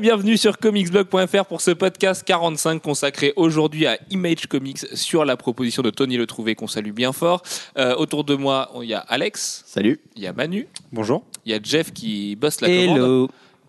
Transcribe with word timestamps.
bienvenue 0.00 0.36
sur 0.36 0.56
comicsblog.fr 0.58 1.44
pour 1.44 1.60
ce 1.60 1.70
podcast 1.72 2.24
45 2.24 2.80
consacré 2.80 3.32
aujourd'hui 3.36 3.86
à 3.86 3.98
Image 4.10 4.46
Comics 4.46 4.78
sur 4.94 5.24
la 5.24 5.36
proposition 5.36 5.82
de 5.82 5.90
Tony 5.90 6.16
Le 6.16 6.26
Trouvé 6.26 6.54
qu'on 6.54 6.66
salue 6.66 6.92
bien 6.92 7.12
fort. 7.12 7.42
Euh, 7.76 7.94
autour 7.96 8.24
de 8.24 8.34
moi, 8.34 8.70
il 8.82 8.88
y 8.88 8.94
a 8.94 8.98
Alex, 9.00 9.62
Salut. 9.66 10.00
il 10.16 10.22
y 10.22 10.26
a 10.26 10.32
Manu, 10.32 10.68
Bonjour. 10.92 11.24
il 11.44 11.52
y 11.52 11.54
a 11.54 11.60
Jeff 11.62 11.92
qui 11.92 12.34
bosse 12.36 12.60
la 12.60 12.68
commande 12.68 13.28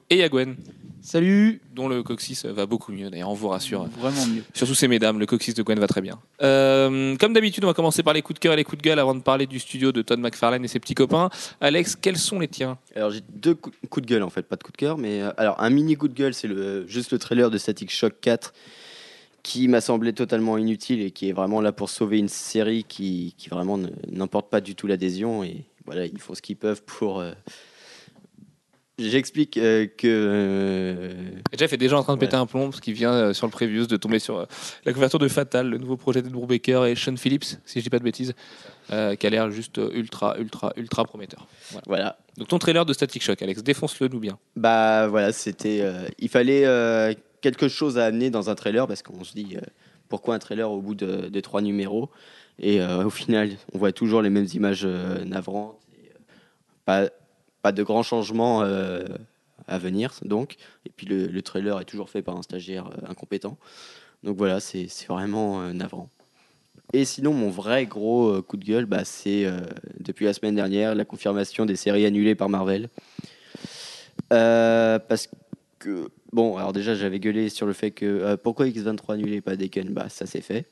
et 0.09 0.15
il 0.15 0.19
y 0.19 0.23
a 0.23 0.29
Gwen 0.29 0.55
Salut. 1.01 1.61
dont 1.73 1.87
le 1.87 2.03
coccyx 2.03 2.45
va 2.45 2.65
beaucoup 2.65 2.91
mieux 2.91 3.09
d'ailleurs, 3.09 3.29
on 3.29 3.33
vous 3.33 3.47
rassure. 3.47 3.85
Vraiment 3.99 4.25
mieux. 4.27 4.43
Surtout 4.53 4.75
ces 4.75 4.87
mesdames, 4.87 5.19
le 5.19 5.25
coccyx 5.25 5.55
de 5.55 5.63
Gwen 5.63 5.79
va 5.79 5.87
très 5.87 6.01
bien. 6.01 6.19
Euh, 6.41 7.15
comme 7.17 7.33
d'habitude, 7.33 7.63
on 7.63 7.67
va 7.67 7.73
commencer 7.73 8.03
par 8.03 8.13
les 8.13 8.21
coups 8.21 8.35
de 8.35 8.39
cœur 8.39 8.53
et 8.53 8.55
les 8.55 8.63
coups 8.63 8.77
de 8.77 8.83
gueule 8.87 8.99
avant 8.99 9.15
de 9.15 9.21
parler 9.21 9.47
du 9.47 9.59
studio 9.59 9.91
de 9.91 10.01
Todd 10.01 10.19
McFarlane 10.19 10.63
et 10.63 10.67
ses 10.67 10.79
petits 10.79 10.93
copains. 10.95 11.29
Alex, 11.59 11.95
quels 11.95 12.17
sont 12.17 12.39
les 12.39 12.47
tiens? 12.47 12.77
Alors 12.95 13.09
j'ai 13.11 13.21
deux 13.33 13.55
cou- 13.55 13.71
coups 13.89 14.05
de 14.05 14.11
gueule 14.13 14.23
en 14.23 14.29
fait, 14.29 14.43
pas 14.43 14.55
de 14.57 14.63
coup 14.63 14.71
de 14.71 14.77
cœur, 14.77 14.97
mais 14.97 15.21
euh, 15.21 15.31
alors 15.37 15.59
un 15.61 15.69
mini 15.69 15.95
coup 15.97 16.07
de 16.07 16.13
gueule, 16.13 16.33
c'est 16.33 16.47
le 16.47 16.85
juste 16.87 17.11
le 17.11 17.17
trailer 17.19 17.49
de 17.49 17.57
Static 17.57 17.89
Shock 17.91 18.13
4 18.21 18.53
qui 19.43 19.67
m'a 19.67 19.81
semblé 19.81 20.13
totalement 20.13 20.57
inutile 20.59 21.01
et 21.01 21.09
qui 21.09 21.29
est 21.29 21.33
vraiment 21.33 21.61
là 21.61 21.71
pour 21.71 21.89
sauver 21.89 22.19
une 22.19 22.29
série 22.29 22.83
qui, 22.83 23.33
qui 23.39 23.49
vraiment 23.49 23.79
n'emporte 24.11 24.51
pas 24.51 24.61
du 24.61 24.75
tout 24.75 24.85
l'adhésion 24.85 25.43
et 25.43 25.65
voilà, 25.85 26.05
ils 26.05 26.19
font 26.19 26.35
ce 26.35 26.43
qu'ils 26.43 26.57
peuvent 26.57 26.83
pour. 26.83 27.19
euh, 27.19 27.31
J'explique 29.09 29.57
euh, 29.57 29.87
que 29.87 30.07
euh, 30.07 31.13
Jeff 31.57 31.73
est 31.73 31.77
déjà 31.77 31.97
en 31.97 32.03
train 32.03 32.13
de 32.13 32.19
Ouais. 32.19 32.27
péter 32.27 32.37
un 32.37 32.45
plomb 32.45 32.69
parce 32.69 32.79
qu'il 32.81 32.93
vient 32.93 33.11
euh, 33.13 33.33
sur 33.33 33.47
le 33.47 33.51
previews 33.51 33.87
de 33.87 33.97
tomber 33.97 34.19
sur 34.19 34.37
euh, 34.37 34.45
la 34.85 34.93
couverture 34.93 35.19
de 35.19 35.27
Fatal, 35.27 35.69
le 35.69 35.77
nouveau 35.77 35.97
projet 35.97 36.21
d'Ed 36.21 36.31
Brubaker 36.31 36.85
et 36.85 36.95
Sean 36.95 37.15
Phillips, 37.17 37.45
si 37.65 37.79
je 37.79 37.83
dis 37.83 37.89
pas 37.89 37.99
de 37.99 38.03
bêtises, 38.03 38.33
qui 38.89 38.93
a 39.27 39.29
l'air 39.29 39.49
juste 39.51 39.79
ultra, 39.93 40.37
ultra, 40.37 40.73
ultra 40.75 41.03
prometteur. 41.05 41.47
Voilà. 41.71 41.83
voilà, 41.87 42.17
Donc 42.37 42.49
ton 42.49 42.59
trailer 42.59 42.85
de 42.85 42.93
Static 42.93 43.23
Shock, 43.23 43.41
Alex, 43.41 43.63
défonce-le 43.63 44.07
nous 44.09 44.19
bien. 44.19 44.37
Bah 44.55 45.07
voilà, 45.07 45.31
c'était. 45.31 45.81
il 46.19 46.29
fallait 46.29 47.15
quelque 47.41 47.67
chose 47.69 47.97
à 47.97 48.05
amener 48.05 48.29
dans 48.29 48.49
un 48.49 48.55
trailer 48.55 48.87
parce 48.87 49.01
qu'on 49.01 49.23
se 49.23 49.33
dit 49.33 49.55
pourquoi 50.09 50.35
un 50.35 50.39
trailer 50.39 50.69
au 50.69 50.81
bout 50.81 50.95
de, 50.95 51.29
de 51.29 51.39
trois 51.39 51.61
numéros? 51.61 52.09
Et 52.59 52.81
au 52.83 53.09
final 53.09 53.51
on 53.73 53.77
voit 53.77 53.93
toujours 53.93 54.21
les 54.21 54.29
mêmes 54.29 54.47
images 54.53 54.85
navrantes. 54.85 55.77
et, 55.93 56.11
pas, 56.85 57.09
pas 57.61 57.71
de 57.71 57.83
grands 57.83 58.03
changements 58.03 58.63
euh, 58.63 59.03
à 59.67 59.77
venir 59.77 60.13
donc. 60.23 60.55
Et 60.85 60.91
puis 60.95 61.05
le, 61.07 61.27
le 61.27 61.41
trailer 61.41 61.79
est 61.79 61.85
toujours 61.85 62.09
fait 62.09 62.21
par 62.21 62.37
un 62.37 62.41
stagiaire 62.41 62.87
euh, 62.87 63.09
incompétent. 63.09 63.57
Donc 64.23 64.37
voilà, 64.37 64.59
c'est 64.59 64.87
c'est 64.89 65.07
vraiment 65.07 65.61
euh, 65.61 65.73
navrant. 65.73 66.09
Et 66.93 67.05
sinon, 67.05 67.33
mon 67.33 67.49
vrai 67.49 67.85
gros 67.85 68.29
euh, 68.29 68.41
coup 68.41 68.57
de 68.57 68.65
gueule, 68.65 68.85
bah, 68.85 69.05
c'est 69.05 69.45
euh, 69.45 69.59
depuis 69.99 70.25
la 70.25 70.33
semaine 70.33 70.55
dernière 70.55 70.93
la 70.93 71.05
confirmation 71.05 71.65
des 71.65 71.75
séries 71.77 72.05
annulées 72.05 72.35
par 72.35 72.49
Marvel. 72.49 72.89
Euh, 74.33 74.99
parce 74.99 75.29
que, 75.79 76.09
bon, 76.31 76.57
alors 76.57 76.73
déjà, 76.73 76.95
j'avais 76.95 77.19
gueulé 77.19 77.49
sur 77.49 77.65
le 77.65 77.73
fait 77.73 77.91
que 77.91 78.05
euh, 78.05 78.37
pourquoi 78.37 78.67
X23 78.67 79.13
annulé 79.13 79.37
et 79.37 79.41
pas 79.41 79.55
Decken 79.55 79.89
Bah, 79.89 80.07
ça 80.09 80.25
c'est 80.25 80.41
fait. 80.41 80.65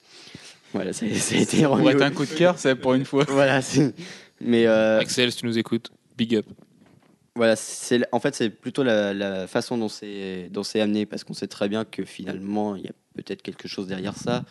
Voilà, 0.74 0.94
ça, 0.94 1.06
ça 1.16 1.36
a 1.36 1.40
été. 1.40 1.64
Pour 1.64 1.90
être 1.90 2.02
un 2.02 2.12
coup 2.12 2.26
de 2.26 2.32
cœur, 2.34 2.58
c'est 2.60 2.76
pour 2.76 2.94
une 2.94 3.06
fois. 3.06 3.26
Voilà, 3.28 3.62
c'est- 3.62 3.94
mais 4.42 4.68
euh, 4.68 5.00
Axel, 5.00 5.32
si 5.32 5.40
tu 5.40 5.46
nous 5.46 5.58
écoutes, 5.58 5.92
big 6.18 6.36
up. 6.36 6.46
Voilà, 7.40 7.56
c'est 7.56 8.02
en 8.12 8.20
fait 8.20 8.36
c'est 8.36 8.50
plutôt 8.50 8.84
la, 8.84 9.48
façon 9.48 9.78
dont 9.78 9.88
c'est 9.88 10.50
dont 10.52 10.64
c'est 10.64 10.82
amené 10.82 11.06
parce 11.06 11.24
qu'on 11.24 11.34
sait 11.34 11.48
très 11.48 11.70
bien 11.70 11.86
que 11.86 12.04
finalement 12.04 12.76
il 12.76 12.84
y 12.84 12.88
a 12.90 12.92
peut-être 13.16 13.42
quelque 13.42 13.70
chose 13.70 13.88
derrière 13.88 14.18
ça. 14.18 14.44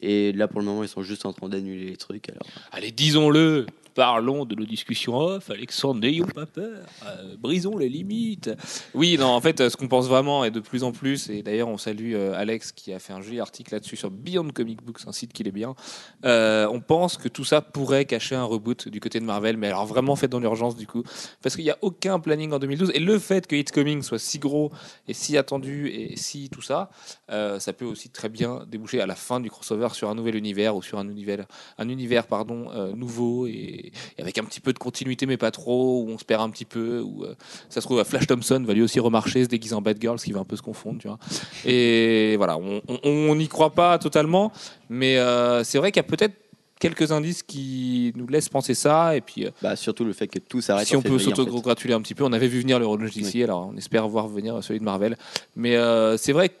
Et 0.00 0.32
là 0.32 0.48
pour 0.48 0.58
le 0.58 0.66
moment 0.66 0.82
ils 0.82 0.88
sont 0.88 1.04
juste 1.04 1.26
en 1.26 1.32
train 1.32 1.48
d'annuler 1.48 1.84
les 1.90 1.96
trucs. 1.96 2.28
Alors 2.28 2.42
Allez, 2.72 2.90
disons-le 2.90 3.66
Parlons 3.98 4.44
de 4.44 4.54
nos 4.54 4.64
discussions 4.64 5.16
off, 5.16 5.50
Alexandre, 5.50 6.00
n'ayons 6.00 6.28
pas 6.28 6.46
peur, 6.46 6.86
euh, 7.04 7.34
brisons 7.36 7.76
les 7.76 7.88
limites. 7.88 8.48
Oui, 8.94 9.16
non, 9.18 9.26
en 9.26 9.40
fait, 9.40 9.60
euh, 9.60 9.70
ce 9.70 9.76
qu'on 9.76 9.88
pense 9.88 10.06
vraiment, 10.06 10.44
et 10.44 10.52
de 10.52 10.60
plus 10.60 10.84
en 10.84 10.92
plus, 10.92 11.28
et 11.30 11.42
d'ailleurs, 11.42 11.66
on 11.66 11.78
salue 11.78 12.14
euh, 12.14 12.32
Alex 12.38 12.70
qui 12.70 12.92
a 12.92 13.00
fait 13.00 13.12
un 13.12 13.20
joli 13.20 13.40
article 13.40 13.74
là-dessus 13.74 13.96
sur 13.96 14.12
Beyond 14.12 14.50
Comic 14.54 14.84
Books, 14.84 15.00
un 15.08 15.10
site 15.10 15.32
qui 15.32 15.42
est 15.42 15.50
bien. 15.50 15.74
On 16.22 16.80
pense 16.80 17.16
que 17.16 17.26
tout 17.26 17.42
ça 17.42 17.60
pourrait 17.60 18.04
cacher 18.04 18.36
un 18.36 18.44
reboot 18.44 18.88
du 18.88 19.00
côté 19.00 19.18
de 19.18 19.24
Marvel, 19.24 19.56
mais 19.56 19.66
alors 19.66 19.84
vraiment 19.84 20.14
fait 20.14 20.28
dans 20.28 20.38
l'urgence 20.38 20.76
du 20.76 20.86
coup, 20.86 21.02
parce 21.42 21.56
qu'il 21.56 21.64
n'y 21.64 21.72
a 21.72 21.78
aucun 21.82 22.20
planning 22.20 22.52
en 22.52 22.60
2012, 22.60 22.92
et 22.94 23.00
le 23.00 23.18
fait 23.18 23.48
que 23.48 23.56
It's 23.56 23.72
Coming 23.72 24.02
soit 24.02 24.20
si 24.20 24.38
gros 24.38 24.70
et 25.08 25.12
si 25.12 25.36
attendu 25.36 25.88
et 25.88 26.14
si 26.14 26.50
tout 26.50 26.62
ça, 26.62 26.90
ça 27.28 27.72
peut 27.72 27.84
aussi 27.84 28.10
très 28.10 28.28
bien 28.28 28.64
déboucher 28.68 29.00
à 29.00 29.06
la 29.06 29.16
fin 29.16 29.40
du 29.40 29.50
crossover 29.50 29.88
sur 29.92 30.08
un 30.08 30.14
nouvel 30.14 30.36
univers 30.36 30.76
ou 30.76 30.82
sur 30.82 31.00
un 31.00 31.08
univers, 31.08 31.46
un 31.78 31.88
univers 31.88 32.28
pardon, 32.28 32.94
nouveau 32.94 33.48
et, 33.48 33.87
et 34.16 34.22
avec 34.22 34.38
un 34.38 34.44
petit 34.44 34.60
peu 34.60 34.72
de 34.72 34.78
continuité, 34.78 35.26
mais 35.26 35.36
pas 35.36 35.50
trop, 35.50 36.02
où 36.02 36.08
on 36.10 36.18
se 36.18 36.24
perd 36.24 36.42
un 36.42 36.50
petit 36.50 36.64
peu, 36.64 37.00
où 37.00 37.24
euh, 37.24 37.34
ça 37.68 37.80
se 37.80 37.86
trouve, 37.86 38.02
Flash 38.04 38.26
Thompson 38.26 38.62
va 38.66 38.74
lui 38.74 38.82
aussi 38.82 39.00
remarcher, 39.00 39.44
se 39.44 39.48
déguiser 39.48 39.74
en 39.74 39.82
Bad 39.82 39.98
Girl, 40.00 40.18
ce 40.18 40.24
qui 40.24 40.32
va 40.32 40.40
un 40.40 40.44
peu 40.44 40.56
se 40.56 40.62
confondre, 40.62 40.98
tu 41.00 41.08
vois. 41.08 41.18
Et 41.64 42.36
voilà, 42.36 42.56
on- 42.58 43.34
n'y 43.34 43.48
croit 43.48 43.70
pas 43.70 43.98
totalement, 43.98 44.52
mais 44.88 45.16
euh, 45.18 45.62
c'est 45.64 45.78
vrai 45.78 45.92
qu'il 45.92 46.00
y 46.02 46.06
a 46.06 46.08
peut-être 46.08 46.34
quelques 46.80 47.10
indices 47.12 47.42
qui 47.42 48.12
nous 48.16 48.26
laissent 48.28 48.48
penser 48.48 48.74
ça, 48.74 49.16
et 49.16 49.20
puis 49.20 49.46
euh, 49.46 49.50
bah, 49.62 49.76
surtout 49.76 50.04
le 50.04 50.12
fait 50.12 50.28
que 50.28 50.38
tout 50.38 50.60
s'arrête. 50.60 50.86
si 50.86 50.96
on 50.96 51.02
peut 51.02 51.08
février, 51.18 51.32
en 51.32 51.36
fait. 51.36 51.42
s'auto-gratuler 51.50 51.94
un 51.94 52.00
petit 52.00 52.14
peu, 52.14 52.24
on 52.24 52.32
avait 52.32 52.48
vu 52.48 52.60
venir 52.60 52.78
le 52.78 52.86
Rollage 52.86 53.10
d'ici, 53.12 53.42
alors 53.42 53.70
on 53.72 53.76
espère 53.76 54.06
voir 54.08 54.28
venir 54.28 54.62
celui 54.62 54.78
de 54.80 54.84
Marvel. 54.84 55.16
Mais 55.56 55.76
euh, 55.76 56.16
c'est 56.16 56.32
vrai 56.32 56.48
que 56.50 56.54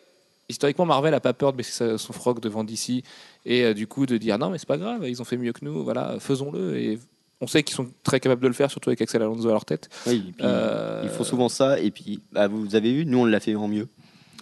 historiquement, 0.48 0.86
Marvel 0.86 1.14
a 1.14 1.20
pas 1.20 1.34
peur 1.34 1.52
de 1.52 1.58
baisser 1.58 1.98
son 1.98 2.12
froc 2.12 2.40
devant 2.40 2.64
DC 2.64 3.04
et 3.44 3.64
euh, 3.64 3.74
du 3.74 3.86
coup 3.86 4.06
de 4.06 4.16
dire 4.16 4.38
non, 4.38 4.50
mais 4.50 4.58
c'est 4.58 4.66
pas 4.68 4.78
grave, 4.78 5.06
ils 5.08 5.20
ont 5.20 5.24
fait 5.24 5.36
mieux 5.36 5.52
que 5.52 5.64
nous, 5.64 5.84
voilà, 5.84 6.16
faisons-le. 6.18 6.78
Et 6.78 6.98
on 7.40 7.46
sait 7.46 7.62
qu'ils 7.62 7.76
sont 7.76 7.88
très 8.02 8.20
capables 8.20 8.42
de 8.42 8.48
le 8.48 8.54
faire, 8.54 8.70
surtout 8.70 8.90
avec 8.90 9.00
Axel 9.00 9.22
Alonso 9.22 9.48
à 9.48 9.52
leur 9.52 9.64
tête. 9.64 9.88
Oui, 10.06 10.16
et 10.28 10.32
puis, 10.32 10.34
Euh, 10.44 11.02
Ils 11.04 11.10
font 11.10 11.24
souvent 11.24 11.48
ça 11.48 11.78
et 11.80 11.90
puis 11.90 12.20
bah, 12.32 12.48
vous 12.48 12.74
avez 12.74 12.92
vu, 12.92 13.06
nous 13.06 13.18
on 13.18 13.24
l'a 13.24 13.40
fait 13.40 13.54
en 13.54 13.68
mieux. 13.68 13.88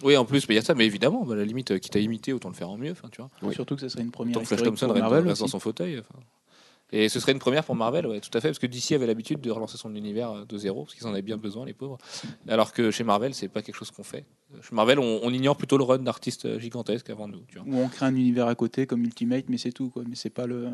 Oui, 0.03 0.15
en 0.15 0.25
plus, 0.25 0.47
mais 0.47 0.53
il 0.53 0.57
y 0.57 0.59
a 0.59 0.63
ça, 0.63 0.75
mais 0.75 0.85
évidemment, 0.85 1.25
bah, 1.25 1.33
à 1.33 1.37
la 1.37 1.45
limite, 1.45 1.71
euh, 1.71 1.79
quitte 1.79 1.95
à 1.95 1.99
imiter, 1.99 2.31
autant 2.31 2.49
le 2.49 2.53
faire 2.55 2.69
en 2.69 2.77
mieux, 2.77 2.91
enfin, 2.91 3.09
tu 3.11 3.19
vois. 3.19 3.31
Oui. 3.41 3.55
Surtout 3.55 3.73
que 3.75 3.81
ce 3.81 3.89
serait 3.89 4.03
une 4.03 4.11
première 4.11 4.35
Tant 4.35 4.43
Flash 4.45 4.61
Thompson 4.61 4.87
pour 4.87 4.95
reste, 4.95 5.39
dans 5.39 5.47
son 5.47 5.59
fauteuil. 5.59 6.03
Et 6.93 7.09
ce 7.09 7.19
serait 7.19 7.33
une 7.33 7.39
première 7.39 7.63
pour 7.65 7.75
Marvel, 7.75 8.05
ouais, 8.07 8.21
tout 8.21 8.29
à 8.37 8.39
fait, 8.39 8.47
parce 8.47 8.59
que 8.59 8.67
DC 8.67 8.93
avait 8.93 9.07
l'habitude 9.07 9.41
de 9.41 9.51
relancer 9.51 9.75
son 9.77 9.93
univers 9.95 10.31
euh, 10.31 10.45
de 10.45 10.57
zéro, 10.57 10.83
parce 10.83 10.95
qu'ils 10.95 11.05
en 11.07 11.11
avaient 11.11 11.21
bien 11.21 11.35
besoin, 11.37 11.65
les 11.65 11.73
pauvres. 11.73 11.97
Alors 12.47 12.71
que 12.71 12.91
chez 12.91 13.03
Marvel, 13.03 13.33
c'est 13.33 13.47
pas 13.49 13.61
quelque 13.61 13.75
chose 13.75 13.89
qu'on 13.91 14.03
fait. 14.03 14.23
Chez 14.61 14.73
Marvel, 14.73 14.99
on, 14.99 15.19
on 15.23 15.31
ignore 15.33 15.57
plutôt 15.57 15.77
le 15.77 15.83
run 15.83 15.97
d'artistes 15.97 16.59
gigantesques 16.59 17.09
avant 17.09 17.27
nous. 17.27 17.41
Tu 17.49 17.57
vois. 17.59 17.67
Où 17.67 17.77
on 17.81 17.89
crée 17.89 18.05
un 18.05 18.15
univers 18.15 18.47
à 18.47 18.55
côté 18.55 18.85
comme 18.85 19.03
Ultimate, 19.03 19.45
mais 19.49 19.57
c'est 19.57 19.71
tout 19.73 19.89
quoi. 19.89 20.03
Mais 20.07 20.15
c'est 20.15 20.29
pas 20.29 20.45
le. 20.45 20.69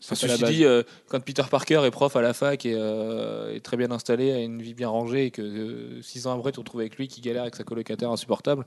Ceci 0.00 0.26
dit, 0.44 0.64
euh, 0.64 0.82
quand 1.08 1.20
Peter 1.20 1.42
Parker 1.50 1.82
est 1.84 1.90
prof 1.90 2.14
à 2.14 2.22
la 2.22 2.32
fac 2.32 2.64
et 2.64 2.74
euh, 2.76 3.54
est 3.54 3.60
très 3.60 3.76
bien 3.76 3.90
installé, 3.90 4.32
a 4.32 4.38
une 4.38 4.62
vie 4.62 4.74
bien 4.74 4.88
rangée, 4.88 5.26
et 5.26 5.30
que 5.30 5.42
euh, 5.42 6.02
six 6.02 6.26
ans 6.26 6.36
après, 6.36 6.52
tu 6.52 6.56
te 6.56 6.60
retrouves 6.60 6.80
avec 6.80 6.96
lui 6.96 7.08
qui 7.08 7.20
galère 7.20 7.42
avec 7.42 7.56
sa 7.56 7.64
colocataire 7.64 8.10
insupportable, 8.10 8.64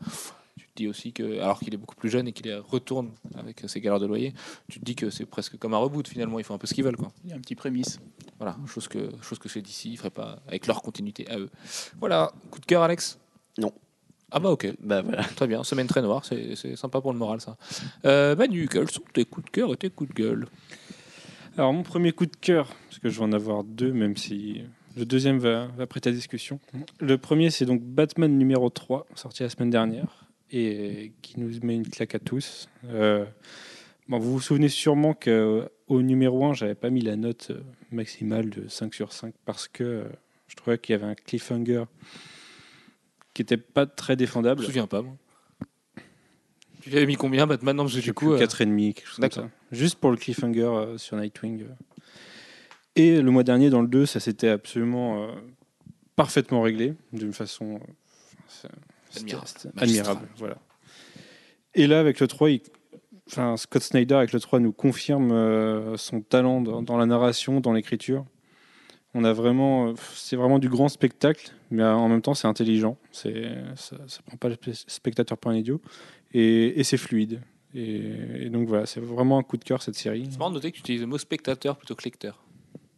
tu 0.58 0.66
te 0.66 0.72
dis 0.76 0.88
aussi 0.90 1.14
que, 1.14 1.40
alors 1.40 1.60
qu'il 1.60 1.74
est 1.74 1.78
beaucoup 1.78 1.96
plus 1.96 2.10
jeune 2.10 2.28
et 2.28 2.34
qu'il 2.34 2.54
retourne 2.56 3.12
avec 3.38 3.64
ses 3.66 3.80
galères 3.80 4.00
de 4.00 4.08
loyer, 4.08 4.34
tu 4.68 4.80
te 4.80 4.86
dis 4.86 4.96
que 4.96 5.10
c'est 5.10 5.26
presque 5.26 5.58
comme 5.58 5.74
un 5.74 5.78
reboot 5.78 6.08
finalement, 6.08 6.38
ils 6.38 6.44
font 6.44 6.54
un 6.54 6.58
peu 6.58 6.68
ce 6.68 6.74
qu'ils 6.74 6.84
veulent. 6.84 6.98
Quoi. 6.98 7.12
Il 7.24 7.30
y 7.30 7.34
a 7.34 7.38
un 7.38 7.40
petit 7.40 7.56
prémisse. 7.56 8.00
Voilà, 8.38 8.58
chose 8.68 8.88
que, 8.88 9.10
chose 9.22 9.40
que 9.40 9.48
chez 9.48 9.62
DC, 9.62 9.86
ils 9.86 9.98
feraient 9.98 10.10
pas 10.10 10.40
avec 10.48 10.68
leur 10.68 10.82
continuité 10.82 11.30
à 11.30 11.38
eux. 11.38 11.50
Voilà, 12.00 12.32
coup 12.50 12.60
de 12.60 12.66
cœur, 12.66 12.82
Alex? 12.84 13.20
Non. 13.58 13.72
Ah 14.34 14.40
bah 14.40 14.50
ok, 14.50 14.74
Bah 14.80 15.02
voilà. 15.02 15.24
très 15.36 15.46
bien, 15.46 15.62
semaine 15.64 15.88
très 15.88 16.02
noire, 16.02 16.24
c'est 16.24 16.56
c'est 16.56 16.78
sympa 16.78 17.02
pour 17.02 17.12
le 17.12 17.20
moral 17.20 17.42
ça. 17.42 17.58
Euh, 18.06 18.34
Manu, 18.38 18.70
quels 18.70 18.90
sont 18.90 19.04
tes 19.14 19.26
coups 19.26 19.46
de 19.46 19.52
cœur 19.52 19.74
et 19.74 19.78
tes 19.78 19.90
coups 19.90 20.10
de 20.10 20.16
gueule? 20.16 20.48
Alors, 21.58 21.74
mon 21.74 21.84
premier 21.84 22.12
coup 22.14 22.26
de 22.26 22.36
cœur, 22.36 22.74
parce 22.88 23.00
que 23.00 23.10
je 23.10 23.20
vais 23.20 23.26
en 23.26 23.34
avoir 23.34 23.64
deux, 23.64 23.92
même 23.92 24.16
si 24.16 24.62
le 24.96 25.06
deuxième 25.06 25.38
va, 25.38 25.68
va 25.78 25.86
prêter 25.86 26.10
à 26.10 26.14
discussion. 26.14 26.60
Le 27.00 27.18
premier, 27.18 27.50
c'est 27.50 27.66
donc 27.66 27.82
Batman 27.82 28.38
numéro 28.38 28.70
3, 28.70 29.06
sorti 29.16 29.44
la 29.44 29.50
semaine 29.50 29.70
dernière, 29.70 30.26
et 30.52 31.12
qui 31.22 31.40
nous 31.40 31.52
met 31.64 31.76
une 31.76 31.88
claque 31.88 32.16
à 32.16 32.20
tous. 32.20 32.70
Euh, 32.86 33.26
bon, 34.08 34.18
vous 34.20 34.32
vous 34.34 34.42
souvenez 34.42 34.70
sûrement 34.70 35.14
qu'au 35.14 36.02
numéro 36.02 36.46
1, 36.46 36.54
j'avais 36.54 36.76
pas 36.76 36.90
mis 36.90 37.02
la 37.02 37.18
note 37.18 37.50
euh, 37.52 37.62
maximale 37.92 38.50
de 38.50 38.68
5 38.70 38.94
sur 38.94 39.12
5, 39.12 39.34
parce 39.46 39.68
que 39.68 39.84
euh, 39.84 40.04
je 40.48 40.56
trouvais 40.56 40.78
qu'il 40.78 40.94
y 40.94 40.96
avait 40.96 41.06
un 41.12 41.16
cliffhanger 41.16 41.84
qui 43.34 43.42
était 43.42 43.58
pas 43.58 43.86
très 43.86 44.14
Je 44.14 44.18
défendable. 44.20 44.62
me 44.62 44.66
souviens 44.66 44.88
pas, 44.88 45.02
moi. 45.02 45.16
Tu 46.82 46.90
l'avais 46.90 47.06
mis 47.06 47.16
combien 47.16 47.48
Batman 47.48 47.76
Non, 47.76 47.84
parce 47.84 47.96
que 47.96 48.02
Du 48.02 48.14
coup, 48.14 48.28
coup. 48.28 48.34
euh, 48.34 48.40
4,5, 48.40 48.94
quelque 48.94 49.06
chose 49.08 49.16
comme 49.18 49.22
d'accord. 49.24 49.44
ça. 49.46 49.50
Juste 49.72 50.00
pour 50.00 50.12
le 50.12 50.18
cliffhanger 50.18 50.62
euh, 50.64 50.98
sur 50.98 51.16
Nightwing. 51.18 51.64
euh. 51.64 51.68
Et 52.96 53.22
le 53.22 53.32
mois 53.32 53.44
dernier, 53.44 53.70
dans 53.70 53.82
le 53.82 53.88
2, 53.88 54.06
ça 54.06 54.20
s'était 54.20 54.50
absolument 54.50 55.24
euh, 55.24 55.32
parfaitement 56.16 56.62
réglé, 56.62 56.94
d'une 57.14 57.34
façon 57.34 57.80
euh, 58.66 58.68
Admirable. 59.78 60.28
Voilà. 60.38 60.58
Et 61.74 61.88
là, 61.88 62.00
avec 62.00 62.20
le 62.20 62.28
3, 62.28 62.50
il- 62.50 62.62
enfin, 63.30 63.56
Scott 63.58 63.82
Snyder, 63.82 64.16
avec 64.16 64.34
le 64.34 64.40
3, 64.40 64.60
nous 64.60 64.74
confirme 64.74 65.32
euh, 65.32 65.96
son 65.98 66.22
talent 66.22 66.62
dans, 66.62 66.82
dans 66.82 66.98
la 66.98 67.06
narration, 67.06 67.62
dans 67.62 67.74
l'écriture. 67.74 68.26
On 69.14 69.24
a 69.26 69.34
vraiment, 69.34 69.90
euh, 69.90 69.94
c'est 70.14 70.36
vraiment 70.38 70.60
du 70.60 70.70
grand 70.70 70.88
spectacle, 70.90 71.52
mais 71.70 71.84
euh, 71.84 71.94
en 71.94 72.08
même 72.10 72.22
temps, 72.22 72.34
c'est 72.34 72.48
intelligent. 72.48 72.98
C'est, 73.12 73.46
ça, 73.76 73.98
ça 74.08 74.22
prend 74.26 74.38
pas 74.38 74.50
le 74.50 74.56
spe- 74.56 74.84
spectateur 74.88 75.38
pour 75.38 75.52
un 75.52 75.56
idiot, 75.56 75.82
et, 76.34 76.80
et 76.80 76.84
c'est 76.84 76.98
fluide. 76.98 77.42
Et, 77.74 78.02
et 78.42 78.50
donc 78.50 78.68
voilà, 78.68 78.86
c'est 78.86 79.00
vraiment 79.00 79.38
un 79.38 79.44
coup 79.44 79.58
de 79.58 79.64
cœur 79.64 79.82
cette 79.82 79.96
série. 79.96 80.28
C'est 80.30 80.38
marrant 80.38 80.50
de 80.52 80.56
noter 80.56 80.72
que 80.72 80.76
tu 80.76 80.82
utilises 80.82 81.02
le 81.02 81.08
mot 81.08 81.18
spectateur 81.18 81.78
plutôt 81.78 81.96
que 81.96 82.04
lecteur. 82.04 82.44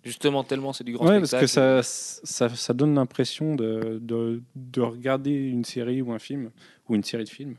Justement, 0.03 0.43
tellement 0.43 0.73
c'est 0.73 0.83
du 0.83 0.93
grand 0.93 1.05
Ouais, 1.07 1.19
parce 1.19 1.29
spectacle. 1.29 1.45
que 1.45 1.81
ça, 1.81 1.83
ça, 1.83 2.49
ça 2.49 2.73
donne 2.73 2.95
l'impression 2.95 3.55
de, 3.55 3.99
de, 4.01 4.41
de 4.55 4.81
regarder 4.81 5.31
une 5.31 5.63
série 5.63 6.01
ou 6.01 6.11
un 6.11 6.19
film, 6.19 6.51
ou 6.89 6.95
une 6.95 7.03
série 7.03 7.23
de 7.23 7.29
films. 7.29 7.55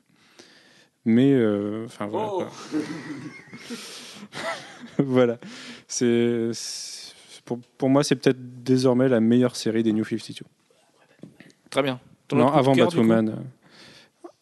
Mais, 1.06 1.32
euh, 1.32 1.84
enfin, 1.86 2.06
voilà. 2.06 2.30
Oh. 2.32 2.44
voilà. 4.98 5.38
C'est, 5.86 6.50
pour, 7.44 7.58
pour 7.78 7.88
moi, 7.88 8.02
c'est 8.04 8.16
peut-être 8.16 8.62
désormais 8.62 9.08
la 9.08 9.20
meilleure 9.20 9.56
série 9.56 9.82
des 9.82 9.92
New 9.92 10.04
52. 10.04 10.44
Très 11.70 11.82
bien. 11.82 12.00
Ton 12.28 12.36
Non, 12.36 12.48
avant 12.48 12.72
cœur, 12.72 12.86
Batwoman. 12.88 13.44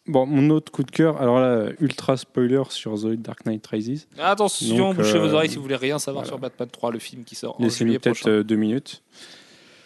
Euh. 0.07 0.11
Bon, 0.11 0.25
mon 0.25 0.49
autre 0.49 0.71
coup 0.71 0.83
de 0.83 0.91
cœur, 0.91 1.21
alors 1.21 1.39
là, 1.39 1.69
ultra 1.79 2.17
spoiler 2.17 2.63
sur 2.69 2.95
The 2.99 3.13
Dark 3.13 3.45
Knight 3.45 3.65
Rises. 3.67 4.07
Attention, 4.17 4.77
Donc, 4.77 4.97
bouchez 4.97 5.15
euh, 5.17 5.19
vos 5.27 5.33
oreilles 5.33 5.49
si 5.49 5.55
vous 5.55 5.61
voulez 5.63 5.75
rien 5.75 5.99
savoir 5.99 6.23
voilà. 6.23 6.35
sur 6.35 6.39
Batman 6.39 6.69
3, 6.69 6.91
le 6.91 6.99
film 6.99 7.23
qui 7.23 7.35
sort 7.35 7.59
en 7.59 7.63
Laissez-nous 7.63 7.99
peut-être 7.99 8.29
euh, 8.29 8.43
deux 8.43 8.55
minutes. 8.55 9.01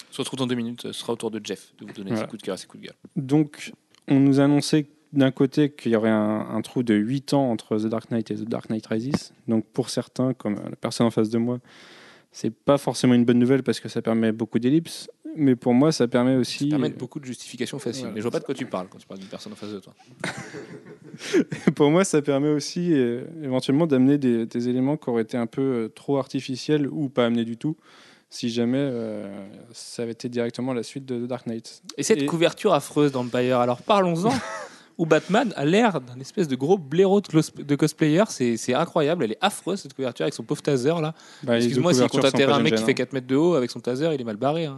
On 0.10 0.14
se 0.14 0.22
retrouve 0.22 0.40
dans 0.40 0.48
deux 0.48 0.56
minutes. 0.56 0.82
Ce 0.84 0.92
sera 0.94 1.14
au 1.14 1.16
tour 1.16 1.30
de 1.32 1.40
Jeff 1.44 1.74
de 1.80 1.86
vous 1.86 1.94
donner 1.94 2.10
Voilà. 2.12 2.26
ses 2.26 2.30
coups 2.30 2.42
de 2.42 2.46
cœur 2.46 2.56
et 2.56 2.58
ses 2.58 2.68
coups 2.68 2.82
de 2.84 2.88
gueule. 2.88 2.96
Donc, 3.16 3.72
on 4.08 4.20
nous 4.20 4.40
a 4.40 4.46
annoncé 4.46 4.88
d'un 5.14 5.32
côté 5.32 5.72
qu'il 5.72 5.92
y 5.92 5.96
aurait 5.96 6.10
un, 6.10 6.48
un 6.52 6.62
trou 6.62 6.82
de 6.84 6.94
8 6.96 7.34
ans 7.34 7.52
entre 7.52 7.78
The 7.78 7.86
Dark 7.86 8.10
Knight 8.12 8.32
et 8.32 8.36
The 8.36 8.44
Dark 8.50 8.70
Knight 8.70 8.88
Rises. 8.88 9.34
Donc, 9.48 9.66
pour 9.66 9.90
certains, 9.90 10.34
comme 10.34 10.56
euh, 10.56 10.70
la 10.70 10.76
personne 10.76 11.06
en 11.08 11.12
face 11.12 11.30
de 11.30 11.38
moi, 11.38 11.60
c'est 12.32 12.50
pas 12.54 12.78
forcément 12.78 13.14
une 13.14 13.26
bonne 13.26 13.40
nouvelle 13.40 13.64
parce 13.64 13.80
que 13.80 13.90
ça 13.90 14.02
permet 14.02 14.32
beaucoup 14.32 14.60
d'ellipses. 14.60 15.10
Mais 15.38 15.56
pour 15.56 15.74
moi, 15.74 15.92
ça 15.92 16.08
permet 16.08 16.36
aussi. 16.36 16.66
Ça 16.66 16.70
permet 16.72 16.90
beaucoup 16.90 17.20
de 17.20 17.26
justifications 17.26 17.80
faciles. 17.80 18.02
Voilà. 18.02 18.16
Mais 18.16 18.22
je 18.22 18.24
vois 18.24 18.32
pas 18.32 18.40
de 18.40 18.46
quoi 18.46 18.56
tu 18.56 18.66
parles 18.66 18.88
quand 18.90 18.98
tu 18.98 19.08
parles 19.08 19.20
d'une 19.20 19.30
personne 19.30 19.54
en 19.54 19.56
face 19.56 19.72
de 19.72 19.80
toi. 19.80 19.94
pour 21.76 21.90
moi, 21.90 22.04
ça 22.04 22.22
permet 22.22 22.50
aussi 22.50 22.94
euh, 22.94 23.24
éventuellement 23.44 23.88
d'amener 23.88 24.18
des, 24.18 24.46
des 24.46 24.70
éléments 24.70 24.98
qui 24.98 25.10
auraient 25.10 25.22
été 25.24 25.38
un 25.38 25.48
peu 25.48 25.62
euh, 25.62 25.88
trop 25.90 26.18
artificiels 26.18 26.88
ou 26.88 27.10
pas 27.10 27.26
amenés 27.26 27.46
du 27.46 27.58
tout. 27.58 27.78
Si 28.30 28.50
jamais 28.50 28.80
euh, 28.80 29.48
ça 29.72 30.04
avait 30.04 30.12
été 30.12 30.28
directement 30.28 30.74
la 30.74 30.84
suite 30.84 31.06
de 31.06 31.26
The 31.26 31.28
Dark 31.30 31.46
Knight. 31.48 31.82
Et 31.98 32.04
cette 32.04 32.24
Et- 32.24 32.26
couverture 32.26 32.74
affreuse 32.74 33.12
d'Empire, 33.12 33.60
alors 33.60 33.82
parlons-en. 33.82 34.34
où 34.98 35.06
Batman 35.06 35.54
a 35.56 35.64
l'air 35.64 36.02
d'un 36.02 36.20
espèce 36.20 36.48
de 36.48 36.56
gros 36.56 36.78
blaireau 36.78 37.22
de, 37.22 37.62
de 37.64 37.76
cosplayer. 37.76 38.24
C'est 38.30 38.74
incroyable. 38.74 39.24
Elle 39.26 39.34
est 39.34 39.38
affreuse 39.42 39.82
cette 39.82 39.94
couverture 39.94 40.24
avec 40.24 40.34
son 40.34 40.44
pauvre 40.44 40.62
taser 40.62 40.90
là. 41.02 41.14
Bah, 41.44 41.58
Excuse-moi, 41.58 41.94
s'il 41.94 42.08
compte 42.08 42.32
pas 42.32 42.56
un 42.56 42.60
mec 42.62 42.76
qui 42.76 42.84
fait 42.84 42.96
4 42.96 43.14
mètres 43.14 43.28
de 43.28 43.36
haut 43.36 43.54
avec 43.54 43.70
son 43.70 43.80
taser, 43.80 44.10
il 44.14 44.20
est 44.22 44.24
mal 44.24 44.38
barré. 44.38 44.66
Hein. 44.66 44.78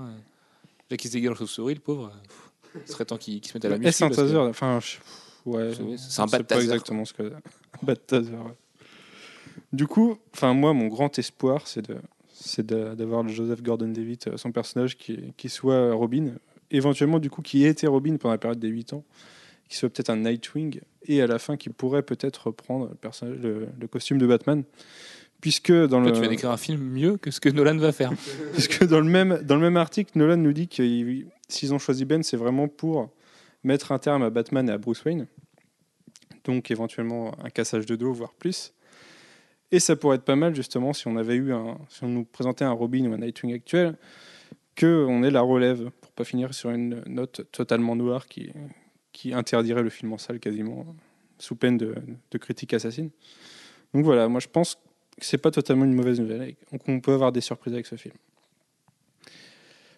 Là 0.89 0.97
qui 0.97 1.07
se 1.07 1.13
déguise 1.13 1.29
en 1.29 1.35
chauve-souris, 1.35 1.75
le 1.75 1.79
pauvre. 1.79 2.11
Pff, 2.27 2.81
Il 2.87 2.91
serait 2.91 3.05
temps 3.05 3.17
qu'il 3.17 3.39
qu'il 3.41 3.51
se 3.51 3.57
mette 3.57 3.65
à 3.65 3.69
la 3.69 3.77
musique. 3.77 3.89
Est-ce 3.89 4.03
un 4.03 4.09
taser 4.09 4.37
Enfin, 4.37 4.79
je- 4.81 4.97
ouais. 5.49 5.73
C'est- 5.73 5.97
c'est 5.97 6.21
un 6.21 6.25
bat 6.25 6.37
pas 6.39 6.43
taser, 6.43 6.63
exactement 6.63 7.05
ce 7.05 7.13
que. 7.13 7.23
Un 7.23 7.85
bat 7.85 7.95
taser. 7.95 8.31
ouais. 8.31 8.55
Du 9.73 9.85
coup, 9.87 10.17
enfin 10.33 10.53
moi, 10.53 10.73
mon 10.73 10.87
grand 10.87 11.17
espoir, 11.19 11.67
c'est 11.67 11.87
de, 11.89 11.97
c'est 12.33 12.65
d'avoir 12.65 13.23
le 13.23 13.29
Joseph 13.29 13.61
Gordon-Levitt, 13.61 14.27
euh, 14.27 14.37
son 14.37 14.51
personnage, 14.51 14.97
qui, 14.97 15.33
qui 15.37 15.49
soit 15.49 15.93
Robin, 15.93 16.33
éventuellement 16.71 17.19
du 17.19 17.29
coup 17.29 17.41
qui 17.41 17.65
ait 17.65 17.69
été 17.69 17.85
Robin 17.87 18.17
pendant 18.17 18.33
la 18.33 18.37
période 18.39 18.59
des 18.59 18.67
8 18.69 18.93
ans, 18.93 19.03
qui 19.67 19.77
soit 19.77 19.89
peut-être 19.89 20.09
un 20.09 20.15
Nightwing, 20.17 20.79
et 21.03 21.21
à 21.21 21.27
la 21.27 21.37
fin 21.39 21.55
qui 21.57 21.69
pourrait 21.69 22.01
peut-être 22.03 22.47
reprendre 22.47 22.89
le, 22.89 22.95
personnage, 22.95 23.37
le, 23.37 23.67
le 23.79 23.87
costume 23.87 24.17
de 24.17 24.25
Batman, 24.25 24.63
puisque 25.41 25.71
dans 25.71 26.01
Toi, 26.01 26.07
le 26.07 26.11
tu 26.13 26.19
viens 26.21 26.29
d'écrire 26.29 26.51
un 26.51 26.57
film 26.57 26.81
mieux 26.81 27.17
que 27.17 27.31
ce 27.31 27.39
que 27.39 27.49
Nolan 27.49 27.77
va 27.77 27.91
faire. 27.91 28.11
Puisque 28.53 28.85
dans 28.85 28.99
le 28.99 29.09
même, 29.09 29.39
dans 29.43 29.55
le 29.55 29.61
même 29.61 29.77
article, 29.77 30.11
Nolan 30.15 30.37
nous 30.37 30.53
dit 30.53 30.67
que 30.67 30.83
il- 30.83 31.27
s'ils 31.47 31.73
ont 31.73 31.79
choisi 31.79 32.05
Ben, 32.05 32.21
c'est 32.23 32.37
vraiment 32.37 32.67
pour 32.67 33.09
mettre 33.63 33.91
un 33.91 33.99
terme 33.99 34.23
à 34.23 34.29
Batman 34.29 34.67
et 34.69 34.71
à 34.71 34.77
Bruce 34.77 35.03
Wayne. 35.05 35.27
Donc 36.45 36.71
éventuellement 36.71 37.33
un 37.43 37.49
cassage 37.49 37.85
de 37.85 37.95
dos, 37.95 38.13
voire 38.13 38.33
plus. 38.33 38.73
Et 39.71 39.79
ça 39.79 39.95
pourrait 39.95 40.15
être 40.15 40.23
pas 40.23 40.35
mal 40.35 40.55
justement 40.55 40.93
si 40.93 41.07
on 41.07 41.15
avait 41.15 41.35
eu 41.35 41.53
un, 41.53 41.77
si 41.89 42.03
on 42.03 42.07
nous 42.07 42.25
présentait 42.25 42.65
un 42.65 42.71
Robin 42.71 43.05
ou 43.05 43.13
un 43.13 43.17
Nightwing 43.19 43.53
actuel, 43.53 43.97
que 44.75 45.05
on 45.07 45.21
ait 45.23 45.31
la 45.31 45.41
relève 45.41 45.91
pour 46.01 46.11
pas 46.11 46.23
finir 46.23 46.53
sur 46.53 46.69
une 46.71 47.03
note 47.07 47.47
totalement 47.51 47.95
noire 47.95 48.27
qui, 48.27 48.51
qui 49.11 49.33
interdirait 49.33 49.83
le 49.83 49.89
film 49.89 50.11
en 50.13 50.17
salle 50.17 50.39
quasiment 50.39 50.85
sous 51.37 51.55
peine 51.55 51.77
de, 51.77 51.95
de 52.31 52.37
critique 52.37 52.73
assassine. 52.73 53.09
Donc 53.93 54.05
voilà, 54.05 54.27
moi 54.27 54.39
je 54.39 54.47
pense 54.47 54.77
c'est 55.21 55.37
pas 55.37 55.51
totalement 55.51 55.85
une 55.85 55.93
mauvaise 55.93 56.19
nouvelle. 56.19 56.55
Donc 56.71 56.81
on 56.87 56.99
peut 56.99 57.13
avoir 57.13 57.31
des 57.31 57.41
surprises 57.41 57.73
avec 57.73 57.85
ce 57.85 57.95
film. 57.95 58.15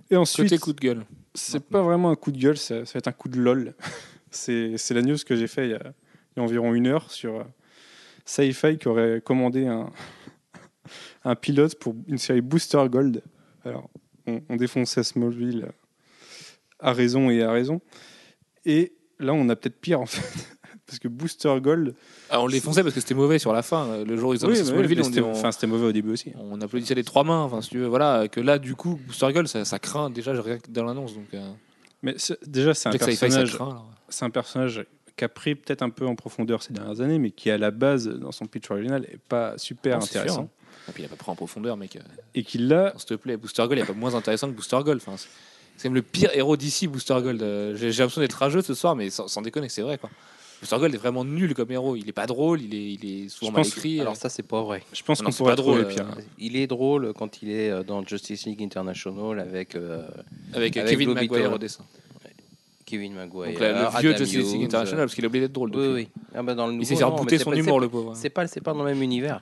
Et 0.10 0.16
ensuite, 0.16 0.50
Côté 0.50 0.60
coup 0.60 0.74
de 0.74 0.80
gueule. 0.80 1.06
c'est 1.34 1.64
pas 1.64 1.82
vraiment 1.82 2.12
un 2.12 2.16
coup 2.16 2.32
de 2.32 2.38
gueule, 2.38 2.58
ça, 2.58 2.86
ça 2.86 2.94
va 2.94 2.98
être 2.98 3.08
un 3.08 3.14
coup 3.14 3.30
de 3.30 3.40
lol. 3.40 3.74
c'est 4.32 4.92
la 4.92 5.02
news 5.02 5.18
que 5.26 5.36
j'ai 5.36 5.48
fait 5.48 5.68
il 5.68 5.72
y, 5.72 5.76
a, 5.76 5.94
il 6.36 6.38
y 6.38 6.40
a 6.40 6.44
environ 6.44 6.74
une 6.74 6.88
heure 6.88 7.10
sur 7.12 7.40
euh, 7.40 7.44
Sci-Fi 8.26 8.78
qui 8.78 8.88
aurait 8.88 9.22
commandé 9.22 9.68
un, 9.68 9.90
un 11.24 11.36
pilote 11.36 11.80
pour 11.80 11.96
une 12.08 12.18
série 12.18 12.42
Booster 12.42 12.84
Gold. 12.90 13.24
Alors, 13.64 13.90
on, 14.28 14.42
on 14.50 14.56
défonçait 14.58 15.04
Smallville 15.04 15.66
euh, 15.66 15.72
à 16.80 16.92
raison 16.92 17.30
et 17.30 17.42
à 17.42 17.52
raison. 17.52 17.80
Et 18.66 18.94
là, 19.20 19.34
on 19.34 19.48
a 19.50 19.56
peut-être 19.56 19.80
pire 19.80 20.02
en 20.02 20.06
fait. 20.06 20.58
Parce 20.92 21.00
que 21.00 21.08
Booster 21.08 21.54
Gold. 21.62 21.96
Ah, 22.30 22.42
on 22.42 22.48
les 22.48 22.60
fonçait 22.60 22.84
parce 22.84 22.94
que 22.94 23.00
c'était 23.00 23.14
mauvais 23.14 23.40
sur 23.40 23.54
la 23.54 23.62
fin. 23.62 24.04
Le 24.04 24.18
jour 24.18 24.32
où 24.32 24.34
ils 24.34 24.46
ont 24.46 24.50
Oui, 24.50 24.58
Smallville, 24.58 24.98
mais 24.98 25.04
on, 25.06 25.08
c'était 25.08 25.22
on- 25.22 25.32
enfin, 25.32 25.52
c'était 25.54 25.68
mauvais 25.68 25.86
au 25.88 25.92
début 25.94 26.12
aussi. 26.12 26.34
on 26.38 26.60
applaudissait 26.60 26.96
les 26.96 27.06
trois 27.06 27.24
mains. 27.24 27.44
Enfin, 27.44 27.62
si 27.62 27.70
tu 27.70 27.78
veux, 27.78 27.88
voilà. 27.88 28.28
Que 28.28 28.42
là, 28.42 28.60
du 28.60 28.76
coup, 28.76 29.00
Booster 29.08 29.32
Gold, 29.32 29.48
ça, 29.48 29.64
ça 29.64 29.80
craint 29.80 30.10
déjà 30.10 30.34
rien 30.34 30.58
que 30.58 30.70
dans 30.70 30.84
l'annonce. 30.84 31.14
Donc, 31.14 31.28
euh, 31.34 31.50
Mais 32.04 32.16
déjà, 32.46 32.74
c'est 32.74 32.90
un 32.90 32.92
personnage. 32.92 33.58
c'est 34.10 34.26
un 34.26 34.30
personnage 34.30 34.86
qui 35.16 35.24
a 35.24 35.30
pris 35.30 35.56
peut-être 35.56 35.82
un 35.82 35.90
peu 35.90 36.06
en 36.06 36.16
profondeur 36.16 36.62
ces 36.62 36.74
dernières 36.74 37.00
années, 37.00 37.20
mais 37.20 37.32
qui 37.32 37.50
à 37.52 37.58
la 37.58 37.72
base, 37.72 38.08
dans 38.10 38.32
son 38.34 38.46
pitch 38.48 38.70
original, 38.70 39.06
est 39.06 39.18
pas 39.18 39.58
super 39.58 40.00
Non, 40.00 40.06
sûr, 40.06 40.20
intéressant. 40.22 40.42
hein. 40.44 40.50
Et 40.90 40.92
puis, 40.92 41.04
il 41.04 41.06
a 41.06 41.10
pas 41.10 41.16
pris 41.16 41.32
en 41.32 41.36
profondeur, 41.36 41.78
mec. 41.78 41.96
Euh, 41.96 42.00
Et 42.36 42.44
qui 42.44 42.58
là, 42.58 42.92
S'il 42.98 43.06
te 43.06 43.14
plaît, 43.14 43.38
Booster 43.38 43.62
Gold, 43.64 43.74
il 43.74 43.76
n'y 43.78 43.82
a 43.84 43.86
pas 43.86 43.94
moins 43.94 44.16
intéressant 44.16 44.48
que 44.50 44.54
Booster 44.56 44.80
Gold. 44.84 45.00
Enfin, 45.06 45.16
c'est- 45.78 45.88
même 45.88 45.96
le 45.96 46.02
pire 46.02 46.30
héros 46.34 46.58
d'ici, 46.58 46.88
Booster 46.88 47.18
Gold. 47.22 47.42
Euh, 47.42 47.76
J'ai 47.76 47.92
j'ai 47.92 48.02
l'impression 48.04 48.22
d'être 48.22 48.34
rageux 48.34 48.62
ce 48.62 48.74
soir, 48.74 48.96
mais 48.96 49.10
sans, 49.10 49.28
sans 49.28 49.42
déconner, 49.42 49.70
c'est 49.70 49.82
vrai. 49.84 49.98
quoi. 49.98 50.10
Gold 50.70 50.94
est 50.94 50.98
vraiment 50.98 51.26
nul 51.26 51.54
comme 51.54 51.72
héros. 51.72 51.96
Il 51.96 52.08
est 52.08 52.14
pas 52.14 52.28
drôle, 52.28 52.62
il 52.62 52.74
est, 52.76 52.94
il 52.94 53.06
est 53.26 53.30
souvent 53.30 53.52
mal 53.52 53.66
écrit. 53.68 54.00
Alors 54.00 54.16
ça, 54.16 54.30
c'est 54.30 54.44
pas 54.44 54.62
vrai. 54.62 54.84
je 54.94 55.02
pense 55.04 55.22
qu'on 55.22 55.32
pourrait 55.32 55.52
pas 55.54 55.56
drôle, 55.56 55.80
trouver 55.82 55.96
pire. 55.96 56.08
euh, 56.18 56.22
Il 56.38 56.56
est 56.56 56.68
drôle 56.68 57.14
quand 57.14 57.42
il 57.42 57.50
est 57.50 57.70
euh, 57.70 57.84
dans 57.84 58.06
Justice 58.06 58.46
League 58.46 58.62
International 58.62 59.40
avec 59.40 59.76
euh, 59.76 60.08
avec, 60.54 60.78
euh, 60.78 60.82
avec 60.82 60.92
Kevin 60.92 61.14
Maguire 61.14 61.54
au 61.54 61.58
dessin. 61.58 61.84
Kevin 62.86 63.14
Maguire. 63.14 63.48
Donc 63.52 63.60
là, 63.60 63.72
le 63.72 64.00
vieux 64.02 64.10
Adam 64.14 64.26
Justice 64.26 64.54
League 64.54 64.64
International, 64.66 65.06
parce 65.06 65.16
qu'il 65.16 65.24
a 65.24 65.28
oublié 65.28 65.46
d'être 65.46 65.54
drôle. 65.54 65.72
Oui, 65.74 65.78
depuis. 65.78 65.94
oui. 65.94 66.08
Ah 66.36 66.44
bah 66.44 66.54
dans 66.56 66.68
le 66.68 66.74
Il 66.74 66.78
nouveau, 66.80 66.90
s'est 66.90 66.96
fait 66.98 67.04
rebooter 67.06 67.38
son 67.38 67.54
humour, 67.54 67.80
le 67.80 67.88
pauvre. 67.90 68.14
C'est 68.16 68.30
pas, 68.30 68.46
c'est 68.48 68.62
pas 68.62 68.74
dans 68.74 68.84
le 68.84 68.92
même 68.94 69.02
univers. 69.02 69.42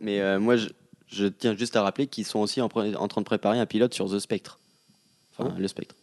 Mais 0.00 0.20
euh, 0.20 0.38
moi, 0.40 0.56
je, 0.56 0.68
je 1.08 1.26
tiens 1.26 1.54
juste 1.56 1.76
à 1.76 1.82
rappeler 1.82 2.06
qu'ils 2.06 2.24
sont 2.26 2.38
aussi 2.38 2.60
en, 2.60 2.68
train 2.68 2.90
de 2.90 3.24
préparer 3.24 3.58
un 3.58 3.66
pilote 3.66 3.92
sur 3.94 4.10
The 4.10 4.18
Spectre. 4.18 4.58
Enfin, 5.38 5.54
le 5.58 5.68
Spectre. 5.68 5.94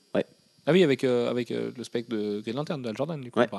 Ah 0.66 0.72
oui, 0.72 0.84
avec, 0.84 1.04
euh, 1.04 1.30
avec 1.30 1.52
euh, 1.52 1.72
le 1.78 1.84
spec 1.84 2.08
de 2.10 2.40
Green 2.42 2.56
Lantern, 2.56 2.82
de 2.82 2.88
Hal 2.90 2.96
Jordan, 2.98 3.20
du 3.20 3.32
coup. 3.32 3.40
Ouais. 3.40 3.50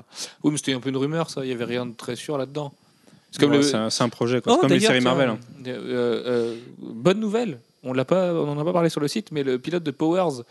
Oui, 0.42 0.50
mais 0.52 0.56
c'était 0.56 0.72
un 0.72 0.80
peu 0.80 0.88
une 0.88 0.96
rumeur, 0.96 1.28
ça. 1.30 1.44
Il 1.44 1.48
y 1.50 1.52
avait 1.52 1.64
rien 1.66 1.84
de 1.86 1.92
très 1.94 2.16
sûr 2.16 2.38
là-dedans. 2.38 2.72
C'est 3.30 3.40
comme 3.40 3.50
Ouais, 3.50 3.56
le. 3.58 3.62
c'est 3.62 3.74
un, 3.76 3.90
c'est 3.90 4.04
un 4.04 4.08
projet, 4.08 4.40
quoi. 4.40 4.52
Oh, 4.52 4.56
C'est 4.56 4.60
comme 4.62 4.70
les 4.70 4.76
d'ailleurs, 4.78 4.92
séries 4.92 5.00
tiens, 5.02 5.10
Marvel. 5.14 5.28
hein. 5.30 5.38
euh, 5.66 6.22
euh, 6.26 6.56
bonne 6.78 7.20
nouvelle. 7.20 7.58
On 7.82 7.92
l'a 7.92 8.06
pas, 8.06 8.32
on 8.32 8.48
en 8.48 8.58
a 8.58 8.64
pas 8.64 8.72
parlé 8.72 8.88
sur 8.88 9.00
le 9.00 9.08
site, 9.08 9.32
mais 9.32 9.42
le 9.42 9.58
pilote 9.58 9.82
de 9.82 9.90
Powers 9.90 10.42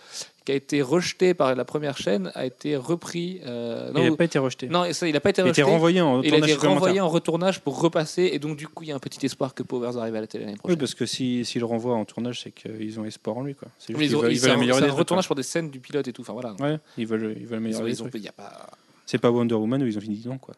qui 0.45 0.51
a 0.51 0.55
été 0.55 0.81
rejeté 0.81 1.33
par 1.33 1.55
la 1.55 1.63
première 1.65 1.97
chaîne 1.97 2.31
a 2.35 2.45
été 2.45 2.75
repris. 2.75 3.39
euh, 3.45 3.91
Il 3.95 4.01
non, 4.03 4.09
n'a 4.11 4.15
pas 4.17 4.25
été 4.25 4.39
rejeté. 4.39 4.67
non, 4.67 4.91
ça, 4.91 5.07
il 5.07 5.13
n'a 5.13 5.19
pas 5.19 5.29
été 5.29 5.41
il 5.41 5.45
a 5.45 5.49
été 5.49 5.61
rejeté. 5.61 5.73
renvoyé 5.73 6.01
en 6.01 6.21
il 6.21 6.33
a 6.33 6.37
été 6.37 6.53
renvoyé 6.55 6.99
en 6.99 7.07
retournage 7.09 7.61
pour 7.61 7.79
repasser, 7.79 8.29
et 8.33 8.39
donc 8.39 8.57
du 8.57 8.67
coup, 8.67 8.83
il 8.83 8.89
y 8.89 8.91
a 8.91 8.95
un 8.95 8.99
petit 8.99 9.25
espoir 9.25 9.53
que 9.53 9.63
Powers 9.63 9.97
arrive 9.97 10.15
à 10.15 10.21
la 10.21 10.27
télé 10.27 10.43
l'année 10.45 10.55
Oui, 10.55 10.59
prochaine. 10.59 10.77
parce 10.79 10.95
que 10.95 11.05
si- 11.05 11.45
s'ils 11.45 11.59
le 11.61 11.65
renvoient 11.65 11.95
en 11.95 12.05
tournage, 12.05 12.41
c'est 12.41 12.51
qu'ils 12.51 12.99
ont 12.99 13.05
espoir 13.05 13.37
en 13.37 13.43
lui. 13.43 13.55
Quoi. 13.55 13.69
C'est 13.79 13.93
juste 13.97 14.11
ils 14.11 14.17
veulent, 14.17 14.31
ils- 14.33 14.39
veulent 14.39 14.51
améliorer 14.51 14.79
c'est 14.81 14.85
les 14.87 14.91
un 14.91 14.95
retournage 14.95 15.27
pour 15.27 15.35
des 15.35 15.43
scènes 15.43 15.69
du 15.69 15.79
pilote 15.79 16.07
et 16.07 16.13
tout. 16.13 16.21
Enfin 16.21 16.33
voilà. 16.33 16.53
Ouais, 16.59 16.77
ils 16.97 17.07
veulent, 17.07 17.35
ils 17.39 17.45
veulent 17.45 17.45
Ils 17.45 17.53
ont- 17.53 17.57
améliorer 17.57 17.85
les 17.85 17.97
ils 17.99 18.03
ont- 18.03 18.09
il 18.13 18.21
y 18.21 18.27
a 18.27 18.31
pas. 18.33 18.69
C'est 19.05 19.17
pas 19.17 19.31
Wonder 19.31 19.55
Woman 19.55 19.81
où 19.83 19.87
ils 19.87 19.97
ont 19.97 20.01
fini 20.01 20.17
dedans. 20.17 20.37
Quoi. 20.37 20.55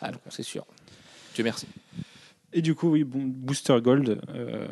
Ah 0.00 0.10
non, 0.10 0.18
c'est 0.30 0.42
sûr. 0.42 0.64
Dieu 1.34 1.44
merci. 1.44 1.66
Et 2.52 2.62
du 2.62 2.74
coup, 2.74 2.90
oui, 2.90 3.04
Booster 3.04 3.78
Gold, 3.82 4.20
euh, 4.34 4.66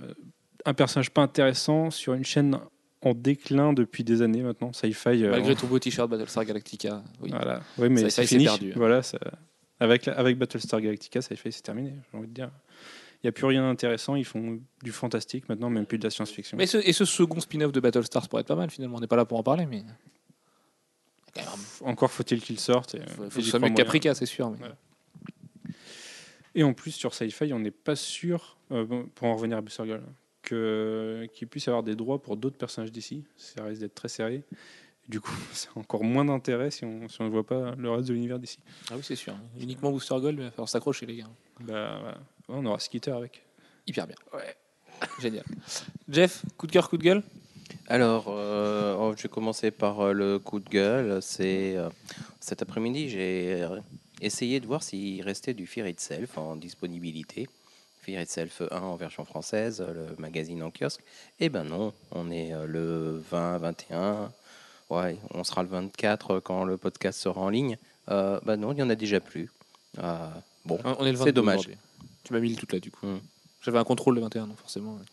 un 0.64 0.72
personnage 0.74 1.10
pas 1.10 1.20
intéressant 1.22 1.90
sur 1.90 2.14
une 2.14 2.24
chaîne 2.24 2.58
en 3.04 3.14
déclin 3.14 3.72
depuis 3.72 4.02
des 4.04 4.22
années 4.22 4.42
maintenant. 4.42 4.72
Sci-Fi. 4.72 5.24
euh, 5.24 5.30
Malgré 5.30 5.54
ton 5.54 5.66
beau 5.66 5.78
t-shirt 5.78 6.08
Battlestar 6.10 6.44
Galactica. 6.44 7.02
Oui. 7.20 7.30
Voilà. 7.30 7.62
Oui, 7.78 7.88
mais 7.88 8.10
c'est 8.10 8.26
fini. 8.26 8.44
perdu. 8.44 8.72
Voilà, 8.74 9.02
ça- 9.02 9.18
avec, 9.80 10.08
avec 10.08 10.38
Battlestar 10.38 10.80
Galactica, 10.80 11.20
Sci-Fi, 11.22 11.52
c'est 11.52 11.62
terminé. 11.62 11.92
J'ai 12.10 12.18
envie 12.18 12.28
de 12.28 12.32
dire. 12.32 12.50
Il 13.22 13.26
n'y 13.26 13.28
a 13.28 13.32
plus 13.32 13.46
rien 13.46 13.62
d'intéressant. 13.62 14.16
Ils 14.16 14.24
font 14.24 14.58
du 14.82 14.92
fantastique 14.92 15.48
maintenant, 15.48 15.70
même 15.70 15.86
plus 15.86 15.98
de 15.98 16.04
la 16.04 16.10
science-fiction. 16.10 16.56
Mais 16.58 16.66
ce, 16.66 16.76
et 16.78 16.92
ce 16.92 17.04
second 17.06 17.40
spin-off 17.40 17.72
de 17.72 17.80
Battlestar 17.80 18.22
ça 18.22 18.28
pourrait 18.28 18.40
être 18.42 18.48
pas 18.48 18.54
mal 18.56 18.70
finalement. 18.70 18.96
On 18.98 19.00
n'est 19.00 19.06
pas 19.06 19.16
là 19.16 19.24
pour 19.24 19.38
en 19.38 19.42
parler, 19.42 19.64
mais. 19.66 19.82
Encore 21.82 22.10
faut-il 22.10 22.40
qu'ils 22.40 22.60
sortent. 22.60 22.94
et- 22.94 23.00
faut, 23.30 23.40
crois 23.40 23.60
mieux 23.60 23.68
que. 23.70 23.74
Caprica, 23.74 24.14
c'est 24.14 24.26
sûr. 24.26 24.50
mais-. 24.50 25.72
Et 26.54 26.62
en 26.62 26.72
plus, 26.72 26.92
sur 26.92 27.12
Sci-Fi, 27.14 27.52
on 27.52 27.58
n'est 27.58 27.70
pas 27.72 27.96
sûr, 27.96 28.56
euh, 28.70 29.02
pour 29.14 29.26
en 29.26 29.34
revenir 29.34 29.56
à 29.58 29.60
Booster 29.60 29.84
Gold, 29.86 30.02
que- 30.44 31.26
qu'il 31.32 31.48
puisse 31.48 31.66
avoir 31.68 31.82
des 31.82 31.96
droits 31.96 32.20
pour 32.22 32.36
d'autres 32.36 32.56
personnages 32.56 32.92
d'ici. 32.92 33.24
Ça 33.36 33.64
risque 33.64 33.80
d'être 33.80 33.94
très 33.94 34.08
serré. 34.08 34.42
Du 35.08 35.20
coup, 35.20 35.32
c'est 35.52 35.68
encore 35.76 36.04
moins 36.04 36.24
d'intérêt 36.24 36.70
si 36.70 36.84
on 36.84 37.08
si 37.08 37.20
on 37.20 37.24
ne 37.24 37.30
voit 37.30 37.46
pas 37.46 37.74
le 37.76 37.90
reste 37.90 38.08
de 38.08 38.14
l'univers 38.14 38.38
d'ici. 38.38 38.58
Ah 38.90 38.94
oui, 38.96 39.02
c'est 39.02 39.16
sûr. 39.16 39.34
Uniquement 39.60 39.90
Booster 39.90 40.14
Gold, 40.20 40.38
il 40.38 40.44
va 40.44 40.50
falloir 40.50 40.68
s'accrocher, 40.68 41.06
les 41.06 41.16
gars. 41.16 41.28
Bah, 41.60 41.98
voilà. 42.00 42.18
Ouais, 42.48 42.54
on 42.56 42.64
aura 42.66 42.78
Skitter 42.78 43.10
avec. 43.10 43.42
Hyper 43.86 44.06
bien. 44.06 44.16
Génial. 45.20 45.44
Jeff, 46.08 46.42
coup 46.56 46.66
de 46.66 46.72
cœur, 46.72 46.88
coup 46.88 46.96
de 46.96 47.02
gueule? 47.02 47.22
Alors, 47.86 48.26
euh, 48.28 48.96
oh, 48.98 49.14
je 49.16 49.22
vais 49.24 49.28
commencer 49.28 49.70
par 49.70 50.00
euh, 50.00 50.12
le 50.12 50.38
coup 50.38 50.60
de 50.60 50.68
gueule. 50.68 51.20
C'est 51.20 51.76
euh, 51.76 51.90
cet 52.40 52.62
après-midi, 52.62 53.08
j'ai 53.10 53.66
essayé 54.22 54.60
de 54.60 54.66
voir 54.66 54.82
s'il 54.82 55.20
restait 55.22 55.52
du 55.54 55.66
Fear 55.66 55.86
Itself 55.88 56.38
en 56.38 56.56
disponibilité. 56.56 57.46
Fear 58.04 58.20
Itself 58.22 58.62
1 58.70 58.76
en 58.76 58.96
version 58.96 59.24
française, 59.24 59.80
euh, 59.80 60.08
le 60.10 60.16
magazine 60.18 60.62
en 60.62 60.70
kiosque. 60.70 61.00
Eh 61.40 61.48
ben 61.48 61.64
non, 61.64 61.92
on 62.12 62.30
est 62.30 62.52
euh, 62.52 62.66
le 62.66 63.22
20, 63.30 63.58
21. 63.58 64.30
Ouais, 64.90 65.16
on 65.32 65.42
sera 65.44 65.62
le 65.62 65.68
24 65.70 66.40
quand 66.40 66.64
le 66.64 66.76
podcast 66.76 67.18
sera 67.18 67.40
en 67.40 67.48
ligne. 67.48 67.78
Euh, 68.10 68.38
ben 68.44 68.56
non, 68.56 68.72
il 68.72 68.76
n'y 68.76 68.82
en 68.82 68.90
a 68.90 68.94
déjà 68.94 69.20
plus. 69.20 69.50
Euh, 69.98 70.28
bon, 70.66 70.78
On 70.84 71.06
est 71.06 71.12
le 71.12 71.16
C'est 71.16 71.24
22 71.24 71.32
dommage. 71.32 71.70
Tu 72.24 72.32
m'as 72.32 72.40
mis 72.40 72.50
le 72.50 72.56
tout 72.56 72.66
là, 72.70 72.78
du 72.78 72.90
coup. 72.90 73.06
Hmm. 73.06 73.20
J'avais 73.62 73.78
un 73.78 73.84
contrôle 73.84 74.16
le 74.16 74.20
21, 74.20 74.48
donc 74.48 74.58
forcément. 74.58 74.94
ouais. 74.94 75.04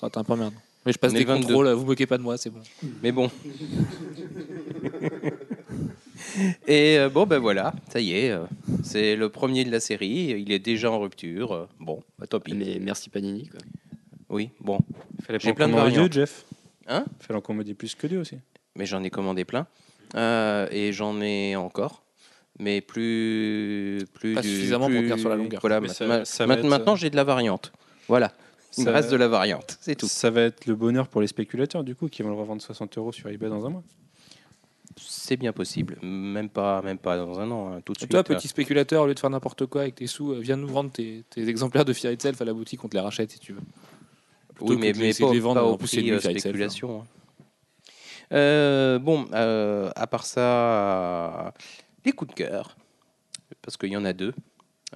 Ça 0.00 0.08
un 0.12 0.24
peu 0.24 0.36
merde. 0.36 0.54
Mais 0.84 0.92
je 0.92 0.98
passe 0.98 1.12
des 1.12 1.20
le 1.20 1.26
22. 1.26 1.46
contrôles, 1.46 1.68
vous 1.70 1.86
moquez 1.86 2.06
pas 2.06 2.18
de 2.18 2.22
moi, 2.22 2.36
c'est 2.36 2.50
bon. 2.50 2.60
Mais 3.02 3.12
bon. 3.12 3.30
Et 6.66 6.98
euh, 6.98 7.08
bon, 7.08 7.26
ben 7.26 7.38
voilà, 7.38 7.74
ça 7.90 8.00
y 8.00 8.12
est, 8.12 8.30
euh, 8.30 8.44
c'est 8.82 9.16
le 9.16 9.28
premier 9.28 9.64
de 9.64 9.70
la 9.70 9.80
série, 9.80 10.34
il 10.38 10.52
est 10.52 10.58
déjà 10.58 10.90
en 10.90 11.00
rupture. 11.00 11.52
euh, 11.52 11.66
bon, 11.80 12.02
bah, 12.18 12.26
tant 12.26 12.40
pis. 12.40 12.54
Mais 12.54 12.78
merci 12.80 13.10
Panini. 13.10 13.48
Quoi. 13.48 13.60
Oui, 14.28 14.50
bon. 14.60 14.78
Fallait 15.24 15.38
J'ai 15.40 15.50
pas 15.50 15.54
plein 15.56 15.68
de 15.68 15.74
variantes. 15.74 16.10
deux, 16.10 16.20
Jeff. 16.20 16.44
Hein? 16.86 17.04
Fallait 17.20 17.38
en 17.38 17.40
commander 17.40 17.74
plus 17.74 17.94
que 17.94 18.06
deux 18.06 18.18
aussi. 18.18 18.36
Mais 18.76 18.86
j'en 18.86 19.02
ai 19.02 19.10
commandé 19.10 19.44
plein. 19.44 19.66
Euh, 20.16 20.68
et 20.70 20.92
j'en 20.92 21.20
ai 21.20 21.56
encore. 21.56 22.02
Mais 22.60 22.80
plus. 22.80 24.04
plus 24.12 24.34
Pas 24.34 24.42
du- 24.42 24.48
suffisamment 24.48 24.86
pour 24.86 24.94
tenir 25.00 25.18
sur 25.18 25.28
la 25.28 25.36
longueur. 25.36 25.60
Voilà, 25.60 25.80
Mais 25.80 25.88
ma- 25.88 25.94
ça- 25.94 26.06
ma- 26.06 26.24
ça 26.24 26.46
ma- 26.46 26.54
va 26.54 26.60
être- 26.60 26.66
maintenant 26.68 26.94
j'ai 26.96 27.10
de 27.10 27.16
la 27.16 27.24
variante. 27.24 27.72
Voilà. 28.08 28.32
Il 28.76 28.80
me 28.80 28.86
Ça- 28.86 28.92
reste 28.92 29.10
de 29.10 29.16
la 29.16 29.28
variante, 29.28 29.78
c'est 29.80 29.94
tout. 29.94 30.06
Ça 30.08 30.30
va 30.30 30.42
être 30.42 30.66
le 30.66 30.74
bonheur 30.74 31.06
pour 31.08 31.20
les 31.20 31.26
spéculateurs, 31.28 31.84
du 31.84 31.94
coup, 31.94 32.08
qui 32.08 32.22
vont 32.22 32.30
le 32.30 32.34
revendre 32.36 32.60
60 32.60 32.96
euros 32.98 33.12
sur 33.12 33.28
eBay 33.28 33.48
dans 33.48 33.64
un 33.66 33.70
mois. 33.70 33.82
C'est 34.96 35.36
bien 35.36 35.52
possible. 35.52 35.98
Même 36.02 36.48
pas, 36.48 36.80
même 36.82 36.98
pas 36.98 37.16
dans 37.16 37.40
un 37.40 37.50
an, 37.50 37.72
hein, 37.72 37.80
tout 37.84 37.92
de 37.92 37.98
Et 37.98 38.00
suite. 38.00 38.10
toi, 38.10 38.20
euh. 38.20 38.22
petit 38.22 38.48
spéculateur, 38.48 39.02
au 39.02 39.06
lieu 39.06 39.14
de 39.14 39.18
faire 39.20 39.30
n'importe 39.30 39.66
quoi 39.66 39.82
avec 39.82 39.96
tes 39.96 40.06
sous, 40.06 40.32
euh, 40.32 40.38
viens 40.40 40.56
nous 40.56 40.68
vendre 40.68 40.90
tes, 40.92 41.24
tes 41.30 41.48
exemplaires 41.48 41.84
de 41.84 41.92
Fear 41.92 42.12
Itself 42.12 42.40
à 42.40 42.44
la 42.44 42.52
boutique, 42.52 42.84
on 42.84 42.88
te 42.88 42.94
les 42.96 43.00
rachète 43.02 43.32
si 43.32 43.38
tu 43.40 43.52
veux. 43.54 43.60
Plutôt 44.54 44.72
Oui, 44.72 44.78
mais, 44.78 44.92
mais 44.96 45.12
pas, 45.12 45.32
les 45.32 45.40
vendre, 45.40 45.60
pas 45.60 45.66
en 45.66 45.76
plus, 45.76 45.88
prix 45.88 46.10
euh, 46.10 46.16
Itself, 46.16 46.36
hein. 46.36 46.38
spéculation. 46.38 47.00
hein. 47.00 47.06
Euh, 48.32 48.98
bon, 48.98 49.26
euh, 49.32 49.90
à 49.96 50.06
part 50.06 50.24
ça, 50.24 50.40
euh, 51.46 51.50
les 52.04 52.12
coups 52.12 52.30
de 52.30 52.34
cœur, 52.36 52.76
parce 53.62 53.76
qu'il 53.76 53.90
y 53.90 53.96
en 53.96 54.04
a 54.04 54.12
deux. 54.12 54.32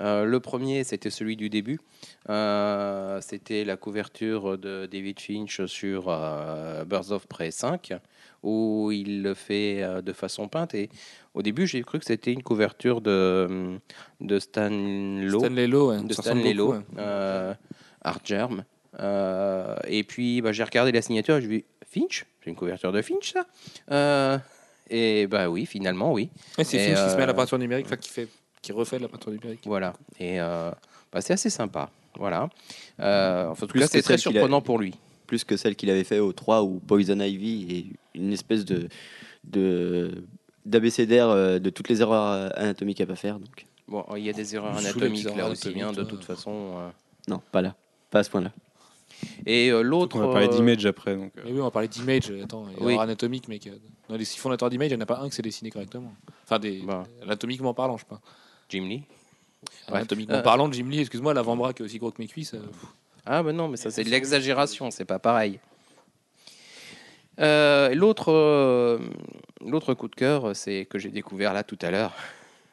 Euh, 0.00 0.24
le 0.24 0.38
premier, 0.38 0.84
c'était 0.84 1.10
celui 1.10 1.36
du 1.36 1.50
début. 1.50 1.80
Euh, 2.28 3.20
c'était 3.20 3.64
la 3.64 3.76
couverture 3.76 4.56
de 4.56 4.86
David 4.86 5.18
Finch 5.18 5.64
sur 5.66 6.04
euh, 6.08 6.84
Birds 6.84 7.10
of 7.10 7.26
Prey 7.26 7.50
5, 7.50 7.94
où 8.42 8.90
il 8.92 9.22
le 9.22 9.34
fait 9.34 9.82
euh, 9.82 10.00
de 10.02 10.12
façon 10.12 10.48
peinte. 10.48 10.74
Et 10.74 10.88
au 11.34 11.42
début, 11.42 11.66
j'ai 11.66 11.82
cru 11.82 11.98
que 11.98 12.04
c'était 12.04 12.32
une 12.32 12.42
couverture 12.42 13.00
de, 13.00 13.78
de 14.20 14.38
Stan 14.38 14.68
Lowe, 14.70 15.40
ouais, 15.88 16.02
de 16.02 16.12
Stan 16.12 16.22
ressemble 16.22 16.42
Lelo, 16.42 16.66
beaucoup, 16.66 16.78
ouais. 16.78 16.84
euh, 16.98 17.54
Art 18.02 18.20
Germ. 18.24 18.64
Euh, 19.00 19.76
et 19.86 20.02
puis 20.02 20.40
bah, 20.40 20.52
j'ai 20.52 20.64
regardé 20.64 20.92
la 20.92 21.02
signature, 21.02 21.40
j'ai 21.40 21.46
vu 21.46 21.64
Finch, 21.90 22.26
c'est 22.42 22.50
une 22.50 22.56
couverture 22.56 22.90
de 22.90 23.02
Finch 23.02 23.32
ça? 23.32 23.44
Euh, 23.90 24.38
et 24.90 25.26
bah 25.26 25.48
oui, 25.48 25.66
finalement 25.66 26.12
oui. 26.12 26.30
C'est 26.56 26.76
Et, 26.76 26.78
Finch 26.94 27.04
qui 27.04 27.10
se 27.10 27.16
met 27.16 27.22
à 27.22 27.26
la 27.26 27.34
peinture 27.34 27.58
numérique, 27.58 27.86
enfin 27.86 27.96
qui, 27.96 28.10
fait, 28.10 28.28
qui 28.62 28.72
refait 28.72 28.98
la 28.98 29.08
peinture 29.08 29.30
numérique. 29.30 29.60
Voilà. 29.66 29.92
Et 30.18 30.40
euh, 30.40 30.70
bah, 31.12 31.20
c'est 31.20 31.34
assez 31.34 31.50
sympa. 31.50 31.90
Voilà. 32.16 32.48
Euh, 33.00 33.48
enfin, 33.48 33.64
en 33.64 33.68
tout 33.68 33.78
cas, 33.78 33.86
c'est 33.86 34.02
très 34.02 34.14
a- 34.14 34.18
surprenant 34.18 34.60
pour 34.60 34.78
lui. 34.78 34.94
Plus 35.28 35.44
que 35.44 35.56
celle 35.56 35.76
qu'il 35.76 35.90
avait 35.90 36.02
fait 36.04 36.18
au 36.18 36.32
3 36.32 36.62
où 36.64 36.80
Poison 36.80 37.20
Ivy 37.20 37.76
est 38.14 38.18
une 38.18 38.32
espèce 38.32 38.64
de 38.64 38.88
de 39.44 40.24
d'abécédaire 40.66 41.28
euh, 41.28 41.58
de 41.60 41.70
toutes 41.70 41.88
les 41.88 42.00
erreurs 42.00 42.32
euh, 42.32 42.48
anatomiques 42.56 43.00
à 43.00 43.06
pas 43.06 43.14
faire. 43.14 43.38
Donc 43.38 43.66
Bon, 43.86 44.04
il 44.16 44.24
y 44.24 44.28
a 44.28 44.32
des 44.32 44.54
erreurs 44.54 44.76
anatomiques 44.76 45.24
erreurs 45.26 45.36
là 45.36 45.48
aussi, 45.50 45.68
anatomiques, 45.68 45.98
hein, 45.98 46.02
de 46.02 46.08
toute 46.08 46.24
façon. 46.24 46.50
euh. 46.78 46.90
non, 47.28 47.40
pas 47.52 47.62
là, 47.62 47.74
pas 48.10 48.18
à 48.18 48.24
ce 48.24 48.30
point-là. 48.30 48.52
Et 49.46 49.70
euh, 49.70 49.82
l'autre. 49.82 50.16
On 50.16 50.26
va 50.26 50.32
parler 50.32 50.48
d'image 50.48 50.84
après. 50.86 51.16
Donc, 51.16 51.32
euh, 51.38 51.42
Mais 51.44 51.52
oui, 51.52 51.60
on 51.60 51.64
va 51.64 51.70
parler 51.70 51.88
d'image. 51.88 52.30
Attends, 52.42 52.66
il 52.70 52.78
y 52.78 52.82
a 52.82 52.84
Oui. 52.86 52.92
erreur 52.92 53.02
anatomique, 53.04 53.48
mec. 53.48 53.68
Dans 54.08 54.16
les 54.16 54.24
six 54.24 54.38
fondateurs 54.38 54.70
d'image, 54.70 54.88
il 54.88 54.94
n'y 54.94 54.98
en 54.98 55.02
a 55.02 55.06
pas 55.06 55.18
un 55.20 55.28
qui 55.28 55.34
s'est 55.36 55.42
dessiné 55.42 55.70
correctement. 55.70 56.12
Enfin, 56.44 56.58
des, 56.58 56.82
Bah. 56.82 57.04
anatomiquement 57.22 57.74
parlant, 57.74 57.96
je 57.96 58.02
sais 58.02 58.08
pas. 58.08 58.20
Jim 58.68 58.82
Lee. 58.88 59.02
Anatomiquement 59.88 60.42
parlant, 60.42 60.70
Jim 60.70 60.86
Lee, 60.88 61.00
excuse-moi, 61.00 61.34
l'avant-bras 61.34 61.72
qui 61.72 61.82
est 61.82 61.84
aussi 61.86 61.98
gros 61.98 62.10
que 62.10 62.20
mes 62.22 62.28
cuisses. 62.28 62.54
Ah 63.30 63.42
ben 63.42 63.52
non, 63.54 63.68
mais 63.68 63.76
ça 63.76 63.90
c'est 63.90 64.04
de 64.04 64.08
l'exagération, 64.08 64.90
c'est 64.90 65.04
pas 65.04 65.18
pareil. 65.18 65.60
Euh, 67.38 67.94
L'autre 67.94 68.32
euh, 68.32 68.98
l'autre 69.60 69.92
coup 69.92 70.08
de 70.08 70.14
cœur, 70.14 70.56
c'est 70.56 70.86
que 70.86 70.98
j'ai 70.98 71.10
découvert 71.10 71.52
là 71.52 71.62
tout 71.62 71.78
à 71.82 71.90
l'heure. 71.90 72.14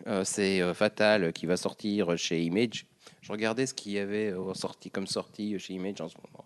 Euh, 0.08 0.24
c'est 0.24 0.74
Fatal 0.74 1.34
qui 1.34 1.46
va 1.46 1.58
sortir 1.58 2.18
chez 2.18 2.42
Image. 2.42 2.86
Je 3.22 3.34
regardais 3.34 3.66
ce 3.66 3.74
qu'il 3.74 3.92
y 3.92 4.00
avait 4.00 4.34
sorti 4.54 4.90
comme 4.92 5.08
sortie 5.08 5.60
chez 5.60 5.74
Image 5.74 6.00
en 6.00 6.08
ce 6.08 6.16
moment. 6.16 6.46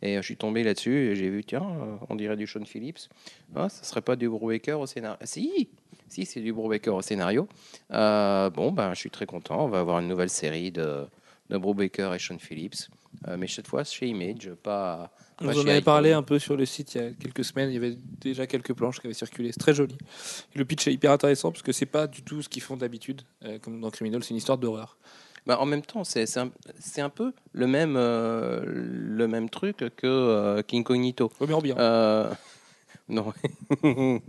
Et 0.00 0.16
je 0.16 0.22
suis 0.22 0.36
tombé 0.38 0.62
là-dessus 0.64 1.10
et 1.10 1.14
j'ai 1.14 1.28
vu, 1.28 1.44
tiens, 1.44 1.62
on 2.08 2.16
dirait 2.16 2.38
du 2.38 2.46
Sean 2.46 2.64
Phillips. 2.64 3.00
Ah, 3.54 3.68
ça 3.68 3.84
serait 3.84 4.00
pas 4.00 4.16
du 4.16 4.30
Brubaker 4.30 4.80
au 4.80 4.86
scénario 4.86 5.18
Ah, 5.20 5.26
Si, 5.26 5.68
si 6.08 6.24
c'est 6.24 6.40
du 6.40 6.54
Brubaker 6.54 6.94
au 6.94 7.02
scénario. 7.02 7.46
Bon, 7.90 8.72
ben, 8.72 8.94
je 8.94 8.98
suis 8.98 9.10
très 9.10 9.26
content. 9.26 9.66
On 9.66 9.68
va 9.68 9.80
avoir 9.80 9.98
une 9.98 10.08
nouvelle 10.08 10.30
série 10.30 10.72
de, 10.72 11.06
de 11.50 11.58
Brubaker 11.58 12.14
et 12.14 12.18
Sean 12.18 12.38
Phillips. 12.38 12.88
Euh, 13.28 13.36
mais 13.38 13.46
cette 13.46 13.68
fois 13.68 13.84
chez 13.84 14.06
Image, 14.06 14.50
pas. 14.62 15.12
Vous 15.40 15.58
en 15.58 15.66
Icon. 15.66 15.82
parlé 15.82 16.12
un 16.12 16.22
peu 16.22 16.38
sur 16.38 16.56
le 16.56 16.64
site 16.64 16.94
il 16.94 17.00
y 17.00 17.04
a 17.04 17.10
quelques 17.10 17.44
semaines. 17.44 17.70
Il 17.70 17.74
y 17.74 17.76
avait 17.76 17.96
déjà 18.20 18.46
quelques 18.46 18.74
planches 18.74 19.00
qui 19.00 19.06
avaient 19.06 19.14
circulé. 19.14 19.50
C'est 19.52 19.60
très 19.60 19.74
joli. 19.74 19.96
Et 20.54 20.58
le 20.58 20.64
pitch 20.64 20.86
est 20.86 20.92
hyper 20.92 21.10
intéressant 21.10 21.50
parce 21.50 21.62
que 21.62 21.72
c'est 21.72 21.86
pas 21.86 22.06
du 22.06 22.22
tout 22.22 22.42
ce 22.42 22.48
qu'ils 22.48 22.62
font 22.62 22.76
d'habitude, 22.76 23.22
euh, 23.44 23.58
comme 23.58 23.80
dans 23.80 23.90
Criminal. 23.90 24.22
C'est 24.22 24.30
une 24.30 24.36
histoire 24.36 24.58
d'horreur. 24.58 24.96
Bah, 25.46 25.58
en 25.60 25.66
même 25.66 25.82
temps, 25.82 26.04
c'est 26.04 26.28
un, 26.36 27.10
peu 27.10 27.32
le 27.52 27.66
même, 27.66 27.96
euh, 27.96 28.62
le 28.64 29.26
même 29.26 29.50
truc 29.50 29.78
que 29.78 30.06
euh, 30.06 30.62
Incognito. 30.72 31.32
Oh, 31.40 31.46
mais 31.46 31.54
en 31.54 31.60
bien. 31.60 31.76
Non. 33.08 33.32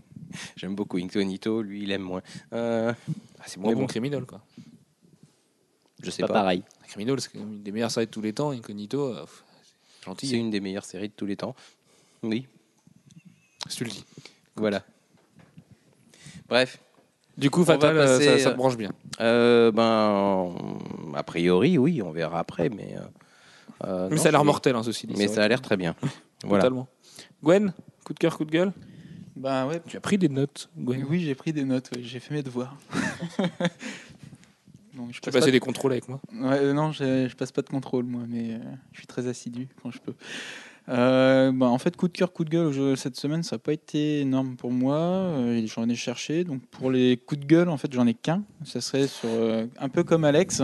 J'aime 0.58 0.74
beaucoup 0.74 0.98
Incognito, 0.98 1.62
lui 1.62 1.84
il 1.84 1.92
aime 1.92 2.02
moins. 2.02 2.24
Ah, 2.52 2.96
c'est 3.46 3.58
moins 3.58 3.72
bon 3.74 3.82
bon. 3.82 3.86
Criminal, 3.86 4.26
quoi. 4.26 4.42
Je 6.04 6.12
sais 6.12 6.22
Pas, 6.22 6.28
pas. 6.28 6.34
pareil. 6.36 6.64
Criminal, 6.88 7.20
c'est 7.20 7.32
quand 7.32 7.40
même 7.40 7.54
une 7.54 7.64
des 7.64 7.72
meilleures 7.72 7.92
séries 7.92 8.06
de 8.06 8.12
tous 8.12 8.22
les 8.22 8.34
temps. 8.34 8.52
Incognito, 8.52 9.08
euh, 9.14 9.22
pff, 9.22 9.44
c'est 10.00 10.06
gentil. 10.06 10.28
C'est 10.28 10.38
une 10.38 10.52
des 10.52 10.60
meilleures 10.60 10.86
séries 10.86 11.10
de 11.10 11.14
tous 11.14 11.26
les 11.26 11.36
temps. 11.38 11.56
Oui, 12.22 12.48
Si 13.68 13.78
tu 13.78 13.84
le 13.86 13.90
dis. 13.90 14.04
voilà. 14.56 14.84
Bref, 16.48 16.80
Du 17.38 17.50
coup, 17.50 17.64
va 17.64 17.74
Fatal, 17.74 17.98
euh, 17.98 18.06
passer, 18.20 18.38
ça, 18.38 18.44
ça 18.44 18.52
te 18.52 18.58
branche 18.58 18.78
bien. 18.78 18.92
euh, 19.22 19.72
ben, 19.72 20.56
a 21.16 21.24
priori, 21.24 21.78
oui, 21.78 22.02
on 22.02 22.12
verra 22.12 22.40
après, 22.40 22.70
mais. 22.70 22.96
euh, 23.84 24.08
Mais 24.10 24.16
non, 24.18 24.22
ça 24.22 24.30
a 24.30 24.32
l'air 24.32 24.46
mortel, 24.46 24.76
hein, 24.76 24.84
ceci 24.84 25.08
dit. 25.08 25.16
Mais 25.18 25.28
ça 25.28 25.44
a 25.44 25.48
l'air 25.48 25.62
très 25.62 25.78
bien. 25.78 25.96
Voilà. 26.46 26.64
Totalement. 26.64 26.88
Gwen, 27.42 27.74
coup 28.04 28.14
de 28.14 28.20
cœur, 28.20 28.36
coup 28.38 28.44
de 28.44 28.52
gueule? 28.52 28.74
Bah 29.38 29.66
ouais. 29.66 29.82
Tu 29.88 29.96
as 29.96 30.02
pris 30.02 30.18
des 30.18 30.28
notes, 30.30 30.70
Gwen? 30.78 31.06
Oui, 31.10 31.22
j'ai 31.22 31.36
pris 31.36 31.54
des 31.54 31.64
notes, 31.64 31.90
ouais, 31.96 32.04
j'ai 32.04 32.20
fait 32.20 32.34
mes 32.34 32.44
devoirs. 32.44 32.76
Je 34.94 35.20
Tu 35.20 35.30
as 35.30 35.32
passe 35.32 35.34
passé 35.34 35.48
pas 35.48 35.52
des 35.52 35.60
contrôles 35.60 35.92
avec 35.92 36.08
moi. 36.08 36.20
Ouais, 36.34 36.60
euh, 36.60 36.74
non, 36.74 36.92
je, 36.92 37.28
je 37.28 37.36
passe 37.36 37.52
pas 37.52 37.62
de 37.62 37.70
contrôle 37.70 38.06
moi, 38.06 38.24
mais 38.28 38.54
euh, 38.54 38.60
je 38.92 39.00
suis 39.00 39.08
très 39.08 39.28
assidu 39.28 39.68
quand 39.82 39.90
je 39.92 40.00
peux. 40.00 40.14
Euh, 40.90 41.52
bah, 41.54 41.68
en 41.68 41.78
fait, 41.78 41.96
coup 41.96 42.08
de 42.08 42.14
cœur, 42.14 42.34
coup 42.34 42.44
de 42.44 42.50
gueule 42.50 42.72
je- 42.74 42.96
cette 42.96 43.16
semaine, 43.16 43.42
ça 43.42 43.56
n'a 43.56 43.60
pas 43.60 43.74
été 43.74 44.20
énorme 44.22 44.56
pour 44.56 44.72
moi. 44.72 44.96
euh, 44.98 45.66
j'en 45.66 45.88
ai 45.90 45.96
cherché. 45.96 46.44
Donc 46.44 46.62
pour 46.68 46.92
les 46.92 47.18
coups 47.18 47.42
de 47.42 47.46
gueule, 47.46 47.70
en 47.70 47.78
fait, 47.78 47.92
j'en 47.94 48.06
ai 48.06 48.14
qu'un. 48.14 48.44
Ça 48.66 48.82
serait 48.82 49.08
sur 49.08 49.30
un 49.80 49.90
peu 49.90 50.04
comme 50.04 50.26
Alex. 50.26 50.62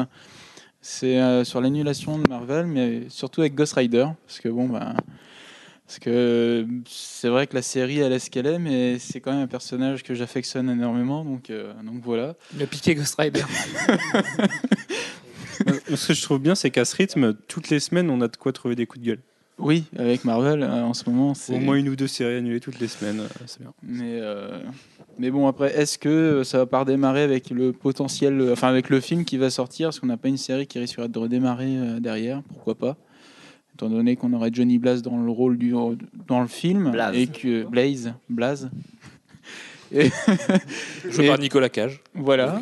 C'est 0.81 1.43
sur 1.43 1.59
l'annulation 1.61 2.17
de 2.19 2.27
Marvel, 2.29 2.65
mais 2.65 3.03
surtout 3.09 3.41
avec 3.41 3.53
Ghost 3.55 3.73
Rider, 3.73 4.05
parce 4.27 4.39
que 4.39 4.47
bon, 4.49 4.67
bah, 4.69 4.93
parce 5.89 5.97
que 5.97 6.67
c'est 6.87 7.29
vrai 7.29 7.47
que 7.47 7.55
la 7.55 7.63
série 7.63 7.97
elle 7.97 8.13
est 8.13 8.19
ce 8.19 8.29
qu'elle 8.29 8.45
est, 8.45 8.59
mais 8.59 8.99
c'est 8.99 9.21
quand 9.21 9.31
même 9.31 9.41
un 9.41 9.47
personnage 9.47 10.03
que 10.03 10.13
j'affectionne 10.13 10.69
énormément, 10.69 11.25
donc 11.25 11.49
euh, 11.49 11.73
donc 11.83 12.03
voilà. 12.03 12.35
Il 12.55 12.61
a 12.61 12.67
piqué 12.67 12.93
Ghost 12.93 13.15
Rider. 13.17 13.41
Euh, 15.67 15.73
Ce 15.95 16.09
que 16.09 16.13
je 16.13 16.21
trouve 16.21 16.39
bien, 16.39 16.53
c'est 16.53 16.69
qu'à 16.69 16.85
ce 16.85 16.95
rythme, 16.95 17.33
toutes 17.47 17.71
les 17.71 17.79
semaines, 17.79 18.11
on 18.11 18.21
a 18.21 18.27
de 18.27 18.37
quoi 18.37 18.53
trouver 18.53 18.75
des 18.75 18.85
coups 18.85 19.01
de 19.01 19.05
gueule. 19.07 19.19
Oui, 19.57 19.85
avec 19.97 20.25
Marvel 20.25 20.61
euh, 20.61 20.83
en 20.83 20.93
ce 20.93 21.09
moment, 21.09 21.33
c'est 21.33 21.55
Au 21.55 21.59
moins 21.59 21.75
une 21.75 21.89
ou 21.89 21.95
deux 21.95 22.07
séries 22.07 22.35
annulées 22.35 22.59
toutes 22.59 22.79
les 22.79 22.87
semaines, 22.87 23.21
euh, 23.21 23.43
c'est 23.47 23.59
bien. 23.59 23.73
Mais, 23.81 24.19
euh, 24.21 24.59
mais 25.17 25.31
bon, 25.31 25.47
après, 25.47 25.75
est-ce 25.75 25.97
que 25.97 26.43
ça 26.43 26.59
va 26.59 26.65
pas 26.67 26.81
redémarrer 26.81 27.23
avec 27.23 27.49
le 27.49 27.73
potentiel, 27.73 28.39
euh, 28.39 28.53
enfin 28.53 28.67
avec 28.67 28.89
le 28.89 28.99
film 29.01 29.25
qui 29.25 29.37
va 29.37 29.49
sortir? 29.49 29.89
Est-ce 29.89 29.99
qu'on 29.99 30.07
n'a 30.07 30.17
pas 30.17 30.29
une 30.29 30.37
série 30.37 30.67
qui 30.67 30.77
risquerait 30.77 31.09
de 31.09 31.19
redémarrer 31.19 31.77
euh, 31.77 31.99
derrière? 31.99 32.41
Pourquoi 32.47 32.75
pas? 32.75 32.95
Étant 33.79 33.89
donné 33.89 34.17
qu'on 34.17 34.33
aurait 34.33 34.49
Johnny 34.51 34.77
Blaze 34.77 35.01
dans 35.01 35.17
le 35.23 35.31
rôle 35.31 35.57
du 35.57 35.71
dans 36.27 36.41
le 36.41 36.47
film 36.47 36.91
Blaze. 36.91 37.15
et 37.15 37.27
que 37.27 37.63
Blaze, 37.63 38.13
Blaze. 38.27 38.69
Et 39.93 40.09
Joué 41.09 41.25
Et- 41.25 41.27
par 41.29 41.39
Nicolas 41.39 41.69
Cage. 41.69 42.01
voilà. 42.13 42.61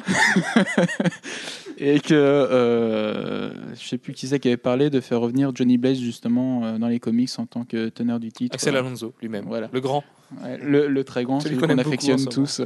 et 1.79 1.99
que 1.99 2.13
euh, 2.13 3.49
je 3.75 3.87
sais 3.87 3.97
plus 3.97 4.13
qui 4.13 4.27
c'est 4.27 4.39
qui 4.39 4.47
avait 4.47 4.57
parlé 4.57 4.91
de 4.91 4.99
faire 4.99 5.19
revenir 5.19 5.51
Johnny 5.55 5.77
Blaze 5.79 5.99
justement 5.99 6.63
euh, 6.63 6.77
dans 6.77 6.87
les 6.87 6.99
comics 6.99 7.31
en 7.39 7.47
tant 7.47 7.65
que 7.65 7.89
teneur 7.89 8.19
du 8.19 8.31
titre. 8.31 8.53
Axel 8.53 8.75
Alonso 8.77 9.13
lui-même. 9.19 9.45
Voilà. 9.47 9.69
Le 9.73 9.81
grand. 9.81 10.03
Ouais, 10.43 10.57
le, 10.59 10.87
le 10.87 11.03
très 11.03 11.23
grand, 11.23 11.39
Celui 11.39 11.55
celui 11.55 11.67
qu'on 11.67 11.77
affectionne 11.79 12.25
tous. 12.27 12.61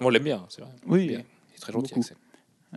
On 0.00 0.08
l'aime 0.10 0.24
bien, 0.24 0.44
c'est 0.50 0.60
vrai. 0.60 0.70
Oui. 0.86 1.06
Bien. 1.08 1.18
Il 1.20 1.56
est 1.56 1.60
très 1.60 1.72
gentil. 1.72 1.94
Axel. 1.96 2.16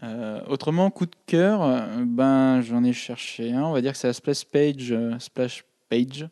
Euh, 0.04 0.42
autrement, 0.48 0.90
coup 0.92 1.06
de 1.06 1.16
cœur, 1.26 1.64
euh, 1.64 2.04
ben 2.06 2.62
j'en 2.62 2.84
ai 2.84 2.94
cherché 2.94 3.54
un. 3.54 3.64
On 3.64 3.72
va 3.72 3.82
dire 3.82 3.94
que 3.94 3.98
c'est 3.98 4.08
la 4.08 4.14
splash 4.14 4.46
page, 4.46 4.92
euh, 4.92 5.18
splash 5.20 5.64
page 5.90 6.28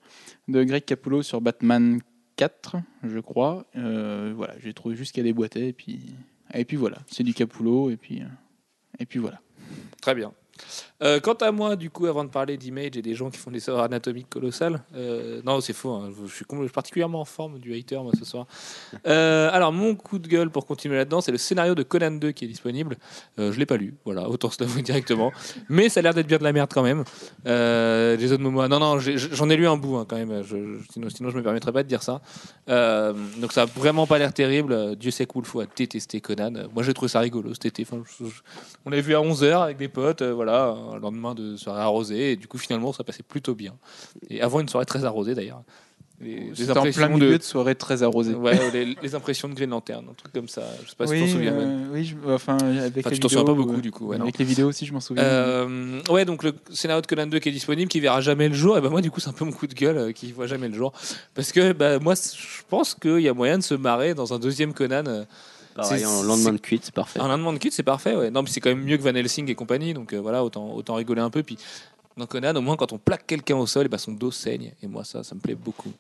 de 0.47 0.63
Greg 0.63 0.83
Capullo 0.83 1.21
sur 1.21 1.39
Batman 1.39 2.01
4, 2.35 2.77
je 3.03 3.19
crois. 3.19 3.65
Voilà, 3.73 4.55
j'ai 4.59 4.73
trouvé 4.73 4.95
juste 4.95 5.17
des 5.17 5.33
boîtiers 5.33 5.69
et 5.69 5.73
puis 5.73 6.15
et 6.53 6.65
puis 6.65 6.77
voilà, 6.77 6.97
c'est 7.07 7.23
du 7.23 7.33
Capullo 7.33 7.89
et 7.89 7.97
puis 7.97 8.21
et 8.99 9.05
puis 9.05 9.19
voilà. 9.19 9.39
Très 10.01 10.15
bien. 10.15 10.33
Euh, 11.01 11.19
quant 11.19 11.33
à 11.33 11.51
moi, 11.51 11.75
du 11.75 11.89
coup, 11.89 12.05
avant 12.05 12.23
de 12.23 12.29
parler 12.29 12.55
d'image 12.57 12.95
et 12.95 13.01
des 13.01 13.13
gens 13.15 13.29
qui 13.29 13.37
font 13.37 13.51
des 13.51 13.67
erreurs 13.69 13.83
anatomiques 13.83 14.29
colossales, 14.29 14.81
euh, 14.95 15.41
non, 15.45 15.59
c'est 15.59 15.73
faux. 15.73 15.91
hein, 15.91 16.11
je, 16.25 16.33
suis 16.33 16.45
particulièrement 16.73 17.21
en 17.21 17.25
forme 17.25 17.59
du 17.59 17.73
hater, 17.73 18.01
moi, 18.01 18.13
ce 18.17 18.25
soir. 18.25 18.45
Euh, 19.07 19.49
alors, 19.51 19.73
mon 19.73 19.95
coup 19.95 20.19
de 20.19 20.27
gueule 20.27 20.49
pour 20.49 20.65
continuer 20.65 20.95
là-dedans, 20.95 21.21
c'est 21.21 21.31
le 21.31 21.37
scénario 21.37 21.75
de 21.75 21.83
Conan 21.83 22.11
2 22.11 22.31
qui 22.31 22.45
est 22.45 22.47
disponible. 22.47 22.97
Je 23.37 23.57
l'ai 23.57 23.65
pas 23.65 23.77
lu, 23.77 23.95
voilà, 24.05 24.29
autant 24.29 24.49
se 24.49 24.61
l'avouer 24.63 24.81
directement. 24.81 25.31
Mais 25.69 25.89
ça 25.89 25.99
a 25.99 26.03
l'air 26.03 26.13
d'être 26.13 26.27
bien 26.27 26.37
de 26.37 26.43
la 26.43 26.53
merde 26.53 26.71
quand 26.73 26.83
même. 26.83 27.03
Jason 27.45 28.37
Momoa, 28.39 28.67
non, 28.67 28.79
non, 28.79 28.99
j'en 28.99 29.49
ai 29.49 29.55
lu 29.55 29.67
un 29.67 29.77
bout 29.77 29.97
hein, 29.97 30.05
quand 30.07 30.17
même. 30.17 30.43
Je, 30.43 30.55
je- 30.57 30.91
sinon, 30.91 31.09
sinon, 31.09 31.29
je 31.29 31.37
me 31.37 31.43
permettrais 31.43 31.71
pas 31.71 31.83
de 31.83 31.87
dire 31.87 32.03
ça. 32.03 32.21
Donc, 32.67 33.51
ça 33.51 33.63
a 33.63 33.65
vraiment 33.65 34.07
pas 34.07 34.17
l'air 34.19 34.33
terrible. 34.33 34.95
Dieu 34.95 35.11
sait 35.11 35.25
que 35.25 35.33
Wolfo 35.33 35.59
a 35.59 35.65
détesté 35.75 36.21
Conan. 36.21 36.53
Moi, 36.73 36.83
j'ai 36.83 36.93
trouvé 36.93 37.09
ça 37.09 37.19
rigolo 37.19 37.53
cet 37.53 37.65
été. 37.65 37.85
On 38.85 38.89
l'avait 38.89 39.01
vu 39.01 39.15
à 39.15 39.19
11h 39.19 39.63
avec 39.63 39.77
des 39.77 39.87
potes, 39.87 40.21
euh, 40.21 40.33
voilà, 40.43 40.75
un 40.93 40.99
lendemain 40.99 41.33
de 41.35 41.55
soirée 41.57 41.81
arrosée, 41.81 42.31
et 42.31 42.35
du 42.35 42.47
coup, 42.47 42.57
finalement, 42.57 42.93
ça 42.93 43.03
passait 43.03 43.23
plutôt 43.23 43.55
bien. 43.55 43.73
Et 44.29 44.41
avant 44.41 44.59
une 44.59 44.69
soirée 44.69 44.85
très 44.85 45.05
arrosée 45.05 45.35
d'ailleurs. 45.35 45.61
Les, 46.21 46.51
C'était 46.55 46.77
en 46.77 46.83
plein 46.83 47.09
milieu 47.09 47.31
de, 47.31 47.37
de... 47.37 47.43
soirée 47.43 47.75
très 47.75 48.01
arrosée. 48.01 48.33
ouais, 48.33 48.57
les, 48.71 48.95
les 49.01 49.15
impressions 49.15 49.49
de 49.49 49.55
Green 49.55 49.71
Lantern, 49.71 50.05
un 50.09 50.13
truc 50.13 50.31
comme 50.31 50.47
ça. 50.47 50.61
Je 50.85 50.89
sais 50.91 50.95
pas 50.95 51.05
si 51.07 51.13
tu 51.15 51.19
t'en 51.19 51.27
souviens. 51.27 51.53
Euh, 51.53 51.85
oui, 51.91 52.05
je- 52.05 52.15
enfin 52.31 52.55
avec 52.59 52.99
Enfin, 52.99 53.09
les 53.09 53.15
tu 53.15 53.19
t'en 53.19 53.27
souviens 53.27 53.43
pas 53.43 53.53
beaucoup 53.53 53.73
euh, 53.73 53.81
du 53.81 53.91
coup. 53.91 54.05
ouais, 54.07 54.17
non. 54.17 54.23
avec 54.23 54.37
les 54.37 54.45
vidéos 54.45 54.69
aussi, 54.69 54.85
je 54.85 54.93
m'en 54.93 55.01
souviens. 55.01 55.23
Euh, 55.23 55.99
ouais, 56.09 56.23
donc 56.23 56.43
le 56.43 56.53
scénario 56.71 57.01
de 57.01 57.07
Conan 57.07 57.25
2 57.27 57.39
qui 57.39 57.49
est 57.49 57.51
disponible, 57.51 57.89
qui 57.89 57.99
verra 57.99 58.21
jamais 58.21 58.47
le 58.47 58.53
jour, 58.53 58.77
et 58.77 58.81
ben 58.81 58.89
moi, 58.89 59.01
du 59.01 59.11
coup, 59.11 59.19
c'est 59.19 59.29
un 59.29 59.33
peu 59.33 59.43
mon 59.43 59.51
coup 59.51 59.67
de 59.67 59.73
gueule 59.73 59.97
euh, 59.97 60.11
qui 60.13 60.31
voit 60.31 60.47
jamais 60.47 60.69
le 60.69 60.75
jour. 60.75 60.93
Parce 61.33 61.51
que 61.51 61.73
bah, 61.73 61.99
moi, 61.99 62.13
je 62.15 62.61
pense 62.69 62.93
qu'il 62.93 63.19
y 63.19 63.27
a 63.27 63.33
moyen 63.33 63.57
de 63.57 63.63
se 63.63 63.73
marrer 63.73 64.13
dans 64.13 64.33
un 64.33 64.39
deuxième 64.39 64.73
Conan. 64.73 65.03
Pareil, 65.75 66.05
en 66.05 66.23
lendemain 66.23 66.53
de 66.53 66.57
cuite, 66.57 66.85
c'est 66.85 66.93
parfait. 66.93 67.19
Un 67.19 67.27
lendemain 67.27 67.53
de 67.53 67.57
culte, 67.57 67.73
c'est 67.73 67.83
parfait. 67.83 68.15
Ouais. 68.15 68.29
Non, 68.31 68.43
mais 68.43 68.49
c'est 68.49 68.59
quand 68.59 68.69
même 68.69 68.83
mieux 68.83 68.97
que 68.97 69.01
Van 69.03 69.13
Helsing 69.15 69.49
et 69.49 69.55
compagnie, 69.55 69.93
donc 69.93 70.13
euh, 70.13 70.19
voilà, 70.19 70.43
autant, 70.43 70.71
autant 70.73 70.95
rigoler 70.95 71.21
un 71.21 71.29
peu. 71.29 71.41
Puis 71.43 71.57
dans 72.15 72.27
Conan, 72.27 72.55
au 72.55 72.61
moins, 72.61 72.75
quand 72.75 72.93
on 72.93 72.99
plaque 72.99 73.25
quelqu'un 73.25 73.55
au 73.55 73.65
sol, 73.65 73.85
eh 73.87 73.89
ben, 73.89 73.97
son 73.97 74.11
dos 74.11 74.29
saigne. 74.29 74.73
Et 74.83 74.87
moi, 74.87 75.03
ça, 75.03 75.23
ça 75.23 75.33
me 75.33 75.39
plaît 75.39 75.55
beaucoup. 75.55 75.91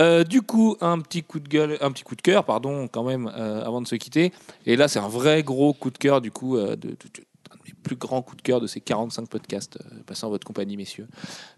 Euh, 0.00 0.24
du 0.24 0.42
coup, 0.42 0.76
un 0.80 0.98
petit 0.98 1.22
coup 1.22 1.38
de 1.38 1.48
gueule, 1.48 1.78
un 1.80 1.92
petit 1.92 2.02
coup 2.02 2.16
de 2.16 2.22
cœur, 2.22 2.44
pardon, 2.44 2.88
quand 2.88 3.04
même, 3.04 3.30
euh, 3.36 3.64
avant 3.64 3.80
de 3.80 3.86
se 3.86 3.94
quitter. 3.94 4.32
Et 4.66 4.74
là, 4.74 4.88
c'est 4.88 4.98
un 4.98 5.08
vrai 5.08 5.44
gros 5.44 5.72
coup 5.72 5.90
de 5.90 5.98
cœur, 5.98 6.20
du 6.20 6.32
coup, 6.32 6.56
euh, 6.56 6.70
de, 6.74 6.88
de- 6.88 6.88
de- 6.88 7.24
un 7.52 7.54
de 7.56 7.60
mes 7.66 7.74
plus 7.84 7.94
grands 7.94 8.22
coups 8.22 8.38
de 8.38 8.42
cœur 8.42 8.60
de 8.60 8.66
ces 8.66 8.80
45 8.80 9.28
podcasts 9.28 9.78
passés 10.04 10.24
en 10.26 10.30
votre 10.30 10.44
compagnie, 10.46 10.76
messieurs. 10.76 11.06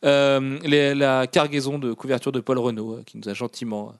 Les- 0.02 0.94
la 0.94 1.26
cargaison 1.26 1.78
de 1.78 1.92
couverture 1.94 2.32
de 2.32 2.40
Paul 2.40 2.58
Renault, 2.58 3.00
qui 3.06 3.16
nous 3.16 3.28
a 3.28 3.32
gentiment 3.34 3.94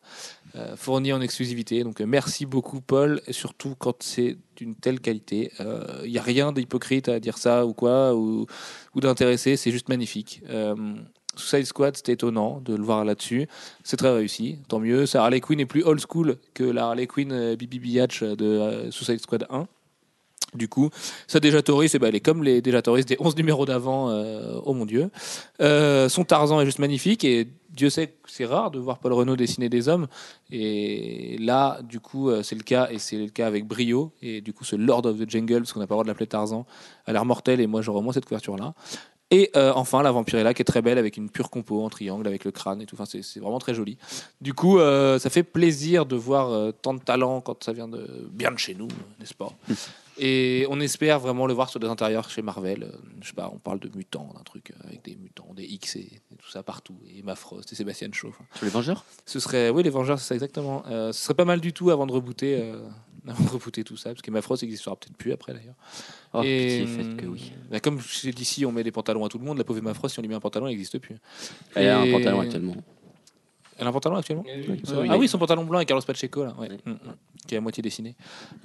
fourni 0.76 1.12
en 1.12 1.20
exclusivité. 1.20 1.84
Donc 1.84 2.00
euh, 2.00 2.06
merci 2.06 2.46
beaucoup 2.46 2.80
Paul, 2.80 3.20
surtout 3.30 3.74
quand 3.78 4.02
c'est 4.02 4.36
d'une 4.56 4.74
telle 4.74 5.00
qualité. 5.00 5.50
Il 6.04 6.10
n'y 6.10 6.18
a 6.18 6.22
rien 6.22 6.52
d'hypocrite 6.52 7.08
à 7.08 7.18
dire 7.20 7.38
ça 7.38 7.66
ou 7.66 7.72
quoi, 7.72 8.14
ou, 8.14 8.46
ou 8.94 9.00
d'intéressé, 9.00 9.56
c'est 9.56 9.70
juste 9.70 9.88
magnifique. 9.88 10.42
Euh, 10.48 10.74
Suicide 11.36 11.66
Squad, 11.66 11.96
c'était 11.96 12.12
étonnant 12.12 12.60
de 12.60 12.74
le 12.74 12.82
voir 12.82 13.04
là-dessus. 13.04 13.48
C'est 13.82 13.96
très 13.96 14.12
réussi, 14.12 14.58
tant 14.68 14.78
mieux. 14.78 15.06
Sa 15.06 15.24
Harley 15.24 15.40
Quinn 15.40 15.60
est 15.60 15.66
plus 15.66 15.82
old 15.82 16.00
school 16.00 16.36
que 16.54 16.64
la 16.64 16.86
Harley 16.86 17.06
Quinn 17.06 17.32
euh, 17.32 17.56
Bibi 17.56 17.78
Biatch 17.78 18.22
de 18.22 18.44
euh, 18.44 18.90
Suicide 18.90 19.20
Squad 19.20 19.46
1. 19.50 19.66
Du 20.54 20.68
coup, 20.68 20.90
sa 21.26 21.40
Dejatoris, 21.40 21.94
eh 21.94 21.98
ben, 21.98 22.08
elle 22.08 22.14
est 22.14 22.20
comme 22.20 22.44
les 22.44 22.62
Dejatoris 22.62 23.06
des 23.06 23.16
11 23.18 23.36
numéros 23.36 23.66
d'avant, 23.66 24.10
euh, 24.10 24.60
oh 24.64 24.72
mon 24.72 24.86
Dieu. 24.86 25.10
Euh, 25.60 26.08
son 26.08 26.24
Tarzan 26.24 26.60
est 26.60 26.64
juste 26.64 26.78
magnifique 26.78 27.24
et 27.24 27.48
Dieu 27.70 27.90
sait 27.90 28.06
que 28.06 28.30
c'est 28.30 28.44
rare 28.44 28.70
de 28.70 28.78
voir 28.78 28.98
Paul 28.98 29.12
Renault 29.14 29.34
dessiner 29.34 29.68
des 29.68 29.88
hommes. 29.88 30.06
Et 30.52 31.36
là, 31.40 31.80
du 31.82 31.98
coup, 31.98 32.30
euh, 32.30 32.44
c'est 32.44 32.54
le 32.54 32.62
cas 32.62 32.88
et 32.90 32.98
c'est 32.98 33.16
le 33.16 33.28
cas 33.28 33.48
avec 33.48 33.66
brio. 33.66 34.12
Et 34.22 34.40
du 34.40 34.52
coup, 34.52 34.64
ce 34.64 34.76
Lord 34.76 35.06
of 35.06 35.18
the 35.18 35.28
Jungle, 35.28 35.58
parce 35.58 35.72
qu'on 35.72 35.80
n'a 35.80 35.88
pas 35.88 35.94
le 35.94 35.96
droit 35.96 36.04
de 36.04 36.08
l'appeler 36.08 36.28
Tarzan, 36.28 36.66
a 37.06 37.12
l'air 37.12 37.24
mortel 37.24 37.60
et 37.60 37.66
moi 37.66 37.82
j'aurais 37.82 37.98
au 37.98 38.02
moins 38.02 38.12
cette 38.12 38.26
couverture-là. 38.26 38.74
Et 39.30 39.50
enfin, 39.56 40.04
la 40.04 40.12
Vampirella 40.12 40.54
qui 40.54 40.62
est 40.62 40.64
très 40.64 40.82
belle 40.82 40.98
avec 40.98 41.16
une 41.16 41.28
pure 41.28 41.50
compo 41.50 41.82
en 41.82 41.90
triangle 41.90 42.28
avec 42.28 42.44
le 42.44 42.52
crâne 42.52 42.80
et 42.80 42.86
tout. 42.86 42.94
Enfin, 42.94 43.04
c'est 43.06 43.40
vraiment 43.40 43.58
très 43.58 43.74
joli. 43.74 43.98
Du 44.40 44.54
coup, 44.54 44.78
ça 44.78 45.28
fait 45.28 45.42
plaisir 45.42 46.06
de 46.06 46.14
voir 46.14 46.72
tant 46.82 46.94
de 46.94 47.00
talent 47.00 47.40
quand 47.40 47.64
ça 47.64 47.72
vient 47.72 47.88
de 47.88 48.28
bien 48.30 48.52
de 48.52 48.58
chez 48.58 48.76
nous, 48.76 48.86
n'est-ce 49.18 49.34
pas? 49.34 49.50
Et 50.18 50.66
on 50.70 50.78
espère 50.80 51.18
vraiment 51.18 51.46
le 51.46 51.54
voir 51.54 51.68
sur 51.70 51.80
des 51.80 51.88
intérieurs 51.88 52.30
chez 52.30 52.42
Marvel. 52.42 52.84
Euh, 52.84 52.96
Je 53.20 53.28
sais 53.28 53.34
pas, 53.34 53.50
on 53.52 53.58
parle 53.58 53.80
de 53.80 53.90
mutants, 53.94 54.32
d'un 54.36 54.42
truc 54.42 54.70
euh, 54.70 54.88
avec 54.88 55.02
des 55.04 55.16
mutants, 55.16 55.52
des 55.54 55.64
X 55.64 55.96
et, 55.96 56.00
et 56.00 56.36
tout 56.38 56.48
ça 56.50 56.62
partout. 56.62 56.96
Et 57.08 57.18
Emma 57.20 57.34
Frost 57.34 57.72
et 57.72 57.74
Sébastien 57.74 58.08
Shaw. 58.12 58.32
Sur 58.54 58.64
les 58.64 58.70
Vengeurs? 58.70 59.04
Ce 59.26 59.40
serait, 59.40 59.70
oui, 59.70 59.82
les 59.82 59.90
Vengeurs, 59.90 60.18
c'est 60.18 60.28
ça 60.28 60.34
exactement. 60.34 60.84
Euh, 60.88 61.12
ce 61.12 61.24
serait 61.24 61.34
pas 61.34 61.44
mal 61.44 61.60
du 61.60 61.72
tout 61.72 61.90
avant 61.90 62.06
de 62.06 62.12
rebooter, 62.12 62.60
euh, 62.60 62.78
avant 63.28 63.44
de 63.44 63.48
rebooter 63.50 63.82
tout 63.82 63.96
ça, 63.96 64.10
parce 64.10 64.22
qu'Emma 64.22 64.40
Frost 64.42 64.62
n'existera 64.62 64.94
peut-être 64.96 65.16
plus 65.16 65.32
après 65.32 65.52
d'ailleurs. 65.52 65.74
Oh, 66.32 66.42
Et, 66.44 66.84
pitié, 66.84 66.86
faites 66.86 67.16
que 67.16 67.26
oui. 67.26 67.52
bah, 67.70 67.80
comme 67.80 68.00
chez 68.00 68.30
DC, 68.30 68.64
on 68.66 68.72
met 68.72 68.84
des 68.84 68.92
pantalons 68.92 69.24
à 69.24 69.28
tout 69.28 69.38
le 69.38 69.44
monde. 69.44 69.58
La 69.58 69.64
pauvre 69.64 69.80
Emma 69.80 69.94
Frost, 69.94 70.14
si 70.14 70.18
on 70.20 70.22
lui 70.22 70.28
met 70.28 70.34
un 70.36 70.40
pantalon, 70.40 70.66
elle 70.66 70.72
n'existe 70.72 70.98
plus. 70.98 71.16
Elle 71.74 71.88
a 71.88 72.00
un 72.00 72.10
pantalon 72.10 72.40
actuellement. 72.40 72.76
Elle 73.76 73.86
a 73.86 73.90
un 73.90 73.92
pantalon 73.92 74.16
actuellement? 74.16 74.44
Ah 75.08 75.18
oui, 75.18 75.26
son 75.26 75.38
pantalon 75.38 75.64
blanc 75.64 75.78
avec 75.78 75.88
Carlos 75.88 76.02
Pacheco, 76.06 76.44
là, 76.44 76.54
ouais. 76.60 76.68
Oui. 76.70 76.78
Mm, 76.84 76.90
mm. 76.92 77.14
Qui 77.46 77.54
est 77.54 77.58
à 77.58 77.60
moitié 77.60 77.82
dessiné. 77.82 78.16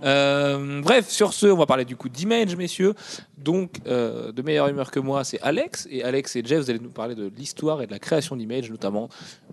Euh, 0.04 0.82
bref, 0.82 1.10
sur 1.10 1.34
ce, 1.34 1.48
on 1.48 1.58
va 1.58 1.66
parler 1.66 1.86
du 1.86 1.96
coup 1.96 2.10
d'Image, 2.10 2.56
messieurs. 2.56 2.94
Donc, 3.38 3.78
euh, 3.88 4.32
de 4.32 4.42
meilleure 4.42 4.68
humeur 4.68 4.92
que 4.92 5.00
moi, 5.00 5.24
c'est 5.24 5.40
Alex. 5.42 5.88
Et 5.92 6.04
Alex 6.04 6.36
et 6.36 6.44
Jeff, 6.46 6.64
vous 6.64 6.70
allez 6.70 6.80
nous 6.80 6.90
parler 6.92 7.16
de 7.16 7.32
l'histoire 7.36 7.82
et 7.82 7.88
de 7.88 7.92
la 7.92 8.00
création 8.00 8.36
d'Image, 8.36 8.70
notamment 8.70 9.10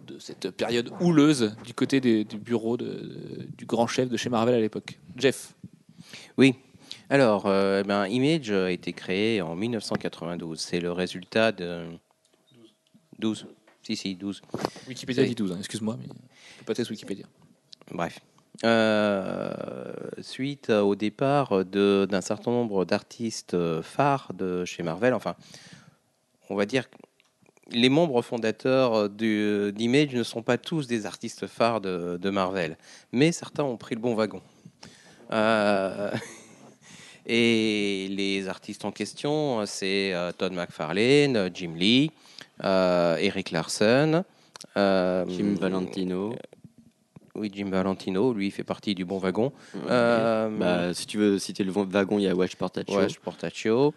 de 0.07 0.19
cette 0.19 0.51
période 0.51 0.91
houleuse 1.01 1.55
du 1.65 1.75
côté 1.75 2.01
des- 2.01 2.25
du 2.25 2.37
bureau 2.39 2.77
de- 2.77 3.47
du 3.57 3.67
grand 3.67 3.87
chef 3.87 4.09
de 4.09 4.17
chez 4.17 4.29
Marvel 4.29 4.55
à 4.55 4.61
l'époque. 4.61 4.99
Jeff. 5.17 5.55
Oui. 6.39 6.55
Alors, 7.09 7.47
euh, 7.47 7.83
ben, 7.85 8.07
Image 8.09 8.51
a 8.51 8.71
été 8.71 8.93
créé 8.93 9.41
en 9.41 9.55
1992. 9.57 10.59
C'est 10.61 10.81
le 10.81 10.91
résultat 10.93 11.53
de 11.53 11.87
12. 13.19 13.47
Si, 13.83 13.95
si, 13.97 14.15
12. 14.17 14.43
Wikipédia 14.89 15.25
dit 15.25 15.35
12, 15.37 15.53
hein, 15.53 15.57
excuse-moi, 15.61 15.97
mais 15.99 16.07
je 16.07 16.59
peux 16.59 16.65
pas 16.65 16.75
tester 16.75 16.93
Wikipédia. 16.93 17.25
Bref. 17.93 18.19
Euh, 18.65 19.53
suite 20.21 20.71
au 20.71 20.95
départ 20.95 21.65
d'un 21.65 22.21
certain 22.21 22.51
nombre 22.51 22.85
d'artistes 22.85 23.57
phares 23.83 24.33
de 24.35 24.65
chez 24.65 24.83
Marvel, 24.83 25.15
enfin, 25.15 25.35
on 26.49 26.55
va 26.55 26.65
dire 26.65 26.89
que 26.89 26.97
les 27.73 27.89
membres 27.89 28.23
fondateurs 28.23 29.11
d'Image 29.11 30.15
ne 30.15 30.23
sont 30.23 30.43
pas 30.43 30.57
tous 30.57 30.87
des 30.87 31.05
artistes 31.05 31.47
phares 31.47 31.81
de, 31.81 32.31
Marvel, 32.31 32.79
mais 33.13 33.33
certains 33.33 33.65
ont 33.65 33.77
pris 33.77 33.95
le 33.95 34.01
bon 34.01 34.15
wagon. 34.15 34.41
Euh, 35.33 36.13
et 37.27 38.07
les 38.09 38.49
artistes 38.49 38.85
en 38.85 38.93
question, 38.93 39.67
c'est 39.67 40.15
euh, 40.15 40.31
Todd 40.33 40.53
McFarlane, 40.53 41.51
Jim 41.53 41.75
Lee, 41.77 42.11
Eric 42.63 43.51
Larson. 43.51 44.25
Jim 44.75 45.57
Valentino. 45.61 46.35
Oui, 47.39 47.51
Jim 47.55 47.69
Valentino, 47.71 48.33
lui, 48.33 48.47
il 48.47 48.51
fait 48.51 48.65
partie 48.65 48.95
du 48.95 49.05
bon 49.05 49.19
wagon. 49.19 49.53
Euh, 49.89 50.49
Bah, 50.59 50.95
si 50.95 51.07
tu 51.07 51.19
veux 51.19 51.39
citer 51.39 51.65
le 51.65 51.73
wagon, 51.73 52.19
il 52.19 52.23
y 52.23 52.29
a 52.29 52.35
Wedge 52.35 52.57
Portaccio. 52.57 52.97
ouais, 52.99 53.07
Portaccio. 53.23 53.95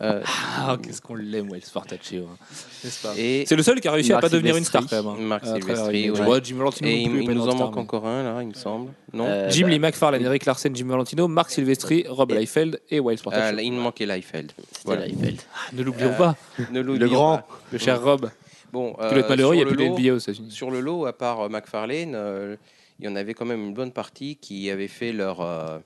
Euh, 0.00 0.22
Ah, 0.64 0.76
qu'est-ce 0.82 1.00
qu'on 1.02 1.14
l'aime, 1.14 1.50
Wells 1.50 1.62
Fartaccio. 1.62 2.24
hein. 2.30 2.36
C'est 2.84 3.50
le 3.56 3.62
seul 3.62 3.80
qui 3.80 3.88
a 3.88 3.92
réussi 3.92 4.12
à 4.12 4.16
Marc 4.16 4.22
pas 4.22 4.28
devenir 4.28 4.56
une 4.56 4.64
star 4.64 4.82
Silvestri. 4.82 5.04
quand 5.04 5.12
même. 5.16 5.24
hein, 5.24 5.26
Marc 5.28 5.44
à 5.44 5.54
Silvestri, 5.56 6.10
ouais. 6.10 6.40
Jim 6.44 6.56
Valentino 6.56 6.88
et 6.88 7.06
non 7.06 7.14
il, 7.20 7.30
nous 7.30 7.48
en 7.48 7.54
manque 7.56 7.76
encore 7.76 8.06
un, 8.06 8.22
là, 8.22 8.42
il 8.42 8.48
me 8.48 8.54
semble. 8.54 8.92
Non 9.12 9.26
Euh, 9.26 9.50
Jim 9.50 9.64
bah, 9.66 9.70
Lee 9.70 9.78
McFarlane, 9.78 10.22
Eric 10.22 10.44
Larsen, 10.46 10.74
Jim 10.74 10.86
Valentino, 10.86 11.26
Marc 11.28 11.50
Silvestri, 11.50 12.04
Rob 12.08 12.30
Et- 12.32 12.38
Liefeld 12.40 12.80
et 12.90 13.00
Wiles 13.00 13.18
Euh, 13.18 13.22
Portaccio. 13.22 13.58
Il 13.58 13.72
me 13.72 13.80
manquait 13.80 14.06
Liefeld. 14.06 14.52
C'était 14.56 14.80
Voilà. 14.84 15.06
Liefeld. 15.06 15.40
Ne 15.72 15.82
l'oublions 15.82 16.10
euh, 16.10 16.18
pas, 16.18 16.36
Ne 16.70 16.80
Le 16.80 17.08
grand. 17.08 17.38
pas. 17.38 17.48
le 17.72 17.78
cher 17.78 18.02
Rob. 18.02 18.30
Bon, 18.72 18.96
être 19.00 19.28
malheureux, 19.28 19.54
il 19.54 19.58
n'y 19.58 19.62
a 19.64 19.66
sur 19.66 19.76
plus 19.76 19.84
le 19.84 19.90
de 19.90 19.94
NBA 20.00 20.14
aux 20.14 20.18
États-Unis. 20.18 20.50
Sur 20.50 20.70
le 20.70 20.80
lot, 20.80 21.04
à 21.06 21.12
part 21.12 21.40
euh, 21.42 21.48
McFarlane, 21.50 22.12
euh, 22.14 22.56
il 23.02 23.06
y 23.06 23.08
en 23.08 23.16
avait 23.16 23.34
quand 23.34 23.44
même 23.44 23.60
une 23.62 23.74
bonne 23.74 23.92
partie 23.92 24.36
qui 24.36 24.70
avaient 24.70 24.88
fait 24.88 25.12
leur. 25.12 25.40
euh, 25.40 25.78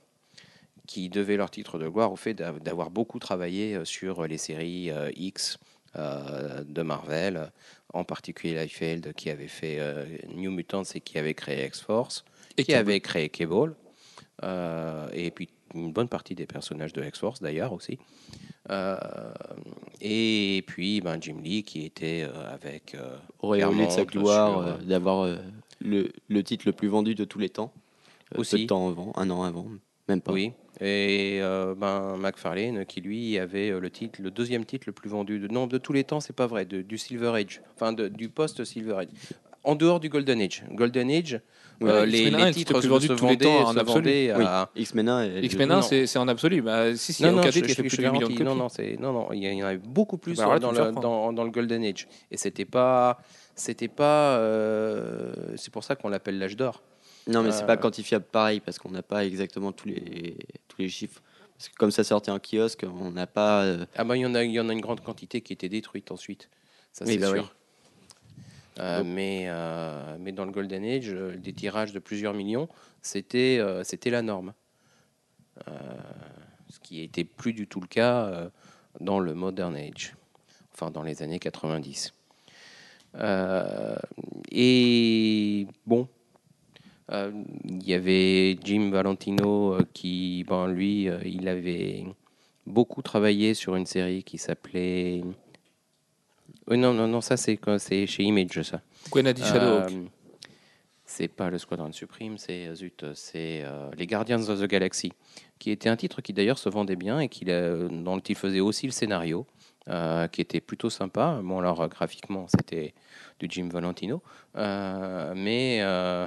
qui 0.87 1.09
devaient 1.09 1.37
leur 1.37 1.51
titre 1.51 1.81
de 1.81 1.89
gloire 1.89 2.13
au 2.13 2.17
fait 2.17 2.33
d'av- 2.35 2.61
d'avoir 2.63 2.91
beaucoup 2.91 3.19
travaillé 3.19 3.75
euh, 3.75 3.85
sur 3.85 4.25
les 4.29 4.39
séries 4.39 4.91
euh, 4.93 5.11
X 5.17 5.59
euh, 5.97 6.63
de 6.63 6.83
Marvel, 6.83 7.51
en 7.93 8.05
particulier 8.05 8.55
Liefeld 8.55 9.13
qui 9.15 9.31
avait 9.31 9.49
fait 9.49 9.81
New 10.33 10.53
Mutants 10.53 10.85
et 10.95 11.01
qui 11.01 11.19
avait 11.19 11.35
créé 11.35 11.67
X-Force, 11.67 12.25
Et 12.57 12.63
qui 12.65 12.75
avait 12.75 13.01
créé 13.01 13.29
Cable, 13.31 13.75
et 15.13 15.31
puis 15.35 15.49
une 15.75 15.93
bonne 15.93 16.09
partie 16.09 16.35
des 16.37 16.47
personnages 16.47 16.93
de 16.93 17.03
X-Force 17.03 17.41
d'ailleurs 17.43 17.73
aussi. 17.73 17.99
Euh, 18.71 18.97
et 20.01 20.63
puis 20.67 21.01
ben, 21.01 21.19
Jim 21.21 21.39
Lee 21.43 21.63
qui 21.65 21.85
était 21.85 22.23
euh, 22.29 22.53
avec 22.53 22.95
euh, 22.95 23.17
Auréolé 23.41 23.87
de 23.87 23.91
sa 23.91 24.05
gloire 24.05 24.79
d'avoir 24.85 25.39
le, 25.81 26.09
le 26.29 26.43
titre 26.43 26.65
le 26.67 26.73
plus 26.73 26.89
vendu 26.89 27.15
de 27.15 27.25
tous 27.25 27.39
les 27.39 27.49
temps. 27.49 27.73
Euh, 28.35 28.41
Aussi. 28.41 28.57
Peu 28.57 28.63
de 28.63 28.67
temps 28.67 28.89
avant, 28.89 29.13
un 29.17 29.31
an 29.31 29.43
avant, 29.43 29.67
même 30.09 30.21
pas. 30.21 30.33
Oui. 30.33 30.53
Et 30.81 31.39
euh, 31.41 31.75
ben, 31.75 32.17
McFarlane, 32.19 32.85
qui 32.85 33.01
lui 33.01 33.39
avait 33.39 33.71
euh, 33.71 33.81
le 33.81 33.89
titre, 33.91 34.21
le 34.21 34.31
deuxième 34.31 34.65
titre 34.67 34.85
le 34.87 34.93
plus 34.93 35.09
vendu 35.09 35.39
de, 35.39 35.49
non, 35.49 35.67
de 35.67 35.79
tous 35.79 35.93
les 35.93 36.05
temps, 36.05 36.21
c'est 36.21 36.35
pas 36.37 36.47
vrai, 36.47 36.65
de- 36.67 36.83
du 36.83 36.99
Silver 36.99 37.33
Age, 37.35 37.63
enfin 37.75 37.93
de- 37.93 38.09
du 38.09 38.29
post-Silver 38.29 38.95
Age, 38.99 39.09
en 39.65 39.75
dehors 39.75 40.01
du 40.01 40.09
Golden 40.11 40.41
Age. 40.43 40.65
Golden 40.73 41.11
Age, 41.11 41.41
Ouais, 41.81 41.91
euh, 41.91 42.07
les, 42.07 42.27
1 42.27 42.29
est 42.29 42.31
les 42.31 42.31
le 42.31 42.55
titre 42.55 42.55
titres 42.55 42.73
le 42.75 42.79
plus 42.81 42.83
se 42.83 42.89
vendu 42.89 43.09
de 43.09 43.15
tous 43.15 43.27
les 43.29 43.37
temps, 43.39 43.65
en 43.67 43.77
absolu. 43.77 43.87
vendaient 43.87 44.33
Oui, 44.37 44.45
à. 44.47 44.71
X-Men 44.77 45.09
1 45.09 45.23
est- 45.25 45.45
X-Men 45.45 45.69
non. 45.69 45.75
1, 45.77 45.83
c'est 45.83 46.07
c'est 46.07 46.19
en 46.19 46.29
absolu. 46.29 46.63
Bah, 46.63 46.95
si, 46.97 47.13
si, 47.13 47.23
il 47.23 47.27
y 47.27 47.29
a 47.29 47.33
Non, 47.33 47.37
non, 47.39 47.43
je, 47.45 47.51
je- 47.51 47.65
je 47.69 47.75
plus 47.83 47.97
de 47.97 47.97
2 47.97 48.03
millions 48.11 48.13
de 48.15 48.21
garantis. 48.35 48.43
Non, 48.45 48.55
non, 48.55 48.69
c'est 48.71 48.97
non, 49.01 49.13
non, 49.13 49.29
il 49.33 49.45
y, 49.45 49.63
en 49.63 49.67
avait 49.67 49.77
beaucoup 49.79 50.17
plus 50.19 50.37
Bah, 50.39 50.49
là, 50.49 50.59
dans, 50.59 50.73
le, 50.73 51.33
dans 51.35 51.45
le 51.45 51.51
Golden 51.51 51.85
Age. 51.85 52.07
Et 52.31 52.37
c'était 52.39 52.65
pas, 52.65 53.19
c'était 53.57 53.89
pas, 53.89 54.39
euh, 54.39 55.35
c'est 55.57 55.73
pour 55.73 55.83
ça 55.83 55.97
qu'on 55.97 56.09
l'appelle 56.09 56.39
l'âge 56.39 56.57
d'or. 56.57 56.83
Non, 57.27 57.43
mais 57.43 57.51
c'est 57.51 57.65
Euh, 57.65 57.67
pas 57.67 57.77
quantifiable 57.77 58.25
pareil 58.31 58.61
parce 58.61 58.79
qu'on 58.79 58.91
n'a 58.91 59.03
pas 59.03 59.25
exactement 59.25 59.73
tous 59.73 59.89
les, 59.89 60.37
tous 60.69 60.81
les 60.81 60.89
chiffres. 60.89 61.21
Parce 61.57 61.71
que 61.71 61.75
comme 61.77 61.91
ça 61.91 62.05
sortait 62.05 62.31
en 62.31 62.39
kiosque, 62.39 62.85
on 63.01 63.11
n'a 63.11 63.27
pas. 63.27 63.65
euh, 63.65 63.85
Ah 63.97 64.05
bah 64.05 64.17
il 64.17 64.21
y 64.21 64.27
en 64.27 64.35
a, 64.35 64.45
il 64.45 64.53
y 64.53 64.61
en 64.61 64.69
a 64.69 64.73
une 64.73 64.81
grande 64.81 65.01
quantité 65.01 65.41
qui 65.41 65.53
était 65.53 65.69
détruite 65.71 66.11
ensuite. 66.13 66.49
Ça 66.93 67.05
Oui, 67.05 67.15
c'est 67.15 67.19
bah 67.19 67.29
sûr. 67.33 67.43
oui. 67.43 67.49
Euh, 68.79 69.03
mais, 69.05 69.47
euh, 69.49 70.17
mais 70.21 70.33
dans 70.33 70.45
le 70.45 70.53
Golden 70.53 70.85
Age, 70.85 71.09
euh, 71.09 71.35
des 71.37 71.55
tirages 71.55 71.93
de 71.93 71.99
plusieurs 71.99 72.35
millions, 72.35 72.69
c'était 73.01 73.57
euh, 73.59 73.83
c'était 73.85 74.11
la 74.11 74.21
norme. 74.21 74.53
Euh, 75.67 75.73
ce 76.69 76.79
qui 76.81 77.01
n'était 77.01 77.25
plus 77.25 77.55
du 77.55 77.67
tout 77.67 77.81
le 77.81 77.87
cas 77.87 78.27
euh, 78.27 78.51
dans 79.01 79.19
le 79.19 79.33
Modern 79.35 79.75
Age, 79.75 80.15
enfin 80.75 80.91
dans 80.91 81.03
les 81.03 81.23
années 81.23 81.39
90. 81.39 82.13
Euh, 83.19 83.97
et 84.51 85.67
bon, 85.87 86.09
euh, 87.13 87.31
il 87.65 87.87
y 87.87 87.95
avait 87.95 88.59
Jim 88.65 88.91
Valentino 88.91 89.75
euh, 89.75 89.87
qui, 89.93 90.45
bon, 90.47 90.67
lui, 90.67 91.09
il 91.25 91.49
avait 91.49 92.05
beaucoup 92.67 93.03
travaillé 93.03 93.55
sur 93.55 93.77
une 93.77 93.87
série 93.87 94.23
qui 94.23 94.39
s'appelait. 94.39 95.23
Non, 96.69 96.93
non, 96.93 97.07
non, 97.07 97.21
ça 97.21 97.37
c'est 97.37 97.59
chez 98.07 98.23
Image, 98.25 98.63
ça. 98.63 98.83
Gwenady. 99.11 99.43
Euh, 99.55 99.89
c'est 101.05 101.29
pas 101.29 101.49
le 101.49 101.59
Squadron 101.59 101.93
Supreme, 101.93 102.37
c'est 102.37 102.75
zut, 102.75 103.05
c'est 103.15 103.63
euh, 103.65 103.89
les 103.97 104.09
Guardians 104.09 104.43
of 104.49 104.61
the 104.61 104.67
Galaxy, 104.67 105.13
qui 105.61 105.71
était 105.71 105.89
un 105.89 105.95
titre 105.95 106.21
qui 106.21 106.33
d'ailleurs 106.33 106.59
se 106.59 106.69
vendait 106.69 106.97
bien 106.97 107.21
et 107.21 107.29
qui, 107.29 107.45
dont 107.45 108.19
il 108.19 108.35
faisait 108.35 108.59
aussi 108.59 108.87
le 108.87 108.93
scénario, 108.93 109.47
euh, 109.89 110.27
qui 110.29 110.41
était 110.41 110.61
plutôt 110.61 110.91
sympa. 110.91 111.41
Bon, 111.43 111.59
alors 111.61 111.81
euh, 111.81 111.89
graphiquement, 111.89 112.47
c'était 112.49 112.95
du 113.39 113.47
Jim 113.49 113.69
Valentino, 113.71 114.23
euh, 114.57 115.33
mais 115.37 115.81
euh, 115.83 116.27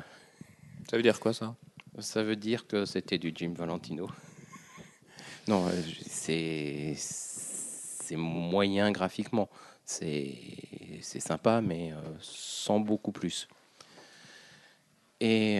Ça 0.89 0.97
veut 0.97 1.03
dire 1.03 1.19
quoi 1.19 1.33
ça? 1.33 1.55
ça 1.99 2.23
veut 2.23 2.37
dire 2.37 2.65
que 2.67 2.85
c'était 2.85 3.17
du 3.17 3.33
Jim 3.35 3.53
Valentino. 3.57 4.09
non, 5.49 5.67
c'est 6.05 6.95
moyen 8.15 8.91
graphiquement. 8.91 9.49
C'est 9.83 10.33
c'est 11.01 11.19
sympa, 11.19 11.59
mais 11.61 11.91
sans 12.21 12.79
beaucoup 12.79 13.11
plus. 13.11 13.47
Et 15.19 15.59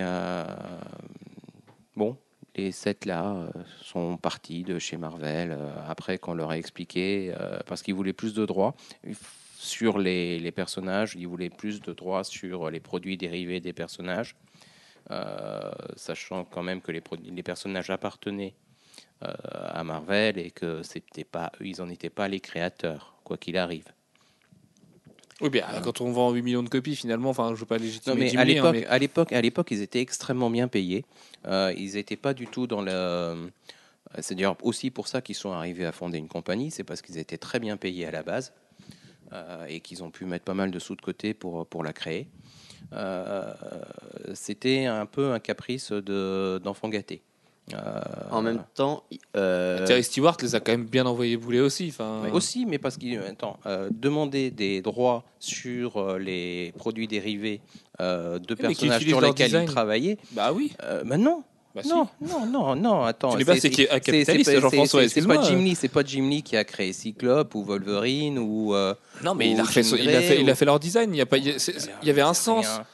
bon, 1.98 2.18
les 2.60 2.72
sept 2.72 3.06
là 3.06 3.34
euh, 3.34 3.50
sont 3.82 4.18
partis 4.18 4.64
de 4.64 4.80
chez 4.80 4.98
Marvel 4.98 5.52
euh, 5.52 5.72
après 5.88 6.18
qu'on 6.18 6.34
leur 6.34 6.52
a 6.52 6.58
expliqué 6.58 7.34
euh, 7.40 7.60
parce 7.66 7.82
qu'ils 7.82 7.94
voulaient 7.94 8.14
plus 8.14 8.34
de 8.34 8.46
droits 8.46 8.76
sur 9.58 9.98
les, 9.98 10.52
personnages, 10.52 11.16
ils 11.16 11.28
voulaient 11.28 11.50
plus 11.50 11.82
de 11.82 11.94
droits 11.94 12.24
sur 12.24 12.70
les 12.70 12.80
produits 12.80 13.18
dérivés 13.18 13.60
des 13.60 13.74
personnages. 13.74 14.36
Sachant 15.96 16.46
quand 16.46 16.64
même 16.64 16.82
que 16.82 16.92
les, 16.92 17.44
personnages 17.44 17.90
appartenaient 17.90 18.54
à 19.20 19.84
Marvel 19.84 20.38
et 20.38 20.52
que 20.52 20.82
c'était 20.84 21.26
pas 21.26 21.52
ils 21.60 21.80
n'en 21.80 21.90
étaient 21.90 22.12
pas 22.12 22.30
les 22.30 22.40
créateurs, 22.40 23.16
quoi 23.26 23.38
qu'il 23.38 23.58
arrive. 23.58 23.92
Oui, 25.42 25.50
bien, 25.50 25.66
quand 25.84 26.02
on 26.02 26.12
vend 26.12 26.32
8 26.32 26.42
millions 26.42 26.64
de 26.64 26.70
copies, 26.70 26.96
finalement, 26.96 27.30
enfin, 27.30 27.52
je 27.56 27.60
veux 27.60 27.66
pas 27.66 27.78
Non, 27.78 27.84
légitimer 27.84 28.16
mais 28.32 28.36
à 28.38 28.44
Lee, 28.44 28.58
hein, 28.58 28.72
l'époque, 28.72 28.76
mais- 29.30 29.36
à 29.36 29.42
l'époque, 29.42 29.68
ils 29.72 29.82
étaient 29.82 30.02
extrêmement 30.02 30.50
bien 30.50 30.68
payés. 30.68 31.06
Euh, 31.48 31.74
ils 31.78 31.94
n'étaient 31.94 32.18
pas 32.18 32.34
du 32.34 32.48
tout 32.48 32.68
dans 32.68 32.82
le. 32.82 33.50
C'est 34.20 34.36
d'ailleurs 34.36 34.58
aussi 34.64 34.90
pour 34.90 35.08
ça 35.08 35.22
qu'ils 35.22 35.36
sont 35.36 35.52
arrivés 35.52 35.86
à 35.86 35.92
fonder 35.92 36.18
une 36.18 36.28
compagnie, 36.28 36.72
c'est 36.72 36.84
parce 36.84 37.02
qu'ils 37.02 37.18
étaient 37.20 37.38
très 37.38 37.60
bien 37.60 37.78
payés 37.78 38.06
à 38.08 38.12
la 38.12 38.24
base 38.24 38.54
euh, 39.34 39.66
et 39.68 39.80
qu'ils 39.82 40.04
ont 40.04 40.10
pu 40.10 40.26
mettre 40.26 40.44
pas 40.46 40.56
mal 40.56 40.72
de 40.72 40.80
sous 40.80 40.96
de 40.96 41.02
côté 41.02 41.34
pour, 41.36 41.68
pour 41.68 41.84
la 41.84 41.94
créer. 41.94 42.28
Euh, 42.94 43.54
C'était 44.34 44.86
un 44.86 45.06
peu 45.06 45.32
un 45.32 45.40
caprice 45.40 45.92
de- 45.92 46.60
d'enfant 46.64 46.90
gâté. 46.90 47.22
Euh, 47.74 48.02
En 48.32 48.42
même 48.42 48.64
temps, 48.74 49.04
euh, 49.38 49.86
Terry 49.86 50.04
Stewart 50.04 50.38
les 50.42 50.56
a 50.56 50.60
quand 50.60 50.72
même 50.72 50.86
bien 50.86 51.06
envoyés 51.06 51.38
bouler 51.38 51.60
aussi. 51.60 51.88
Enfin, 51.90 52.22
Mais 52.24 52.32
Aussi, 52.32 52.66
mais 52.66 52.78
parce 52.78 52.98
qu'ils 52.98 53.18
attends, 53.20 53.58
euh, 53.66 53.90
demander 53.92 54.50
des 54.52 54.82
droits 54.82 55.24
sur 55.40 55.98
euh, 55.98 56.18
les 56.20 56.74
produits 56.78 57.08
dérivés 57.08 57.62
euh, 58.02 58.40
de 58.40 58.56
qui 58.56 58.62
personnages 58.62 59.06
sur 59.06 59.22
lesquels 59.22 59.52
ils 59.54 59.66
travaillaient, 59.66 60.18
Bah 60.32 60.52
oui. 60.54 60.74
euh, 60.84 61.04
bah 61.06 61.18
non. 61.18 61.44
Bah 61.76 61.84
si. 61.84 61.90
non, 61.90 62.08
non, 62.20 62.46
non, 62.48 62.76
non, 62.76 63.04
attends. 63.04 63.30
Tu 63.34 63.38
n'es 63.38 63.46
pas 63.46 63.56
c'est- 63.58 63.70
qui 63.70 63.84
est 63.84 63.88
capitaliste, 63.88 64.52
pas- 64.52 64.60
Jean-François, 64.60 65.04
c'est- 65.04 65.10
C'est 65.22 65.28
pas 65.28 65.36
excuse-moi. 65.36 65.60
Jim 65.60 65.64
Lee, 65.64 65.76
c'est 65.76 65.88
pas 65.88 66.02
Jim 66.04 66.28
Lee 66.28 66.42
qui 66.42 66.58
a 66.58 66.64
créé 66.64 66.92
Cyclope 66.94 67.54
ou 67.54 67.64
Wolverine 67.64 68.40
ou. 68.40 68.74
euh, 68.74 68.96
Non, 69.24 69.36
mais 69.36 69.50
ou 69.50 69.52
il 69.54 69.60
a, 69.60 69.64
il, 69.64 69.68
fait, 69.70 69.82
Grey 69.84 70.38
il 70.42 70.50
a 70.50 70.54
ou- 70.54 70.56
fait 70.56 70.66
leur 70.66 70.80
design. 70.80 71.14
Il 71.14 71.18
y, 71.18 71.22
a 71.22 71.28
pas, 71.28 71.38
il 71.38 71.46
y 71.48 71.52
a- 71.52 71.60
c'est- 71.60 71.76
il 72.02 72.08
y 72.08 72.10
avait 72.10 72.22
un 72.22 72.34
sens. 72.34 72.66
rien. 72.66 72.86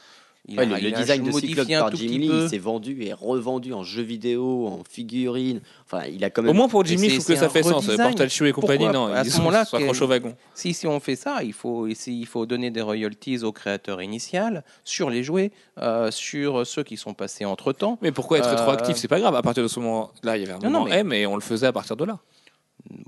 Il 0.48 0.56
ouais, 0.58 0.62
a- 0.62 0.66
le, 0.66 0.78
il 0.78 0.90
le 0.90 0.96
a 0.96 1.00
design 1.00 1.24
de 1.24 1.30
modifié 1.32 1.56
Cyclope 1.64 1.80
par 1.80 1.90
tout 1.90 1.96
Jim 1.96 2.06
petit 2.06 2.18
Lee, 2.18 2.28
peu. 2.28 2.42
il 2.44 2.48
s'est 2.48 2.58
vendu 2.58 3.02
et 3.02 3.12
revendu 3.12 3.72
en 3.72 3.82
jeux 3.82 4.02
vidéo, 4.02 4.68
en 4.68 4.82
figurines. 4.88 5.60
Enfin, 5.84 6.04
il 6.06 6.22
a 6.24 6.30
quand 6.30 6.42
même. 6.42 6.50
Au 6.50 6.54
moins 6.54 6.68
pour 6.68 6.84
Jim 6.84 6.96
Mais 7.00 7.08
Lee, 7.08 7.14
je 7.14 7.20
trouve 7.20 7.26
que 7.26 7.36
ça 7.36 7.48
fait 7.48 7.64
sens. 7.64 7.84
Portal 7.84 8.30
Shoe 8.30 8.46
et 8.46 8.52
compagnie, 8.52 8.84
Pourquoi 8.84 9.08
non, 9.08 9.12
à 9.12 9.24
ils 9.24 9.30
ce 9.32 9.38
moment-là, 9.38 9.64
s'accrochent 9.64 10.02
au 10.02 10.06
wagon. 10.06 10.36
Si, 10.54 10.72
si 10.72 10.86
on 10.86 11.00
fait 11.00 11.16
ça, 11.16 11.42
il 11.42 11.52
faut, 11.52 11.88
si- 11.94 12.20
il 12.20 12.26
faut 12.26 12.46
donner 12.46 12.70
des 12.70 12.80
royalties 12.80 13.42
au 13.42 13.50
créateur 13.50 14.00
initial 14.02 14.62
sur 14.84 15.10
les 15.10 15.24
jouets, 15.24 15.50
euh, 15.78 16.12
sur 16.12 16.64
ceux 16.64 16.84
qui 16.84 16.96
sont 16.96 17.12
passés 17.14 17.44
entre 17.44 17.72
temps. 17.72 17.98
Mais 18.00 18.12
pourquoi 18.12 18.38
être 18.38 18.46
Euh, 18.46 18.54
rétroactif 18.54 18.96
C'est 18.96 19.08
pas 19.08 19.18
grave. 19.18 19.34
À 19.34 19.42
partir 19.42 19.64
de 19.64 19.68
ce 19.68 19.80
moment-là, 19.80 20.36
il 20.36 20.40
y 20.42 20.44
avait 20.44 20.52
un 20.52 20.58
Non, 20.58 20.70
non, 20.70 20.78
moment 20.80 20.84
mais- 20.90 20.98
M 21.00 21.12
et 21.12 21.26
on 21.26 21.34
le 21.34 21.40
faisait 21.42 21.66
à 21.66 21.72
partir 21.72 21.96
de 21.96 22.04
là. 22.04 22.20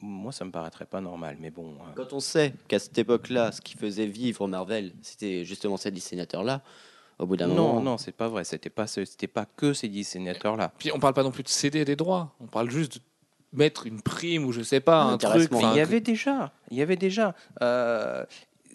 Moi, 0.03 0.33
ça 0.33 0.45
me 0.45 0.51
paraîtrait 0.51 0.87
pas 0.87 1.01
normal, 1.01 1.37
mais 1.41 1.51
bon. 1.51 1.67
euh, 1.69 1.93
Quand 1.95 2.13
on 2.13 2.19
sait 2.21 2.53
qu'à 2.67 2.81
cette 2.81 2.99
époque-là, 2.99 3.53
ce 3.53 3.61
qui 3.61 3.75
faisait 3.77 4.07
vivre 4.07 4.49
Marvel, 4.49 4.93
c'était 5.03 5.45
justement 5.45 5.77
ces 5.77 5.93
dessinateurs-là, 5.93 6.63
au 7.19 7.27
bout 7.27 7.37
d'un 7.37 7.47
Non, 7.49 7.55
moment. 7.75 7.81
non, 7.81 7.99
c'est 7.99 8.13
pas 8.13 8.29
vrai. 8.29 8.45
C'était 8.45 8.71
pas, 8.71 8.87
ce- 8.87 9.05
c'était 9.05 9.27
pas 9.27 9.45
que 9.57 9.73
ces 9.73 9.89
dessinateurs-là. 9.89 10.73
Puis 10.79 10.91
on 10.93 10.99
parle 11.01 11.15
pas 11.15 11.23
non 11.23 11.31
plus 11.31 11.43
de 11.43 11.49
céder 11.49 11.85
des 11.85 11.97
droits. 11.97 12.35
On 12.41 12.47
parle 12.47 12.71
juste 12.71 12.95
de 12.97 13.01
mettre 13.53 13.87
une 13.87 14.01
prime 14.03 14.45
ou 14.45 14.53
je 14.53 14.63
sais 14.63 14.81
pas, 14.81 15.03
Un 15.03 15.13
un 15.15 15.19
truc. 15.19 15.49
il 15.53 15.77
y 15.77 15.81
avait 15.81 16.01
déjà, 16.01 16.53
il 16.71 16.77
y 16.77 16.83
avait 16.83 16.97
déjà. 16.97 17.35
euh, 17.63 18.25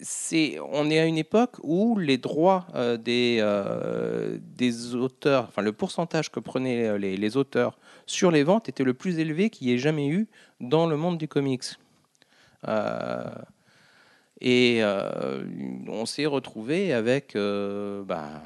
c'est, 0.02 0.58
on 0.72 0.90
est 0.90 0.98
à 0.98 1.04
une 1.06 1.16
époque 1.18 1.56
où 1.62 1.96
les 1.98 2.18
droits 2.18 2.66
euh, 2.74 2.96
des, 2.96 3.38
euh, 3.40 4.38
des 4.56 4.96
auteurs, 4.96 5.44
enfin 5.48 5.62
le 5.62 5.72
pourcentage 5.72 6.32
que 6.32 6.40
prenaient 6.40 6.88
euh, 6.88 6.98
les, 6.98 7.16
les 7.16 7.36
auteurs 7.36 7.78
sur 8.04 8.32
les 8.32 8.42
ventes 8.42 8.68
était 8.68 8.82
le 8.82 8.92
plus 8.92 9.20
élevé 9.20 9.50
qu'il 9.50 9.68
y 9.68 9.72
ait 9.72 9.78
jamais 9.78 10.08
eu 10.08 10.26
dans 10.60 10.86
le 10.88 10.96
monde 10.96 11.16
du 11.16 11.28
comics. 11.28 11.62
Et 14.40 14.78
euh, 14.82 15.44
on 15.88 16.06
s'est 16.06 16.26
retrouvé 16.26 16.92
avec, 16.92 17.36
euh, 17.36 18.02
bah, 18.02 18.42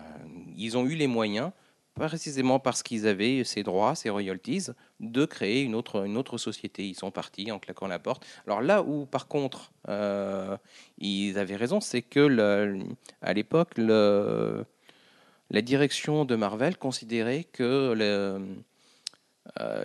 ils 0.56 0.76
ont 0.76 0.84
eu 0.86 0.94
les 0.94 1.06
moyens, 1.06 1.50
précisément 1.94 2.60
parce 2.60 2.82
qu'ils 2.84 3.08
avaient 3.08 3.42
ces 3.42 3.62
droits, 3.64 3.94
ces 3.96 4.08
royalties, 4.10 4.66
de 5.00 5.24
créer 5.24 5.62
une 5.62 5.74
autre, 5.74 6.06
une 6.06 6.16
autre 6.16 6.38
société. 6.38 6.86
Ils 6.86 6.94
sont 6.94 7.10
partis 7.10 7.50
en 7.50 7.58
claquant 7.58 7.88
la 7.88 7.98
porte. 7.98 8.24
Alors 8.46 8.60
là 8.60 8.82
où, 8.82 9.06
par 9.06 9.26
contre, 9.26 9.72
euh, 9.88 10.56
ils 10.98 11.38
avaient 11.38 11.56
raison, 11.56 11.80
c'est 11.80 12.02
que 12.02 12.78
à 13.20 13.32
l'époque, 13.32 13.70
la 13.78 15.62
direction 15.62 16.24
de 16.24 16.36
Marvel 16.36 16.76
considérait 16.76 17.44
que 17.44 17.94
le- 17.96 18.40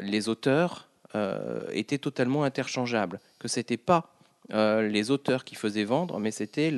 les 0.02 0.30
auteurs 0.30 0.90
étaient 1.72 1.98
totalement 1.98 2.44
interchangeables, 2.44 3.20
que 3.40 3.48
c'était 3.48 3.78
pas 3.78 4.13
les 4.50 5.12
auteurs 5.12 5.44
qui 5.44 5.56
faisaient 5.56 5.84
vendre, 5.84 6.20
mais 6.20 6.32
c'était 6.32 6.72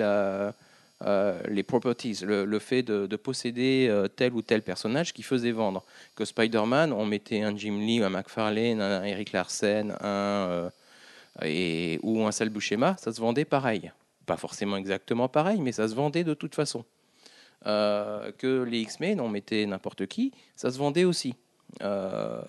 euh, 1.04 1.39
les 1.49 1.63
properties, 1.63 2.19
le, 2.23 2.60
fait 2.60 2.82
de, 2.82 3.06
de 3.06 3.15
posséder 3.17 3.88
euh, 3.89 4.08
tel 4.08 4.34
ou 4.34 4.41
tel 4.41 4.62
personnage 4.62 5.13
qui 5.13 5.23
faisait 5.23 5.51
vendre. 5.51 5.84
Que 6.15 6.23
Spider-Man, 6.23 6.93
on 6.93 7.06
mettait 7.06 7.41
un 7.41 7.56
Jim 7.56 7.78
Lee, 7.80 8.01
un 8.01 8.10
McFarlane, 8.10 8.80
un 8.80 9.04
Eric 9.04 9.34
Larsen, 9.34 9.91
un, 9.99 10.06
euh, 10.06 10.69
et, 11.43 11.99
ou 12.01 12.25
un 12.25 12.32
Sal 12.32 12.49
Buscema, 12.49 12.95
ça 12.97 13.12
se 13.12 13.19
vendait 13.19 13.45
pareil. 13.45 13.91
Pas 14.25 14.38
forcément 14.38 14.78
exactement 14.78 15.28
pareil, 15.28 15.60
mais 15.60 15.73
ça 15.73 15.88
se 15.88 15.95
vendait 15.95 16.23
de 16.23 16.34
toute 16.34 16.56
façon. 16.56 16.86
Euh, 17.67 18.32
que 18.38 18.63
les 18.63 18.80
X-Men, 18.80 19.19
on 19.19 19.28
mettait 19.28 19.65
n'importe 19.65 20.06
qui, 20.06 20.32
ça 20.56 20.71
se 20.71 20.78
vendait 20.78 21.04
aussi. 21.04 21.36
Euh, 21.82 22.41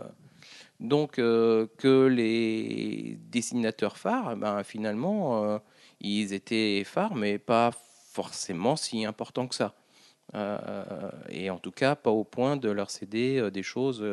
Donc 0.81 1.19
euh, 1.19 1.67
que 1.79 2.07
les 2.07 3.19
dessinateurs 3.31 3.97
phares, 3.97 4.37
ben, 4.37 4.63
finalement, 4.63 5.45
euh, 5.45 5.59
ils 6.01 6.33
étaient 6.35 6.83
phares, 6.85 7.15
mais 7.15 7.39
pas 7.39 7.71
forcément 8.13 8.77
si 8.77 9.05
importants 9.05 9.49
que 9.49 9.55
ça. 9.55 9.75
Euh, 10.35 11.11
et 11.31 11.51
en 11.51 11.59
tout 11.59 11.71
cas, 11.71 11.95
pas 11.95 12.11
au 12.11 12.25
point 12.25 12.57
de 12.57 12.69
leur 12.69 12.91
céder 12.91 13.51
des 13.51 13.63
choses 13.63 14.05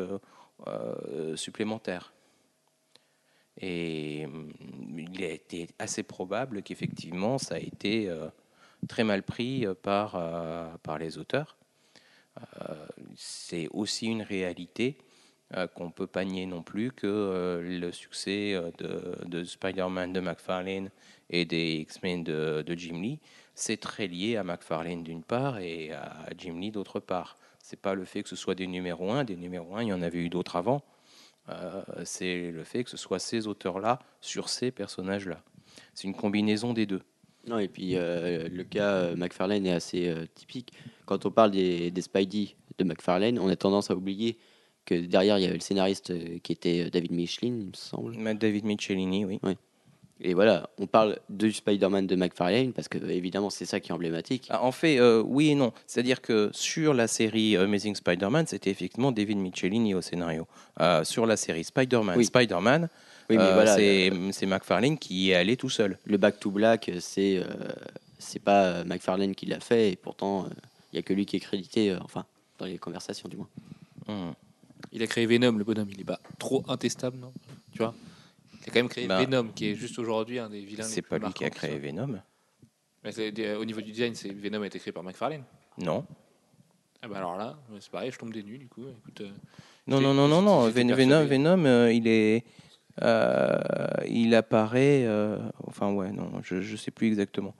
supplémentaires. 1.35 2.13
Et 3.59 4.25
hum, 4.25 4.51
il 4.97 5.23
a 5.23 5.29
été 5.29 5.67
assez 5.79 6.03
probable 6.03 6.63
qu'effectivement, 6.63 7.37
ça 7.37 7.55
a 7.55 7.59
été 7.59 8.09
très 8.87 9.03
mal 9.03 9.23
pris 9.23 9.65
par, 9.81 10.79
par 10.81 10.97
les 10.97 11.17
auteurs. 11.17 11.57
C'est 13.15 13.67
aussi 13.71 14.07
une 14.07 14.21
réalité 14.21 14.97
qu'on 15.73 15.91
peut 15.91 16.07
pas 16.07 16.25
nier 16.25 16.45
non 16.45 16.63
plus 16.63 16.91
que 16.91 17.07
euh, 17.07 17.79
le 17.79 17.91
succès 17.91 18.53
euh, 18.53 18.71
de, 18.77 19.27
de 19.27 19.43
Spider-Man 19.43 20.13
de 20.13 20.19
McFarlane 20.19 20.89
et 21.29 21.45
des 21.45 21.75
X-Men 21.77 22.23
de, 22.23 22.63
Jim 22.75 23.01
Lee, 23.01 23.19
c'est 23.55 23.77
très 23.77 24.07
lié 24.07 24.37
à 24.37 24.43
McFarlane 24.43 25.03
d'une 25.03 25.23
part 25.23 25.59
et 25.59 25.91
à 25.91 26.27
Jim 26.37 26.59
Lee 26.59 26.71
d'autre 26.71 26.99
part. 26.99 27.37
C'est 27.59 27.79
pas 27.79 27.93
le 27.93 28.05
fait 28.05 28.23
que 28.23 28.29
ce 28.29 28.35
soit 28.35 28.55
des 28.55 28.67
numéros 28.67 29.11
1, 29.11 29.23
des 29.23 29.35
numéros 29.35 29.75
1, 29.75 29.83
il 29.83 29.87
y 29.89 29.93
en 29.93 30.01
avait 30.01 30.19
eu 30.19 30.29
d'autres 30.29 30.55
avant. 30.55 30.83
Euh, 31.49 31.81
c'est 32.03 32.51
le 32.51 32.63
fait 32.63 32.83
que 32.83 32.89
ce 32.89 32.97
soit 32.97 33.19
ces 33.19 33.47
auteurs-là 33.47 33.99
sur 34.21 34.49
ces 34.49 34.71
personnages-là. 34.71 35.41
C'est 35.93 36.07
une 36.07 36.15
combinaison 36.15 36.73
des 36.73 36.85
deux. 36.85 37.01
Non, 37.45 37.59
et 37.59 37.67
puis 37.67 37.95
euh, 37.95 38.47
le 38.49 38.63
cas 38.63 38.91
euh, 38.91 39.15
McFarlane 39.15 39.65
est 39.65 39.73
assez 39.73 40.07
euh, 40.07 40.25
typique. 40.33 40.71
Quand 41.05 41.25
on 41.25 41.31
parle 41.31 41.51
des, 41.51 41.91
des 41.91 42.01
Spidey 42.01 42.55
de 42.77 42.83
McFarlane, 42.85 43.37
on 43.37 43.49
a 43.49 43.55
tendance 43.55 43.91
à 43.91 43.95
oublier 43.95 44.37
que 44.85 44.95
derrière, 44.95 45.37
il 45.37 45.43
y 45.43 45.45
avait 45.45 45.55
le 45.55 45.59
scénariste 45.61 46.11
euh, 46.11 46.37
qui 46.43 46.51
était 46.51 46.85
euh, 46.85 46.89
David 46.89 47.11
Michelin, 47.11 47.47
il 47.59 47.67
me 47.67 47.73
semble. 47.73 48.37
David 48.37 48.65
Michelini, 48.65 49.25
oui. 49.25 49.39
Et 50.25 50.33
voilà, 50.33 50.69
on 50.77 50.87
parle 50.87 51.17
du 51.29 51.51
Spider-Man 51.51 52.07
de 52.07 52.15
McFarlane 52.15 52.71
parce 52.71 52.87
que, 52.87 52.97
évidemment, 53.09 53.49
c'est 53.49 53.65
ça 53.65 53.81
qui 53.81 53.89
est 53.91 53.93
emblématique. 53.93 54.47
Ah, 54.49 54.63
En 54.63 54.71
fait, 54.71 54.97
euh, 54.97 55.21
oui 55.25 55.49
et 55.49 55.55
non. 55.55 55.73
C'est-à-dire 55.85 56.21
que 56.21 56.49
sur 56.53 56.93
la 56.93 57.07
série 57.07 57.57
Amazing 57.57 57.95
Spider-Man, 57.95 58.47
c'était 58.47 58.69
effectivement 58.69 59.11
David 59.11 59.37
Michelini 59.37 59.93
au 59.93 60.01
scénario. 60.01 60.47
Euh, 60.79 61.03
sur 61.03 61.25
la 61.25 61.35
série 61.35 61.65
Spider-Man, 61.65 62.15
Oui. 62.15 62.23
Oui, 62.23 62.25
Spider-Man, 62.25 62.87
mais 63.29 63.37
euh, 63.37 63.53
voilà, 63.53 63.75
c'est 63.75 64.45
McFarlane 64.45 64.97
qui 64.97 65.31
est 65.31 65.35
allé 65.35 65.57
tout 65.57 65.69
seul. 65.69 65.97
le 66.05 66.17
Back 66.17 66.39
to 66.39 66.51
Black, 66.51 66.89
c'est 66.99 67.41
c'est 68.17 68.39
pas 68.41 68.85
McFarlane 68.85 69.35
qui 69.35 69.45
l'a 69.47 69.59
fait, 69.59 69.91
et 69.91 69.95
pourtant, 69.97 70.47
il 70.93 70.95
y 70.95 70.99
a 70.99 71.01
que 71.01 71.13
lui 71.13 71.25
qui 71.25 71.35
est 71.35 71.41
crédité, 71.41 71.93
enfin, 72.01 72.25
dans 72.59 72.65
les 72.65 72.77
conversations 72.77 73.27
du 73.27 73.35
moins. 73.35 73.49
Hum. 74.07 74.33
Il 74.95 75.01
a 75.01 75.07
créé 75.07 75.25
Venom, 75.25 75.57
le 75.57 75.63
bonhomme. 75.63 75.89
Il 75.91 75.99
est 76.01 76.05
pas 76.05 76.19
trop 76.37 76.63
intestable, 76.67 77.17
non? 77.17 77.33
Tu 77.71 77.79
vois? 77.79 77.95
Il 78.61 78.69
a 78.69 78.71
quand 78.71 78.79
même 78.79 78.89
créé 78.89 79.07
Bah, 79.07 79.23
Venom, 79.23 79.47
qui 79.49 79.67
est 79.69 79.75
juste 79.75 79.97
aujourd'hui 79.99 80.37
un 80.39 80.49
des 80.49 80.61
vilains. 80.61 80.83
C'est 80.83 81.01
pas 81.01 81.17
lui 81.17 81.33
qui 81.33 81.43
a 81.43 81.49
créé. 81.49 81.77
Venom. 81.79 82.19
Mais 83.03 83.55
au 83.55 83.65
niveau 83.65 83.81
du 83.81 83.91
design, 83.91 84.13
c'est 84.15 84.31
Venom 84.31 84.61
a 84.61 84.67
été 84.67 84.79
créé 84.79 84.93
par 84.93 85.03
McFarlane. 85.03 85.43
Non. 85.79 86.05
Ah 87.01 87.09
bah 87.09 87.17
alors 87.17 87.35
là, 87.35 87.59
c'est 87.81 87.91
pareil, 87.91 88.11
je 88.11 88.17
tombe 88.17 88.31
des 88.31 88.43
nues 88.43 88.57
du 88.57 88.69
coup. 88.69 88.85
Écoute, 88.99 89.19
euh, 89.21 89.31
Non, 89.87 89.99
non, 89.99 90.13
non, 90.13 90.29
non, 90.29 90.41
non. 90.41 90.69
Venom, 90.69 91.25
Venom 91.25 91.65
euh, 91.65 91.91
il 91.91 92.07
est. 92.07 92.45
euh, 93.01 93.59
il 94.07 94.33
apparaît. 94.35 95.05
enfin, 95.67 95.91
ouais, 95.91 96.11
non, 96.13 96.31
je, 96.43 96.61
je 96.61 96.75
sais 96.77 96.91
plus 96.91 97.07
exactement. 97.07 97.55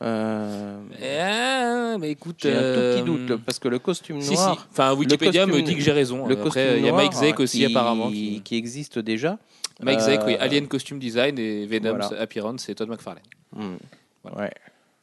Euh, 0.00 0.78
ah, 1.20 1.98
mais 1.98 2.10
écoute, 2.10 2.36
J'ai 2.40 2.52
un 2.52 2.58
tout 2.58 2.62
euh, 2.64 2.94
petit 2.96 3.04
doute, 3.04 3.30
là, 3.30 3.36
parce 3.44 3.58
que 3.58 3.68
le 3.68 3.78
costume 3.78 4.20
Si, 4.20 4.28
si. 4.28 4.34
noir. 4.34 4.68
Enfin, 4.70 4.94
Wikipédia 4.94 5.44
me 5.46 5.52
costume- 5.52 5.66
dit 5.66 5.74
que 5.76 5.82
j'ai 5.82 5.92
raison. 5.92 6.26
Le 6.26 6.34
Après, 6.34 6.44
costume 6.44 6.78
il 6.78 6.84
y 6.84 6.88
a 6.88 6.92
Mike 6.92 7.12
Zeck 7.14 7.40
aussi 7.40 7.58
qui, 7.58 7.64
apparemment. 7.66 8.08
Qui... 8.10 8.40
qui 8.42 8.56
existe 8.56 8.98
déjà. 9.00 9.38
Mike 9.82 10.00
Zeck, 10.00 10.20
oui. 10.26 10.34
Euh, 10.34 10.42
Alien 10.42 10.66
Costume 10.68 10.98
Design 10.98 11.38
et 11.38 11.66
Venom 11.66 11.90
voilà. 11.96 12.10
Appearance, 12.20 12.62
c'est 12.64 12.74
Todd 12.76 12.88
McFarlane. 12.88 13.22
Hmm. 13.54 13.76
Voilà. 14.22 14.38
Ouais. 14.38 14.52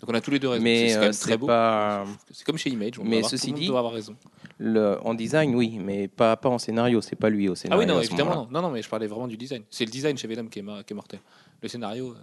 Donc 0.01 0.10
on 0.10 0.13
a 0.13 0.21
tous 0.21 0.31
les 0.31 0.39
deux 0.39 0.49
raison. 0.49 0.63
Mais 0.63 0.89
c'est 0.89 0.95
quand 0.95 1.01
euh, 1.01 1.05
même 1.05 1.13
très 1.13 1.38
beau. 1.38 1.47
pas 1.47 2.03
C'est 2.31 2.45
comme 2.45 2.58
chez 2.58 2.69
Image. 2.69 2.99
On 2.99 3.03
Mais 3.03 3.10
doit 3.12 3.17
avoir- 3.19 3.29
ceci 3.31 3.47
monde 3.51 3.60
dit- 3.60 3.67
doit 3.67 3.79
avoir 3.79 3.93
raison. 3.93 4.15
le 4.58 4.97
en 5.03 5.13
design, 5.13 5.55
oui, 5.55 5.77
mais 5.81 6.08
pas 6.10 6.36
pas 6.36 6.49
en 6.49 6.58
scénario. 6.58 7.01
C'est 7.01 7.15
pas 7.15 7.29
lui 7.29 7.47
au 7.49 7.53
Ah 7.53 7.55
scénario. 7.55 7.81
oui, 7.84 7.88
non, 7.88 8.01
évidemment. 8.01 8.36
Non. 8.36 8.47
non, 8.51 8.62
non, 8.63 8.69
mais 8.71 8.81
je 8.81 8.89
parlais 8.89 9.08
vraiment 9.08 9.27
du 9.27 9.38
design. 9.38 9.63
C'est 9.69 9.86
le 9.86 9.91
design 9.91 10.17
chez 10.17 10.27
Venom 10.27 10.47
qui 10.47 10.60
est, 10.60 10.62
mar- 10.62 10.84
qui 10.86 10.91
est 10.93 10.95
mortel. 10.95 11.19
Le 11.61 11.67
scénario, 11.67 12.11
euh, 12.11 12.15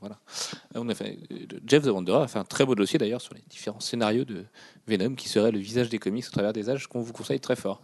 voilà. 0.00 0.18
On 0.74 0.88
a 0.88 0.94
fait, 0.94 1.18
euh, 1.30 1.46
Jeff 1.66 1.86
a 1.86 2.28
fait 2.28 2.38
un 2.38 2.44
très 2.44 2.66
beau 2.66 2.74
dossier 2.74 2.98
d'ailleurs 2.98 3.20
sur 3.20 3.34
les 3.34 3.42
différents 3.48 3.80
scénarios 3.80 4.24
de 4.24 4.44
Venom 4.86 5.14
qui 5.14 5.28
serait 5.28 5.52
le 5.52 5.58
visage 5.58 5.88
des 5.88 5.98
comics 5.98 6.24
au 6.26 6.30
travers 6.30 6.52
des 6.52 6.68
âges 6.68 6.86
qu'on 6.86 7.00
vous 7.00 7.12
conseille 7.12 7.40
très 7.40 7.56
fort. 7.56 7.82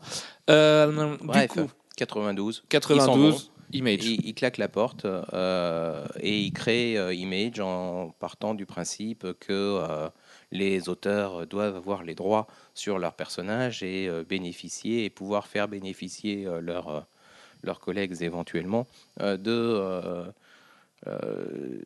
Euh, 0.51 1.17
Bref, 1.21 1.53
du 1.53 1.63
coup, 1.63 1.71
92. 1.97 2.65
92, 2.69 3.51
Image. 3.73 4.05
Il, 4.05 4.27
il 4.27 4.35
claque 4.35 4.59
la 4.59 4.69
porte 4.69 5.05
euh, 5.05 6.07
et 6.21 6.41
il 6.41 6.53
crée 6.53 6.97
euh, 6.97 7.13
Image 7.13 7.61
en 7.61 8.11
partant 8.19 8.55
du 8.55 8.67
principe 8.67 9.27
que 9.41 9.53
euh, 9.53 10.09
les 10.53 10.89
auteurs 10.89 11.47
doivent 11.47 11.77
avoir 11.77 12.05
les 12.05 12.15
droits 12.15 12.47
sur 12.75 12.99
leurs 12.99 13.15
personnages 13.15 13.83
et 13.83 14.09
bénéficier 14.29 15.05
et 15.05 15.11
pouvoir 15.11 15.47
faire 15.47 15.67
bénéficier 15.69 16.47
leurs 16.61 17.07
leurs 17.63 17.81
collègues 17.81 18.23
éventuellement 18.23 18.87
de 19.19 20.25
euh, 21.07 21.11
euh, 21.13 21.79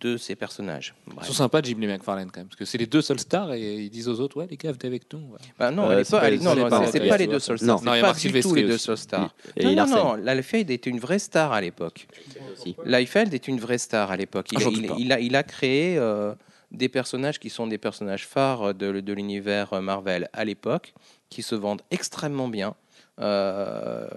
de 0.00 0.16
ces 0.16 0.34
personnages. 0.34 0.94
Ils 1.06 1.14
Bref. 1.14 1.26
sont 1.28 1.32
sympas, 1.32 1.60
Jim 1.62 1.76
Lee 1.78 1.86
McFarlane, 1.86 2.30
quand 2.30 2.40
même, 2.40 2.48
parce 2.48 2.56
que 2.58 2.64
c'est 2.64 2.76
les 2.78 2.86
deux 2.86 3.02
seuls 3.02 3.20
stars 3.20 3.52
et 3.54 3.76
ils 3.84 3.90
disent 3.90 4.08
aux 4.08 4.18
autres, 4.20 4.36
ouais, 4.36 4.46
les 4.50 4.56
gars, 4.56 4.72
venez 4.72 4.86
avec 4.86 5.12
nous. 5.12 5.20
Bah 5.58 5.70
non, 5.70 5.88
Euh, 5.90 6.02
c'est 6.04 6.10
pas- 6.10 6.20
pas- 6.20 6.28
elle- 6.28 6.42
non, 6.42 6.54
non, 6.56 6.68
pas- 6.68 6.86
c'est 6.88 6.98
les 6.98 7.26
deux 7.28 7.38
seuls 7.38 7.58
Non. 7.62 7.78
stars. 7.78 7.82
Non, 7.84 7.92
il 7.94 7.96
y 7.96 7.98
C'est 7.98 7.98
a 7.98 8.00
pas 8.02 8.06
Marc 8.08 8.20
du 8.20 8.40
tout 8.40 8.54
les 8.54 8.62
deux 8.64 8.78
seuls 8.78 8.98
stars. 8.98 9.34
Et 9.56 9.64
Non, 9.74 9.86
non, 9.86 10.16
non, 10.16 10.34
Liefeld 10.34 10.70
était 10.70 10.90
une 10.90 10.98
vraie 10.98 11.18
star 11.20 11.52
à 11.52 11.60
l'époque. 11.60 12.08
Liefeld 12.84 13.32
est 13.32 13.48
une 13.48 13.60
vraie 13.60 13.78
star 13.78 14.10
à 14.10 14.16
l'époque. 14.16 14.48
Il, 14.52 14.58
Ah, 14.58 14.68
il- 14.70 14.92
il 14.98 15.12
a, 15.12 15.20
il 15.20 15.36
a 15.36 15.42
créé 15.44 15.96
euh, 15.98 16.34
des 16.72 16.88
personnages 16.88 17.38
qui 17.38 17.48
sont 17.50 17.66
des 17.66 17.78
personnages 17.78 18.26
phares 18.26 18.74
de, 18.74 19.00
de 19.00 19.12
l'univers 19.12 19.80
Marvel 19.82 20.28
à 20.32 20.44
l'époque, 20.44 20.94
qui 21.30 21.42
se 21.42 21.54
vendent 21.54 21.82
extrêmement 21.90 22.48
bien 22.48 22.74
euh, 23.20 24.08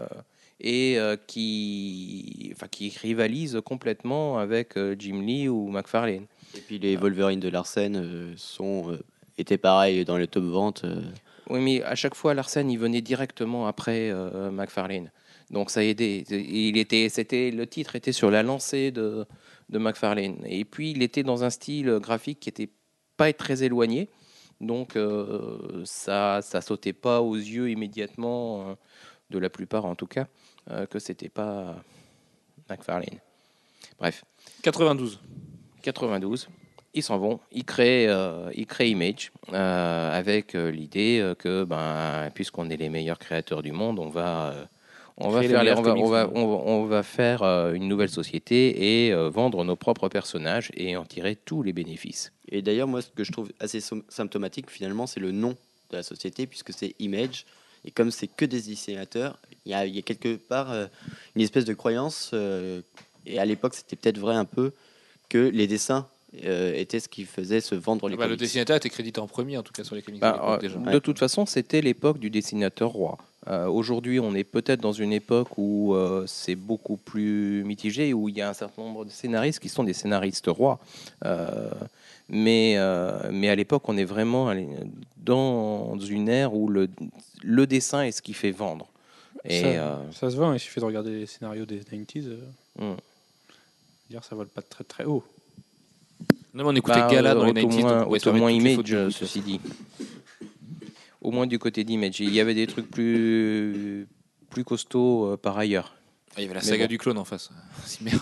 et 0.60 0.98
euh, 0.98 1.18
qui, 1.28 2.52
enfin, 2.54 2.68
qui 2.68 2.90
rivalisent 3.02 3.60
complètement 3.66 4.38
avec 4.38 4.78
euh, 4.78 4.96
Jim 4.98 5.22
Lee 5.22 5.50
ou 5.50 5.70
McFarlane. 5.70 6.26
Et 6.56 6.62
puis 6.62 6.80
les 6.80 6.96
Wolverine 6.96 7.40
de 7.40 7.50
Larsen 7.50 7.96
euh, 7.96 8.34
sont, 8.38 8.98
étaient 9.38 9.58
pareils 9.58 10.06
dans 10.06 10.18
les 10.18 10.28
top 10.28 10.46
ventes. 10.46 10.86
Oui, 11.50 11.60
mais 11.60 11.84
à 11.84 11.96
chaque 11.96 12.16
fois, 12.16 12.34
Larsen, 12.34 12.70
il 12.72 12.80
venait 12.80 13.02
directement 13.02 13.68
après 13.68 14.12
McFarlane. 14.52 15.12
Donc 15.52 15.70
ça 15.70 15.84
aidait. 15.84 16.24
Il 16.32 16.78
était, 16.78 17.08
c'était, 17.10 17.52
le 17.52 17.68
titre 17.68 17.96
était 17.96 18.14
sur 18.14 18.32
la 18.32 18.42
lancée 18.42 18.90
de, 18.90 19.28
de 19.70 19.78
McFarlane. 19.78 20.38
Et 20.46 20.66
puis, 20.66 20.92
il 20.92 21.04
était 21.04 21.22
dans 21.22 21.44
un 21.44 21.52
style 21.52 22.00
graphique 22.02 22.40
qui 22.40 22.50
était 22.50 22.70
pas 23.16 23.32
très 23.32 23.62
éloigné. 23.62 24.10
Donc 24.62 24.98
ça 25.84 26.40
ça 26.42 26.62
sautait 26.62 26.94
pas 26.94 27.22
aux 27.22 27.36
yeux 27.36 27.70
immédiatement, 27.70 28.70
euh, 28.70 28.76
de 29.30 29.40
la 29.40 29.50
plupart 29.50 29.86
en 29.86 29.96
tout 29.96 30.08
cas, 30.08 30.28
euh, 30.72 30.86
que 30.86 31.00
c'était 31.00 31.30
pas 31.30 31.76
McFarlane. 32.70 33.20
Bref. 34.00 34.24
92. 34.64 35.20
92. 35.82 36.48
Ils 36.94 37.04
s'en 37.04 37.18
vont, 37.18 37.40
ils 37.52 37.66
créent, 37.66 38.08
euh, 38.08 38.50
ils 38.56 38.66
créent 38.66 38.90
Image 38.90 39.32
euh, 39.52 40.18
avec 40.18 40.56
euh, 40.56 40.72
l'idée 40.72 41.34
que, 41.38 41.66
ben, 41.66 42.30
puisqu'on 42.34 42.70
est 42.70 42.78
les 42.78 42.88
meilleurs 42.90 43.20
créateurs 43.20 43.62
du 43.62 43.74
monde, 43.74 44.00
on 44.00 44.08
va, 44.08 44.52
euh, 44.54 44.66
on 45.18 45.30
faire, 45.50 45.64
les- 45.66 45.72
on 45.72 45.82
va, 45.82 46.30
on 46.34 46.68
on 46.68 47.04
faire 47.04 47.44
une 47.74 47.88
nouvelle 47.90 48.10
société 48.10 49.08
et 49.08 49.14
euh, 49.14 49.30
vendre 49.30 49.66
nos 49.66 49.76
propres 49.76 50.08
personnages 50.08 50.72
et 50.74 50.96
en 50.96 51.04
tirer 51.04 51.36
tous 51.36 51.64
les 51.64 51.74
bénéfices. 51.74 52.32
Et 52.50 52.62
d'ailleurs, 52.62 52.88
moi, 52.88 53.02
ce 53.02 53.10
que 53.10 53.24
je 53.26 53.32
trouve 53.34 53.52
assez 53.60 53.80
sym- 53.82 54.04
symptomatique, 54.08 54.70
finalement, 54.70 55.06
c'est 55.06 55.20
le 55.20 55.32
nom 55.32 55.56
de 55.92 55.98
la 55.98 56.04
société, 56.04 56.48
puisque 56.48 56.72
c'est 56.74 56.96
Image. 57.00 57.46
Et 57.86 57.92
comme 57.92 58.12
c'est 58.12 58.28
que 58.28 58.46
des 58.46 58.62
dessinateurs, 58.62 59.38
il 59.66 59.72
y 59.72 59.76
a, 59.76 59.86
il 59.86 59.96
y 59.96 60.00
a 60.00 60.02
quelque 60.02 60.36
part 60.36 60.72
euh, 60.72 60.88
une 61.36 61.42
espèce 61.42 61.66
de 61.66 61.74
croyance, 61.74 62.32
euh, 62.34 62.82
et 63.26 63.40
à 63.40 63.46
l'époque, 63.46 63.74
c'était 63.76 63.96
peut-être 63.96 64.18
vrai 64.18 64.36
un 64.36 64.46
peu, 64.46 64.72
que 65.30 65.38
les 65.38 65.68
dessins 65.68 66.08
euh, 66.44 66.74
étaient 66.76 67.00
ce 67.00 67.08
qui 67.08 67.26
faisait 67.26 67.62
se 67.62 67.76
vendre 67.76 68.10
les 68.10 68.18
Bah, 68.18 68.28
le 68.28 68.36
dessinateur 68.36 68.76
était 68.76 68.90
crédité 68.90 69.20
en 69.20 69.28
premier, 69.28 69.58
en 69.58 69.64
tout 69.64 69.72
cas, 69.72 69.84
sur 69.84 69.96
les 69.96 70.02
comics 70.02 70.22
de 70.22 70.26
l'époque, 70.26 70.44
euh, 70.44 70.58
déjà. 70.58 70.80
de 70.80 71.00
toute 71.00 71.20
façon, 71.20 71.46
c'était 71.46 71.82
l'époque 71.82 72.20
du 72.20 72.30
dessinateur 72.30 72.90
roi. 72.90 73.18
Euh, 73.48 73.68
Aujourd'hui, 73.68 74.20
on 74.20 74.34
est 74.34 74.44
peut-être 74.44 74.82
dans 74.82 74.92
une 74.92 75.14
époque 75.14 75.58
où 75.58 75.94
euh, 75.94 76.26
c'est 76.28 76.56
beaucoup 76.56 76.98
plus 76.98 77.64
mitigé, 77.64 78.14
où 78.14 78.28
il 78.28 78.38
y 78.38 78.42
a 78.42 78.50
un 78.50 78.54
certain 78.54 78.82
nombre 78.82 79.06
de 79.06 79.12
scénaristes 79.12 79.60
qui 79.60 79.70
sont 79.70 79.84
des 79.84 79.94
scénaristes 79.94 80.48
rois. 80.48 80.80
Euh, 82.30 82.34
mais, 82.38 82.74
euh, 82.78 83.30
mais 83.32 83.50
à 83.50 83.56
l'époque, 83.56 83.88
on 83.88 83.98
est 83.98 84.04
vraiment 84.06 84.54
dans 85.18 85.98
une 86.00 86.30
ère 86.30 86.54
où 86.54 86.68
le, 86.70 86.90
le 87.44 87.68
dessin 87.68 88.04
est 88.04 88.12
ce 88.12 88.22
qui 88.22 88.34
fait 88.34 88.52
vendre. 88.52 88.88
Et 89.44 89.62
ça, 89.62 89.68
euh, 89.68 90.12
ça 90.12 90.30
se 90.32 90.36
vend, 90.38 90.54
il 90.54 90.60
suffit 90.60 90.80
de 90.80 90.86
regarder 90.86 91.12
les 91.12 91.26
scénarios 91.28 91.66
des 91.66 91.80
90s. 91.82 92.24
euh, 92.28 92.38
Hmm. 92.78 92.98
dire 94.10 94.24
ça 94.24 94.36
vole 94.36 94.48
pas 94.48 94.62
très 94.62 94.84
très 94.84 95.06
haut. 95.06 95.24
Non, 96.54 96.64
mais 96.64 96.70
on 96.72 96.76
écoutait 96.76 97.00
bah, 97.00 97.08
Gala 97.12 97.32
euh, 97.32 97.36
dans 97.36 97.46
les 97.46 97.64
au 97.64 97.70
90s. 97.70 97.80
moins, 97.82 98.04
donc 98.06 98.28
au 98.28 98.34
moins 98.34 98.50
les 98.52 98.56
Image, 98.58 98.94
euh, 98.94 99.10
ceci 99.12 99.42
dit. 99.42 99.62
Au 101.22 101.32
moins 101.32 101.48
du 101.48 101.58
côté 101.60 101.84
d'Image. 101.84 102.20
Il 102.20 102.34
y 102.34 102.40
avait 102.40 102.54
des 102.54 102.68
trucs 102.68 102.90
plus, 102.90 104.08
plus 104.50 104.64
costauds 104.64 105.32
euh, 105.34 105.38
par 105.38 105.58
ailleurs. 105.58 105.96
Il 106.38 106.42
y 106.44 106.46
avait 106.46 106.56
la 106.56 106.62
saga 106.62 106.86
bon. 106.86 106.90
du 106.90 106.98
clone 106.98 107.18
en 107.18 107.24
face. 107.26 107.50
Si 107.86 108.04
merde. 108.04 108.20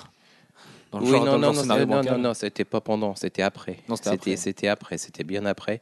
Dans 0.94 1.00
le 1.00 1.06
Oui, 1.06 1.12
genre, 1.12 1.26
non, 1.26 1.32
dans 1.32 1.38
le 1.38 1.42
non, 1.42 1.48
genre 1.48 1.56
non, 1.56 1.62
scénario 1.62 1.86
non, 1.88 2.04
non, 2.04 2.18
non, 2.20 2.34
c'était 2.36 2.66
pas 2.66 2.80
pendant, 2.80 3.16
c'était 3.16 3.42
après. 3.42 3.80
C'était 4.36 4.68
après. 4.68 4.98
C'était 5.00 5.24
bien 5.24 5.46
après. 5.46 5.82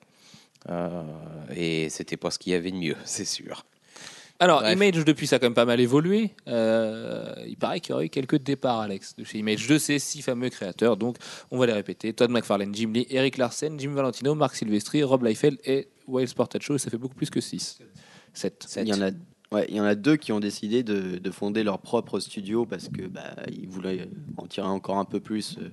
Euh, 0.70 1.04
et 1.54 1.90
c'était 1.90 2.16
pas 2.18 2.32
ce 2.32 2.40
qu'il 2.40 2.54
y 2.54 2.56
avait 2.56 2.72
de 2.72 2.78
mieux, 2.78 2.96
c'est 3.04 3.26
sûr. 3.26 3.66
Alors, 4.40 4.62
Bref. 4.62 4.74
Image, 4.74 5.06
depuis, 5.06 5.28
ça 5.28 5.36
a 5.36 5.40
quand 5.40 5.48
même 5.48 5.54
pas 5.54 5.66
mal 5.66 5.80
évolué. 5.80 6.32
Euh, 6.48 7.36
il 7.46 7.58
paraît 7.58 7.80
qu'il 7.80 7.92
y 7.92 7.94
aurait 7.94 8.06
eu 8.06 8.10
quelques 8.10 8.40
départs, 8.40 8.80
Alex, 8.80 9.16
de 9.16 9.24
chez 9.24 9.38
Image, 9.38 9.68
de 9.68 9.78
ces 9.78 10.00
six 10.00 10.22
fameux 10.24 10.50
créateurs. 10.50 10.98
Donc, 10.98 11.18
on 11.52 11.60
va 11.60 11.68
les 11.68 11.74
répéter. 11.74 12.12
Todd 12.14 12.32
McFarlane, 12.32 12.74
Jim 12.74 12.92
Lee, 12.92 13.06
Eric 13.12 13.38
Larsen, 13.38 13.80
Jim 13.80 13.92
Valentino, 13.92 14.34
Mark 14.34 14.56
Silvestri, 14.56 15.04
Rob 15.04 15.24
Liefeld 15.24 15.60
et 15.64 15.90
Will 16.08 16.28
Sportage 16.28 16.64
Show. 16.64 16.78
Ça 16.80 16.90
fait 16.90 16.98
beaucoup 16.98 17.14
plus 17.16 17.30
que 17.30 17.42
six. 17.42 17.80
Sept. 18.34 18.66
Il 18.78 18.88
y 18.88 18.94
en 18.94 19.02
a, 19.02 19.12
ouais, 19.52 19.66
il 19.70 19.76
y 19.76 19.80
en 19.82 19.84
a 19.86 19.96
deux 19.96 20.18
qui 20.18 20.32
ont 20.32 20.40
décidé 20.40 20.84
de, 20.84 21.18
de 21.18 21.32
fonder 21.32 21.64
leur 21.64 21.80
propre 21.80 22.20
studio 22.20 22.66
parce 22.66 22.90
que 22.90 23.04
bah, 23.08 23.36
ils 23.52 23.68
voulaient 23.68 24.08
en 24.38 24.48
tirer 24.48 24.68
encore 24.68 24.98
un 24.98 25.06
peu 25.06 25.20
plus. 25.20 25.58
euh, 25.60 25.70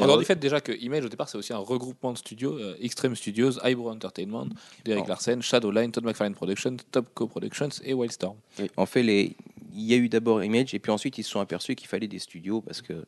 En 0.00 0.06
dehors 0.06 0.18
du 0.18 0.24
fait 0.24 0.38
déjà 0.38 0.60
que 0.60 0.72
Image 0.72 1.04
au 1.04 1.08
départ 1.08 1.28
c'est 1.28 1.38
aussi 1.38 1.52
un 1.52 1.58
regroupement 1.58 2.12
de 2.12 2.18
studios, 2.18 2.56
euh, 2.58 2.76
Extreme 2.80 3.14
Studios, 3.16 3.58
Eyebrow 3.64 3.90
Entertainment, 3.90 4.46
d'Eric 4.84 5.04
Oh. 5.04 5.08
Larsen, 5.08 5.42
Shadowline, 5.42 5.92
Todd 5.92 6.04
McFarlane 6.04 6.34
Productions, 6.34 6.76
Topco 6.90 7.26
Productions 7.26 7.68
et 7.84 7.92
Wildstorm. 7.94 8.36
En 8.76 8.86
fait, 8.86 9.02
les... 9.02 9.36
il 9.74 9.82
y 9.84 9.94
a 9.94 9.96
eu 9.96 10.08
d'abord 10.08 10.42
Image, 10.42 10.74
et 10.74 10.78
puis 10.78 10.90
ensuite 10.92 11.18
ils 11.18 11.22
se 11.24 11.30
sont 11.30 11.40
aperçus 11.40 11.74
qu'il 11.74 11.88
fallait 11.88 12.08
des 12.08 12.18
studios, 12.18 12.60
parce 12.60 12.80
que. 12.82 13.04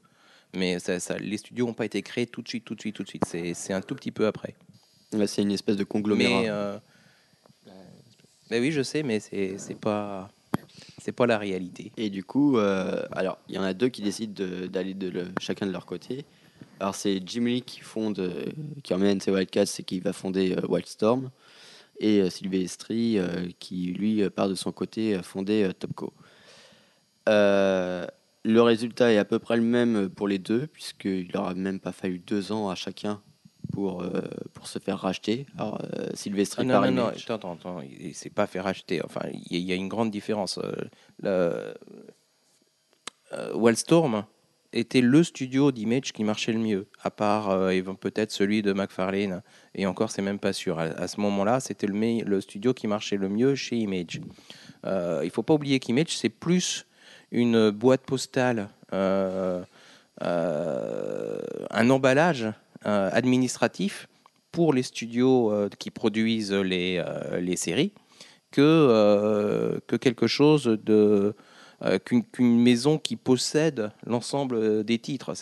Mais 0.57 0.79
ça, 0.79 1.01
ça- 1.01 1.19
les 1.19 1.37
studios 1.37 1.67
n'ont 1.67 1.75
pas 1.75 1.85
été 1.85 2.01
créés 2.03 2.27
tout 2.29 2.41
de 2.41 2.47
suite, 2.49 2.65
tout 2.65 2.77
de 2.77 2.81
suite, 2.81 2.95
tout 2.95 3.03
de 3.03 3.09
suite. 3.09 3.25
C'est 3.27 3.55
c'est 3.55 3.73
un 3.73 3.81
tout 3.81 3.97
petit 3.97 4.13
peu 4.13 4.27
après. 4.27 4.55
C'est 5.27 5.43
une 5.43 5.51
espèce 5.51 5.77
de 5.77 5.83
conglomérat. 5.83 6.43
Mais. 6.43 6.49
euh, 6.49 6.79
ben 8.51 8.61
oui, 8.61 8.73
je 8.73 8.83
sais, 8.83 9.03
mais 9.03 9.21
c'est 9.21 9.59
c'est 9.59 9.79
pas. 9.79 10.31
C'est 11.01 11.13
pas 11.13 11.27
la 11.27 11.39
réalité. 11.39 11.93
Et 11.97 12.09
du 12.11 12.25
coup, 12.25 12.57
euh, 12.57 13.05
alors 13.13 13.39
il 13.49 13.55
y 13.55 13.59
en 13.59 13.63
a 13.63 13.75
deux 13.75 13.89
qui 13.91 14.01
décident 14.03 14.33
de- 14.35 14.67
d'aller 14.67 14.95
de, 14.95 15.27
chacun 15.39 15.67
de 15.67 15.71
leur 15.73 15.85
côté. 15.87 16.25
Alors 16.81 16.95
c'est 16.95 17.21
Jim 17.27 17.45
Lee 17.45 17.63
qui 17.63 17.81
fonde, 17.81 18.19
euh, 18.19 18.47
qui 18.83 18.95
emmène 18.95 19.21
ses 19.21 19.31
Wildcats 19.31 19.65
et 19.79 19.83
qui 19.83 20.01
va 20.01 20.13
fonder 20.13 20.53
euh, 20.57 20.67
Wildstorm, 20.69 21.31
et 22.01 22.29
Silvestri 22.31 23.19
euh, 23.19 23.49
qui 23.61 23.87
lui 23.93 24.29
part 24.31 24.49
de 24.49 24.55
son 24.55 24.73
côté 24.73 25.21
fonder 25.23 25.71
Topco. 25.79 26.13
Euh, 27.29 28.07
le 28.45 28.63
résultat 28.63 29.13
est 29.13 29.19
à 29.19 29.25
peu 29.25 29.39
près 29.39 29.57
le 29.57 29.63
même 29.63 30.09
pour 30.09 30.27
les 30.29 30.39
deux, 30.39 30.67
puisqu'il 30.67 31.31
leur 31.33 31.47
a 31.49 31.55
même 31.55 31.81
pas 31.81 31.93
fallu 31.93 32.19
deux 32.19 32.51
ans 32.53 32.69
à 32.69 32.75
chacun 32.75 33.21
pour, 33.75 34.03
euh, 34.03 34.23
pour 34.55 34.67
se 34.69 34.79
faire 34.79 34.99
racheter. 34.99 35.47
Alors 35.59 35.81
euh, 35.83 36.07
Silvestri 36.15 36.63
Ah, 36.63 36.65
non, 36.65 36.73
par 36.75 36.83
non, 36.83 36.93
non, 36.93 37.07
attends, 37.09 37.35
attends, 37.35 37.53
attends, 37.55 37.81
il 37.83 38.15
s'est 38.15 38.31
pas 38.31 38.47
fait 38.47 38.61
racheter. 38.61 39.03
Enfin, 39.05 39.23
il 39.33 39.53
y, 39.53 39.57
a- 39.57 39.59
il 39.59 39.65
y 39.65 39.73
a 39.73 39.77
une 39.77 39.89
grande 39.89 40.11
différence. 40.11 40.59
Euh, 41.25 41.75
euh, 43.33 43.53
Wildstorm 43.55 44.25
était 44.73 45.01
le 45.01 45.23
studio 45.23 45.71
d'Image 45.73 46.13
qui 46.13 46.25
marchait 46.25 46.53
le 46.53 46.59
mieux, 46.59 46.87
à 47.03 47.11
part 47.11 47.51
euh, 47.51 47.81
peut-être 48.01 48.31
celui 48.33 48.63
de 48.63 48.73
McFarlane. 48.73 49.43
Et 49.75 49.87
encore, 49.87 50.11
c'est 50.11 50.23
même 50.23 50.39
pas 50.39 50.53
sûr. 50.53 50.79
À, 50.79 50.83
à 50.85 51.07
ce 51.09 51.21
moment-là, 51.21 51.61
c'était 51.61 51.87
le, 51.87 52.23
le 52.25 52.41
studio 52.41 52.75
qui 52.75 52.87
marchait 52.87 53.17
le 53.17 53.29
mieux 53.29 53.55
chez 53.55 53.77
Image. 53.77 54.21
Il 54.87 55.31
faut 55.31 55.43
pas 55.43 55.55
oublier 55.55 55.79
qu'Image, 55.81 56.17
c'est 56.17 56.29
plus 56.29 56.87
une 57.31 57.71
boîte 57.71 58.03
postale, 58.03 58.69
euh, 58.93 59.63
un 61.71 61.91
emballage 61.91 62.47
administratif 62.85 64.09
pour 64.55 64.73
les 64.73 64.85
studios 64.85 65.53
euh, 65.53 65.69
qui 65.79 65.91
produisent 65.91 66.53
les, 66.53 66.99
euh, 66.99 67.57
séries 67.57 67.93
que, 68.53 68.61
euh, 68.61 69.81
que 69.89 69.97
quelque 69.97 70.29
chose 70.29 70.65
de 70.65 71.35
euh, 71.83 71.99
qu'une 71.99 72.63
maison 72.63 72.99
qui 72.99 73.17
possède 73.17 73.91
l'ensemble 74.07 74.55
euh, 74.55 74.83
des 74.85 74.99
titres. 74.99 75.35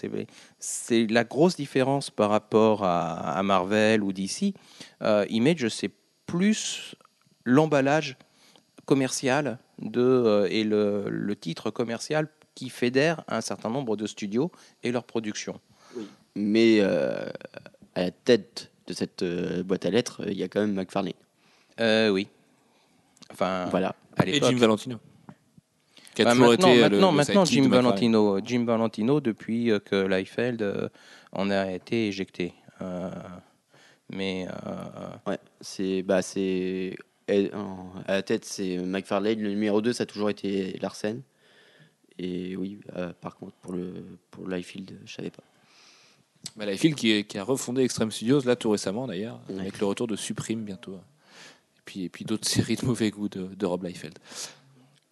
C'est 0.59 1.07
la 1.07 1.24
grosse 1.24 1.57
différence 1.57 2.09
par 2.11 2.31
rapport 2.31 2.85
à, 2.85 3.40
Marvel 3.42 4.02
ou 4.02 4.12
DC. 4.12 4.55
Euh, 5.02 5.26
Image, 5.28 5.68
c'est 5.68 5.90
plus 6.26 6.96
l'emballage 7.44 8.16
commercial 8.87 9.59
de, 9.78 10.00
euh, 10.00 10.48
et 10.50 10.64
le, 10.64 11.05
le 11.11 11.37
titre 11.37 11.70
commercial 11.70 12.28
qui 12.55 12.70
fédère 12.70 13.22
un 13.28 13.42
certain 13.42 13.68
nombre 13.68 13.96
de 13.96 14.07
studios 14.07 14.50
et 14.83 14.90
leur 14.90 15.05
production. 15.05 15.61
Mais 16.35 16.79
euh, 16.81 17.27
à 17.95 18.03
la 18.05 18.11
tête 18.11 18.71
de 18.87 18.95
cette 18.95 19.23
euh, 19.23 19.62
boîte 19.62 19.87
à 19.87 19.90
lettres, 19.90 20.23
il 20.27 20.35
y 20.37 20.42
a 20.42 20.49
quand 20.49 20.61
même 20.61 20.75
McFarlane. 20.75 21.12
Euh, 21.81 22.09
oui. 22.11 22.29
Enfin, 23.31 23.66
Voilà. 23.71 23.95
à 24.16 24.27
Et. 24.27 24.40
Jim 24.42 24.57
Valentino. 24.57 24.99
Qui 26.14 26.23
a 26.23 26.25
Bah, 26.27 26.33
toujours 26.33 26.49
maintenant, 26.49 26.68
été 26.68 26.79
euh, 26.85 26.88
maintenant, 26.90 27.11
le, 27.11 27.16
maintenant 27.16 27.45
Jim. 27.45 27.68
Valentino, 27.68 28.40
Jim 28.45 28.64
Valentino, 28.66 29.21
depuis 29.21 29.71
euh, 29.71 29.79
que 29.79 29.97
Liefeld 29.97 30.61
euh, 30.62 30.88
en 31.33 31.51
a 31.51 31.73
été 31.73 32.09
éjecté. 32.09 32.53
Euh, 32.83 33.11
mais 34.11 34.47
euh, 34.66 35.31
Ouais, 35.31 35.38
c'est 35.62 36.03
bah 36.03 36.21
c'est 36.21 36.97
à 37.29 38.12
la 38.12 38.23
tête 38.23 38.45
c'est 38.45 38.77
McFarlane, 38.79 39.40
le 39.40 39.51
numéro 39.51 39.81
2 39.81 39.92
ça 39.95 40.03
a 40.03 40.07
toujours 40.07 40.29
été 40.29 40.79
Larsen. 40.83 41.23
Et 42.18 42.57
oui, 42.57 42.81
euh, 42.97 43.12
par 43.23 43.37
contre 43.37 43.55
pour 43.62 43.73
le 43.73 44.05
pour 44.31 44.47
Liefeld, 44.49 44.99
je 45.07 45.14
savais 45.14 45.31
pas. 45.31 45.42
Bah, 46.57 46.66
qui, 46.76 47.24
qui 47.24 47.38
a 47.38 47.44
refondé 47.44 47.83
Extreme 47.83 48.11
Studios 48.11 48.40
là 48.42 48.57
tout 48.57 48.70
récemment 48.70 49.07
d'ailleurs, 49.07 49.40
Ouais. 49.48 49.61
avec 49.61 49.78
le 49.81 49.87
retour 49.87 50.07
de 50.07 50.16
Supreme 50.16 50.64
bientôt. 50.64 50.94
Et 50.94 51.81
puis, 51.85 52.02
et 52.05 52.09
puis 52.09 52.24
d'autres 52.24 52.48
séries 52.48 52.76
de 52.76 52.85
mauvais 52.85 53.11
goût 53.11 53.28
de, 53.28 53.46
de 53.55 53.66
Rob 53.66 53.85
Liefeld. 53.85 54.18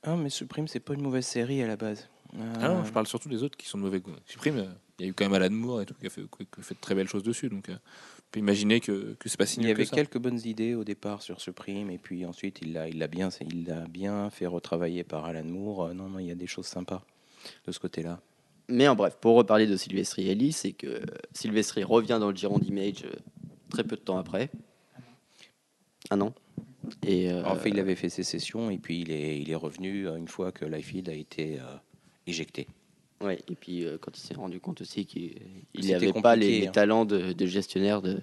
ah, 0.02 0.16
mais 0.16 0.28
Supreme, 0.30 0.68
c'est 0.68 0.80
pas 0.80 0.94
une 0.94 1.02
mauvaise 1.02 1.26
série 1.26 1.62
à 1.62 1.66
la 1.66 1.76
base. 1.76 2.08
Ah 2.34 2.68
non, 2.68 2.80
Euh, 2.80 2.84
je 2.84 2.92
parle 2.92 3.06
surtout 3.06 3.28
des 3.28 3.42
autres 3.42 3.56
qui 3.56 3.66
sont 3.66 3.78
de 3.78 3.82
mauvais 3.82 4.00
goût. 4.00 4.12
Supreme, 4.26 4.58
euh, 4.58 4.66
il 4.98 5.04
y 5.04 5.08
a 5.08 5.10
eu 5.10 5.14
quand 5.14 5.24
même 5.24 5.32
Alan 5.34 5.50
Moore 5.50 5.82
et 5.82 5.86
tout 5.86 5.94
qui 5.94 6.06
a 6.06 6.10
fait, 6.10 6.22
qui 6.22 6.60
a 6.60 6.62
fait 6.62 6.74
de 6.74 6.80
très 6.80 6.94
belles 6.94 7.08
choses 7.08 7.22
dessus. 7.24 7.48
Donc 7.48 7.68
euh, 7.68 7.74
on 7.74 8.30
peut 8.32 8.38
imaginer 8.40 8.80
que, 8.80 9.14
que 9.18 9.28
c'est 9.28 9.36
pas 9.38 9.46
si 9.46 9.58
il 9.60 9.66
y 9.66 9.70
avait 9.70 9.82
que 9.84 9.88
ça. 9.90 9.96
quelques 9.96 10.18
bonnes 10.18 10.40
idées 10.44 10.74
au 10.74 10.84
départ 10.84 11.22
sur 11.22 11.40
Supreme, 11.40 11.90
et 11.90 11.98
puis 11.98 12.24
ensuite 12.26 12.58
il 12.62 12.72
l'a, 12.74 12.88
il 12.88 12.98
l'a 12.98 13.08
bien, 13.08 13.30
il 13.40 13.64
l'a 13.66 13.86
bien 13.88 14.30
fait 14.30 14.46
retravailler 14.46 15.02
par 15.04 15.24
Alan 15.24 15.42
Moore. 15.44 15.86
Euh, 15.86 15.92
non, 15.94 16.08
non, 16.08 16.18
il 16.20 16.26
y 16.26 16.30
a 16.30 16.34
des 16.36 16.46
choses 16.46 16.66
sympas 16.66 17.02
de 17.66 17.72
ce 17.72 17.80
côté-là. 17.80 18.20
Mais 18.70 18.88
en 18.88 18.94
bref, 18.94 19.16
pour 19.20 19.36
reparler 19.36 19.66
de 19.66 19.76
Sylvestri 19.76 20.28
et 20.28 20.32
Ellie, 20.32 20.52
c'est 20.52 20.72
que 20.72 21.00
Sylvestri 21.32 21.82
revient 21.84 22.18
dans 22.20 22.30
le 22.30 22.36
giron 22.36 22.58
d'Image 22.58 23.04
euh, 23.04 23.10
très 23.68 23.84
peu 23.84 23.96
de 23.96 24.00
temps 24.00 24.18
après. 24.18 24.50
Un 26.10 26.20
an. 26.20 26.32
Et 27.06 27.30
euh, 27.30 27.44
En 27.44 27.56
fait, 27.56 27.70
il 27.70 27.78
avait 27.78 27.94
fait 27.94 28.08
ses 28.08 28.22
sessions, 28.22 28.70
et 28.70 28.78
puis 28.78 29.00
il 29.00 29.10
est, 29.12 29.38
il 29.40 29.50
est 29.50 29.54
revenu 29.56 30.08
euh, 30.08 30.16
une 30.16 30.28
fois 30.28 30.50
que 30.50 30.64
Liefeld 30.64 31.08
a 31.08 31.12
été 31.14 31.58
euh, 31.58 31.62
éjecté. 32.26 32.66
ouais, 33.22 33.38
et 33.48 33.54
puis 33.54 33.84
euh, 33.84 33.98
quand 34.00 34.16
il 34.16 34.20
s'est 34.20 34.34
rendu 34.34 34.60
compte 34.60 34.80
aussi 34.80 35.04
qu'il 35.04 35.34
n'avait 35.76 36.12
pas 36.12 36.36
les, 36.36 36.66
hein. 36.66 36.70
talents 36.70 37.04
de, 37.04 37.32
de 37.32 37.46
gestionnaire 37.46 38.00
de 38.02 38.22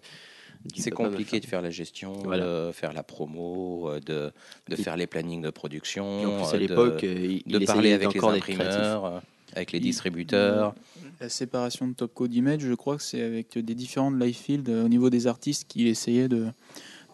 C'est 0.76 0.92
compliqué 0.92 1.40
de 1.40 1.46
faire 1.46 1.62
la 1.62 1.70
gestion, 1.70 2.14
Voilà. 2.14 2.68
de 2.68 2.72
faire 2.72 2.94
la 2.94 3.04
promo, 3.04 3.92
de, 4.06 4.32
de 4.68 4.74
Et- 4.74 4.76
faire 4.76 4.98
les 4.98 5.08
plannings 5.08 5.42
de 5.44 5.52
production, 5.52 6.22
Et 6.22 6.26
en 6.26 6.38
plus 6.44 6.56
à 6.56 6.58
l'époque, 6.58 7.04
il, 7.04 7.44
de 7.46 7.60
il 7.60 7.66
parler 7.66 7.94
avec 7.94 8.14
les 8.14 8.20
imprimeurs, 8.24 9.22
avec 9.58 9.72
les 9.72 9.80
distributeurs. 9.80 10.74
La 11.20 11.30
séparation 11.30 11.88
de 11.88 11.94
Topco 11.94 12.28
d'Image, 12.28 12.62
je 12.62 12.74
crois 12.74 12.98
que 12.98 13.04
c'est 13.04 13.22
avec 13.22 13.58
des 13.58 13.76
différents 13.76 14.12
de 14.12 14.24
Liefeld 14.24 14.70
euh, 14.70 14.86
au 14.86 14.88
niveau 14.88 15.10
des 15.10 15.26
artistes 15.28 15.68
qu'il 15.68 15.88
essayait 15.88 16.28
de, 16.28 16.48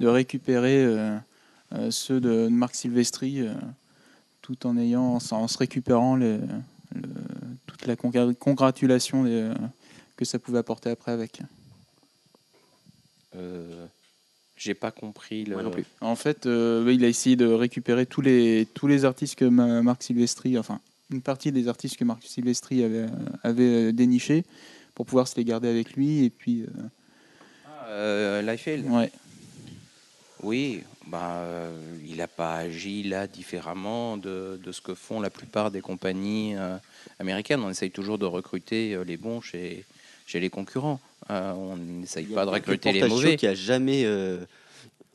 de 0.02 0.08
récupérer 0.08 0.84
euh, 0.84 1.18
euh, 1.74 1.90
ceux 1.90 2.20
de 2.20 2.48
Marc 2.50 2.76
Silvestri 2.76 3.42
euh, 3.42 3.54
tout 4.42 4.68
en 4.68 4.78
ayant 4.78 5.18
en, 5.32 5.48
se 5.48 5.58
récupérant 5.58 6.16
les- 6.18 6.38
le- 6.96 7.10
toute 7.66 7.86
la 7.88 7.96
congra- 7.96 8.36
congratulation 8.36 9.24
des- 9.24 9.32
euh, 9.32 9.54
que 10.18 10.26
ça 10.26 10.38
pouvait 10.38 10.60
apporter 10.60 10.90
après 10.90 11.14
avec. 11.14 11.40
Euh, 13.36 13.86
J'ai 14.58 14.74
pas 14.74 14.92
compris 14.92 15.46
le. 15.46 15.54
Moi 15.54 15.64
non 15.64 15.72
plus. 15.72 15.86
En 16.02 16.16
fait, 16.16 16.46
euh, 16.46 16.88
il 16.94 17.04
a 17.04 17.08
essayé 17.08 17.36
de 17.36 17.46
récupérer 17.48 18.06
tous 18.06 18.22
les, 18.22 18.68
tous 18.74 18.88
les 18.88 19.06
artistes 19.06 19.36
que 19.36 19.46
Ma- 19.46 19.82
Marc 19.82 20.04
Silvestri, 20.04 20.58
enfin 20.58 20.80
une 21.14 21.22
partie 21.22 21.52
des 21.52 21.68
artistes 21.68 21.96
que 21.98 22.04
Marc 22.04 22.24
Silvestri 22.24 22.84
avait, 22.84 23.06
avait 23.44 23.94
dénichés 23.94 24.44
pour 24.96 25.06
pouvoir 25.06 25.28
se 25.28 25.36
les 25.38 25.46
garder 25.46 25.70
avec 25.70 25.94
lui. 25.94 26.26
Et 26.26 26.30
puis, 26.30 26.64
euh, 26.64 26.68
Ah, 27.66 27.86
euh, 27.88 28.42
Liefeld 28.42 28.90
ouais. 28.90 29.12
Oui, 30.42 30.82
bah, 31.08 31.38
euh, 31.38 31.72
il 32.06 32.18
n'a 32.18 32.28
pas 32.28 32.56
agi 32.56 33.04
là 33.04 33.28
différemment 33.28 34.18
de, 34.18 34.60
de 34.62 34.72
ce 34.74 34.82
que 34.82 34.94
font 34.94 35.22
la 35.22 35.30
plupart 35.30 35.72
des 35.72 35.80
compagnies 35.82 36.56
euh, 36.58 36.76
américaines. 37.20 37.62
On 37.62 37.70
essaye 37.70 37.92
toujours 37.92 38.18
de 38.18 38.26
recruter 38.26 38.94
euh, 38.94 39.04
les 39.06 39.16
bons 39.16 39.40
chez, 39.40 39.86
chez 40.26 40.40
les 40.42 40.50
concurrents. 40.50 41.00
Euh, 41.30 41.54
on 41.54 41.78
n'essaye 41.78 42.26
pas 42.26 42.46
de 42.46 42.50
recruter 42.50 42.92
les 42.92 43.08
mauvais. 43.08 43.38
qui 43.38 43.48
a 43.48 43.54
jamais 43.54 44.04
euh, 44.04 44.40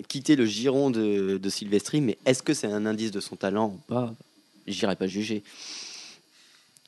quitté 0.09 0.35
le 0.37 0.47
giron 0.47 0.91
de, 0.91 1.37
de 1.37 1.51
Sylvestri, 1.51 2.01
mais 2.01 2.17
est-ce 2.25 2.43
que 2.43 2.55
c'est 2.55 2.69
un 2.69 2.87
indice 2.87 3.11
de 3.11 3.21
son 3.21 3.37
talent 3.37 3.67
ou 3.77 3.81
pas? 3.93 4.15
J'irai 4.67 4.97
pas 4.97 5.07
juger. 5.07 5.43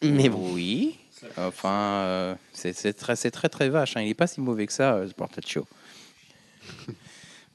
Mais 0.02 0.28
Oui. 0.28 0.96
Enfin, 1.36 2.02
euh, 2.04 2.34
c'est 2.52 2.94
très, 2.94 3.14
c'est 3.14 3.30
très 3.30 3.48
très 3.48 3.68
vache. 3.68 3.96
hein. 3.96 4.00
Il 4.00 4.08
n'est 4.08 4.14
pas 4.14 4.26
si 4.26 4.40
mauvais 4.40 4.66
que 4.66 4.72
ça, 4.72 4.94
euh, 4.94 5.08
ce 5.08 5.12
Portaccio. 5.12 5.66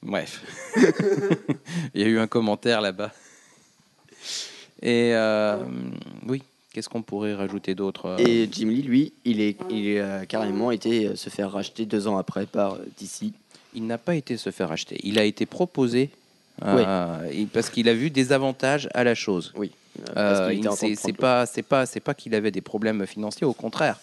Bref. 0.02 0.42
Il 1.94 2.00
y 2.00 2.04
a 2.04 2.06
eu 2.06 2.18
un 2.18 2.28
commentaire 2.28 2.80
là-bas. 2.80 3.12
Et 4.82 5.14
euh, 5.14 5.64
oui, 6.28 6.42
Qu'est-ce 6.76 6.90
qu'on 6.90 7.00
pourrait 7.00 7.32
rajouter 7.32 7.74
d'autre 7.74 8.04
euh, 8.04 8.16
Et 8.18 8.46
Jim 8.52 8.68
Lee, 8.68 8.82
lui, 8.82 9.14
il 9.24 9.40
est, 9.40 9.56
il 9.70 9.96
euh, 9.96 10.26
carrément 10.26 10.70
été 10.70 11.16
se 11.16 11.30
faire 11.30 11.50
racheter 11.50 11.86
deux 11.86 12.06
ans 12.06 12.18
après 12.18 12.44
par 12.44 12.76
DC. 13.00 13.32
Il 13.72 13.86
n'a 13.86 13.96
pas 13.96 14.14
été 14.14 14.36
se 14.36 14.50
faire 14.50 14.70
acheter. 14.70 15.00
Il 15.02 15.18
a 15.18 15.24
été 15.24 15.46
proposé 15.46 16.10
parce 16.60 17.70
qu'il 17.70 17.88
a 17.88 17.94
vu 17.94 18.10
des 18.10 18.30
avantages 18.32 18.90
à 18.92 19.04
la 19.04 19.14
chose. 19.14 19.54
Oui. 19.56 19.70
Euh, 20.16 20.52
il- 20.52 20.96
c'est 20.96 21.12
pas 21.12 21.46
c'est 21.46 21.62
pas 21.62 21.86
c'est 21.86 22.00
pas 22.00 22.14
qu'il 22.14 22.34
avait 22.34 22.50
des 22.50 22.60
problèmes 22.60 23.06
financiers. 23.06 23.46
Au 23.46 23.52
contraire, 23.54 23.98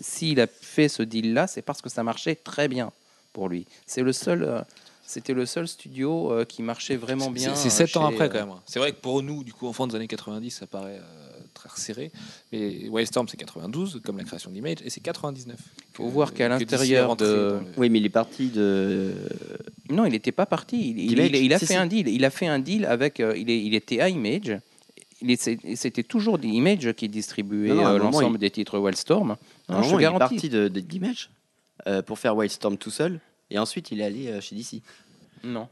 s'il 0.00 0.40
a 0.40 0.46
fait 0.46 0.88
ce 0.88 1.02
deal 1.02 1.32
là, 1.34 1.46
c'est 1.46 1.62
parce 1.62 1.80
que 1.82 1.88
ça 1.88 2.02
marchait 2.02 2.34
très 2.34 2.68
bien 2.68 2.90
pour 3.32 3.48
lui. 3.48 3.66
C'est 3.86 4.02
le 4.02 4.12
seul. 4.12 4.42
euh, 4.44 4.60
C'était 5.06 5.34
le 5.34 5.44
seul 5.44 5.68
studio 5.68 6.32
euh, 6.32 6.44
qui 6.46 6.62
marchait 6.62 6.96
vraiment 6.96 7.30
bien. 7.30 7.54
C'est 7.54 7.68
7 7.68 7.94
ans 7.98 8.04
euh, 8.04 8.08
après 8.08 8.24
chez, 8.24 8.32
quand 8.32 8.46
même. 8.46 8.54
C'est 8.64 8.78
vrai 8.78 8.92
que 8.92 8.96
pour 8.96 9.22
nous, 9.22 9.44
du 9.44 9.52
coup, 9.52 9.66
enfants 9.68 9.86
des 9.86 9.94
années 9.96 10.06
90, 10.08 10.50
ça 10.50 10.66
paraît 10.66 10.96
euh, 10.98 11.38
très 11.52 11.68
resserré. 11.68 12.10
Mais 12.52 12.88
Wildstorm, 12.88 13.28
c'est 13.28 13.36
92, 13.36 14.00
comme 14.02 14.16
la 14.16 14.24
création 14.24 14.50
d'Image, 14.50 14.78
et 14.82 14.88
c'est 14.88 15.00
99. 15.02 15.58
Faut 15.92 16.04
que- 16.06 16.10
voir 16.10 16.32
qu'à 16.32 16.48
l'intérieur 16.48 17.16
de- 17.16 17.24
le- 17.26 17.60
Oui, 17.76 17.90
mais 17.90 17.98
il 17.98 18.06
est 18.06 18.08
parti 18.08 18.48
de. 18.48 19.12
Non, 19.90 20.06
il 20.06 20.12
n'était 20.12 20.32
pas 20.32 20.46
parti. 20.46 20.78
Il, 20.92 20.98
il- 20.98 21.18
il- 21.18 21.36
il 21.36 21.52
a 21.52 21.58
fait 21.58 21.66
si. 21.66 21.74
un 21.76 21.86
deal. 21.86 22.08
Il 22.08 22.24
a 22.24 22.30
fait 22.30 22.46
un 22.46 22.58
deal 22.58 22.86
avec. 22.86 23.20
euh, 23.20 23.36
il, 23.36 23.50
est- 23.50 23.62
il 23.62 23.74
était 23.74 24.00
à 24.00 24.08
Image. 24.08 24.58
Il 25.24 25.30
est- 25.30 25.74
C'était 25.76 26.02
toujours 26.02 26.38
Image 26.54 26.92
qui 26.92 27.08
distribuait 27.08 27.68
Non, 27.70 27.74
non, 27.76 27.86
à 27.86 27.88
un 27.88 27.94
euh, 27.94 27.98
l'ensemble 27.98 28.36
il- 28.36 28.40
des 28.40 28.50
titres 28.50 28.78
Wildstorm. 28.78 29.36
Non, 29.68 29.82
je 29.82 29.88
te 29.90 29.94
il 29.94 30.02
est 30.16 30.18
parti 30.18 30.48
de, 30.50 30.68
de- 30.68 30.80
d'Image 30.80 31.30
euh, 31.86 32.02
pour 32.02 32.18
faire 32.18 32.36
Wildstorm 32.36 32.76
tout 32.76 32.90
seul. 32.90 33.20
Et 33.50 33.58
ensuite, 33.58 33.90
il 33.90 34.00
est 34.00 34.04
allé 34.04 34.28
euh, 34.28 34.40
chez 34.40 34.54
DC. 34.54 34.82
Non. 35.42 35.68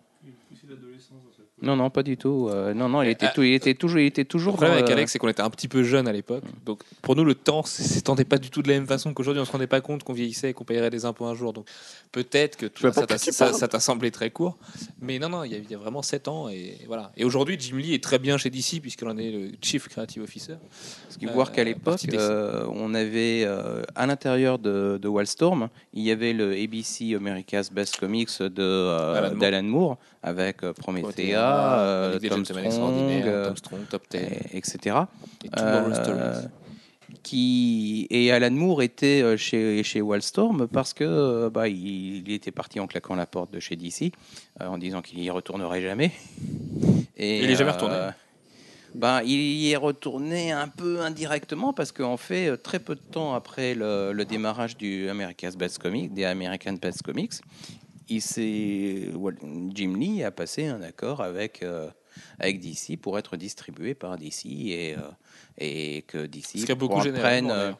Non, 1.63 1.77
non, 1.77 1.91
pas 1.91 2.03
du 2.03 2.17
tout. 2.17 2.49
Euh, 2.51 2.75
non, 2.75 2.89
non, 2.89 3.03
il 3.03 3.09
était, 3.11 3.27
Ah, 3.27 3.33
tout- 3.35 3.43
il 3.43 3.55
était 3.55 3.75
toujours, 3.75 4.01
il 4.01 4.07
était 4.07 4.23
Le 4.23 4.27
toujours. 4.29 4.55
problème 4.55 4.73
dans 4.73 4.79
avec 4.79 4.89
le- 4.89 4.95
Alex, 4.95 5.13
c'est 5.13 5.19
qu'on 5.19 5.29
était 5.29 5.43
un 5.43 5.51
petit 5.51 5.69
peu 5.69 5.83
jeune 5.85 6.09
à 6.09 6.13
l'époque. 6.13 6.43
Donc 6.67 6.81
pour 7.03 7.15
nous, 7.17 7.25
le 7.25 7.35
temps 7.35 7.63
s'étendait 7.63 8.25
pas 8.25 8.39
du 8.39 8.51
tout 8.51 8.63
de 8.63 8.69
la 8.69 8.75
même 8.75 8.87
façon 8.87 9.15
qu'aujourd'hui. 9.15 9.41
On 9.41 9.45
se 9.45 9.53
rendait 9.53 9.67
pas 9.67 9.81
compte 9.81 10.03
qu'on 10.03 10.13
vieillissait 10.13 10.51
et 10.51 10.53
qu'on 10.55 10.65
payerait 10.65 10.91
des 10.91 11.05
impôts 11.05 11.27
un 11.27 11.35
jour. 11.35 11.53
Donc 11.53 11.67
peut-être 12.11 12.57
que 12.57 12.67
tout 12.67 12.83
ça 12.93 13.53
ça 13.53 13.69
t'a 13.69 13.81
semblé 13.81 14.11
très 14.11 14.31
court. 14.31 14.59
Mais 15.01 15.19
non, 15.19 15.29
non, 15.29 15.45
il 15.45 15.53
y, 15.53 15.55
a- 15.55 15.59
il 15.59 15.71
y 15.71 15.75
a 15.75 15.79
vraiment 15.79 16.03
7 16.03 16.29
ans. 16.29 16.49
Et 16.49 16.79
voilà. 16.87 17.13
Et 17.17 17.25
aujourd'hui, 17.25 17.57
Jim 17.59 17.77
Lee 17.77 17.95
est 17.95 18.03
très 18.03 18.19
bien 18.19 18.37
chez 18.39 18.51
DC 18.51 18.81
puisqu'il 18.81 19.07
en 19.09 19.17
est 19.17 19.31
le 19.31 19.51
Chief 19.61 19.89
Creative 19.89 20.23
Officer. 20.23 20.55
Parce 21.05 21.17
qu'il 21.17 21.29
faut 21.29 21.33
Euh, 21.33 21.37
voir 21.37 21.53
qu'à 21.53 21.65
l'époque, 21.65 22.01
euh, 22.13 22.67
on 22.75 22.93
avait 22.95 23.45
euh, 23.45 23.83
à 23.95 24.07
l'intérieur 24.07 24.59
de, 24.59 24.99
de 25.01 25.09
Wildstorm, 25.09 25.69
il 25.95 26.03
y 26.03 26.11
avait 26.11 26.33
le 26.33 26.53
ABC 26.53 27.15
America's 27.15 27.71
Best 27.73 27.97
Comics 27.99 28.41
de 28.41 28.51
euh, 28.63 29.15
Alan 29.15 29.29
Moore. 29.31 29.39
d'Alan 29.39 29.63
Moore 29.63 29.99
avec 30.23 30.63
euh, 30.63 30.73
Promethea, 30.73 31.79
euh, 31.81 32.19
Tom 32.29 32.45
Strong, 32.45 32.65
euh, 33.27 33.47
Tom 33.47 33.57
Strong, 33.57 33.81
Top 33.89 34.03
10, 34.11 34.19
et- 34.19 34.57
etc. 34.57 34.97
et 35.45 35.49
qui 37.23 38.07
et 38.11 38.33
Alan 38.33 38.51
Moore 38.51 38.83
était 38.83 39.37
chez 39.37 39.83
chez 39.83 40.01
Wildstorm 40.01 40.67
parce 40.69 40.95
que 40.95 41.49
bah, 41.49 41.69
il, 41.69 42.27
il 42.27 42.33
était 42.33 42.51
parti 42.51 42.81
en 42.81 42.87
claquant 42.87 43.15
la 43.15 43.27
porte 43.27 43.53
de 43.53 43.61
chez 43.61 43.77
DC 43.77 44.13
euh, 44.61 44.67
en 44.67 44.79
disant 44.79 45.03
qu'il 45.03 45.19
y 45.21 45.29
retournerait 45.31 45.83
jamais. 45.83 46.11
Et 47.17 47.41
Il 47.45 47.51
est 47.51 47.57
jamais 47.57 47.73
retourné. 47.73 47.97
ben, 48.95 49.21
il 49.25 49.31
y 49.41 49.71
est 49.73 49.77
retourné 49.77 50.53
un 50.53 50.69
peu 50.69 51.01
indirectement 51.03 51.73
parce 51.73 51.93
qu'en 51.93 52.17
fait, 52.17 52.57
très 52.57 52.79
peu 52.79 52.95
de 52.95 53.01
temps 53.01 53.35
après 53.35 53.75
le, 53.75 54.13
le 54.13 54.25
démarrage 54.25 54.77
du 54.77 55.09
America's 55.11 55.57
Best 55.57 55.79
Comics, 55.79 56.13
des 56.15 56.25
American 56.25 56.75
Best 56.81 57.03
Comics, 57.03 57.35
il 58.09 59.11
Wal- 59.17 59.37
Jim 59.75 59.97
Lee 59.99 60.23
a 60.23 60.31
passé 60.31 60.67
un 60.67 60.83
accord 60.83 61.21
avec, 61.21 61.63
euh, 61.63 61.89
avec 62.39 62.61
DC 62.61 62.97
pour 63.01 63.19
être 63.19 63.37
distribué 63.37 63.95
par 63.95 64.17
DC 64.19 64.47
et, 64.47 64.95
euh, 64.97 65.01
et 65.59 66.03
que 66.03 66.27
DC 66.27 66.59
prenne, 67.21 67.51
euh, 67.51 67.73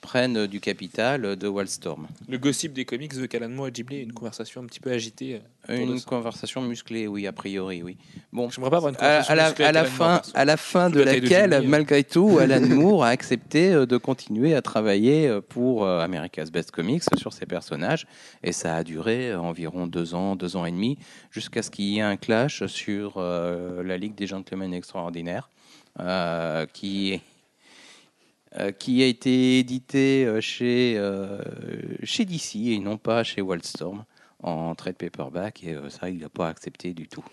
prenne 0.00 0.46
du 0.46 0.60
capital 0.60 1.36
de 1.36 1.48
Wildstorm. 1.48 2.06
Le 2.28 2.38
gossip 2.38 2.72
des 2.72 2.84
comics 2.84 3.14
veut 3.14 3.26
qu'Alan 3.26 3.48
Moore 3.48 3.68
et 3.68 3.70
Jim 3.74 3.84
Lee 3.90 3.96
aient 3.96 4.02
une 4.02 4.12
conversation 4.12 4.62
un 4.62 4.66
petit 4.66 4.80
peu 4.80 4.90
agitée. 4.92 5.40
Une 5.68 6.00
conversation 6.00 6.62
musclée, 6.62 7.06
oui, 7.06 7.26
a 7.26 7.32
priori, 7.32 7.82
oui. 7.82 7.96
Bon, 8.32 8.48
J'aimerais 8.50 8.70
pas 8.70 8.76
avoir 8.78 8.90
une 8.90 8.96
conversation 8.96 9.32
à 9.32 9.36
la, 9.36 9.48
musclée 9.48 9.64
à 9.64 9.72
la 9.72 9.84
fin, 9.84 10.22
à 10.34 10.44
la 10.44 10.56
fin 10.56 10.90
de 10.90 11.00
laquelle, 11.00 11.62
malgré 11.66 12.04
tout, 12.04 12.38
Alan 12.40 12.60
Moore 12.60 13.04
a 13.04 13.08
accepté 13.08 13.72
euh, 13.72 13.86
de 13.86 13.96
continuer 13.96 14.54
à 14.54 14.62
travailler 14.62 15.28
euh, 15.28 15.40
pour 15.40 15.84
euh, 15.84 16.00
America's 16.00 16.50
Best 16.50 16.70
Comics 16.70 17.04
sur 17.16 17.32
ses 17.32 17.46
personnages. 17.46 18.06
Et 18.42 18.52
ça 18.52 18.76
a 18.76 18.84
duré 18.84 19.34
environ 19.34 19.86
deux 19.86 20.14
ans, 20.14 20.36
deux 20.36 20.56
ans 20.56 20.64
et 20.64 20.72
demi, 20.72 20.98
jusqu'à 21.30 21.62
ce 21.62 21.70
qu'il 21.70 21.86
y 21.86 21.98
ait 21.98 22.02
un 22.02 22.16
clash 22.16 22.64
sur 22.66 23.14
euh, 23.16 23.82
la 23.82 23.96
Ligue 23.96 24.14
des 24.14 24.26
Gentlemen 24.26 24.72
Extraordinaires, 24.72 25.50
euh, 26.00 26.66
qui, 26.72 27.20
euh, 28.58 28.70
qui 28.70 29.02
a 29.02 29.06
été 29.06 29.58
édité 29.58 30.38
chez, 30.40 30.94
euh, 30.96 31.40
chez 32.04 32.24
DC 32.24 32.54
et 32.68 32.78
non 32.78 32.98
pas 32.98 33.24
chez 33.24 33.42
Wildstorm 33.42 34.04
en 34.42 34.74
trade 34.74 34.96
paperback. 34.96 35.64
Et 35.64 35.74
euh, 35.74 35.90
ça, 35.90 36.10
il 36.10 36.18
n'a 36.18 36.28
pas 36.28 36.48
accepté 36.48 36.92
du 36.92 37.08
tout. 37.08 37.24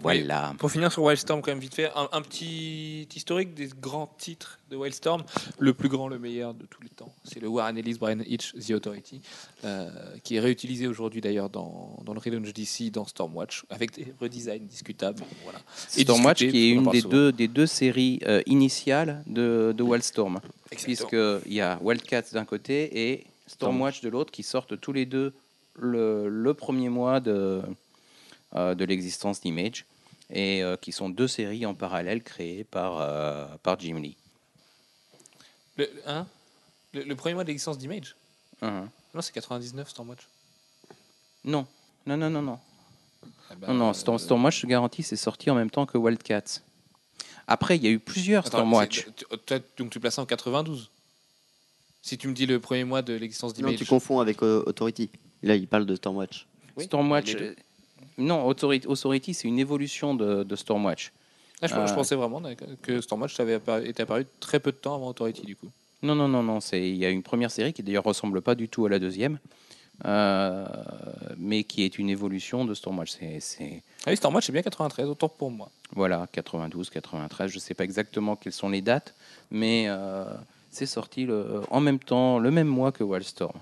Voilà. 0.00 0.54
Pour 0.58 0.70
finir 0.70 0.90
sur 0.90 1.02
Wildstorm, 1.04 1.40
quand 1.40 1.52
même 1.52 1.60
vite 1.60 1.74
fait, 1.74 1.90
un, 1.94 2.08
un 2.12 2.22
petit 2.22 3.08
historique 3.14 3.54
des 3.54 3.68
grands 3.80 4.12
titres 4.18 4.58
de 4.70 4.76
Wildstorm. 4.76 5.22
Le 5.58 5.72
plus 5.72 5.88
grand, 5.88 6.08
le 6.08 6.18
meilleur 6.18 6.52
de 6.54 6.66
tous 6.66 6.82
les 6.82 6.88
temps, 6.88 7.14
c'est 7.22 7.40
le 7.40 7.48
Warren 7.48 7.78
Ellis 7.78 7.94
Brian 7.94 8.18
Hitch 8.26 8.54
The 8.54 8.72
Authority, 8.72 9.20
euh, 9.64 9.90
qui 10.24 10.36
est 10.36 10.40
réutilisé 10.40 10.86
aujourd'hui 10.86 11.20
d'ailleurs 11.20 11.48
dans, 11.48 11.96
dans 12.04 12.12
le 12.12 12.18
relaunch 12.18 12.52
DC, 12.52 12.90
dans 12.90 13.04
Stormwatch, 13.04 13.64
avec 13.70 13.92
des 13.92 14.12
redesigns 14.20 14.66
discutables. 14.66 15.22
Voilà. 15.44 15.60
Et 15.96 16.02
Stormwatch 16.02 16.38
discuté, 16.38 16.58
qui 16.58 16.64
est 16.64 16.70
une 16.70 16.90
des 16.90 17.00
souvent. 17.00 17.12
deux, 17.12 17.32
des 17.32 17.48
deux 17.48 17.66
séries 17.66 18.18
euh, 18.26 18.42
initiales 18.46 19.22
de, 19.26 19.72
de 19.76 19.82
Wildstorm. 19.82 20.40
Puisqu'il 20.70 21.52
y 21.52 21.60
a 21.60 21.78
Wildcats 21.82 22.32
d'un 22.32 22.44
côté 22.44 23.10
et 23.12 23.26
Stormwatch 23.46 24.00
de 24.00 24.08
l'autre 24.08 24.32
qui 24.32 24.42
sortent 24.42 24.80
tous 24.80 24.92
les 24.92 25.06
deux 25.06 25.32
le, 25.76 26.28
le 26.28 26.54
premier 26.54 26.88
mois 26.88 27.20
de, 27.20 27.62
euh, 28.54 28.74
de 28.74 28.84
l'existence 28.84 29.40
d'Image 29.40 29.84
et 30.30 30.62
euh, 30.62 30.76
qui 30.76 30.92
sont 30.92 31.08
deux 31.08 31.28
séries 31.28 31.66
en 31.66 31.74
parallèle 31.74 32.22
créées 32.22 32.64
par, 32.64 33.00
euh, 33.00 33.46
par 33.62 33.78
Jim 33.78 33.98
Lee. 33.98 34.16
Le, 35.76 35.90
hein? 36.06 36.26
Le, 36.92 37.02
le 37.02 37.16
premier 37.16 37.34
mois 37.34 37.44
d'existence 37.44 37.78
d'Image? 37.78 38.14
Uhum. 38.62 38.88
Non, 39.14 39.20
c'est 39.20 39.32
99 39.32 39.88
Stormwatch. 39.88 40.26
Non, 41.44 41.66
non, 42.06 42.16
non, 42.16 42.30
non, 42.30 42.42
non. 42.42 42.58
Ah 43.50 43.54
bah, 43.56 43.66
non, 43.68 43.74
non 43.74 43.90
euh, 43.90 43.92
Storm- 43.92 44.18
Stormwatch, 44.18 44.60
je 44.62 44.66
garantis, 44.66 45.02
c'est 45.02 45.16
sorti 45.16 45.50
en 45.50 45.54
même 45.54 45.70
temps 45.70 45.86
que 45.86 45.98
Wildcats. 45.98 46.60
Après, 47.46 47.76
il 47.76 47.84
y 47.84 47.86
a 47.86 47.90
eu 47.90 47.98
plusieurs 47.98 48.46
attends, 48.46 48.58
Stormwatch. 48.58 49.06
donc 49.76 49.90
tu 49.90 50.00
places 50.00 50.14
ça 50.14 50.22
en 50.22 50.26
92 50.26 50.90
Si 52.00 52.16
tu 52.16 52.28
me 52.28 52.32
dis 52.34 52.46
le 52.46 52.58
premier 52.60 52.84
mois 52.84 53.02
de 53.02 53.12
l'existence 53.14 53.52
Non, 53.52 53.56
d'Image. 53.68 53.78
tu 53.78 53.84
confonds 53.84 54.20
avec 54.20 54.42
euh, 54.42 54.62
Authority. 54.66 55.10
Là, 55.44 55.54
il 55.56 55.66
parle 55.68 55.86
de 55.86 55.94
Stormwatch. 55.94 56.46
Oui, 56.76 56.84
Stormwatch. 56.84 57.34
euh, 57.36 57.54
Non, 58.18 58.46
Authority, 58.46 58.86
Authority, 58.86 59.34
c'est 59.34 59.48
une 59.48 59.58
évolution 59.58 60.14
de, 60.14 60.42
de 60.42 60.56
Stormwatch. 60.56 61.12
Ah, 61.62 61.66
je, 61.66 61.74
je 61.74 61.78
Euh, 61.80 61.94
pensais 61.94 62.14
vraiment 62.16 62.42
que 62.82 63.00
Stormwatch 63.00 63.38
avait 63.40 63.54
apparu, 63.54 63.86
était 63.88 64.02
apparu 64.02 64.26
très 64.40 64.58
peu 64.60 64.72
de 64.72 64.76
temps 64.76 64.94
avant 64.94 65.08
Authority 65.08 65.42
du 65.42 65.56
coup. 65.56 65.68
Non, 66.02 66.14
non, 66.14 66.28
non, 66.28 66.42
non. 66.42 66.60
c'est- 66.60 66.88
Il 66.88 66.96
y 66.96 67.06
a 67.06 67.10
une 67.10 67.22
première 67.22 67.50
série 67.50 67.72
qui 67.72 67.82
d'ailleurs 67.82 68.04
ressemble 68.04 68.40
pas 68.42 68.54
du 68.54 68.68
tout 68.68 68.84
à 68.86 68.88
la 68.90 68.98
deuxième, 68.98 69.38
euh, 70.04 70.66
mais 71.38 71.64
qui 71.64 71.82
est 71.84 71.98
une 71.98 72.10
évolution 72.10 72.64
de 72.64 72.74
Stormwatch. 72.74 73.12
C'est, 73.38 73.82
Ah 74.06 74.10
oui, 74.10 74.16
Stormwatch 74.16 74.46
c'est 74.46 74.52
bien 74.52 74.62
93, 74.62 75.08
autant 75.08 75.28
pour 75.28 75.50
moi. 75.50 75.70
voilà, 75.94 76.26
92, 76.32 76.90
93. 76.90 77.50
Je 77.50 77.58
sais 77.58 77.74
pas 77.74 77.84
exactement 77.84 78.36
quelles 78.36 78.52
sont 78.52 78.68
les 78.68 78.82
dates, 78.82 79.14
mais 79.50 79.84
euh, 79.88 80.24
c'est 80.70 80.86
sorti 80.86 81.24
le- 81.24 81.62
en 81.70 81.80
même 81.80 81.98
temps, 81.98 82.38
le 82.38 82.50
même 82.50 82.68
mois 82.68 82.92
que 82.92 83.04
Wildstorm. 83.04 83.58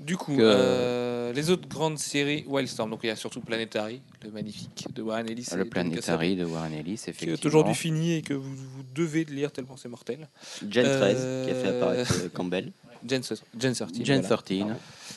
Du 0.00 0.16
coup, 0.16 0.36
Que- 0.36 0.42
euh, 0.42 1.32
les 1.32 1.50
autres 1.50 1.68
grandes 1.68 1.98
séries 1.98 2.44
Wildstorm, 2.46 2.88
donc 2.90 3.00
il 3.02 3.08
y 3.08 3.10
a 3.10 3.16
surtout 3.16 3.40
Planetary, 3.40 4.00
le 4.24 4.30
magnifique 4.30 4.86
de 4.94 5.02
Warren 5.02 5.28
Ellis. 5.28 5.48
le 5.56 5.64
Planetary 5.64 6.36
de 6.36 6.44
Warren 6.44 6.72
Ellis, 6.72 6.94
Cassavetes, 6.94 7.16
qui 7.16 7.24
effectivement. 7.24 7.34
est 7.34 7.46
aujourd'hui 7.46 7.74
fini 7.74 8.12
et 8.14 8.22
que 8.22 8.32
vous, 8.34 8.54
vous 8.54 8.84
devez 8.94 9.24
de 9.24 9.32
lire 9.32 9.50
tellement 9.50 9.76
c'est 9.76 9.88
mortel. 9.88 10.28
Gen 10.70 10.84
13, 10.84 11.16
Euh, 11.18 11.44
qui 11.44 11.50
a 11.50 11.54
fait 11.54 11.68
apparaître 11.76 12.12
euh, 12.24 12.28
Campbell. 12.32 12.72
Gen, 13.08 13.22
Gen 13.58 13.74
13. 13.74 13.92
Gen 14.04 14.20
voilà. 14.20 14.36
13, 14.36 14.64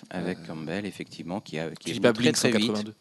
avec 0.10 0.48
Campbell, 0.48 0.86
effectivement, 0.88 1.42
qui, 1.42 1.60
a, 1.60 1.70
qui 1.72 1.92
Qui 1.92 1.98
est 1.98 2.00
pas 2.02 2.12
très 2.14 2.24
Blink 2.24 2.36
très 2.36 2.50
vite. 2.52 2.62
182. 2.68 2.94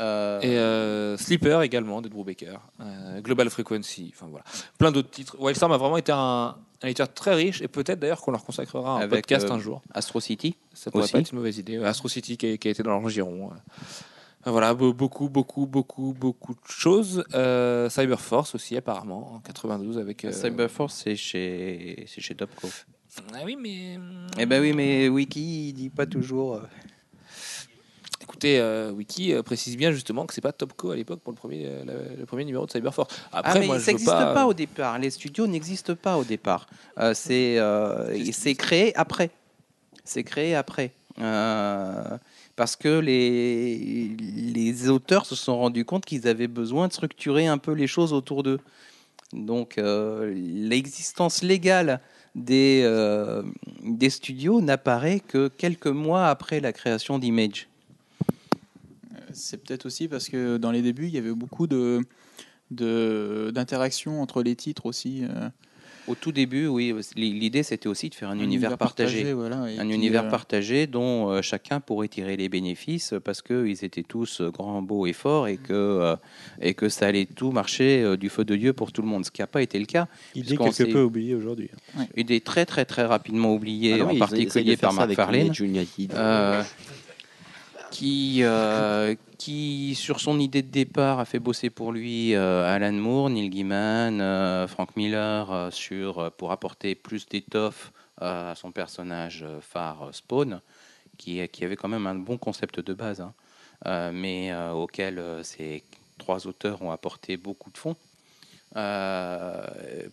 Euh, 0.00 0.40
Et 0.40 0.56
euh, 0.58 1.16
Sleeper 1.16 1.62
également, 1.62 2.00
de 2.00 2.08
Drew 2.08 2.24
Baker. 2.24 2.56
Euh, 2.80 3.20
Global 3.20 3.50
Frequency, 3.50 4.12
enfin 4.14 4.26
voilà. 4.30 4.44
Plein 4.78 4.92
d'autres 4.92 5.10
titres. 5.10 5.36
Wildstorm 5.40 5.72
a 5.72 5.76
vraiment 5.76 5.96
été 5.96 6.12
un, 6.12 6.56
un 6.84 6.88
éditeur 6.88 7.12
très 7.12 7.34
riche 7.34 7.60
et 7.62 7.68
peut-être 7.68 7.98
d'ailleurs 7.98 8.20
qu'on 8.20 8.30
leur 8.30 8.44
consacrera 8.44 8.92
un 8.98 9.00
Avec, 9.00 9.10
podcast 9.26 9.46
euh, 9.48 9.54
un 9.54 9.58
jour. 9.58 9.82
Astro 9.92 10.20
City. 10.20 10.56
Ça 10.72 10.90
pourrait 10.90 11.04
aussi. 11.04 11.12
pas 11.12 11.18
être 11.20 11.32
une 11.32 11.38
mauvaise 11.38 11.58
idée. 11.58 11.78
Astro 11.78 12.08
City 12.08 12.36
qui 12.36 12.52
a, 12.52 12.56
qui 12.56 12.68
a 12.68 12.70
été 12.70 12.82
dans 12.82 12.90
leur 12.98 13.08
giron. 13.08 13.50
Euh, 13.50 14.50
Voilà, 14.50 14.74
be- 14.74 14.92
beaucoup, 14.92 15.28
beaucoup, 15.30 15.66
beaucoup, 15.66 16.14
beaucoup 16.18 16.52
de 16.52 16.58
choses. 16.68 17.24
Euh, 17.34 17.88
Cyberforce 17.88 18.54
aussi, 18.54 18.76
apparemment, 18.76 19.34
en 19.34 19.40
92 19.40 19.98
avec. 19.98 20.24
euh, 20.24 20.32
Cyberforce, 20.32 20.94
c'est 21.04 21.16
chez, 21.16 22.04
c'est 22.06 22.20
chez 22.20 22.34
Topco. 22.34 22.68
Ah 23.32 23.38
oui, 23.44 23.56
mais. 23.58 23.98
Eh 24.38 24.44
ben 24.44 24.60
oui, 24.60 24.72
mais 24.74 25.08
Wiki, 25.08 25.68
il 25.68 25.72
dit 25.72 25.88
pas 25.90 26.04
toujours. 26.06 26.60
Écoutez, 28.22 28.58
euh, 28.58 28.90
wiki 28.90 29.32
euh, 29.32 29.42
précise 29.42 29.76
bien 29.76 29.92
justement 29.92 30.24
que 30.24 30.34
c'est 30.34 30.40
pas 30.40 30.52
Topco 30.52 30.90
à 30.90 30.96
l'époque 30.96 31.20
pour 31.20 31.32
le 31.32 31.36
premier, 31.36 31.66
euh, 31.66 32.16
le 32.18 32.26
premier 32.26 32.44
numéro 32.44 32.64
de 32.64 32.70
Cyberforce. 32.70 33.14
Après, 33.32 33.52
ah, 33.54 33.58
mais 33.58 33.66
moi, 33.66 33.80
ça 33.80 33.90
n'existe 33.92 34.10
pas. 34.10 34.32
pas... 34.32 34.46
au 34.46 34.54
départ. 34.54 34.98
Les 34.98 35.10
studios 35.10 35.46
n'existent 35.46 35.94
pas 35.94 36.16
au 36.16 36.24
départ. 36.24 36.66
C'est 37.14 37.58
c'est 38.32 38.54
créé 38.54 38.96
après. 38.96 39.30
C'est 40.04 40.24
créé 40.24 40.54
après. 40.54 40.92
Parce 42.56 42.76
que 42.76 43.00
les, 43.00 44.16
les 44.18 44.88
auteurs 44.88 45.26
se 45.26 45.34
sont 45.34 45.58
rendus 45.58 45.84
compte 45.84 46.04
qu'ils 46.04 46.28
avaient 46.28 46.48
besoin 46.48 46.88
de 46.88 46.92
structurer 46.92 47.46
un 47.46 47.58
peu 47.58 47.72
les 47.72 47.86
choses 47.86 48.12
autour 48.12 48.42
d'eux. 48.42 48.60
Donc 49.34 49.78
euh, 49.78 50.32
l'existence 50.34 51.42
légale 51.42 52.00
des, 52.34 52.82
euh, 52.84 53.42
des 53.82 54.10
studios 54.10 54.60
n'apparaît 54.60 55.20
que 55.20 55.48
quelques 55.48 55.86
mois 55.86 56.28
après 56.28 56.60
la 56.60 56.72
création 56.72 57.18
d'Image. 57.18 57.68
C'est 59.34 59.62
peut-être 59.62 59.86
aussi 59.86 60.08
parce 60.08 60.28
que 60.28 60.56
dans 60.56 60.70
les 60.70 60.82
débuts, 60.82 61.06
il 61.08 61.14
y 61.14 61.18
avait 61.18 61.32
beaucoup 61.34 61.66
de 61.66 62.00
d'interactions 62.70 64.22
entre 64.22 64.42
les 64.42 64.56
titres 64.56 64.86
aussi. 64.86 65.22
euh, 65.24 65.48
Au 66.08 66.14
tout 66.14 66.32
début, 66.32 66.66
oui, 66.66 66.94
l'idée 67.14 67.62
c'était 67.62 67.88
aussi 67.88 68.08
de 68.08 68.14
faire 68.14 68.30
un, 68.30 68.38
univers, 68.38 68.76
partagé. 68.76 69.32
voilà, 69.32 69.70
et 69.70 69.78
un 69.78 69.88
univers 69.88 70.24
euh, 70.24 70.30
partagé 70.30 70.86
dont 70.86 71.30
euh, 71.30 71.40
chacun 71.42 71.80
pourrait 71.80 72.08
tirer 72.08 72.36
les 72.36 72.48
bénéfices 72.48 73.14
parce 73.22 73.42
qu'ils 73.42 73.84
étaient 73.84 74.02
tous 74.02 74.40
grands, 74.42 74.82
beaux 74.82 75.06
et 75.06 75.12
forts 75.12 75.46
et 75.46 75.56
que, 75.56 75.72
euh, 75.72 76.16
et 76.60 76.74
que 76.74 76.88
ça 76.88 77.06
allait 77.06 77.26
tout 77.26 77.52
marcher 77.52 78.02
euh, 78.02 78.16
du 78.16 78.28
feu 78.28 78.44
de 78.44 78.56
Dieu 78.56 78.72
pour 78.72 78.92
tout 78.92 79.02
le 79.02 79.08
monde, 79.08 79.24
ce 79.24 79.30
qui 79.30 79.40
n'a 79.40 79.46
pas 79.46 79.62
été 79.62 79.78
le 79.78 79.86
cas. 79.86 80.08
Idée 80.34 80.46
Puisqu'on 80.46 80.70
quelque 80.70 80.92
peu 80.92 81.02
oubliée 81.02 81.34
aujourd'hui. 81.34 81.70
Idée 82.16 82.40
très 82.40 82.66
très 82.66 82.84
très 82.86 83.04
rapidement 83.04 83.54
oubliée, 83.54 83.94
Ah 83.94 83.98
non, 83.98 84.10
en 84.10 84.18
particulier 84.18 84.76
par 84.76 84.90
ça 84.90 84.96
Mark 84.96 85.04
avec 85.06 85.16
Farlane. 85.16 85.50
Teenage 85.52 85.60
United. 85.60 86.12
Euh, 86.14 86.62
qui, 87.94 88.40
euh, 88.42 89.14
qui, 89.38 89.94
sur 89.94 90.18
son 90.18 90.40
idée 90.40 90.62
de 90.62 90.70
départ, 90.70 91.20
a 91.20 91.24
fait 91.24 91.38
bosser 91.38 91.70
pour 91.70 91.92
lui 91.92 92.34
euh, 92.34 92.66
Alan 92.66 92.92
Moore, 92.92 93.30
Neil 93.30 93.50
Gaiman, 93.50 94.20
euh, 94.20 94.66
Frank 94.66 94.96
Miller, 94.96 95.70
pour 96.36 96.50
apporter 96.50 96.96
plus 96.96 97.24
d'étoffe 97.28 97.92
à 98.20 98.54
son 98.56 98.72
personnage 98.72 99.46
phare 99.60 100.08
Spawn, 100.12 100.60
qui, 101.18 101.40
avait 101.40 101.76
quand 101.76 101.88
même 101.88 102.08
un 102.08 102.16
bon 102.16 102.36
concept 102.36 102.80
de 102.80 102.94
base, 102.94 103.20
hein, 103.20 104.10
mais 104.12 104.52
auquel 104.72 105.22
ces 105.44 105.84
trois 106.18 106.48
auteurs 106.48 106.82
ont 106.82 106.90
apporté 106.90 107.36
beaucoup 107.36 107.70
de 107.70 107.78
fonds. 107.78 107.96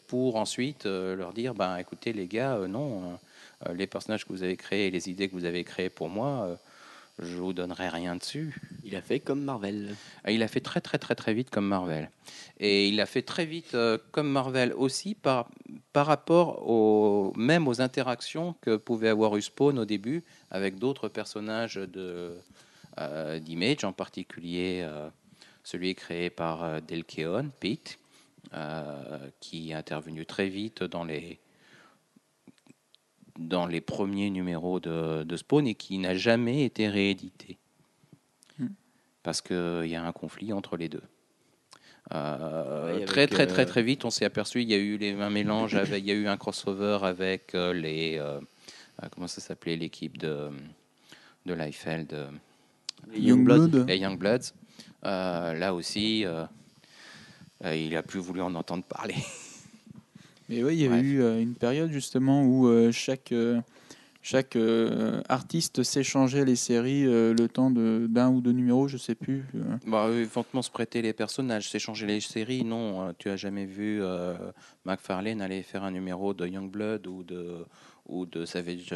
pour 0.07 0.36
ensuite 0.36 0.86
leur 0.86 1.34
dire 1.34 1.55
ben 1.55 1.77
écoutez 1.77 2.13
les 2.13 2.27
gars 2.27 2.59
non 2.67 3.17
les 3.73 3.88
personnages 3.88 4.23
que 4.25 4.34
vous 4.34 4.43
avez 4.43 4.57
créés 4.57 4.88
et 4.88 4.91
les 4.91 5.09
idées 5.09 5.29
que 5.29 5.34
vous 5.34 5.45
avez 5.45 5.63
créées 5.63 5.89
pour 5.89 6.09
moi 6.09 6.59
je 7.22 7.38
vous 7.38 7.53
donnerai 7.53 7.89
rien 7.89 8.15
dessus. 8.15 8.55
Il 8.84 8.95
a 8.95 9.01
fait 9.01 9.19
comme 9.19 9.43
Marvel. 9.43 9.95
Ah, 10.24 10.32
Il 10.32 10.43
a 10.43 10.47
fait 10.47 10.59
très 10.59 10.82
très 10.82 10.97
très 10.97 11.15
très 11.15 11.34
vite 11.34 11.49
comme 11.49 11.67
Marvel. 11.67 12.09
Et 12.59 12.88
il 12.88 12.99
a 12.99 13.05
fait 13.05 13.22
très 13.22 13.45
vite 13.45 13.76
euh, 13.76 13.97
comme 14.11 14.30
Marvel 14.30 14.74
aussi 14.74 15.15
par, 15.15 15.49
par 15.93 16.07
rapport 16.07 16.67
au, 16.67 17.34
même 17.36 17.67
aux 17.67 17.82
interactions 17.82 18.55
que 18.61 18.76
pouvait 18.76 19.09
avoir 19.09 19.38
eu 19.38 19.41
Spawn 19.41 19.80
au 19.80 19.86
début 19.86 20.24
avec 20.49 20.80
d'autres 20.80 21.07
personnages 21.07 21.76
de, 21.76 22.36
euh, 22.99 23.39
d'Image, 23.39 23.86
en 23.86 23.93
particulier 23.93 24.82
euh, 24.84 25.09
celui 25.63 25.95
créé 25.95 26.30
par 26.30 26.63
euh, 26.63 26.80
Del 26.82 27.05
Keon, 27.05 27.49
Pete, 27.59 27.97
qui 29.39 29.72
est 29.72 29.74
intervenu 29.74 30.26
très 30.26 30.49
vite 30.49 30.84
dans 30.84 31.05
les, 31.05 31.39
dans 33.39 33.65
les 33.65 33.82
premiers 33.82 34.29
numéros 34.29 34.79
de, 34.79 35.23
de 35.23 35.38
Spawn 35.38 35.67
et 35.67 35.75
qui 35.75 35.97
n'a 35.97 36.15
jamais 36.15 36.63
été 36.63 36.88
réédité. 36.88 37.57
Hmm. 38.59 38.67
Parce 39.23 39.41
qu'il 39.41 39.86
y 39.88 39.95
a 39.95 40.03
un 40.03 40.11
conflit 40.11 40.53
entre 40.53 40.77
les 40.77 40.89
deux. 40.89 41.03
Euh, 42.13 42.97
Ouais, 42.97 43.05
très 43.05 43.27
très 43.27 43.47
très 43.47 43.61
euh, 43.61 43.65
très 43.65 43.84
vite, 43.84 44.05
on 44.05 44.09
s'est 44.09 44.25
aperçu, 44.25 44.61
il 44.61 44.69
y 44.69 44.73
a 44.73 44.77
eu 44.77 44.97
les, 44.97 45.13
un 45.13 45.29
mélange, 45.29 45.75
avec, 45.75 46.03
il 46.03 46.07
y 46.07 46.11
a 46.11 46.15
eu 46.15 46.27
un 46.27 46.36
crossover 46.36 46.99
avec 47.03 47.55
euh, 47.55 47.73
les, 47.73 48.17
euh, 48.17 48.39
euh, 49.01 49.07
comment 49.11 49.27
ça 49.27 49.39
s'appelait, 49.39 49.75
l'équipe 49.75 50.17
de, 50.17 50.49
de 51.45 51.53
Liefeld, 51.53 52.13
euh, 52.13 52.29
Youngblood. 53.13 53.88
les 53.88 53.97
Youngbloods. 53.97 54.53
Euh, 55.05 55.53
là 55.53 55.73
aussi, 55.73 56.25
euh, 56.25 56.45
euh, 57.65 57.75
il 57.75 57.95
a 57.95 58.03
plus 58.03 58.19
voulu 58.19 58.41
en 58.41 58.53
entendre 58.55 58.84
parler. 58.84 59.15
Mais 60.52 60.64
oui, 60.64 60.76
il 60.76 60.82
y 60.82 60.86
avait 60.86 60.95
Bref. 61.02 61.06
eu 61.06 61.22
euh, 61.22 61.41
une 61.41 61.56
période 61.56 61.91
justement 61.91 62.43
où 62.43 62.68
euh, 62.68 62.91
chaque, 62.91 63.32
euh, 63.32 63.62
chaque 64.22 64.58
artiste 65.30 65.82
s'échangeait 65.82 66.43
les 66.45 66.58
séries 66.58 67.06
le 67.06 67.47
temps 67.47 67.72
de- 67.72 68.06
d'un 68.10 68.30
ou 68.30 68.41
deux 68.41 68.52
numéros, 68.52 68.88
je 68.89 68.97
sais 68.97 69.16
plus. 69.16 69.45
Bah, 69.88 70.10
éventuellement 70.12 70.62
se 70.62 70.70
prêter 70.70 71.02
les 71.02 71.14
personnages, 71.14 71.70
s'échanger 71.70 72.06
les 72.06 72.20
séries, 72.20 72.64
non. 72.66 73.08
euh, 73.08 73.12
tu 73.18 73.30
as 73.30 73.38
jamais 73.38 73.66
vu 73.66 74.02
McFarlane 74.86 75.41
aller 75.41 75.64
faire 75.64 75.84
un 75.84 75.91
numéro 75.91 76.34
de 76.34 76.45
Youngblood 76.45 77.08
ou 77.08 77.24
de, 77.24 77.66
ou 78.08 78.26
de 78.26 78.45
Savage 78.45 78.93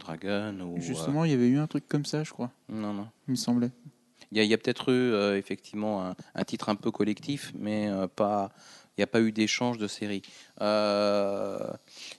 Dragon 0.00 0.54
ou, 0.60 0.80
Justement, 0.80 1.24
il 1.26 1.30
y 1.32 1.34
avait 1.34 1.48
eu 1.48 1.58
un 1.58 1.66
truc 1.66 1.84
comme 1.88 2.06
ça, 2.06 2.24
je 2.24 2.30
crois, 2.30 2.50
non, 2.70 2.94
non. 2.94 3.06
il 3.28 3.32
me 3.32 3.36
semblait. 3.36 3.70
Il 4.32 4.42
y 4.42 4.52
a, 4.52 4.54
a 4.54 4.58
peut-être 4.58 4.90
eu 4.90 5.36
effectivement 5.38 6.04
un, 6.04 6.16
un 6.34 6.42
titre 6.44 6.68
un 6.70 6.74
peu 6.74 6.90
collectif, 6.90 7.52
mais 7.56 7.88
pas. 8.16 8.50
Il 8.96 9.00
n'y 9.00 9.04
a 9.04 9.08
pas 9.08 9.20
eu 9.20 9.30
d'échange 9.30 9.76
de 9.76 9.86
séries. 9.86 10.22
Euh, 10.62 11.58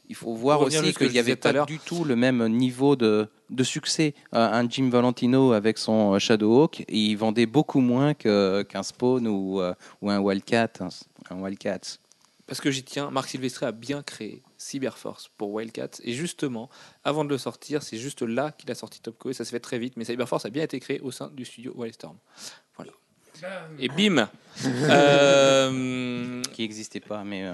il 0.09 0.15
faut 0.15 0.33
voir 0.33 0.61
aussi 0.61 0.93
qu'il 0.93 1.11
n'y 1.11 1.19
avait 1.19 1.35
pas 1.35 1.65
du 1.65 1.79
tout 1.79 2.03
le 2.03 2.15
même 2.15 2.47
niveau 2.49 2.95
de, 2.95 3.29
de 3.49 3.63
succès. 3.63 4.13
Euh, 4.35 4.47
un 4.47 4.69
Jim 4.69 4.89
Valentino 4.89 5.53
avec 5.53 5.79
son 5.79 6.13
euh, 6.13 6.19
Shadowhawk, 6.19 6.85
il 6.87 7.15
vendait 7.15 7.47
beaucoup 7.47 7.79
moins 7.79 8.13
qu'un 8.13 8.83
Spawn 8.83 9.27
ou, 9.27 9.59
ou 10.01 10.09
un 10.09 10.19
Wildcat. 10.19 10.73
Un, 10.79 10.89
un 11.31 11.41
Wildcat. 11.41 11.99
Parce 12.47 12.61
que 12.61 12.71
j'y 12.71 12.83
tiens, 12.83 13.11
Marc 13.11 13.29
Silvestri 13.29 13.65
a 13.65 13.73
bien 13.73 14.01
créé 14.01 14.41
Cyberforce 14.57 15.29
pour 15.37 15.51
Wildcats. 15.51 15.99
Et 16.03 16.13
justement, 16.13 16.69
avant 17.03 17.25
de 17.25 17.29
le 17.29 17.37
sortir, 17.37 17.83
c'est 17.83 17.97
juste 17.97 18.21
là 18.21 18.53
qu'il 18.53 18.71
a 18.71 18.75
sorti 18.75 19.01
Topco. 19.01 19.29
Et 19.29 19.33
ça 19.33 19.43
se 19.43 19.49
fait 19.49 19.59
très 19.59 19.77
vite. 19.77 19.95
Mais 19.97 20.05
Cyberforce 20.05 20.45
a 20.45 20.49
bien 20.49 20.63
été 20.63 20.79
créé 20.79 21.01
au 21.01 21.11
sein 21.11 21.29
du 21.35 21.43
studio 21.43 21.73
Wildstorm. 21.75 22.17
Et 23.79 23.87
bim 23.89 24.27
Euh, 24.65 26.41
qui 26.53 26.61
n'existait 26.61 26.99
pas, 26.99 27.23
mais 27.23 27.45
euh, 27.45 27.53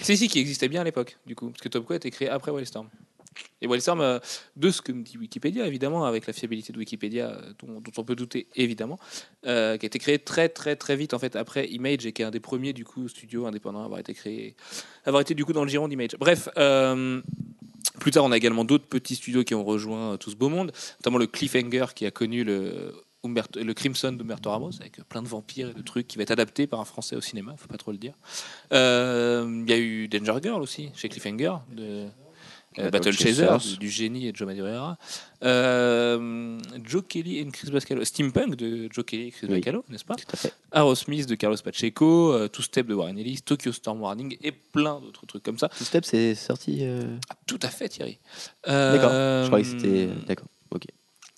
C'est 0.00 0.16
si 0.16 0.28
qui 0.28 0.38
existait 0.38 0.68
bien 0.68 0.82
à 0.82 0.84
l'époque, 0.84 1.16
du 1.26 1.34
coup, 1.34 1.50
parce 1.50 1.60
que 1.60 1.68
Topco 1.68 1.92
a 1.92 1.96
été 1.96 2.10
créé 2.10 2.28
après 2.28 2.50
Wildstorm. 2.50 2.88
Et 3.60 3.66
Wildstorm, 3.66 4.00
euh, 4.00 4.20
de 4.54 4.70
ce 4.70 4.80
que 4.80 4.92
me 4.92 5.02
dit 5.02 5.18
Wikipédia, 5.18 5.66
évidemment, 5.66 6.04
avec 6.04 6.26
la 6.28 6.32
fiabilité 6.32 6.72
de 6.72 6.78
Wikipédia, 6.78 7.30
euh, 7.30 7.52
dont, 7.58 7.80
dont 7.80 7.90
on 7.96 8.04
peut 8.04 8.14
douter, 8.14 8.46
évidemment, 8.54 8.98
qui 9.42 9.48
a 9.48 9.74
été 9.74 9.98
créé 9.98 10.18
très 10.18 10.48
très 10.48 10.76
très 10.76 10.94
vite 10.94 11.14
en 11.14 11.18
fait 11.18 11.34
après 11.34 11.66
Image 11.66 12.06
et 12.06 12.12
qui 12.12 12.22
est 12.22 12.24
un 12.24 12.30
des 12.30 12.40
premiers 12.40 12.72
du 12.72 12.84
coup 12.84 13.08
studios 13.08 13.46
indépendants 13.46 13.82
à 13.82 13.86
avoir 13.86 14.00
été 14.00 14.14
créé, 14.14 14.54
avoir 15.04 15.20
été 15.20 15.34
du 15.34 15.44
coup 15.44 15.52
dans 15.52 15.64
le 15.64 15.70
giron 15.70 15.88
d'Image. 15.88 16.10
Bref. 16.18 16.48
plus 18.00 18.10
tard, 18.10 18.24
on 18.24 18.32
a 18.32 18.36
également 18.36 18.64
d'autres 18.64 18.86
petits 18.86 19.16
studios 19.16 19.42
qui 19.42 19.54
ont 19.54 19.64
rejoint 19.64 20.16
tout 20.16 20.30
ce 20.30 20.36
beau 20.36 20.48
monde, 20.48 20.72
notamment 21.00 21.18
le 21.18 21.26
Cliffhanger 21.26 21.86
qui 21.94 22.06
a 22.06 22.10
connu 22.10 22.44
le, 22.44 22.94
Humberto- 23.24 23.62
le 23.62 23.74
Crimson 23.74 24.12
d'Umberto 24.12 24.50
Ramos 24.50 24.70
avec 24.80 25.02
plein 25.08 25.22
de 25.22 25.28
vampires 25.28 25.70
et 25.70 25.74
de 25.74 25.82
trucs 25.82 26.06
qui 26.08 26.16
va 26.16 26.22
être 26.22 26.30
adapté 26.30 26.66
par 26.66 26.80
un 26.80 26.84
Français 26.84 27.16
au 27.16 27.20
cinéma, 27.20 27.54
faut 27.56 27.68
pas 27.68 27.76
trop 27.78 27.92
le 27.92 27.98
dire. 27.98 28.14
Euh, 28.72 29.62
Il 29.66 29.70
y 29.70 29.72
a 29.72 29.78
eu 29.78 30.08
Danger 30.08 30.38
Girl 30.42 30.60
aussi 30.62 30.90
chez 30.94 31.08
Cliffhanger 31.08 31.54
de 31.72 31.82
euh, 32.78 32.90
Battle 32.90 32.90
Battle 32.90 33.12
Chaser 33.12 33.46
Chasers. 33.46 33.72
du, 33.72 33.76
du 33.78 33.88
génie 33.90 34.26
et 34.26 34.32
de 34.32 34.36
Joe 34.36 34.46
Madureira. 34.48 34.98
Euh, 35.44 36.58
Joe 36.84 37.02
Kelly 37.08 37.38
et 37.38 37.46
Chris 37.46 37.70
Bacalo, 37.70 38.04
Steampunk 38.04 38.56
de 38.56 38.88
Joe 38.92 39.04
Kelly 39.04 39.28
et 39.28 39.30
Chris 39.30 39.46
Oui. 39.48 39.62
N'est-ce 39.88 40.04
pas? 40.04 40.16
Tout 40.16 40.24
à 40.32 40.36
fait. 40.36 40.52
Aerosmith 40.72 41.28
de 41.28 41.34
Carlos 41.36 41.56
Pacheco, 41.62 42.32
euh, 42.32 42.48
Two 42.48 42.62
Step 42.62 42.86
de 42.88 42.94
Warren 42.94 43.16
Ellis, 43.16 43.42
Tokyo 43.42 43.70
Storm 43.70 44.00
Warning 44.00 44.36
et 44.42 44.50
plein 44.50 45.00
d'autres 45.00 45.24
trucs 45.26 45.42
comme 45.44 45.58
ça. 45.58 45.68
Two 45.68 45.84
Step, 45.84 46.04
c'est 46.04 46.34
sorti. 46.34 46.78
euh, 46.82 47.16
Ah, 47.30 47.36
tout 47.46 47.60
à 47.62 47.68
fait, 47.68 47.88
Thierry. 47.88 48.18
D'accord. 48.66 49.10
Euh, 49.12 49.42
Je 49.42 49.46
croyais 49.48 49.64
que 49.64 49.70
c'était. 49.70 50.08
D'accord. 50.26 50.46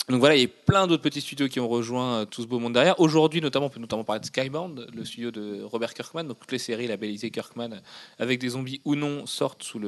Donc 0.08 0.20
voilà, 0.20 0.36
il 0.36 0.42
y 0.42 0.44
a 0.44 0.48
plein 0.48 0.86
d'autres 0.86 1.02
petits 1.02 1.20
studios 1.20 1.48
qui 1.48 1.58
ont 1.58 1.66
rejoint 1.66 2.20
euh, 2.20 2.24
tout 2.26 2.40
ce 2.40 2.46
beau 2.46 2.60
monde 2.60 2.74
derrière. 2.74 3.00
Aujourd'hui, 3.00 3.40
notamment, 3.40 3.66
on 3.66 3.70
peut 3.70 3.80
notamment 3.80 4.04
parler 4.04 4.20
de 4.20 4.26
Skybound, 4.26 4.86
le 4.94 5.04
studio 5.04 5.32
de 5.32 5.62
Robert 5.64 5.94
Kirkman. 5.94 6.24
Donc 6.24 6.38
toutes 6.38 6.52
les 6.52 6.58
séries 6.58 6.86
labellisées 6.86 7.32
Kirkman 7.32 7.72
euh, 7.72 7.78
avec 8.18 8.38
des 8.38 8.50
zombies 8.50 8.80
ou 8.84 8.94
non 8.94 9.26
sortent 9.26 9.64
sous 9.64 9.80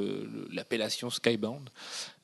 l'appellation 0.51 1.09
Skybound. 1.09 1.71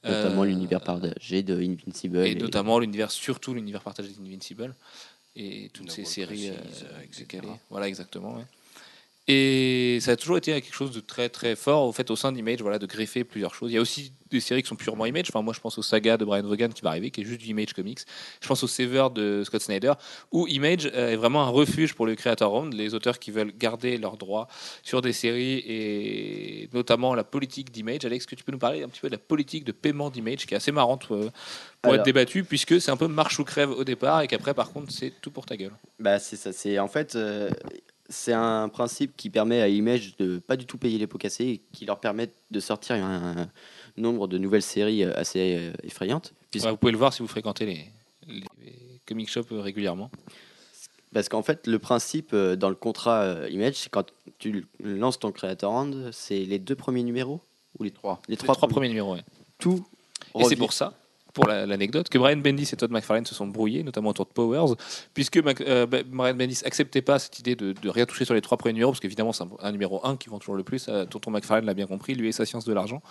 Notamment 0.03 0.43
Euh, 0.43 0.47
l'univers 0.47 0.81
partagé 0.81 1.45
de 1.45 1.55
Invincible. 1.57 2.27
Et 2.27 2.35
notamment 2.35 2.81
l'univers, 2.81 3.13
surtout 3.13 3.55
l'univers 3.55 3.83
partagé 3.83 4.11
d'Invincible. 4.11 4.75
Et 5.37 5.71
toutes 5.73 5.91
ces 5.91 6.05
séries 6.05 6.51
euh, 6.51 7.03
etc. 7.05 7.43
Voilà, 7.71 7.89
exactement. 7.89 8.35
ouais. 8.37 8.45
Et 9.27 9.99
ça 10.01 10.13
a 10.13 10.17
toujours 10.17 10.37
été 10.37 10.53
quelque 10.61 10.75
chose 10.75 10.91
de 10.91 11.01
très 11.01 11.31
très 11.31 11.57
fort 11.57 11.87
au 11.87 11.93
fait 11.93 12.11
au 12.11 12.17
sein 12.17 12.31
d'Image, 12.31 12.61
voilà, 12.61 12.79
de 12.79 12.85
greffer 12.85 13.25
plusieurs 13.25 13.55
choses. 13.55 13.71
Il 13.71 13.75
y 13.75 13.79
a 13.79 13.81
aussi 13.81 14.13
des 14.31 14.41
séries 14.41 14.63
qui 14.63 14.69
sont 14.69 14.77
purement 14.77 15.07
Image. 15.07 15.27
Enfin, 15.31 15.41
moi, 15.41 15.55
je 15.55 15.61
pense 15.61 15.79
au 15.79 15.83
Saga 15.83 16.19
de 16.19 16.25
Brian 16.27 16.43
Vaughan 16.43 16.69
qui 16.69 16.83
va 16.83 16.91
arriver, 16.91 17.11
qui 17.11 17.23
est 17.23 17.25
juste 17.25 17.41
du 17.41 17.47
Image 17.47 17.73
Comics. 17.73 18.01
Je 18.43 18.47
pense 18.47 18.63
au 18.63 18.67
Sever 18.67 19.07
de 19.15 19.43
Scott 19.45 19.63
Snyder, 19.63 19.95
où 20.31 20.47
Image 20.47 20.91
euh, 20.93 21.13
est 21.13 21.17
vraiment 21.17 21.43
un 21.45 21.49
refuge 21.49 21.95
pour 21.95 22.05
le 22.05 22.15
Creator 22.17 22.51
Round, 22.51 22.75
les 22.75 22.95
auteurs 22.95 23.19
qui 23.19 23.31
veulent 23.31 23.53
garder 23.57 23.97
leurs 23.97 24.19
droits 24.19 24.47
sur 24.83 25.01
des 25.01 25.13
séries 25.13 25.63
et 25.67 26.69
notamment 26.75 27.15
la 27.15 27.25
politique 27.25 27.71
d'Image. 27.71 28.05
Alex, 28.05 28.25
est-ce 28.25 28.29
que 28.29 28.35
tu 28.35 28.45
peux 28.45 28.53
nous 28.53 28.59
parler 28.59 28.83
un 28.83 28.89
petit 28.89 29.01
peu 29.01 29.09
de 29.09 29.15
la 29.15 29.19
politique 29.19 29.65
de 29.65 29.73
paiement 29.73 30.11
d'Image, 30.11 30.47
qui 30.47 30.53
est 30.53 30.57
assez 30.59 30.73
marrante 30.73 31.07
euh, 31.11 31.31
pour 31.81 31.93
Alors. 31.93 31.95
être 31.97 32.05
débattue, 32.05 32.45
puisque 32.45 32.79
c'est 32.79 32.91
un 32.91 32.97
peu 32.99 33.09
marche 33.09 33.39
ou 33.39 33.45
crève 33.45 33.71
au 33.71 33.85
départ 33.85 34.21
et 34.21 34.27
qu'après, 34.27 34.53
par 34.53 34.71
contre, 34.71 34.93
c'est 34.93 35.13
tout 35.23 35.31
pour 35.31 35.47
ta 35.47 35.57
gueule? 35.57 35.73
Bah, 35.99 36.19
c'est 36.19 36.37
ça. 36.37 36.53
C'est 36.53 36.79
en 36.79 36.89
fait, 36.89 37.15
euh, 37.15 37.49
c'est 38.09 38.33
un 38.33 38.69
principe 38.69 39.17
qui 39.17 39.31
permet 39.31 39.61
à 39.63 39.69
Image 39.69 40.17
de 40.17 40.39
pas 40.39 40.57
du 40.57 40.67
tout 40.67 40.77
payer 40.79 40.99
les 40.99 41.07
pots 41.07 41.19
cassés 41.19 41.45
et 41.45 41.63
qui 41.73 41.87
leur 41.87 42.01
permet 42.01 42.31
de 42.51 42.61
sortir 42.61 42.97
un, 42.97 43.49
nombre 43.97 44.27
de 44.29 44.39
nouvelles 44.39 44.63
séries 44.63 45.05
euh, 45.05 45.13
assez 45.17 45.57
euh, 45.59 45.73
effrayantes. 45.83 46.35
Puisque- 46.51 46.67
Ouais, 46.67 46.71
vous 46.73 46.77
pouvez 46.77 46.93
le 46.93 46.99
voir 46.99 47.13
si 47.13 47.23
vous 47.23 47.29
fréquentez 47.29 47.65
les, 47.67 47.91
les 48.27 49.01
comic 49.07 49.29
shops 49.31 49.53
euh, 49.53 49.61
régulièrement. 49.61 50.11
Parce 51.13 51.29
qu'en 51.29 51.43
fait, 51.43 51.67
le 51.69 51.79
principe 51.79 52.35
dans 52.35 52.69
le 52.69 52.75
contrat 52.75 53.49
Image, 53.49 53.75
c'est 53.75 53.89
quand 53.89 54.11
tu 54.39 54.67
lances 54.81 55.21
ton 55.21 55.31
Creator 55.31 55.73
Hand, 55.73 56.11
c'est 56.13 56.41
les 56.41 56.59
deux 56.59 56.75
premiers 56.75 57.05
numéros 57.05 57.41
ou 57.79 57.85
les 57.85 57.93
trois? 57.93 58.21
Les 58.27 58.33
Les 58.33 58.37
trois, 58.37 58.57
premiers 58.57 58.89
numéros, 58.89 59.15
ouais. 59.15 59.23
Tout. 59.59 59.85
Et 60.37 60.45
c'est 60.45 60.57
pour 60.57 60.73
ça, 60.73 60.93
pour 61.35 61.47
la- 61.47 61.67
l'anecdote, 61.67 62.09
que 62.09 62.17
Brian 62.17 62.37
Bendis 62.39 62.71
et 62.73 62.77
Todd 62.77 62.91
McFarlane 62.91 63.27
se 63.27 63.35
sont 63.35 63.47
brouillés, 63.47 63.83
notamment 63.83 64.11
autour 64.11 64.25
de 64.25 64.31
Powers, 64.31 64.75
puisque 65.13 65.37
Mac- 65.39 65.61
euh, 65.61 65.85
Brian 65.87 66.35
Bendis 66.35 66.61
acceptait 66.65 67.03
pas 67.03 67.19
cette 67.19 67.39
idée 67.41 67.57
de, 67.57 67.73
de 67.73 67.89
rien 67.91 68.07
toucher 68.07 68.25
sur 68.25 68.35
les 68.35 68.41
trois 68.41 68.57
premiers 68.57 68.73
numéros, 68.75 68.93
parce 68.93 69.01
qu'évidemment 69.01 69.33
c'est 69.33 69.43
un, 69.45 69.51
un 69.61 69.73
numéro 69.73 70.01
1 70.07 70.17
qui 70.17 70.29
vend 70.31 70.39
toujours 70.39 70.55
le 70.55 70.63
plus, 70.65 70.87
euh, 70.89 71.05
Tonton 71.05 71.31
McFarlane 71.33 71.67
l'a 71.67 71.75
bien 71.75 71.87
compris, 71.87 72.15
lui 72.15 72.29
et 72.29 72.33
sa 72.33 72.47
science 72.47 72.65
de 72.65 72.73
l'argent. 72.73 73.03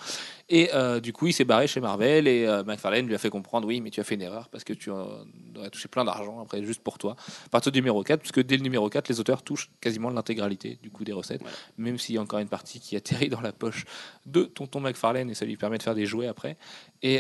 Et 0.49 0.69
euh, 0.73 0.99
du 0.99 1.13
coup 1.13 1.27
il 1.27 1.33
s'est 1.33 1.43
barré 1.45 1.67
chez 1.67 1.81
Marvel, 1.81 2.27
et 2.27 2.47
McFarlane 2.65 3.05
lui 3.05 3.13
a 3.15 3.17
fait 3.17 3.29
comprendre, 3.29 3.67
oui 3.67 3.81
mais 3.81 3.89
tu 3.89 3.99
as 3.99 4.03
fait 4.03 4.15
une 4.15 4.21
erreur, 4.21 4.49
parce 4.49 4.63
que 4.63 4.73
tu 4.73 4.89
aurais 4.89 5.69
touché 5.71 5.87
plein 5.89 6.05
d'argent 6.05 6.39
après 6.41 6.63
juste 6.63 6.81
pour 6.81 6.97
toi. 6.97 7.15
À 7.45 7.49
partir 7.49 7.71
du 7.71 7.79
numéro 7.79 8.01
4, 8.03 8.19
puisque 8.21 8.41
dès 8.41 8.55
le 8.57 8.63
numéro 8.63 8.89
4, 8.89 9.09
les 9.09 9.19
auteurs 9.19 9.41
touchent 9.43 9.69
quasiment 9.81 10.09
l'intégralité 10.09 10.79
du 10.81 10.89
coup 10.91 11.03
des 11.03 11.13
recettes, 11.13 11.41
même 11.77 11.97
s'il 11.97 12.15
y 12.15 12.17
a 12.17 12.21
encore 12.21 12.39
une 12.39 12.47
partie 12.47 12.79
qui 12.79 12.95
atterrit 12.95 13.29
dans 13.29 13.41
la 13.41 13.51
poche 13.51 13.83
de 14.25 14.43
Tonton 14.43 14.79
McFarlane, 14.79 15.29
et 15.29 15.33
ça 15.33 15.45
lui 15.45 15.57
permet 15.57 15.77
de 15.77 15.83
faire 15.83 15.95
des 15.95 16.05
jouets 16.05 16.27
après. 16.27 16.55
Et 17.01 17.19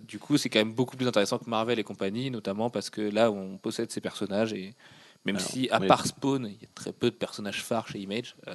du 0.00 0.18
coup, 0.18 0.36
c'est 0.36 0.48
quand 0.48 0.58
même 0.58 0.72
beaucoup 0.72 0.96
plus 0.96 1.06
intéressant 1.06 1.38
que 1.38 1.48
Marvel 1.48 1.78
et 1.78 1.84
compagnie, 1.84 2.30
notamment 2.30 2.70
parce 2.70 2.90
que 2.90 3.00
là, 3.00 3.30
on 3.30 3.58
possède 3.58 3.90
ces 3.90 4.00
personnages 4.00 4.52
et 4.52 4.74
même 5.24 5.36
Alors, 5.36 5.48
si, 5.48 5.68
à 5.70 5.80
part 5.80 6.06
Spawn, 6.06 6.46
il 6.46 6.62
y 6.62 6.64
a 6.64 6.68
très 6.74 6.92
peu 6.92 7.10
de 7.10 7.16
personnages 7.16 7.62
phares 7.62 7.88
chez 7.88 7.98
Image, 7.98 8.36
euh, 8.46 8.54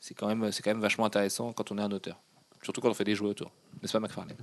c'est 0.00 0.14
quand 0.14 0.26
même, 0.26 0.52
c'est 0.52 0.62
quand 0.62 0.70
même 0.70 0.82
vachement 0.82 1.06
intéressant 1.06 1.52
quand 1.52 1.72
on 1.72 1.78
est 1.78 1.82
un 1.82 1.92
auteur. 1.92 2.20
Surtout 2.62 2.80
quand 2.80 2.90
on 2.90 2.94
fait 2.94 3.04
des 3.04 3.14
jouets 3.14 3.30
autour, 3.30 3.50
n'est-ce 3.82 3.92
pas, 3.92 4.00
McFarlane? 4.00 4.36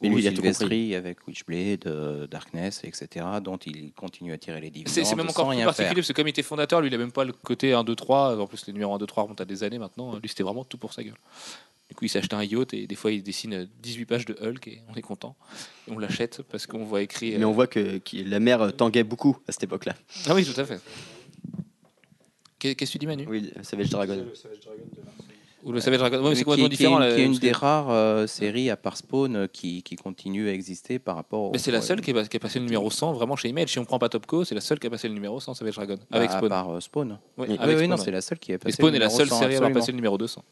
Mais 0.00 0.08
lui, 0.08 0.22
il 0.22 0.28
a 0.28 0.32
tout 0.32 0.42
compris. 0.42 0.94
Avec 0.94 1.26
Witchblade, 1.26 1.86
euh, 1.86 2.26
Darkness, 2.26 2.82
etc., 2.84 3.26
dont 3.42 3.56
il 3.56 3.92
continue 3.92 4.32
à 4.32 4.38
tirer 4.38 4.60
les 4.60 4.70
dividendes. 4.70 5.04
C'est 5.04 5.16
même 5.16 5.28
encore 5.28 5.48
plus 5.48 5.58
particulier 5.58 5.88
faire. 5.88 5.94
parce 5.94 6.08
que 6.08 6.12
comme 6.12 6.28
il 6.28 6.30
était 6.30 6.42
fondateur, 6.42 6.80
lui, 6.80 6.88
il 6.88 6.94
a 6.94 6.98
même 6.98 7.12
pas 7.12 7.24
le 7.24 7.32
côté 7.32 7.72
1, 7.72 7.82
2, 7.82 7.96
3. 7.96 8.40
En 8.40 8.46
plus, 8.46 8.66
les 8.66 8.72
numéros 8.72 8.94
1, 8.94 8.98
2, 8.98 9.06
3 9.06 9.22
remontent 9.24 9.42
à 9.42 9.44
des 9.44 9.64
années 9.64 9.78
maintenant. 9.78 10.16
Lui, 10.16 10.28
c'était 10.28 10.44
vraiment 10.44 10.64
tout 10.64 10.78
pour 10.78 10.92
sa 10.92 11.02
gueule. 11.02 11.16
Du 11.88 11.94
coup, 11.94 12.04
il 12.04 12.08
s'est 12.08 12.18
acheté 12.18 12.36
un 12.36 12.42
yacht 12.44 12.74
et 12.74 12.86
des 12.86 12.94
fois, 12.94 13.10
il 13.12 13.22
dessine 13.22 13.68
18 13.82 14.04
pages 14.04 14.24
de 14.26 14.34
Hulk 14.40 14.68
et 14.68 14.82
on 14.88 14.94
est 14.94 15.00
content. 15.02 15.36
Et 15.88 15.92
on 15.92 15.98
l'achète 15.98 16.42
parce 16.42 16.66
qu'on 16.66 16.84
voit 16.84 17.00
écrit. 17.02 17.30
Mais 17.36 17.44
euh, 17.44 17.48
on 17.48 17.52
voit 17.52 17.66
que, 17.66 17.98
que 17.98 18.16
la 18.18 18.40
mer 18.40 18.60
euh, 18.60 18.70
tanguait 18.70 19.04
beaucoup 19.04 19.38
à 19.48 19.52
cette 19.52 19.64
époque-là. 19.64 19.94
Ah 20.26 20.34
oui, 20.34 20.44
tout 20.44 20.58
à 20.60 20.64
fait. 20.64 20.80
Qu'est- 22.58 22.74
Qu'est-ce 22.74 22.90
que 22.90 22.92
tu 22.92 22.98
dis, 22.98 23.06
Manu? 23.06 23.26
Oui, 23.28 23.52
Savage 23.62 23.88
Dragon. 23.88 24.26
Ou 25.64 25.72
le 25.72 25.80
Savage 25.80 25.98
Dragon 25.98 26.18
Ouais, 26.22 26.28
mais 26.30 26.34
c'est 26.34 26.38
qui, 26.40 26.44
complètement 26.44 26.68
qui 26.68 26.74
est 26.74 26.76
différent. 26.76 26.96
une, 27.00 27.08
là, 27.08 27.14
qui 27.14 27.20
est 27.20 27.24
une 27.24 27.34
des 27.38 27.52
rares 27.52 27.90
euh, 27.90 28.26
séries 28.28 28.70
à 28.70 28.76
part 28.76 28.96
Spawn 28.96 29.34
euh, 29.36 29.46
qui, 29.48 29.82
qui 29.82 29.96
continue 29.96 30.48
à 30.48 30.52
exister 30.52 30.98
par 31.00 31.16
rapport 31.16 31.42
au. 31.42 31.50
Mais 31.52 31.58
c'est 31.58 31.72
la 31.72 31.80
seule 31.82 32.00
qui, 32.00 32.12
est, 32.12 32.28
qui 32.28 32.36
a 32.36 32.40
passé 32.40 32.58
le 32.60 32.64
numéro 32.64 32.88
100 32.90 33.12
vraiment 33.14 33.34
chez 33.34 33.48
Image. 33.48 33.70
Si 33.70 33.78
on 33.80 33.84
prend 33.84 33.98
pas 33.98 34.08
Topco, 34.08 34.44
c'est 34.44 34.54
la 34.54 34.60
seule 34.60 34.78
qui 34.78 34.86
a 34.86 34.90
passé 34.90 35.08
le 35.08 35.14
numéro 35.14 35.40
100 35.40 35.54
Savage 35.54 35.74
Dragon. 35.74 35.96
bah, 36.10 36.18
Avec 36.18 36.30
À 36.30 36.36
Spawn. 36.38 36.48
part 36.48 36.70
euh, 36.70 36.80
Spawn. 36.80 37.18
Oui, 37.36 37.46
Oui, 37.50 37.56
avec 37.58 37.66
oui, 37.66 37.74
Spawn, 37.84 37.90
non, 37.90 37.96
ouais. 37.96 38.02
c'est 38.04 38.10
la 38.12 38.20
seule 38.20 38.38
qui 38.38 38.52
a 38.52 38.58
passé 38.58 38.68
Et 38.68 38.72
Spawn 38.72 38.90
le 38.90 38.96
est 38.96 39.00
la 39.00 39.10
seule 39.10 39.28
100, 39.28 39.38
série 39.40 39.54
à 39.54 39.56
avoir 39.56 39.72
passé 39.72 39.90
le 39.92 39.96
numéro 39.96 40.16
200. 40.16 40.44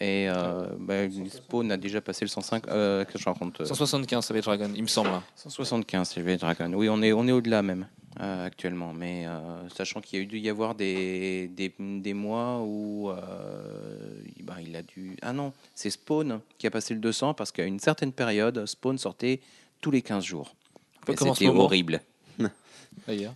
Et 0.00 0.28
euh, 0.28 0.64
bah, 0.78 0.94
Spawn 1.28 1.72
a 1.72 1.76
déjà 1.76 2.00
passé 2.00 2.24
le 2.24 2.28
105. 2.28 2.68
Euh, 2.68 3.04
que 3.04 3.18
je 3.18 3.24
raconte 3.24 3.60
euh, 3.60 3.64
175 3.64 4.24
Savage 4.24 4.44
Dragon, 4.44 4.70
il 4.74 4.82
me 4.82 4.88
semble. 4.88 5.08
hein. 5.10 5.22
175, 5.36 6.08
c'est 6.14 6.22
le 6.22 6.36
Dragon. 6.36 6.72
Oui, 6.74 6.88
on 6.88 7.02
est, 7.02 7.12
on 7.12 7.26
est 7.26 7.32
au-delà 7.32 7.62
même 7.62 7.88
euh, 8.20 8.46
actuellement. 8.46 8.92
Mais 8.92 9.26
euh, 9.26 9.68
sachant 9.70 10.00
qu'il 10.00 10.18
y 10.18 10.22
a 10.22 10.24
eu 10.24 10.26
dû 10.26 10.38
y 10.38 10.48
avoir 10.48 10.74
des, 10.74 11.48
des, 11.48 11.72
des 11.78 12.14
mois 12.14 12.60
où 12.60 13.10
euh, 13.10 13.16
il- 14.36 14.44
bah, 14.44 14.56
il 14.60 14.74
a 14.76 14.82
dû. 14.82 15.16
Ah 15.22 15.32
non, 15.32 15.52
c'est 15.74 15.90
Spawn 15.90 16.40
qui 16.58 16.66
a 16.66 16.70
passé 16.70 16.94
le 16.94 17.00
200 17.00 17.34
parce 17.34 17.52
qu'à 17.52 17.64
une 17.64 17.80
certaine 17.80 18.12
période, 18.12 18.66
Spawn 18.66 18.98
sortait 18.98 19.40
tous 19.80 19.90
les 19.90 20.02
15 20.02 20.24
jours. 20.24 20.54
C'était 21.34 21.46
horrible. 21.64 22.00
D'ailleurs. 23.06 23.34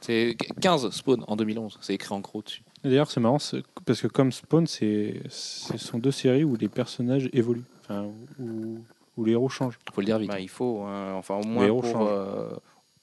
C'est 0.00 0.36
15 0.60 0.90
Spawn 0.90 1.24
en 1.26 1.36
2011. 1.36 1.78
C'est 1.82 1.94
écrit 1.94 2.14
en 2.14 2.20
gros 2.20 2.40
dessus. 2.42 2.62
D'ailleurs, 2.84 3.10
c'est 3.10 3.18
marrant 3.20 3.38
parce 3.84 4.00
que 4.00 4.06
comme 4.06 4.30
Spawn, 4.30 4.66
c'est 4.68 5.20
ce 5.28 5.76
sont 5.76 5.98
deux 5.98 6.12
séries 6.12 6.44
où 6.44 6.54
les 6.56 6.68
personnages 6.68 7.28
évoluent, 7.32 7.64
enfin, 7.82 8.06
où, 8.38 8.78
où 9.16 9.24
les 9.24 9.32
héros 9.32 9.48
changent. 9.48 9.78
Faut 9.92 10.00
le 10.00 10.04
dire 10.06 10.18
vite. 10.20 10.28
Bah, 10.30 10.38
il 10.38 10.48
faut, 10.48 10.82
hein, 10.82 11.14
enfin 11.14 11.34
au 11.34 11.42
moins 11.44 11.64
héros 11.66 11.80
pour. 11.82 12.08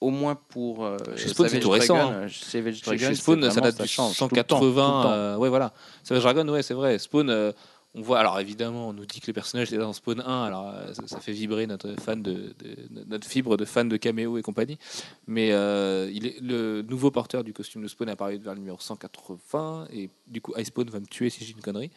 Au 0.06 0.10
moins 0.10 0.34
pour 0.48 0.84
euh, 0.84 0.96
Chez 1.16 1.28
Spawn, 1.28 1.48
c'est 1.48 1.60
tout 1.60 1.70
récent, 1.70 1.96
hein. 1.96 2.12
euh, 2.12 2.28
Chez, 2.28 2.60
Dragon, 2.62 2.76
chez 2.98 2.98
c'est 2.98 3.14
Spawn, 3.14 3.50
ça 3.50 3.60
date 3.60 3.76
temps, 3.76 4.08
180. 4.10 4.58
tout 4.60 4.64
le 4.66 4.74
temps. 4.74 5.10
euh, 5.10 5.36
ouais, 5.36 5.48
voilà. 5.48 5.72
Savage 6.04 6.22
Dragon, 6.22 6.48
ouais, 6.48 6.62
c'est 6.62 6.74
vrai. 6.74 6.98
Spawn, 6.98 7.28
euh, 7.30 7.52
on 7.94 8.02
voit. 8.02 8.18
Alors 8.18 8.38
évidemment, 8.40 8.88
on 8.88 8.92
nous 8.92 9.06
dit 9.06 9.20
que 9.20 9.26
les 9.26 9.32
personnages 9.32 9.68
étaient 9.68 9.80
dans 9.80 9.92
Spawn 9.94 10.20
1. 10.20 10.44
Alors 10.44 10.72
ça, 10.92 11.02
ça 11.06 11.18
fait 11.20 11.32
vibrer 11.32 11.66
notre 11.66 11.94
fan 12.00 12.22
de, 12.22 12.54
de- 12.58 13.04
notre 13.06 13.26
fibre 13.26 13.56
de 13.56 13.64
fan 13.64 13.88
de 13.88 13.96
caméo 13.96 14.36
et 14.38 14.42
compagnie. 14.42 14.78
Mais 15.26 15.52
euh, 15.52 16.10
il 16.12 16.26
est 16.26 16.40
le 16.42 16.82
nouveau 16.82 17.10
porteur 17.10 17.42
du 17.42 17.52
costume 17.54 17.82
de 17.82 17.88
Spawn 17.88 18.08
est 18.08 18.12
apparu 18.12 18.36
vers 18.38 18.52
le 18.54 18.60
numéro 18.60 18.76
180 18.78 19.88
et 19.92 20.10
du 20.26 20.40
coup, 20.40 20.52
Spawn 20.62 20.88
va 20.90 21.00
me 21.00 21.06
tuer 21.06 21.30
si 21.30 21.44
j'ai 21.44 21.52
une 21.52 21.62
connerie. 21.62 21.90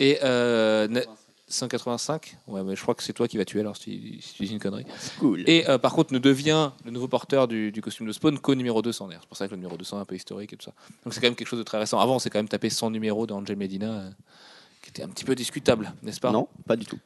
Et 0.00 0.18
euh, 0.24 0.88
185 1.48 2.38
Ouais, 2.48 2.62
mais 2.64 2.74
je 2.76 2.82
crois 2.82 2.94
que 2.94 3.02
c'est 3.02 3.12
toi 3.12 3.28
qui 3.28 3.36
vas 3.38 3.44
tuer 3.44 3.60
alors 3.60 3.76
si, 3.76 4.18
si 4.20 4.34
tu 4.34 4.44
dis 4.44 4.52
une 4.52 4.58
connerie. 4.58 4.84
Cool. 5.20 5.44
Et 5.48 5.68
euh, 5.68 5.78
par 5.78 5.92
contre, 5.92 6.12
ne 6.12 6.18
devient 6.18 6.70
le 6.84 6.90
nouveau 6.90 7.08
porteur 7.08 7.46
du, 7.48 7.70
du 7.72 7.80
costume 7.80 8.06
de 8.06 8.12
Spawn 8.12 8.38
qu'au 8.38 8.54
numéro 8.54 8.82
200. 8.82 9.06
d'ailleurs. 9.08 9.22
C'est 9.22 9.28
pour 9.28 9.36
ça 9.36 9.46
que 9.46 9.52
le 9.52 9.56
numéro 9.58 9.76
200 9.76 9.98
est 9.98 10.00
un 10.00 10.04
peu 10.04 10.16
historique 10.16 10.52
et 10.52 10.56
tout 10.56 10.64
ça. 10.64 10.72
Donc 11.04 11.14
c'est 11.14 11.20
quand 11.20 11.26
même 11.28 11.36
quelque 11.36 11.48
chose 11.48 11.58
de 11.60 11.64
très 11.64 11.78
récent. 11.78 11.98
Avant, 12.00 12.16
on 12.16 12.18
s'est 12.18 12.30
quand 12.30 12.38
même 12.40 12.48
tapé 12.48 12.68
100 12.70 12.90
numéros 12.90 13.26
d'Angel 13.26 13.56
Medina, 13.56 13.86
euh, 13.92 14.10
qui 14.82 14.90
était 14.90 15.02
un 15.04 15.08
petit 15.08 15.24
peu 15.24 15.34
discutable, 15.34 15.92
n'est-ce 16.02 16.20
pas? 16.20 16.32
Non, 16.32 16.48
pas 16.66 16.76
du 16.76 16.84
tout. 16.86 16.98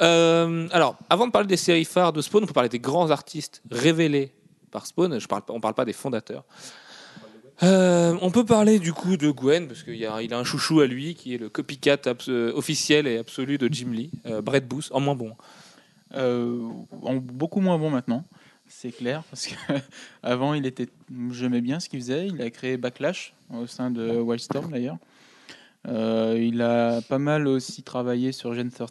Euh, 0.00 0.68
Alors, 0.72 0.96
avant 1.10 1.26
de 1.26 1.32
parler 1.32 1.48
des 1.48 1.56
séries 1.56 1.84
phares 1.84 2.12
de 2.12 2.22
Spawn, 2.22 2.44
on 2.44 2.46
peut 2.46 2.52
parler 2.52 2.68
des 2.68 2.80
grands 2.80 3.10
artistes 3.10 3.62
révélés 3.70 4.32
par 4.70 4.86
Spawn. 4.86 5.18
Je 5.18 5.26
parle, 5.26 5.42
pas- 5.42 5.52
on 5.54 5.60
parle 5.60 5.74
pas 5.74 5.84
des 5.84 5.92
fondateurs. 5.92 6.44
Euh, 7.62 8.16
on 8.22 8.30
peut 8.30 8.44
parler 8.44 8.78
du 8.78 8.92
coup 8.92 9.16
de 9.16 9.30
Gwen, 9.30 9.66
parce 9.66 9.82
qu'il 9.82 10.04
a, 10.04 10.14
a 10.14 10.38
un 10.38 10.44
chouchou 10.44 10.80
à 10.80 10.86
lui 10.86 11.14
qui 11.14 11.34
est 11.34 11.38
le 11.38 11.48
copycat 11.48 11.98
euh, 12.28 12.52
officiel 12.54 13.06
et 13.06 13.18
absolu 13.18 13.58
de 13.58 13.68
Jim 13.72 13.90
Lee, 13.90 14.10
euh, 14.26 14.40
Brett 14.40 14.66
Booth, 14.66 14.88
en 14.92 15.00
moins 15.00 15.16
bon. 15.16 15.34
En 16.14 17.16
beaucoup 17.16 17.60
moins 17.60 17.78
bon 17.78 17.90
maintenant, 17.90 18.24
c'est 18.66 18.92
clair, 18.92 19.24
parce 19.30 19.46
que 19.48 19.54
avant 20.22 20.54
il 20.54 20.66
était, 20.66 20.88
j'aimais 21.32 21.60
bien 21.60 21.80
ce 21.80 21.88
qu'il 21.88 22.00
faisait. 22.00 22.28
Il 22.28 22.40
a 22.40 22.50
créé 22.50 22.76
Backlash 22.76 23.34
au 23.52 23.66
sein 23.66 23.90
de 23.90 24.20
Wildstorm 24.20 24.70
d'ailleurs. 24.70 24.98
Il 25.86 26.62
a 26.62 27.00
pas 27.02 27.18
mal 27.18 27.46
aussi 27.46 27.82
travaillé 27.82 28.32
sur 28.32 28.54
Gen 28.54 28.70
13 28.70 28.88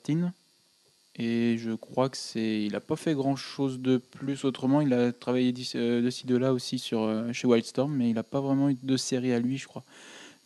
et 1.20 1.58
je 1.58 1.72
crois 1.72 2.10
que 2.10 2.18
c'est, 2.18 2.64
il 2.64 2.76
a 2.76 2.80
pas 2.80 2.96
fait 2.96 3.16
grand 3.16 3.36
chose 3.36 3.80
de 3.80 3.98
plus 3.98 4.46
autrement. 4.46 4.82
Il 4.82 4.94
a 4.94 5.12
travaillé 5.12 5.54
euh, 5.76 6.02
de 6.02 6.10
ci 6.10 6.28
de 6.28 6.38
là 6.38 6.54
aussi 6.54 6.78
sur 6.78 7.02
euh, 7.02 7.34
chez 7.34 7.48
Wildstorm, 7.48 7.92
mais 7.92 8.12
il 8.12 8.18
a 8.18 8.24
pas 8.24 8.40
vraiment 8.40 8.70
eu 8.70 8.78
de 8.82 8.98
série 8.98 9.34
à 9.34 9.40
lui, 9.40 9.58
je 9.58 9.68
crois, 9.68 9.84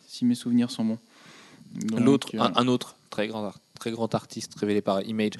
si 0.06 0.24
mes 0.24 0.34
souvenirs 0.34 0.70
sont 0.70 0.84
bons. 0.84 0.98
L'autre, 1.98 2.30
euh, 2.34 2.40
un, 2.40 2.52
un 2.56 2.68
autre 2.68 2.96
très 3.10 3.28
grand, 3.28 3.52
très 3.78 3.90
grand 3.90 4.14
artiste 4.14 4.54
révélé 4.58 4.80
par 4.80 5.02
Image. 5.02 5.34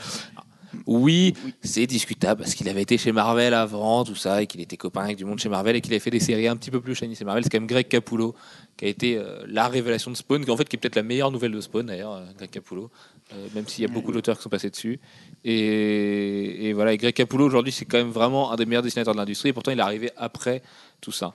Oui, 0.86 1.34
c'est 1.62 1.86
discutable 1.86 2.42
parce 2.42 2.54
qu'il 2.54 2.68
avait 2.68 2.82
été 2.82 2.98
chez 2.98 3.12
Marvel 3.12 3.54
avant, 3.54 4.04
tout 4.04 4.14
ça, 4.14 4.42
et 4.42 4.46
qu'il 4.46 4.60
était 4.60 4.76
copain 4.76 5.02
avec 5.02 5.16
du 5.16 5.24
monde 5.24 5.38
chez 5.38 5.48
Marvel 5.48 5.76
et 5.76 5.80
qu'il 5.80 5.92
avait 5.92 6.00
fait 6.00 6.10
des 6.10 6.20
séries 6.20 6.48
un 6.48 6.56
petit 6.56 6.70
peu 6.70 6.80
plus 6.80 6.94
shiny 6.94 7.14
chez 7.14 7.24
Marvel. 7.24 7.44
C'est 7.44 7.50
quand 7.50 7.60
même 7.60 7.66
Greg 7.66 7.88
Capullo 7.88 8.34
qui 8.76 8.86
a 8.86 8.88
été 8.88 9.16
euh, 9.16 9.44
la 9.46 9.68
révélation 9.68 10.10
de 10.10 10.16
Spawn, 10.16 10.44
qui 10.44 10.50
en 10.50 10.56
fait 10.56 10.68
qui 10.68 10.76
est 10.76 10.78
peut-être 10.78 10.96
la 10.96 11.02
meilleure 11.02 11.30
nouvelle 11.30 11.52
de 11.52 11.60
Spawn 11.60 11.86
d'ailleurs, 11.86 12.14
euh, 12.14 12.24
Greg 12.36 12.50
Capullo, 12.50 12.90
euh, 13.32 13.48
même 13.54 13.66
s'il 13.68 13.82
y 13.82 13.84
a 13.84 13.92
beaucoup 13.92 14.12
d'auteurs 14.12 14.36
qui 14.36 14.42
sont 14.42 14.48
passés 14.48 14.70
dessus. 14.70 14.98
Et, 15.44 16.68
et 16.68 16.72
voilà, 16.72 16.92
et 16.92 16.96
Greg 16.96 17.14
Capullo 17.14 17.44
aujourd'hui 17.44 17.72
c'est 17.72 17.84
quand 17.84 17.98
même 17.98 18.10
vraiment 18.10 18.52
un 18.52 18.56
des 18.56 18.66
meilleurs 18.66 18.82
dessinateurs 18.82 19.14
de 19.14 19.18
l'industrie 19.18 19.50
et 19.50 19.52
pourtant 19.52 19.72
il 19.72 19.78
est 19.78 19.82
arrivé 19.82 20.10
après 20.16 20.62
tout 21.00 21.12
ça. 21.12 21.34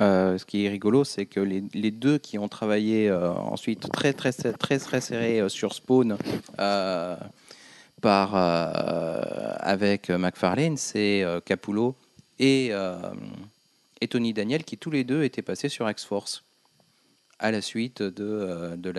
Euh, 0.00 0.38
ce 0.38 0.44
qui 0.44 0.66
est 0.66 0.68
rigolo, 0.68 1.04
c'est 1.04 1.26
que 1.26 1.40
les, 1.40 1.62
les 1.72 1.90
deux 1.90 2.18
qui 2.18 2.38
ont 2.38 2.48
travaillé 2.48 3.08
euh, 3.08 3.32
ensuite 3.32 3.88
très 3.92 4.12
très 4.12 4.32
très 4.32 4.52
très, 4.52 4.78
très 4.78 5.00
serré 5.00 5.40
euh, 5.40 5.48
sur 5.48 5.72
Spawn 5.72 6.16
euh, 8.06 9.54
avec 9.60 10.10
McFarlane, 10.10 10.76
c'est 10.76 11.22
euh, 11.22 11.40
Capullo 11.40 11.94
et, 12.38 12.68
euh, 12.72 12.96
et 14.00 14.08
Tony 14.08 14.32
Daniel 14.32 14.64
qui 14.64 14.76
tous 14.76 14.90
les 14.90 15.04
deux 15.04 15.22
étaient 15.24 15.42
passés 15.42 15.68
sur 15.68 15.88
X-Force 15.88 16.44
à 17.38 17.50
la 17.50 17.60
suite 17.60 18.02
de, 18.02 18.74
de. 18.76 18.92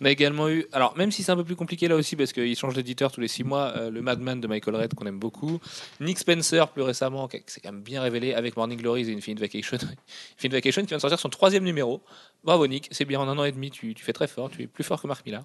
On 0.00 0.04
a 0.06 0.10
également 0.10 0.48
eu, 0.48 0.66
alors 0.72 0.96
même 0.96 1.10
si 1.10 1.22
c'est 1.22 1.32
un 1.32 1.36
peu 1.36 1.44
plus 1.44 1.56
compliqué 1.56 1.86
là 1.86 1.94
aussi 1.94 2.16
parce 2.16 2.32
qu'il 2.32 2.56
change 2.56 2.74
d'éditeur 2.74 3.12
tous 3.12 3.20
les 3.20 3.28
six 3.28 3.44
mois, 3.44 3.74
euh, 3.76 3.90
le 3.90 4.00
Madman 4.00 4.40
de 4.40 4.46
Michael 4.46 4.76
Red 4.76 4.94
qu'on 4.94 5.06
aime 5.06 5.18
beaucoup, 5.18 5.60
Nick 6.00 6.18
Spencer 6.18 6.68
plus 6.68 6.82
récemment, 6.82 7.28
qui 7.28 7.42
s'est 7.46 7.60
quand 7.60 7.72
même 7.72 7.82
bien 7.82 8.00
révélé 8.00 8.32
avec 8.32 8.56
Morning 8.56 8.78
Glories 8.78 9.10
et 9.10 9.14
Infinite 9.14 9.40
Vacation, 9.40 9.76
Infinite 10.38 10.52
Vacation 10.52 10.82
qui 10.82 10.88
vient 10.88 10.96
de 10.96 11.02
sortir 11.02 11.18
son 11.18 11.28
troisième 11.28 11.64
numéro. 11.64 12.02
Bravo 12.44 12.66
Nick, 12.66 12.88
c'est 12.90 13.04
bien 13.04 13.20
en 13.20 13.28
un 13.28 13.38
an 13.38 13.44
et 13.44 13.52
demi, 13.52 13.70
tu, 13.70 13.94
fais 13.96 14.14
très 14.14 14.26
fort, 14.26 14.48
tu 14.48 14.62
es 14.62 14.66
plus 14.66 14.84
fort 14.84 15.02
que 15.02 15.06
Marc 15.06 15.26
Millar. 15.26 15.42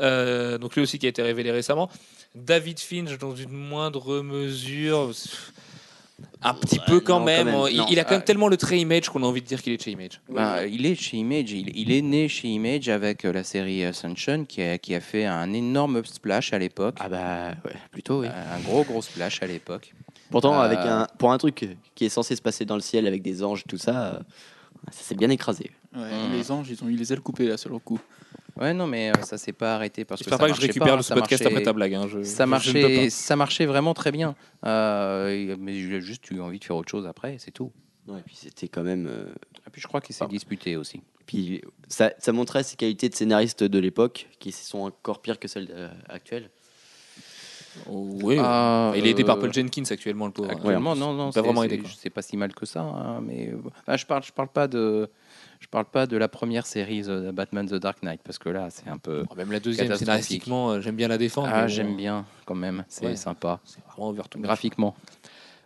Euh, 0.00 0.58
donc 0.58 0.76
lui 0.76 0.82
aussi 0.82 1.00
qui 1.00 1.06
a 1.06 1.08
été 1.08 1.22
révélé 1.22 1.50
récemment. 1.50 1.90
David 2.36 2.78
Finch 2.78 3.18
dans 3.18 3.34
une 3.34 3.50
moindre 3.50 4.22
mesure. 4.22 5.12
Un 6.42 6.54
petit 6.54 6.78
Ouais, 6.78 6.84
peu 6.86 7.00
quand 7.00 7.18
non, 7.20 7.24
même. 7.26 7.46
quand 7.48 7.62
même, 7.64 7.72
Il, 7.72 7.76
non. 7.78 7.86
il 7.90 7.98
a 7.98 8.04
quand 8.04 8.12
même 8.12 8.20
Ah. 8.20 8.24
tellement 8.26 8.48
le 8.48 8.56
trait 8.56 8.78
Image 8.78 9.08
qu'on 9.08 9.22
a 9.22 9.26
envie 9.26 9.40
de 9.42 9.46
dire 9.46 9.60
qu'il 9.62 9.72
est 9.72 9.82
chez 9.82 9.90
Image. 9.92 10.20
Bah, 10.28 10.66
il 10.66 10.84
est 10.86 10.94
chez 10.94 11.16
Image, 11.16 11.50
il, 11.52 11.76
il 11.76 11.90
est 11.92 12.02
né 12.02 12.28
chez 12.28 12.48
Image 12.48 12.88
avec 12.88 13.24
euh, 13.24 13.32
la 13.32 13.44
série 13.44 13.84
euh, 13.84 13.92
Sunshine 13.92 14.46
qui 14.46 14.62
a, 14.62 14.78
qui 14.78 14.94
a 14.94 15.00
fait 15.00 15.24
un 15.26 15.52
énorme 15.52 16.04
splash 16.04 16.52
à 16.52 16.58
l'époque. 16.58 16.96
Ah 17.00 17.08
bah 17.08 17.48
ouais, 17.64 17.72
plutôt 17.90 18.20
oui. 18.22 18.28
Un 18.28 18.60
gros 18.60 18.84
gros 18.84 19.02
splash 19.02 19.42
à 19.42 19.46
l'époque. 19.46 19.92
Pourtant, 20.30 20.54
Euh, 20.60 20.62
avec 20.64 20.78
un, 20.80 21.06
pour 21.18 21.32
un 21.32 21.38
truc 21.38 21.76
qui 21.94 22.04
est 22.04 22.08
censé 22.08 22.36
se 22.36 22.42
passer 22.42 22.64
dans 22.64 22.74
le 22.76 22.82
ciel 22.82 23.06
avec 23.06 23.22
des 23.22 23.42
anges, 23.42 23.64
tout 23.68 23.78
ça, 23.78 24.14
euh, 24.14 24.18
ça 24.90 25.02
s'est 25.02 25.14
bien 25.16 25.30
écrasé. 25.30 25.70
Ouais, 25.96 26.02
Mm. 26.02 26.32
Les 26.34 26.50
anges, 26.52 26.68
ils 26.70 26.84
ont 26.84 26.88
eu 26.88 26.96
les 26.96 27.12
ailes 27.12 27.20
coupées 27.20 27.46
là 27.48 27.56
sur 27.56 27.70
le 27.70 27.78
coup. 27.78 27.98
Ouais, 28.60 28.74
non, 28.74 28.86
mais 28.86 29.10
euh, 29.10 29.22
ça 29.22 29.38
s'est 29.38 29.52
pas 29.52 29.74
arrêté 29.76 30.04
parce 30.04 30.22
que 30.22 30.30
ça 30.30 30.36
pas 30.38 30.44
que 30.44 30.48
je 30.48 30.52
marchait 30.52 30.66
récupère 30.66 30.88
pas, 30.88 30.96
le 30.96 31.02
ça 31.02 31.14
podcast 31.14 31.42
marchait- 31.42 31.54
après 31.54 31.64
ta 31.64 31.72
blague. 31.72 31.94
hein, 31.94 32.06
je- 32.08 32.22
Ça 32.22 32.44
je 32.44 32.48
marchait, 32.50 33.04
pas. 33.04 33.10
ça 33.10 33.36
marchait 33.36 33.66
vraiment 33.66 33.94
très 33.94 34.10
bien. 34.12 34.34
Euh, 34.66 35.56
mais 35.58 35.74
j'ai 35.74 36.00
juste 36.00 36.30
eu 36.30 36.40
envie 36.40 36.58
de 36.58 36.64
faire 36.64 36.76
autre 36.76 36.90
chose 36.90 37.06
après, 37.06 37.36
c'est 37.38 37.50
tout. 37.52 37.72
Ouais, 38.08 38.18
et 38.20 38.22
puis 38.22 38.34
c'était 38.36 38.68
quand 38.68 38.82
même. 38.82 39.06
euh, 39.06 39.26
Et 39.66 39.70
puis 39.70 39.80
je 39.80 39.86
crois 39.86 40.00
qu'il 40.00 40.14
s'est 40.14 40.26
disputé 40.26 40.76
aussi. 40.76 41.02
puis 41.26 41.60
ça, 41.88 42.12
ça 42.18 42.32
montrait 42.32 42.62
ses 42.62 42.76
qualités 42.76 43.08
de 43.10 43.14
scénariste 43.14 43.62
de 43.64 43.78
l'époque, 43.78 44.28
qui 44.38 44.50
sont 44.50 44.78
encore 44.80 45.20
pires 45.20 45.38
que 45.38 45.46
celles 45.46 45.68
euh, 45.70 45.88
actuelles. 46.08 46.50
Oh, 47.88 48.08
oui. 48.22 48.36
Ah, 48.40 48.92
il 48.96 49.06
est 49.06 49.10
aidé 49.10 49.24
par 49.24 49.38
Paul 49.38 49.52
Jenkins 49.52 49.82
actuellement, 49.90 50.26
le 50.26 50.32
pauvre. 50.32 50.50
Actuellement, 50.50 50.96
non, 50.96 51.12
non, 51.12 51.26
Pas 51.26 51.32
c'est- 51.32 51.40
vraiment 51.42 51.60
c'est- 51.60 51.66
aidé, 51.66 51.78
quoi. 51.78 52.10
Pas 52.12 52.22
si 52.22 52.36
mal 52.36 52.52
que 52.54 52.66
ça, 52.66 52.80
hein, 52.80 53.20
mais 53.20 53.50
euh, 53.52 53.58
ah, 53.86 53.96
je 53.96 54.04
parle, 54.06 54.24
je 54.24 54.32
parle 54.32 54.48
pas 54.48 54.66
de, 54.66 55.08
je 55.60 55.66
parle 55.66 55.86
pas 55.86 56.06
de 56.06 56.16
la 56.16 56.28
première 56.28 56.66
série 56.66 57.02
The 57.02 57.30
Batman 57.32 57.66
The 57.68 57.74
Dark 57.74 58.02
Knight 58.02 58.20
parce 58.24 58.38
que 58.38 58.48
là, 58.48 58.68
c'est 58.70 58.88
un 58.88 58.98
peu. 58.98 59.24
Oh, 59.30 59.34
Même 59.34 59.52
la 59.52 59.60
deuxième, 59.60 59.94
scénaristiquement, 59.94 60.70
euh, 60.72 60.80
j'aime 60.80 60.96
bien 60.96 61.08
la 61.08 61.18
défendre. 61.18 61.48
Ah, 61.52 61.66
j'aime 61.66 61.96
bien 61.96 62.24
quand 62.44 62.54
même, 62.54 62.84
c'est 62.88 63.06
Ouais. 63.06 63.16
sympa. 63.16 63.60
C'est 63.64 63.84
vraiment 63.86 64.08
over 64.08 64.22
to 64.30 64.38
much. 64.38 64.46
Graphiquement. 64.46 64.94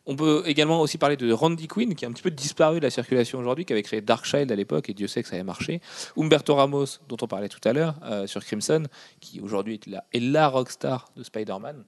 On 0.04 0.16
peut 0.16 0.42
également 0.46 0.80
aussi 0.80 0.98
parler 0.98 1.16
de 1.16 1.32
Randy 1.32 1.68
Quinn, 1.68 1.94
qui 1.94 2.04
est 2.04 2.08
un 2.08 2.12
petit 2.12 2.24
peu 2.24 2.30
disparu 2.32 2.80
de 2.80 2.84
la 2.84 2.90
circulation 2.90 3.38
aujourd'hui, 3.38 3.64
qui 3.64 3.72
avait 3.72 3.84
créé 3.84 4.00
Darkchild 4.00 4.50
à 4.50 4.56
l'époque, 4.56 4.90
et 4.90 4.94
Dieu 4.94 5.06
sait 5.06 5.22
que 5.22 5.28
ça 5.28 5.36
avait 5.36 5.44
marché. 5.44 5.80
Humberto 6.16 6.56
Ramos, 6.56 6.86
dont 7.08 7.16
on 7.22 7.28
parlait 7.28 7.48
tout 7.48 7.60
à 7.68 7.72
l'heure, 7.72 7.94
euh, 8.02 8.26
sur 8.26 8.44
Crimson, 8.44 8.82
qui 9.20 9.40
aujourd'hui 9.40 9.74
est 9.74 9.86
la, 9.86 10.02
est 10.12 10.18
la 10.18 10.48
rockstar 10.48 11.08
de 11.16 11.22
Spider-Man. 11.22 11.84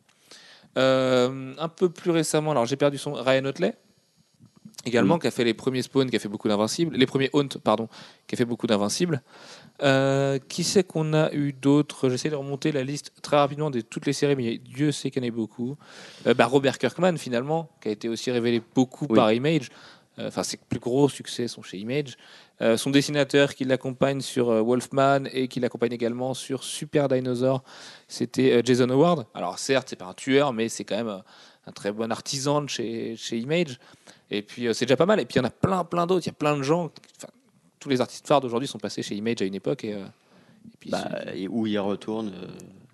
Euh, 0.79 1.55
un 1.59 1.69
peu 1.69 1.89
plus 1.89 2.11
récemment, 2.13 2.53
alors 2.53 2.67
j'ai 2.67 2.77
perdu 2.77 2.99
son 2.99 3.15
Ryan 3.15 3.45
Otley, 3.47 3.75
également, 4.87 5.19
qui 5.19 5.27
a 5.27 5.31
fait 5.31 5.45
les 5.45 5.55
premiers 5.55 5.83
Spawn, 5.83 6.09
qui 6.11 6.17
a 6.17 6.19
fait 6.19 6.29
beaucoup 6.29 6.49
d'Invincibles, 6.49 6.97
les 6.97 7.07
premiers 7.07 7.31
Haunt, 7.33 7.49
pardon, 7.63 7.89
qui 8.27 8.35
a 8.35 8.39
fait 8.39 8.45
beaucoup 8.45 8.67
d'Invincibles. 8.67 9.23
Euh, 9.83 10.39
qui 10.49 10.63
c'est 10.65 10.85
qu'on 10.85 11.15
a 11.15 11.33
eu 11.33 11.53
d'autres? 11.53 12.09
J'essaie 12.09 12.31
de 12.31 12.37
remonter 12.37 12.71
la 12.71 12.85
liste 12.85 13.13
très 13.23 13.37
rapidement 13.37 13.71
de 13.71 13.81
toutes 13.81 14.07
les 14.07 14.13
séries, 14.13 14.37
mais 14.37 14.59
Dieu 14.59 14.93
sait 14.93 15.11
qu'il 15.11 15.25
y 15.25 15.27
en 15.27 15.29
a 15.29 15.35
beaucoup. 15.35 15.77
Euh, 16.27 16.35
bah, 16.35 16.47
Robert 16.47 16.79
Kirkman, 16.79 17.17
finalement, 17.17 17.71
qui 17.81 17.89
a 17.89 17.91
été 17.91 18.09
aussi 18.09 18.31
révélé 18.31 18.63
beaucoup 18.75 19.07
Oui. 19.11 19.17
par 19.17 19.33
Image. 19.33 19.71
Euh, 20.19 20.29
Enfin, 20.29 20.45
ses 20.45 20.59
plus 20.59 20.79
gros 20.79 21.09
succès 21.09 21.49
sont 21.49 21.63
chez 21.63 21.79
Image. 21.79 22.17
Son 22.77 22.91
dessinateur 22.91 23.53
qui 23.53 23.65
l'accompagne 23.65 24.21
sur 24.21 24.47
Wolfman 24.65 25.25
et 25.33 25.49
qui 25.49 25.59
l'accompagne 25.59 25.93
également 25.93 26.35
sur 26.35 26.63
Super 26.63 27.09
Dinosaur, 27.09 27.65
c'était 28.07 28.63
Jason 28.65 28.89
Howard. 28.91 29.27
Alors, 29.35 29.59
certes, 29.59 29.89
c'est 29.91 29.97
pas 29.97 30.05
un 30.05 30.15
tueur, 30.15 30.53
mais 30.53 30.69
c'est 30.69 30.85
quand 30.85 30.97
même 30.97 31.23
un 31.67 31.73
très 31.73 31.91
bon 31.91 32.13
artisan 32.13 32.63
de 32.63 32.69
chez, 32.69 33.17
chez 33.17 33.39
Image. 33.39 33.81
Et 34.39 34.43
puis, 34.43 34.67
euh, 34.69 34.73
c'est 34.73 34.85
déjà 34.87 34.97
pas 34.97 35.07
mal. 35.07 35.21
Et 35.21 35.25
puis, 35.25 35.35
il 35.35 35.39
y 35.39 35.41
en 35.41 35.45
a 35.45 35.51
plein, 35.51 35.85
plein 35.85 36.07
d'autres. 36.07 36.25
Il 36.27 36.29
y 36.29 36.31
a 36.31 36.35
plein 36.35 36.57
de 36.57 36.63
gens. 36.63 36.91
tous 37.81 37.89
les 37.91 38.01
artistes 38.01 38.27
phares 38.27 38.41
d'aujourd'hui 38.41 38.67
sont 38.69 38.79
passés 38.79 39.03
chez 39.03 39.15
Image 39.15 39.43
à 39.43 39.45
une 39.45 39.55
époque. 39.55 39.85
Et, 39.85 39.93
euh, 39.95 39.99
et 40.05 40.77
puis, 40.81 40.91
Bah, 40.91 41.09
et 41.35 41.47
où 41.49 41.67
il 41.67 41.79
retourne 41.79 42.29
euh, 42.29 42.47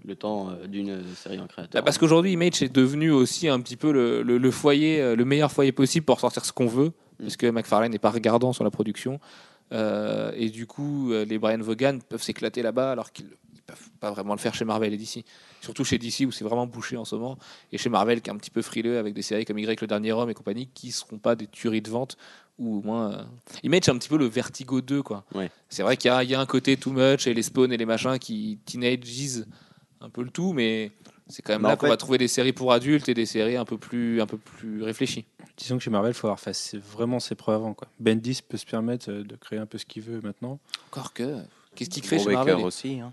le 0.04 0.16
temps 0.16 0.50
d'une 0.66 1.02
série 1.14 1.38
en 1.38 1.46
créateur. 1.46 1.80
bah, 1.80 1.84
parce 1.84 1.96
qu'aujourd'hui, 1.98 2.32
Image 2.32 2.62
est 2.62 2.74
devenu 2.74 3.10
aussi 3.10 3.48
un 3.48 3.60
petit 3.60 3.76
peu 3.76 3.92
le, 3.92 4.22
le- 4.22 4.38
le 4.38 4.50
foyer, 4.50 5.14
le 5.14 5.24
meilleur 5.24 5.52
foyer 5.52 5.70
possible 5.72 6.04
pour 6.06 6.18
sortir 6.20 6.44
ce 6.44 6.52
qu'on 6.52 6.66
veut, 6.66 6.88
Mm. 7.18 7.22
parce 7.24 7.36
que 7.36 7.46
McFarlane 7.50 7.92
n'est 7.92 7.98
pas 7.98 8.10
regardant 8.10 8.52
sur 8.52 8.64
la 8.64 8.70
production. 8.70 9.20
Euh, 9.72 10.32
et 10.34 10.48
du 10.48 10.66
coup, 10.66 11.12
les 11.12 11.38
Brian 11.38 11.58
Vaughan 11.60 11.98
peuvent 12.08 12.22
s'éclater 12.22 12.62
là-bas 12.62 12.90
alors 12.92 13.12
qu'ils 13.12 13.26
peuvent 13.70 13.90
pas 14.00 14.10
vraiment 14.10 14.34
le 14.34 14.38
faire 14.40 14.54
chez 14.54 14.64
Marvel 14.64 14.92
et 14.92 14.96
DC. 14.96 15.24
Surtout 15.60 15.84
chez 15.84 15.98
DC 15.98 16.20
où 16.26 16.32
c'est 16.32 16.44
vraiment 16.44 16.66
bouché 16.66 16.96
en 16.96 17.04
ce 17.04 17.14
moment. 17.14 17.38
Et 17.72 17.78
chez 17.78 17.88
Marvel 17.88 18.20
qui 18.20 18.30
est 18.30 18.32
un 18.32 18.36
petit 18.36 18.50
peu 18.50 18.62
frileux 18.62 18.98
avec 18.98 19.14
des 19.14 19.22
séries 19.22 19.44
comme 19.44 19.58
Y 19.58 19.80
le 19.80 19.86
dernier 19.86 20.12
homme 20.12 20.30
et 20.30 20.34
compagnie 20.34 20.68
qui 20.74 20.88
ne 20.88 20.92
seront 20.92 21.18
pas 21.18 21.34
des 21.36 21.46
tueries 21.46 21.82
de 21.82 21.90
vente. 21.90 22.16
Ou 22.58 22.78
au 22.78 22.82
moins. 22.82 23.12
euh, 23.12 23.22
Image 23.62 23.82
c'est 23.84 23.90
un 23.90 23.96
petit 23.98 24.08
peu 24.08 24.18
le 24.18 24.26
Vertigo 24.26 24.80
2. 24.80 25.02
quoi. 25.02 25.24
Ouais. 25.34 25.50
C'est 25.68 25.82
vrai 25.82 25.96
qu'il 25.96 26.10
y, 26.10 26.14
a- 26.14 26.22
il 26.22 26.28
y 26.30 26.34
a 26.34 26.40
un 26.40 26.46
côté 26.46 26.76
too 26.76 26.92
much 26.92 27.26
et 27.26 27.32
les 27.34 27.42
spawns 27.42 27.72
et 27.72 27.76
les 27.78 27.86
machins 27.86 28.18
qui 28.18 28.58
teenageisent 28.66 29.46
un 30.02 30.10
peu 30.10 30.22
le 30.22 30.30
tout, 30.30 30.52
mais 30.52 30.90
c'est 31.28 31.42
quand 31.42 31.52
même 31.54 31.62
Bah, 31.62 31.68
là 31.70 31.76
qu'on 31.76 31.86
fait- 31.86 31.90
va 31.90 31.96
trouver 31.96 32.18
des 32.18 32.28
séries 32.28 32.52
pour 32.52 32.72
adultes 32.72 33.08
et 33.08 33.14
des 33.14 33.24
séries 33.26 33.56
un 33.56 33.64
peu 33.64 33.78
plus, 33.78 34.20
un 34.20 34.26
peu 34.26 34.36
plus 34.36 34.82
réfléchies. 34.82 35.24
Disons 35.56 35.76
que 35.78 35.82
chez 35.84 35.90
Marvel, 35.90 36.10
il 36.12 36.14
faut 36.14 36.26
avoir 36.26 36.40
fait 36.40 36.74
vraiment 36.76 37.20
ses 37.20 37.34
preuves 37.34 37.56
avant. 37.56 37.74
Quoi. 37.74 37.88
Bendis 37.98 38.40
peut 38.46 38.56
se 38.56 38.64
permettre 38.66 39.10
euh, 39.10 39.22
de 39.24 39.36
créer 39.36 39.58
un 39.58 39.66
peu 39.66 39.76
ce 39.78 39.84
qu'il 39.86 40.02
veut 40.02 40.20
maintenant. 40.22 40.58
Encore 40.90 41.12
que. 41.12 41.36
Qu'est-ce 41.74 41.90
qu'il 41.90 42.02
crée 42.02 42.18
chez 42.18 42.24
Brubaker 42.24 42.46
Marvel? 42.46 42.64
aussi. 42.66 43.00
hein. 43.00 43.12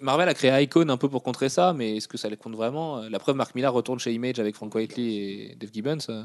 Marvel 0.00 0.28
a 0.28 0.34
créé 0.34 0.62
Icon 0.62 0.88
un 0.88 0.96
peu 0.96 1.08
pour 1.08 1.22
contrer 1.22 1.48
ça, 1.48 1.72
mais 1.72 1.96
est-ce 1.96 2.08
que 2.08 2.16
ça 2.18 2.28
les 2.28 2.36
compte 2.36 2.54
vraiment? 2.54 3.02
La 3.08 3.18
preuve, 3.18 3.36
Mark 3.36 3.54
Millar 3.54 3.72
retourne 3.72 3.98
chez 3.98 4.12
Image 4.12 4.38
avec 4.38 4.54
Frank 4.54 4.74
Whiteley 4.74 5.06
et 5.14 5.56
Dave 5.58 5.70
Gibbons. 5.72 5.98
euh. 6.08 6.24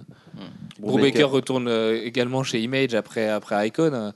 Brubaker 0.79 1.29
retourne 1.29 1.67
euh, 1.67 2.01
également 2.03 2.43
chez 2.43 2.61
Image 2.61 2.93
après, 2.95 3.27
après 3.29 3.67
Icon. 3.67 4.13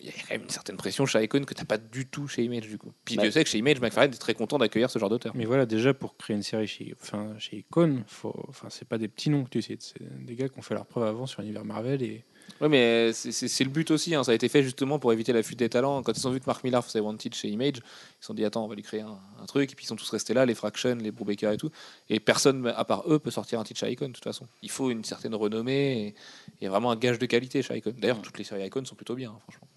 Il 0.00 0.06
y 0.06 0.10
a 0.10 0.12
quand 0.12 0.30
même 0.34 0.42
une 0.42 0.50
certaine 0.50 0.76
pression 0.76 1.06
chez 1.06 1.22
Icon 1.24 1.44
que 1.44 1.54
tu 1.54 1.60
n'as 1.62 1.66
pas 1.66 1.78
du 1.78 2.06
tout 2.06 2.28
chez 2.28 2.44
Image 2.44 2.68
du 2.68 2.76
coup. 2.76 2.92
Puis 3.06 3.16
Bah. 3.16 3.24
je 3.24 3.30
sais 3.30 3.42
que 3.42 3.48
chez 3.48 3.56
Image, 3.58 3.80
McFarlane 3.80 4.12
est 4.12 4.18
très 4.18 4.34
content 4.34 4.58
d'accueillir 4.58 4.90
ce 4.90 4.98
genre 4.98 5.08
d'auteur. 5.08 5.32
Mais 5.34 5.46
voilà, 5.46 5.64
déjà 5.64 5.94
pour 5.94 6.14
créer 6.18 6.36
une 6.36 6.42
série 6.42 6.66
chez, 6.66 6.94
enfin, 7.00 7.34
chez 7.38 7.58
Icon, 7.58 8.02
faut, 8.06 8.34
enfin, 8.48 8.68
c'est 8.70 8.86
pas 8.86 8.98
des 8.98 9.08
petits 9.08 9.30
noms 9.30 9.44
que 9.44 9.48
tu 9.50 9.62
cites, 9.62 9.80
c'est 9.82 10.24
des 10.26 10.34
gars 10.34 10.48
qui 10.50 10.58
ont 10.58 10.62
fait 10.62 10.74
leur 10.74 10.84
preuve 10.84 11.04
avant 11.04 11.24
sur 11.26 11.40
l'univers 11.40 11.64
Marvel 11.64 12.02
et 12.02 12.24
Oui, 12.60 12.68
mais 12.68 13.12
c'est- 13.12 13.62
le 13.64 13.70
but 13.70 13.90
aussi. 13.90 14.14
hein. 14.14 14.24
Ça 14.24 14.32
a 14.32 14.34
été 14.34 14.48
fait 14.48 14.62
justement 14.62 14.98
pour 14.98 15.12
éviter 15.12 15.32
la 15.32 15.42
fuite 15.42 15.58
des 15.58 15.68
talents. 15.68 16.02
Quand 16.02 16.12
ils 16.16 16.26
ont 16.26 16.30
vu 16.30 16.40
que 16.40 16.46
Mark 16.46 16.64
Millar 16.64 16.84
faisait 16.84 17.00
Wanted 17.00 17.34
chez 17.34 17.48
Image, 17.48 17.76
ils 17.76 17.82
se 18.20 18.26
sont 18.26 18.34
dit 18.34 18.44
Attends, 18.44 18.64
on 18.64 18.68
va 18.68 18.74
lui 18.74 18.82
créer 18.82 19.02
un, 19.02 19.18
un 19.40 19.46
truc. 19.46 19.72
Et 19.72 19.74
puis 19.76 19.84
ils 19.84 19.88
sont 19.88 19.96
tous 19.96 20.10
restés 20.10 20.34
là, 20.34 20.44
les 20.46 20.54
Fraction, 20.54 20.96
les 20.96 21.10
Brubaker 21.12 21.52
et 21.52 21.56
tout. 21.56 21.70
Et 22.10 22.18
personne, 22.20 22.66
à 22.76 22.84
part 22.84 23.04
eux, 23.08 23.18
peut 23.18 23.30
sortir 23.30 23.60
un 23.60 23.64
titre 23.64 23.80
chez 23.80 23.90
Icon 23.92 24.08
de 24.08 24.12
toute 24.12 24.24
façon. 24.24 24.46
Il 24.62 24.70
faut 24.70 24.90
une 24.90 25.04
certaine 25.04 25.34
renommée. 25.34 26.06
Et 26.08 26.14
il 26.60 26.64
y 26.64 26.66
a 26.66 26.70
vraiment 26.70 26.90
un 26.90 26.96
gage 26.96 27.18
de 27.18 27.26
qualité 27.26 27.62
chez 27.62 27.76
Icon. 27.76 27.94
D'ailleurs, 27.96 28.20
toutes 28.22 28.38
les 28.38 28.44
séries 28.44 28.66
Icon 28.66 28.84
sont 28.84 28.94
plutôt 28.96 29.14
bien, 29.14 29.30
hein, 29.30 29.38
franchement. 29.42 29.68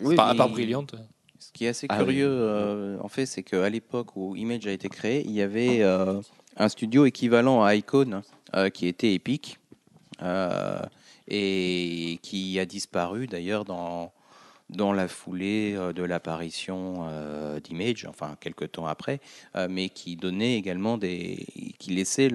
Oui, 0.00 0.16
à 0.18 0.34
part 0.34 0.48
Brilliante. 0.48 0.94
Ce 1.38 1.50
qui 1.52 1.64
est 1.66 1.68
assez 1.68 1.86
Ah 1.90 1.98
curieux, 1.98 2.28
oui. 2.28 2.34
euh, 2.40 2.98
en 3.00 3.08
fait, 3.08 3.26
c'est 3.26 3.42
qu'à 3.42 3.68
l'époque 3.68 4.16
où 4.16 4.36
Image 4.36 4.66
a 4.66 4.70
été 4.72 4.88
créé, 4.88 5.22
il 5.24 5.32
y 5.32 5.42
avait 5.42 5.82
euh, 5.82 6.20
un 6.56 6.68
studio 6.68 7.04
équivalent 7.04 7.62
à 7.64 7.74
Icon 7.74 8.22
euh, 8.54 8.70
qui 8.70 8.86
était 8.86 9.12
Epic 9.14 9.58
euh, 10.22 10.80
et 11.32 12.18
qui 12.22 12.60
a 12.60 12.66
disparu 12.66 13.26
d'ailleurs 13.26 13.64
dans, 13.64 14.12
dans 14.68 14.92
la 14.92 15.08
foulée 15.08 15.74
euh, 15.74 15.92
de 15.92 16.02
l'apparition 16.02 17.06
euh, 17.08 17.58
d'Image, 17.58 18.06
enfin 18.08 18.36
quelques 18.38 18.72
temps 18.72 18.86
après, 18.86 19.20
euh, 19.56 19.66
mais 19.70 19.88
qui 19.88 20.16
donnait 20.16 20.56
également 20.56 20.98
des, 20.98 21.46
qui 21.78 21.92
laissait 21.92 22.28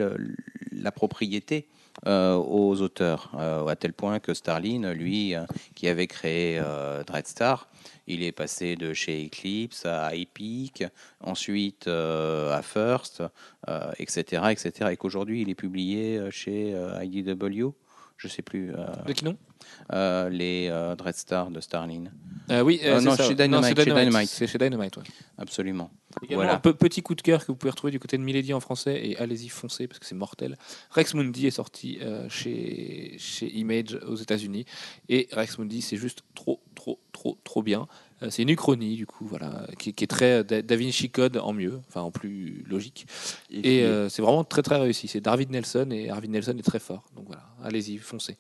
la 0.72 0.92
propriété 0.92 1.68
aux 2.06 2.80
auteurs, 2.82 3.32
à 3.36 3.76
tel 3.76 3.92
point 3.92 4.20
que 4.20 4.36
Starlin, 4.36 4.94
lui, 4.94 5.34
qui 5.74 5.88
avait 5.88 6.06
créé 6.06 6.62
Dreadstar, 7.08 7.68
il 8.06 8.22
est 8.22 8.32
passé 8.32 8.76
de 8.76 8.94
chez 8.94 9.26
Eclipse 9.26 9.84
à 9.88 10.14
Epic, 10.14 10.84
ensuite 11.22 11.88
à 11.88 12.62
First, 12.62 13.24
etc., 13.98 14.44
etc. 14.52 14.92
Et 14.92 14.98
qu'aujourd'hui, 14.98 15.42
il 15.42 15.50
est 15.50 15.56
publié 15.56 16.22
chez 16.30 16.76
IDW, 17.02 17.74
je 18.18 18.28
sais 18.28 18.42
plus, 18.42 18.74
euh, 18.74 18.86
De 19.06 19.14
qui 19.14 19.26
non 19.26 19.38
euh, 19.94 20.30
les 20.30 20.68
euh, 20.72 20.96
Dreadstar 20.96 21.50
de 21.52 21.60
Starlin. 21.60 22.06
Euh, 22.52 22.62
Oui, 22.62 22.80
Euh, 22.84 23.00
c'est 23.00 23.06
non, 23.06 23.16
ça. 23.16 23.28
chez 23.28 23.36
Dynamite, 23.36 23.66
c'est 23.78 23.84
chez 23.84 23.94
Dynamite. 23.94 24.30
C'est 24.30 24.48
chez 24.48 24.58
Dynamite, 24.58 24.98
ouais. 24.98 25.04
Absolument. 25.38 25.92
Également, 26.24 26.44
Voilà. 26.44 26.62
un 26.64 26.74
petit 26.74 27.02
coup 27.04 27.16
de 27.16 27.22
cœur 27.22 27.42
que 27.42 27.48
vous 27.48 27.56
pouvez 27.56 27.72
retrouver 27.72 27.92
du 27.92 28.00
côté 28.00 28.18
de 28.18 28.24
Milady 28.24 28.54
en 28.54 28.60
français 28.60 29.00
et 29.06 29.18
allez-y 29.18 29.50
foncez 29.50 29.88
parce 29.88 30.00
que 30.00 30.06
c'est 30.06 30.16
mortel. 30.16 30.58
Rex 30.92 31.14
Mundi 31.14 31.48
est 31.48 31.52
sorti 31.52 32.00
euh, 32.02 32.28
chez, 32.30 33.16
chez 33.20 33.52
Image 33.56 33.96
aux 34.08 34.16
États-Unis 34.16 34.66
et 35.10 35.28
Rex 35.32 35.58
Mundi 35.60 35.82
c'est 35.82 35.98
juste 35.98 36.24
trop 36.34 36.60
trop 36.76 37.00
trop 37.12 37.38
trop 37.44 37.62
bien. 37.62 37.88
Euh, 38.24 38.30
c'est 38.30 38.42
une 38.42 38.50
uchronie 38.50 38.96
du 38.96 39.06
coup 39.06 39.26
voilà 39.26 39.68
qui, 39.78 39.94
qui 39.94 40.04
est 40.04 40.08
très 40.08 40.44
Da 40.44 40.62
Da 40.62 40.76
Vinci 40.76 41.10
Code 41.10 41.38
en 41.38 41.54
mieux, 41.54 41.80
enfin 41.88 42.02
en 42.02 42.12
plus 42.12 42.64
logique 42.68 43.06
et 43.52 43.84
euh, 43.84 44.10
c'est 44.10 44.22
vraiment 44.22 44.44
très 44.44 44.64
très 44.64 44.78
réussi. 44.78 45.08
C'est 45.08 45.22
David 45.22 45.52
Nelson 45.52 45.90
et 45.92 46.08
David 46.08 46.32
Nelson 46.32 46.56
est 46.58 46.66
très 46.66 46.80
fort 46.80 47.04
donc 47.16 47.28
voilà 47.28 47.44
allez-y 47.64 47.98
foncez. 47.98 48.38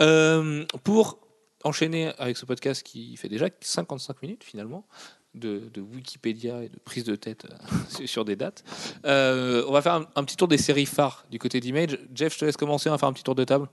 Euh, 0.00 0.64
pour 0.84 1.18
enchaîner 1.64 2.12
avec 2.18 2.36
ce 2.36 2.44
podcast 2.44 2.82
qui 2.82 3.16
fait 3.16 3.28
déjà 3.28 3.48
55 3.60 4.22
minutes 4.22 4.44
finalement. 4.44 4.86
De, 5.34 5.70
de 5.72 5.80
Wikipédia 5.80 6.62
et 6.62 6.68
de 6.68 6.78
prise 6.78 7.04
de 7.04 7.16
tête 7.16 7.46
euh, 7.50 8.06
sur 8.06 8.26
des 8.26 8.36
dates. 8.36 8.64
Euh, 9.06 9.64
on 9.66 9.72
va 9.72 9.80
faire 9.80 9.94
un, 9.94 10.06
un 10.14 10.24
petit 10.24 10.36
tour 10.36 10.46
des 10.46 10.58
séries 10.58 10.84
phares 10.84 11.24
du 11.30 11.38
côté 11.38 11.58
d'Image. 11.58 11.98
Jeff, 12.14 12.34
je 12.34 12.40
te 12.40 12.44
laisse 12.44 12.58
commencer, 12.58 12.90
on 12.90 12.92
va 12.92 12.98
faire 12.98 13.08
un 13.08 13.14
petit 13.14 13.24
tour 13.24 13.34
de 13.34 13.44
table. 13.44 13.66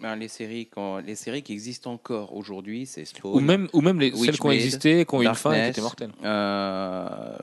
Ben, 0.00 0.14
les, 0.16 0.28
séries, 0.28 0.66
quand, 0.66 0.98
les 0.98 1.16
séries 1.16 1.42
qui 1.42 1.52
existent 1.52 1.92
encore 1.92 2.34
aujourd'hui, 2.36 2.86
c'est 2.86 3.04
Spawn. 3.04 3.34
Ou 3.34 3.40
même, 3.40 3.68
ou 3.72 3.80
même 3.80 3.98
les, 3.98 4.14
celles 4.14 4.38
qui 4.38 4.46
ont 4.46 4.50
existé, 4.52 5.04
qui 5.04 5.14
ont 5.14 5.22
eu 5.22 5.26
une 5.26 5.34
fin 5.34 5.52
et 5.52 5.64
qui 5.64 5.68
étaient 5.70 5.80
mortelles. 5.80 6.12
euh, 6.24 7.36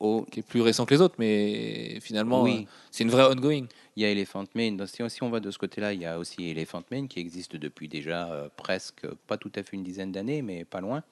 oh, 0.00 0.24
Qui 0.30 0.40
est 0.40 0.42
plus 0.42 0.62
récent 0.62 0.86
que 0.86 0.94
les 0.94 1.00
autres, 1.00 1.16
mais 1.18 1.98
finalement, 2.00 2.42
oui. 2.42 2.66
c'est 2.90 3.04
une 3.04 3.10
vraie 3.10 3.24
ongoing. 3.24 3.66
Il 3.96 4.02
y 4.02 4.06
a 4.06 4.10
Elephant 4.10 4.44
Man. 4.54 4.76
Donc, 4.76 4.88
Si, 4.88 5.02
si 5.08 5.22
on 5.22 5.30
va 5.30 5.40
de 5.40 5.50
ce 5.50 5.58
côté-là, 5.58 5.92
il 5.92 6.00
y 6.00 6.06
a 6.06 6.18
aussi 6.18 6.48
Elephant 6.48 6.82
Man 6.90 7.06
qui 7.08 7.20
existe 7.20 7.56
depuis 7.56 7.88
déjà 7.88 8.30
euh, 8.30 8.48
presque, 8.56 9.06
pas 9.26 9.36
tout 9.36 9.52
à 9.56 9.62
fait 9.62 9.76
une 9.76 9.82
dizaine 9.84 10.12
d'années, 10.12 10.42
mais 10.42 10.64
pas 10.64 10.80
loin. 10.80 11.02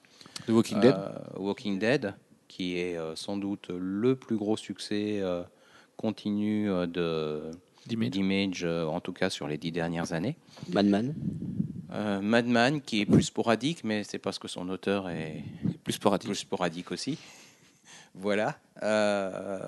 The 0.47 0.49
Walking 0.49 0.79
Dead. 0.79 0.95
Euh, 0.95 1.09
Walking 1.37 1.79
Dead, 1.79 2.13
qui 2.47 2.79
est 2.79 2.97
euh, 2.97 3.15
sans 3.15 3.37
doute 3.37 3.69
le 3.69 4.15
plus 4.15 4.37
gros 4.37 4.57
succès 4.57 5.19
euh, 5.21 5.43
continu 5.97 6.67
de 6.87 7.51
d'Image. 7.87 8.63
euh, 8.63 8.85
en 8.85 8.99
tout 8.99 9.13
cas 9.13 9.29
sur 9.29 9.47
les 9.47 9.57
dix 9.57 9.71
dernières 9.71 10.13
années. 10.13 10.35
Madman. 10.69 11.13
Euh, 11.93 12.19
Madman, 12.21 12.81
qui 12.81 13.01
est 13.01 13.05
plus 13.05 13.23
sporadique, 13.23 13.83
mais 13.83 14.03
c'est 14.03 14.17
parce 14.19 14.39
que 14.39 14.47
son 14.47 14.67
auteur 14.69 15.09
est 15.09 15.43
Plus 15.83 15.93
sporadique. 15.93 16.27
plus 16.29 16.35
sporadique 16.35 16.91
aussi. 16.91 17.17
Voilà. 18.13 18.57
Euh, 18.81 19.59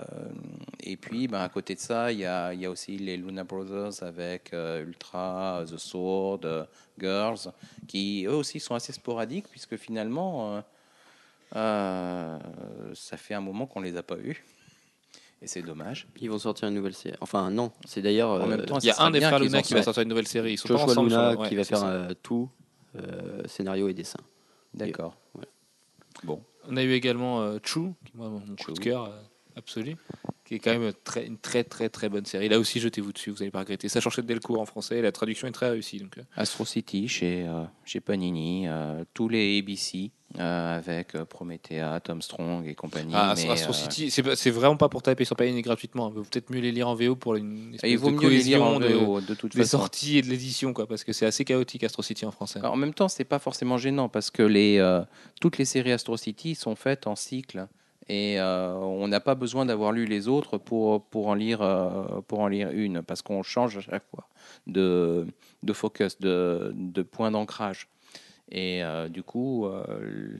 et 0.81 0.95
puis, 0.97 1.27
ben, 1.27 1.41
à 1.41 1.49
côté 1.49 1.75
de 1.75 1.79
ça, 1.79 2.11
il 2.11 2.19
y 2.19 2.25
a, 2.25 2.53
il 2.53 2.61
y 2.61 2.65
a 2.65 2.71
aussi 2.71 2.97
les 2.97 3.17
Luna 3.17 3.43
Brothers 3.43 4.01
avec 4.03 4.53
euh, 4.53 4.83
Ultra, 4.85 5.63
The 5.69 5.77
Sword, 5.77 6.41
euh, 6.45 6.63
Girls, 6.99 7.51
qui 7.87 8.23
eux 8.25 8.33
aussi 8.33 8.59
sont 8.59 8.73
assez 8.75 8.93
sporadiques, 8.93 9.47
puisque 9.49 9.75
finalement, 9.77 10.55
euh, 10.55 10.61
euh, 11.55 12.39
ça 12.93 13.17
fait 13.17 13.33
un 13.33 13.41
moment 13.41 13.65
qu'on 13.65 13.81
les 13.81 13.95
a 13.97 14.03
pas 14.03 14.15
vus. 14.15 14.43
Et 15.41 15.47
c'est 15.47 15.61
dommage. 15.61 16.07
Ils 16.19 16.29
vont 16.29 16.39
sortir 16.39 16.67
une 16.67 16.73
nouvelle 16.73 16.93
série. 16.95 17.15
Enfin, 17.21 17.51
non, 17.51 17.71
c'est 17.85 18.01
d'ailleurs 18.01 18.29
En 18.31 18.41
euh, 18.41 18.47
même 18.47 18.65
temps, 18.65 18.79
Il 18.79 18.85
y 18.87 18.89
a 18.91 18.99
un 19.01 19.11
des 19.11 19.21
frères 19.21 19.39
Luna 19.39 19.61
qui 19.61 19.73
va 19.73 19.83
sortir 19.83 20.03
une 20.03 20.09
nouvelle 20.09 20.27
série. 20.27 20.53
Ils 20.53 20.57
sont 20.57 20.67
Joshua 20.67 20.85
ensemble. 20.85 21.09
Luna 21.09 21.31
sur- 21.31 21.39
ouais, 21.41 21.49
qui 21.49 21.55
va 21.55 21.63
faire 21.63 21.83
euh, 21.83 22.09
tout, 22.23 22.49
euh, 22.95 23.43
scénario 23.45 23.87
et 23.87 23.93
dessin. 23.93 24.19
D'accord. 24.73 25.15
Ouais. 25.35 25.45
Bon. 26.23 26.41
On 26.69 26.75
a 26.75 26.83
eu 26.83 26.91
également 26.93 27.41
euh, 27.41 27.59
True, 27.59 27.93
qui 28.05 28.11
moi 28.15 28.29
mon 28.29 28.39
coup 28.39 28.55
True. 28.57 28.73
de 28.73 28.79
cœur 28.79 29.05
euh, 29.05 29.21
absolu, 29.55 29.95
qui 30.47 30.55
est 30.55 30.59
quand 30.59 30.71
même 30.77 30.93
très, 31.03 31.25
une 31.27 31.37
très 31.37 31.65
très 31.65 31.89
très 31.89 32.07
bonne 32.07 32.25
série. 32.25 32.47
Là 32.47 32.57
aussi, 32.57 32.79
jetez-vous 32.79 33.11
dessus, 33.11 33.31
vous 33.31 33.39
n'allez 33.39 33.51
pas 33.51 33.59
regretter. 33.59 33.89
Ça 33.89 33.99
de 33.99 34.21
Delcourt 34.21 34.61
en 34.61 34.65
français, 34.65 35.01
la 35.01 35.11
traduction 35.11 35.45
est 35.47 35.51
très 35.51 35.69
réussie. 35.69 35.99
Donc, 35.99 36.17
euh, 36.17 36.23
Astro 36.37 36.63
City 36.63 37.09
chez, 37.09 37.45
euh, 37.45 37.63
chez 37.83 37.99
Panini, 37.99 38.65
euh, 38.67 39.03
tous 39.13 39.27
les 39.27 39.59
ABC 39.59 40.11
euh, 40.39 40.77
avec 40.77 41.11
Promethea, 41.25 41.99
Tom 42.01 42.21
Strong 42.21 42.65
et 42.65 42.75
compagnie. 42.75 43.11
ah, 43.13 43.33
mais, 43.35 43.49
Astro 43.49 43.73
City, 43.73 44.09
c'est 44.09 44.49
vraiment 44.49 44.77
pas 44.77 44.87
pour 44.87 45.01
taper 45.01 45.25
sur 45.25 45.35
Panini 45.35 45.61
gratuitement. 45.61 46.07
Il 46.09 46.15
vaut 46.15 46.23
peut-être 46.23 46.49
mieux 46.49 46.61
les 46.61 46.71
lire 46.71 46.87
en 46.87 46.95
VO 46.95 47.17
pour 47.17 47.35
une 47.35 47.73
espèce 47.73 47.89
et 47.89 47.93
il 47.93 47.97
vaut 47.99 48.09
de 48.11 48.15
mieux 48.15 48.29
les 48.29 48.43
lire 48.43 48.63
en 48.63 48.77
cohésion 48.77 48.99
de- 48.99 49.05
VO 49.05 49.21
de 49.21 49.33
toute 49.35 49.51
des 49.53 49.63
façon. 49.63 49.79
sorties 49.79 50.19
et 50.19 50.21
de 50.21 50.27
l'édition, 50.27 50.71
quoi, 50.71 50.87
parce 50.87 51.03
que 51.03 51.11
c'est 51.11 51.25
assez 51.25 51.43
chaotique 51.43 51.83
Astro 51.83 52.03
City 52.03 52.25
en 52.25 52.31
français. 52.31 52.59
Alors, 52.59 52.71
en 52.73 52.77
même 52.77 52.93
temps, 52.93 53.09
c'est 53.09 53.25
pas 53.25 53.39
forcément 53.39 53.77
gênant 53.77 54.07
parce 54.07 54.31
que 54.31 54.43
les, 54.43 54.79
toutes 55.41 55.57
les 55.57 55.65
séries 55.65 55.91
Astro 55.91 56.15
City 56.15 56.55
sont 56.55 56.75
faites 56.75 57.05
en 57.05 57.17
cycle 57.17 57.67
et 58.09 58.39
euh, 58.39 58.73
on 58.75 59.07
n'a 59.07 59.19
pas 59.19 59.35
besoin 59.35 59.65
d'avoir 59.65 59.91
lu 59.91 60.05
les 60.05 60.27
autres 60.27 60.57
pour, 60.57 61.03
pour, 61.05 61.27
en 61.27 61.33
lire, 61.33 61.61
euh, 61.61 62.21
pour 62.27 62.39
en 62.39 62.47
lire 62.47 62.69
une 62.71 63.01
parce 63.01 63.21
qu'on 63.21 63.43
change 63.43 63.77
à 63.77 63.81
chaque 63.81 64.05
fois 64.09 64.27
de, 64.65 65.27
de 65.63 65.73
focus, 65.73 66.19
de, 66.19 66.71
de 66.75 67.01
point 67.01 67.31
d'ancrage. 67.31 67.89
Et 68.49 68.81
euh, 68.81 69.09
du 69.09 69.23
coup, 69.23 69.65
euh, 69.65 70.37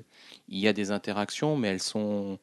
il 0.47 0.59
y 0.59 0.67
a 0.67 0.73
des 0.73 0.91
interactions, 0.91 1.57
mais 1.57 1.67
elles 1.67 1.81
sont 1.81 2.39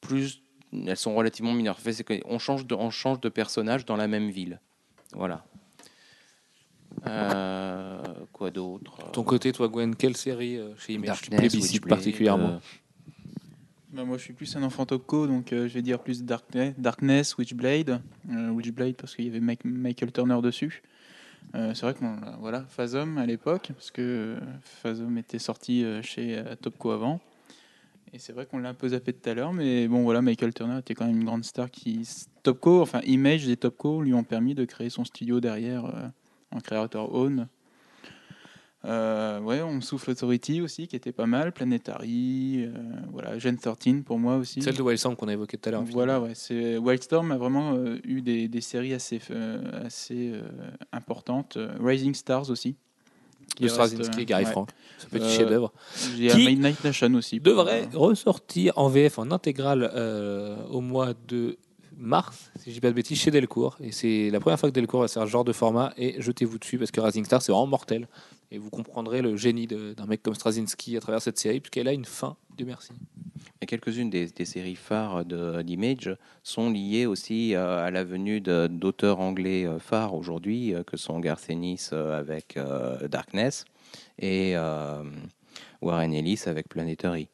plus, 0.00 0.42
elles 0.72 0.96
sont 0.96 1.14
relativement 1.14 1.52
mineures. 1.52 1.76
En 1.76 1.80
fait, 1.80 1.92
c'est 1.92 2.04
que 2.04 2.14
on 2.24 2.38
change 2.38 2.66
de, 2.66 2.74
on 2.74 2.88
change 2.90 3.20
de 3.20 3.28
personnage 3.28 3.84
dans 3.84 3.96
la 3.96 4.08
même 4.08 4.30
ville. 4.30 4.60
Voilà. 5.12 5.44
Euh, 7.06 8.02
quoi 8.32 8.50
d'autre? 8.50 8.96
De 9.06 9.12
ton 9.12 9.22
côté, 9.24 9.52
toi, 9.52 9.68
Gwen, 9.68 9.94
quelle 9.94 10.16
série 10.16 10.56
euh, 10.56 10.74
chez 10.76 10.94
Image 10.94 11.20
tu 11.20 11.30
Darkness, 11.30 11.52
plébiscites 11.52 11.86
particulièrement? 11.86 12.48
euh, 12.48 12.58
Bah, 13.98 14.04
moi, 14.04 14.16
je 14.16 14.22
suis 14.22 14.32
plus 14.32 14.54
un 14.54 14.62
enfant 14.62 14.86
Topco, 14.86 15.26
donc 15.26 15.52
euh, 15.52 15.66
je 15.66 15.74
vais 15.74 15.82
dire 15.82 15.98
plus 15.98 16.22
Darkness, 16.22 17.36
Witchblade. 17.36 18.00
Euh, 18.30 18.50
Witchblade 18.50 18.94
parce 18.94 19.16
qu'il 19.16 19.24
y 19.24 19.28
avait 19.28 19.40
Michael 19.64 20.12
Turner 20.12 20.40
dessus. 20.40 20.84
Euh, 21.56 21.74
c'est 21.74 21.82
vrai 21.82 21.94
que 21.94 21.98
bon, 21.98 22.14
là, 22.20 22.36
voilà, 22.38 22.64
Phasm 22.68 23.18
à 23.18 23.26
l'époque, 23.26 23.72
parce 23.74 23.90
que 23.90 24.36
Phasm 24.62 25.18
était 25.18 25.40
sorti 25.40 25.84
chez 26.02 26.40
Topco 26.62 26.92
avant. 26.92 27.18
Et 28.12 28.20
c'est 28.20 28.32
vrai 28.32 28.46
qu'on 28.46 28.58
l'a 28.58 28.68
un 28.68 28.74
peu 28.74 28.90
zappé 28.90 29.12
tout 29.12 29.28
à 29.28 29.34
l'heure, 29.34 29.52
mais 29.52 29.88
bon 29.88 30.04
voilà, 30.04 30.22
Michael 30.22 30.54
Turner 30.54 30.78
était 30.78 30.94
quand 30.94 31.06
même 31.06 31.16
une 31.16 31.24
grande 31.24 31.44
star 31.44 31.68
qui 31.68 32.08
Topco, 32.44 32.80
enfin 32.80 33.00
Image 33.04 33.48
et 33.48 33.56
Topco 33.56 34.00
lui 34.02 34.14
ont 34.14 34.22
permis 34.22 34.54
de 34.54 34.64
créer 34.64 34.90
son 34.90 35.04
studio 35.04 35.40
derrière 35.40 36.12
en 36.52 36.60
créateur 36.60 37.12
own. 37.12 37.48
Euh, 38.88 39.40
ouais, 39.40 39.60
on 39.60 39.80
souffle 39.80 40.10
Authority 40.10 40.62
aussi, 40.62 40.88
qui 40.88 40.96
était 40.96 41.12
pas 41.12 41.26
mal, 41.26 41.52
Planetary, 41.52 42.64
euh, 42.64 42.70
voilà, 43.12 43.38
Gen 43.38 43.56
13 43.56 44.02
pour 44.04 44.18
moi 44.18 44.36
aussi. 44.36 44.62
Celle 44.62 44.76
de 44.76 44.82
Wildstorm 44.82 45.14
qu'on 45.14 45.28
a 45.28 45.32
évoquée 45.34 45.58
tout 45.58 45.68
à 45.68 45.72
l'heure. 45.72 45.84
Voilà, 45.90 46.20
ouais, 46.20 46.32
c'est 46.34 46.78
Wildstorm 46.78 47.30
a 47.32 47.36
vraiment 47.36 47.74
euh, 47.74 47.98
eu 48.04 48.22
des, 48.22 48.48
des 48.48 48.60
séries 48.62 48.94
assez 48.94 49.20
euh, 49.30 49.84
assez 49.84 50.32
importantes. 50.92 51.58
Rising 51.80 52.14
Stars 52.14 52.50
aussi. 52.50 52.76
qui 53.56 53.64
de 53.64 53.68
Straczynski 53.68 54.22
et 54.22 54.24
Gary 54.24 54.44
ouais. 54.44 54.50
Frank. 54.50 54.70
Ce 54.98 55.06
petit 55.06 55.28
chef-d'œuvre. 55.28 55.72
Il 56.16 56.24
y 56.24 56.30
a 56.30 56.36
Midnight 56.36 56.82
Nation 56.82 57.12
aussi. 57.14 57.40
devrait 57.40 57.88
ressortir 57.92 58.72
en 58.76 58.88
VF 58.88 59.18
en 59.18 59.30
intégrale 59.30 59.90
au 60.70 60.80
mois 60.80 61.12
de 61.26 61.58
mars, 61.98 62.50
si 62.60 62.70
je 62.70 62.74
dis 62.74 62.80
pas 62.80 62.88
de 62.88 62.94
bêtises, 62.94 63.18
chez 63.18 63.30
Delcourt. 63.30 63.76
Et 63.80 63.92
c'est 63.92 64.30
la 64.30 64.40
première 64.40 64.58
fois 64.58 64.70
que 64.70 64.74
Delcourt 64.74 65.00
va 65.00 65.08
faire 65.08 65.24
ce 65.24 65.28
genre 65.28 65.44
de 65.44 65.52
format. 65.52 65.92
Et 65.96 66.20
jetez-vous 66.20 66.58
dessus 66.58 66.78
parce 66.78 66.90
que 66.90 67.00
Rising 67.00 67.24
Star, 67.24 67.42
c'est 67.42 67.52
vraiment 67.52 67.66
mortel. 67.66 68.08
Et 68.50 68.58
vous 68.58 68.70
comprendrez 68.70 69.20
le 69.20 69.36
génie 69.36 69.66
de- 69.66 69.92
d'un 69.92 70.06
mec 70.06 70.22
comme 70.22 70.34
Straczynski 70.34 70.96
à 70.96 71.00
travers 71.00 71.20
cette 71.20 71.38
série, 71.38 71.60
puisqu'elle 71.60 71.88
a 71.88 71.92
une 71.92 72.06
fin. 72.06 72.36
Dieu 72.56 72.64
merci. 72.66 72.92
Et 73.60 73.66
quelques-unes 73.66 74.08
des, 74.08 74.28
séries 74.44 74.74
phares 74.76 75.24
de- 75.24 75.60
d'Image 75.62 76.16
sont 76.42 76.70
liées 76.70 77.06
aussi 77.06 77.54
euh, 77.54 77.84
à 77.84 77.90
la 77.90 78.04
venue 78.04 78.40
de- 78.40 78.66
d'auteurs 78.68 79.20
anglais 79.20 79.66
euh, 79.66 79.78
phares 79.78 80.14
aujourd'hui, 80.14 80.74
euh, 80.74 80.82
que 80.82 80.96
sont 80.96 81.20
Garth 81.20 81.50
Ennis 81.50 81.90
avec 81.92 82.58
Darkness 83.10 83.64
et 84.18 84.54
Warren 85.80 86.12
Ellis 86.14 86.42
avec 86.46 86.68
Planetary. 86.68 87.28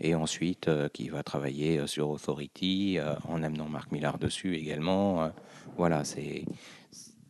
Et 0.00 0.14
ensuite, 0.14 0.68
qui 0.92 1.08
va 1.08 1.22
travailler 1.22 1.86
sur 1.86 2.10
Authority 2.10 2.98
en 3.28 3.42
amenant 3.42 3.66
Mark 3.68 3.90
Millar 3.92 4.18
dessus 4.18 4.54
également. 4.56 5.30
voilà, 5.78 6.04
c'est. 6.04 6.44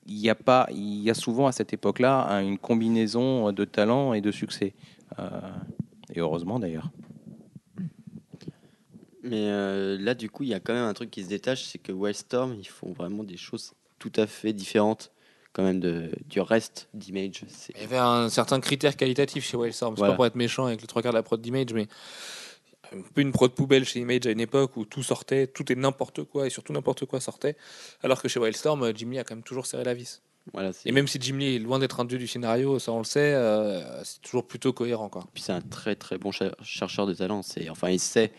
Il 0.09 0.18
y 0.18 0.30
a 0.30 0.34
pas, 0.34 0.68
il 0.72 1.02
y 1.02 1.11
a 1.11 1.14
souvent 1.14 1.46
à 1.48 1.52
cette 1.52 1.72
époque-là 1.72 2.26
un- 2.28 2.42
une 2.42 2.59
combinaison 2.59 3.52
de 3.52 3.64
talent 3.64 4.12
et 4.12 4.20
de 4.20 4.30
succès. 4.30 4.74
Euh, 5.18 5.28
et 6.14 6.20
heureusement 6.20 6.59
d'ailleurs. 6.61 6.90
Mais 9.22 9.48
euh, 9.50 9.98
là, 9.98 10.14
du 10.14 10.30
coup, 10.30 10.44
il 10.44 10.50
y 10.50 10.54
a 10.54 10.61
quand 10.61 10.72
même 10.72 10.84
un 10.84 10.94
truc 10.94 11.11
qui 11.11 11.24
se 11.24 11.28
détache, 11.28 11.64
c'est 11.64 11.78
que 11.78 11.90
Wildstorm, 11.90 12.54
ils 12.59 12.68
font 12.68 12.92
vraiment 12.92 13.24
des 13.24 13.36
choses 13.36 13.72
tout 13.98 14.12
à 14.16 14.26
fait 14.26 14.52
différentes 14.52 15.11
quand 15.52 15.62
même 15.64 15.80
de, 15.80 16.11
du 16.28 16.40
reste 16.40 16.88
d'Image. 16.94 17.42
C'est- 17.48 17.72
Il 17.76 17.80
y 17.80 17.84
avait 17.84 17.96
un 17.98 18.28
certain 18.28 18.61
critère 18.61 18.96
qualitatif 18.96 19.44
chez 19.44 19.57
Wildstorm. 19.57 19.94
C'est 19.96 20.00
Voilà. 20.00 20.12
pas 20.12 20.16
pour 20.16 20.26
être 20.26 20.36
méchant 20.36 20.66
avec 20.66 20.80
le 20.82 20.86
trois 20.86 21.02
quarts 21.02 21.12
de 21.12 21.16
la 21.16 21.22
prod 21.24 21.40
d'Image, 21.40 21.72
mais 21.72 21.88
un 22.93 23.03
peu 23.14 23.20
une 23.20 23.32
prod 23.32 23.51
poubelle 23.53 23.84
chez 23.84 24.01
Image 24.01 24.26
à 24.26 24.30
une 24.30 24.41
époque 24.41 24.76
où 24.76 24.84
tout 24.84 25.03
sortait, 25.03 25.47
tout 25.47 25.70
et 25.70 25.74
n'importe 25.74 26.24
quoi, 26.24 26.47
et 26.47 26.51
surtout 26.51 26.72
n'importe 26.72 27.05
quoi 27.07 27.20
sortait. 27.20 27.57
Alors 28.03 28.20
que 28.22 28.28
chez 28.28 28.39
Wildstorm, 28.41 28.82
euh, 28.82 28.93
Jim 28.95 29.11
Lee 29.11 29.18
a 29.18 29.24
quand 29.24 29.34
même 29.34 29.45
toujours 29.45 29.66
serré 29.66 29.84
la 29.84 29.95
vis. 29.95 30.22
Voilà, 30.53 30.70
Et 30.84 30.93
même 30.93 31.09
si 31.09 31.18
Jim 31.20 31.39
Lee 31.39 31.57
est 31.57 31.59
loin 31.59 31.80
d'être 31.80 31.99
un 31.99 32.05
dieu 32.05 32.18
du 32.18 32.28
scénario, 32.28 32.78
ça 32.78 32.93
on 32.93 32.99
le 32.99 33.05
sait, 33.05 33.34
euh, 33.34 34.05
c'est 34.05 34.20
toujours 34.22 34.47
plutôt 34.47 34.72
cohérent. 34.72 35.09
Quoi. 35.09 35.24
Puis 35.34 35.43
c'est 35.43 35.53
un 35.53 35.61
très 35.61 35.97
très 35.97 36.18
bon 36.18 36.30
cher- 36.30 36.55
chercheur 36.62 37.07
de 37.09 37.14
talent. 37.14 37.43
C'est 37.43 37.68
enfin, 37.68 37.91
il 37.91 37.99
sait 37.99 38.30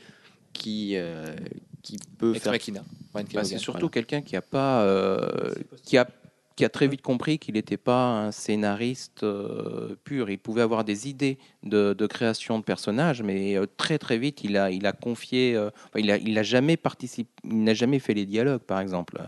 qui 0.53 0.93
euh, 0.95 1.35
qui 1.83 1.97
peut 2.17 2.33
Ex 2.33 2.43
faire. 2.43 2.53
Machina. 2.53 2.83
Bah, 3.13 3.43
c'est 3.43 3.57
surtout 3.57 3.79
voilà. 3.79 3.91
quelqu'un 3.91 4.21
qui 4.21 4.35
a 4.37 4.41
pas, 4.41 4.83
euh, 4.83 5.53
qui 5.83 5.97
a 5.97 6.07
qui 6.57 6.65
a 6.65 6.69
très 6.69 6.87
vite 6.89 7.01
compris 7.01 7.39
qu'il 7.39 7.53
n'était 7.53 7.77
pas 7.77 8.03
un 8.25 8.31
scénariste 8.31 9.23
euh, 9.23 9.95
pur. 10.03 10.29
Il 10.29 10.39
pouvait 10.39 10.63
avoir 10.63 10.83
des 10.83 11.07
idées 11.07 11.37
de, 11.63 11.93
de 11.93 12.07
création 12.07 12.57
de 12.59 12.63
personnages, 12.65 13.21
mais 13.21 13.55
euh, 13.55 13.65
très 13.77 13.97
très 13.99 14.17
vite, 14.17 14.43
il 14.43 14.57
a, 14.57 14.69
il 14.71 14.85
a 14.85 14.91
confié. 14.91 15.55
euh, 15.55 15.69
il 15.95 16.11
a, 16.11 16.17
il 16.17 16.37
a 16.37 16.43
jamais 16.43 16.75
participé, 16.75 17.29
il 17.45 17.63
n'a 17.63 17.73
jamais 17.73 17.99
fait 17.99 18.13
les 18.15 18.25
dialogues, 18.25 18.61
par 18.63 18.79
exemple. 18.81 19.21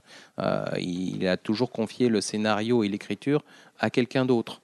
Il 0.80 1.28
a 1.28 1.38
toujours 1.38 1.72
confié 1.72 2.10
le 2.10 2.20
scénario 2.20 2.84
et 2.84 2.90
l'écriture 2.90 3.44
à 3.80 3.90
quelqu'un 3.90 4.26
d'autre. 4.26 4.62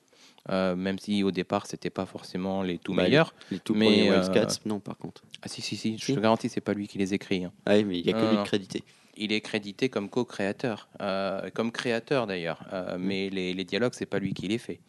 Euh, 0.51 0.75
même 0.75 0.99
si 0.99 1.23
au 1.23 1.31
départ 1.31 1.65
c'était 1.65 1.89
pas 1.89 2.05
forcément 2.05 2.61
les 2.61 2.77
tout 2.77 2.93
Bah, 2.93 3.03
meilleurs. 3.03 3.33
Les 3.49 3.57
tout 3.57 3.73
Mais, 3.73 3.85
premiers 4.09 4.11
euh, 4.11 4.45
non, 4.65 4.79
par 4.79 4.95
contre. 4.95 5.23
Ah 5.41 5.47
si 5.47 5.61
si 5.61 5.75
si, 5.75 5.97
je 5.97 6.05
Si. 6.05 6.13
te 6.15 6.19
garantis 6.19 6.49
c'est 6.49 6.61
pas 6.61 6.73
lui 6.73 6.87
qui 6.87 6.99
les 6.99 7.15
écrit. 7.15 7.45
hein. 7.45 7.51
Ah 7.65 7.73
oui, 7.77 7.83
mais 7.83 7.97
il 7.99 8.05
y 8.05 8.09
a 8.11 8.13
que 8.13 8.29
lui 8.29 8.37
de 8.37 8.43
crédité. 8.43 8.83
Il 9.17 9.31
est 9.31 9.41
crédité 9.41 9.89
comme 9.89 10.09
co-créateur, 10.09 10.87
euh, 11.01 11.49
comme 11.53 11.71
créateur 11.71 12.27
d'ailleurs, 12.27 12.59
Euh, 12.73 12.97
mais 12.99 13.29
les, 13.29 13.53
les 13.53 13.63
dialogues, 13.63 13.93
c'est 13.95 14.05
pas 14.05 14.19
lui 14.19 14.33
qui 14.33 14.47
les 14.47 14.57
fait, 14.57 14.79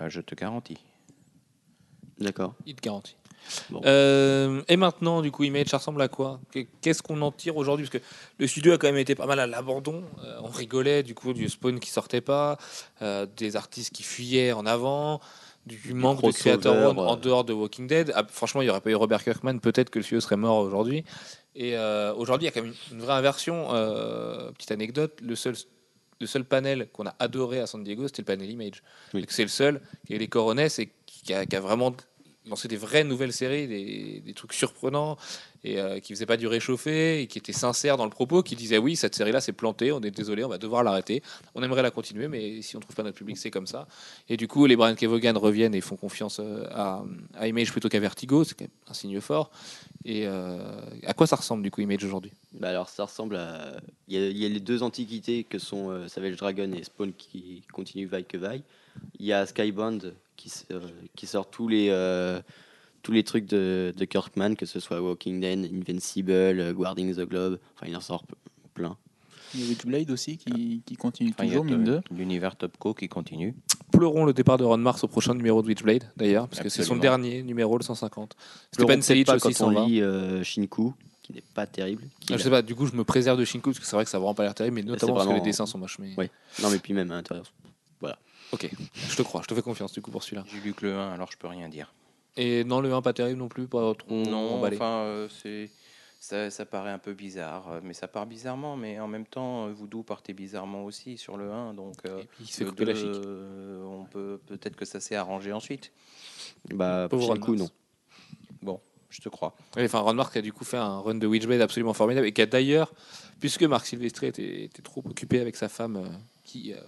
Euh, 0.00 0.08
je 0.08 0.20
te 0.20 0.34
garantis. 0.34 0.78
D'accord. 2.18 2.54
Il 2.66 2.74
te 2.74 2.82
garantit. 2.82 3.16
Bon. 3.70 3.80
Euh, 3.86 4.60
et 4.68 4.76
maintenant, 4.76 5.22
du 5.22 5.30
coup, 5.30 5.44
Image, 5.44 5.68
ça 5.68 5.78
ressemble 5.78 6.02
à 6.02 6.08
quoi? 6.08 6.40
Que- 6.52 6.66
Qu'est-ce 6.82 7.02
qu'on 7.02 7.20
en 7.22 7.32
tire 7.32 7.56
aujourd'hui? 7.56 7.86
Parce 7.88 8.02
que 8.02 8.08
le 8.38 8.46
studio 8.46 8.72
a 8.74 8.78
quand 8.78 8.86
même 8.88 8.98
été 8.98 9.14
pas 9.14 9.26
mal 9.26 9.40
à 9.40 9.46
l'abandon. 9.46 10.04
Euh, 10.22 10.38
on 10.42 10.48
rigolait 10.48 11.02
du 11.02 11.14
coup 11.14 11.32
du 11.32 11.48
spawn 11.48 11.80
qui 11.80 11.90
sortait 11.90 12.20
pas, 12.20 12.58
euh, 13.00 13.26
des 13.38 13.56
artistes 13.56 13.94
qui 13.94 14.02
fuyaient 14.02 14.52
en 14.52 14.66
avant, 14.66 15.20
du 15.66 15.94
manque 15.94 16.22
de 16.22 16.30
créateurs 16.32 16.98
en 16.98 17.16
dehors 17.16 17.44
de 17.44 17.52
Walking 17.54 17.86
Dead. 17.86 18.12
Ah, 18.14 18.24
franchement, 18.28 18.60
il 18.60 18.66
n'y 18.66 18.70
aurait 18.70 18.80
pas 18.82 18.90
eu 18.90 18.94
Robert 18.94 19.24
Kirkman, 19.24 19.58
peut-être 19.58 19.88
que 19.90 19.98
le 19.98 20.02
studio 20.02 20.20
serait 20.20 20.36
mort 20.36 20.58
aujourd'hui. 20.58 21.04
Et 21.54 21.76
euh, 21.76 22.14
aujourd'hui, 22.14 22.46
il 22.46 22.48
y 22.48 22.52
a 22.52 22.52
quand 22.52 22.62
même 22.62 22.74
une, 22.92 23.00
vraie 23.00 23.14
inversion. 23.14 23.74
Euh, 23.74 24.50
petite 24.52 24.72
anecdote, 24.72 25.20
le 25.22 25.34
seul 25.34 25.54
le 26.20 26.26
seul 26.26 26.44
panel 26.44 26.88
qu'on 26.92 27.06
a 27.06 27.14
adoré 27.18 27.60
à 27.60 27.66
San 27.66 27.82
Diego, 27.82 28.06
c'était 28.06 28.20
le 28.20 28.26
panel 28.26 28.50
Image. 28.50 28.82
Oui. 29.14 29.24
C'est 29.28 29.42
le 29.42 29.48
seul 29.48 29.80
qui 30.06 30.14
a 30.14 30.18
les 30.18 30.28
coronets 30.28 30.68
et 30.78 30.92
qui 31.06 31.32
a, 31.32 31.46
qui 31.46 31.56
a 31.56 31.60
vraiment 31.60 31.94
lancé 32.46 32.68
des 32.68 32.76
vraies 32.76 33.04
nouvelles 33.04 33.32
séries, 33.32 33.68
des, 33.68 34.32
trucs 34.34 34.52
surprenants 34.52 35.16
et 35.62 35.78
euh, 35.78 36.00
qui 36.00 36.14
faisaient 36.14 36.26
pas 36.26 36.38
du 36.38 36.46
réchauffé 36.46 37.20
et 37.20 37.26
qui 37.26 37.38
étaient 37.38 37.52
sincères 37.52 37.96
dans 37.96 38.04
le 38.04 38.10
propos, 38.10 38.42
qui 38.42 38.56
disaient 38.56 38.78
oui 38.78 38.96
cette 38.96 39.14
série-là 39.14 39.40
c'est 39.40 39.52
planté, 39.52 39.92
on 39.92 40.00
est 40.00 40.10
désolé, 40.10 40.42
on 40.44 40.48
va 40.48 40.58
devoir 40.58 40.82
l'arrêter. 40.82 41.22
On 41.54 41.62
aimerait 41.62 41.82
la 41.82 41.90
continuer, 41.90 42.28
mais 42.28 42.62
si 42.62 42.76
on 42.76 42.80
trouve 42.80 42.96
pas 42.96 43.02
notre 43.02 43.18
public, 43.18 43.36
c'est 43.36 43.50
comme 43.50 43.66
ça. 43.66 43.86
Et 44.28 44.36
du 44.36 44.48
coup, 44.48 44.66
les 44.66 44.76
Brian 44.76 44.94
Kevogan 44.94 45.36
reviennent 45.36 45.74
et 45.74 45.80
font 45.80 45.96
confiance 45.96 46.40
euh, 46.40 46.64
à, 46.70 47.04
à 47.34 47.48
Image 47.48 47.72
plutôt 47.72 47.88
qu'à 47.88 48.00
Vertigo, 48.00 48.44
c'est 48.44 48.54
quand 48.54 48.64
même 48.64 48.70
un 48.88 48.94
signe 48.94 49.20
fort. 49.20 49.50
Et 50.04 50.26
euh, 50.26 50.58
à 51.04 51.12
quoi 51.12 51.26
ça 51.26 51.36
ressemble 51.36 51.62
du 51.62 51.70
coup 51.70 51.82
Image 51.82 52.04
aujourd'hui? 52.04 52.32
Bah 52.52 52.70
alors 52.70 52.88
ça 52.88 53.04
ressemble 53.04 53.36
à. 53.36 53.80
Il 54.08 54.18
y, 54.18 54.24
a, 54.24 54.28
il 54.28 54.38
y 54.38 54.46
a 54.46 54.48
les 54.48 54.60
deux 54.60 54.82
antiquités 54.82 55.44
que 55.44 55.58
sont 55.58 55.90
euh, 55.90 56.08
Savage 56.08 56.36
Dragon 56.36 56.72
et 56.72 56.82
Spawn 56.84 57.12
qui 57.12 57.62
continuent 57.72 58.06
vaille 58.06 58.24
que 58.24 58.38
vaille. 58.38 58.62
Il 59.18 59.26
y 59.26 59.32
a 59.32 59.46
Skybound 59.46 60.14
qui, 60.36 60.52
euh, 60.72 60.80
qui 61.16 61.26
sort 61.26 61.50
tous 61.50 61.68
les, 61.68 61.88
euh, 61.90 62.40
tous 63.02 63.12
les 63.12 63.22
trucs 63.24 63.46
de, 63.46 63.92
de 63.96 64.04
Kirkman, 64.04 64.54
que 64.56 64.66
ce 64.66 64.80
soit 64.80 65.00
Walking 65.00 65.40
Dead, 65.40 65.70
Invincible, 65.72 66.30
euh, 66.32 66.72
Guarding 66.72 67.14
the 67.14 67.20
Globe. 67.28 67.58
Enfin, 67.76 67.86
il 67.88 67.96
en 67.96 68.00
sort 68.00 68.24
plein. 68.74 68.96
Il 69.54 69.60
y 69.60 69.64
a 69.64 69.68
Witchblade 69.68 70.10
aussi 70.12 70.36
qui, 70.36 70.80
qui 70.86 70.94
continue 70.94 71.30
Enfin, 71.36 71.44
toujours, 71.48 71.64
mine 71.64 71.82
de. 71.82 72.00
l'univers 72.12 72.54
Topco 72.54 72.94
qui 72.94 73.08
continue. 73.08 73.56
Pleurons 73.90 74.24
le 74.24 74.32
départ 74.32 74.58
de 74.58 74.64
Ron 74.64 74.76
Mars 74.78 75.02
au 75.02 75.08
prochain 75.08 75.34
numéro 75.34 75.60
de 75.60 75.66
Witchblade, 75.66 76.04
d'ailleurs, 76.16 76.46
parce 76.46 76.62
que 76.62 76.68
c'est 76.68 76.84
son 76.84 76.94
dernier 76.96 77.42
numéro, 77.42 77.76
le 77.76 77.82
150. 77.82 78.36
Stéphane 78.36 78.70
Pleurons 78.76 78.88
peut-être 78.88 79.02
Selic 79.04 79.28
aussi 79.28 79.40
quand 79.48 79.52
s'en 79.52 79.72
va. 79.72 79.84
lit 79.86 80.00
euh, 80.02 80.44
Shinku, 80.44 80.92
qui 81.22 81.32
n'est 81.32 81.42
pas 81.52 81.66
terrible. 81.66 82.04
qui 82.20 82.32
Ah, 82.32 82.36
je 82.36 82.42
a- 82.42 82.44
sais 82.44 82.50
pas, 82.50 82.62
du 82.62 82.76
coup, 82.76 82.86
je 82.86 82.94
me 82.94 83.02
préserve 83.02 83.40
de 83.40 83.44
Shinku, 83.44 83.70
parce 83.70 83.80
que 83.80 83.86
c'est 83.86 83.96
vrai 83.96 84.04
que 84.04 84.10
ça 84.10 84.18
n'a 84.18 84.20
vraiment 84.20 84.34
pas 84.36 84.44
l'air 84.44 84.54
terrible, 84.54 84.76
mais 84.76 84.82
notamment 84.84 85.14
parce 85.14 85.26
que 85.26 85.32
les 85.34 85.40
dessins 85.40 85.66
sont 85.66 85.78
moches. 85.78 85.98
Mais... 85.98 86.14
Ouais. 86.16 86.30
Non, 86.62 86.70
mais 86.70 86.78
puis 86.78 86.94
même 86.94 87.10
à 87.10 87.16
l'intérieur. 87.16 87.46
Ok, 88.52 88.68
je 88.94 89.16
te 89.16 89.22
crois, 89.22 89.42
je 89.42 89.46
te 89.48 89.54
fais 89.54 89.62
confiance 89.62 89.92
du 89.92 90.02
coup 90.02 90.10
pour 90.10 90.22
celui-là. 90.22 90.44
J'ai 90.52 90.60
lu 90.60 90.74
que 90.74 90.86
le 90.86 90.94
1, 90.94 91.12
alors 91.12 91.30
je 91.30 91.36
peux 91.38 91.46
rien 91.48 91.68
dire. 91.68 91.92
Et 92.36 92.64
dans 92.64 92.80
le 92.80 92.92
1, 92.92 93.02
pas 93.02 93.12
terrible 93.12 93.38
non 93.38 93.48
plus, 93.48 93.66
pas 93.66 93.94
trop 93.94 94.06
Non, 94.14 94.56
emballé. 94.56 94.76
enfin, 94.76 95.00
euh, 95.02 95.28
c'est. 95.42 95.70
Ça, 96.22 96.50
ça 96.50 96.66
paraît 96.66 96.90
un 96.90 96.98
peu 96.98 97.14
bizarre, 97.14 97.70
euh, 97.72 97.80
mais 97.82 97.94
ça 97.94 98.06
part 98.06 98.26
bizarrement, 98.26 98.76
mais 98.76 99.00
en 99.00 99.08
même 99.08 99.24
temps, 99.24 99.68
euh, 99.68 99.72
Voodoo 99.72 100.02
partait 100.02 100.34
bizarrement 100.34 100.84
aussi 100.84 101.16
sur 101.16 101.38
le 101.38 101.50
1, 101.50 101.72
donc 101.72 101.94
euh, 102.04 102.20
Et 102.20 102.24
puis 102.26 102.44
il 102.44 102.46
se 102.46 102.58
fait 102.58 102.64
le 102.64 102.70
couper 102.70 102.84
la 102.84 102.92
2, 102.92 102.98
chic. 102.98 103.22
euh, 103.24 103.82
on 103.84 104.04
peut 104.04 104.38
peut-être 104.46 104.76
que 104.76 104.84
ça 104.84 105.00
s'est 105.00 105.14
arrangé 105.16 105.50
ensuite. 105.52 105.92
Bah, 106.74 107.06
Pauvre 107.08 107.24
Ron 107.28 107.34
Shinku, 107.36 107.50
Mars. 107.52 107.60
non. 107.62 107.70
Bon, 108.60 108.80
je 109.08 109.20
te 109.22 109.30
crois. 109.30 109.54
Ouais, 109.76 109.84
Enfin, 109.86 110.00
Ron 110.00 110.12
Mark 110.12 110.36
a 110.36 110.42
du 110.42 110.52
coup 110.52 110.64
fait 110.64 110.76
un 110.76 110.98
run 111.00 111.14
de 111.14 111.26
Witchblade 111.26 111.62
absolument 111.62 111.94
formidable 111.94 112.26
et 112.26 112.32
qui 112.32 112.42
a 112.42 112.46
d'ailleurs, 112.46 112.92
puisque 113.40 113.62
Marc 113.62 113.86
Silvestri 113.86 114.26
était, 114.26 114.64
était 114.64 114.82
trop 114.82 115.02
occupé 115.08 115.40
avec 115.40 115.56
sa 115.56 115.70
femme, 115.70 115.96
euh, 115.96 116.06
qui, 116.44 116.74
euh, 116.74 116.80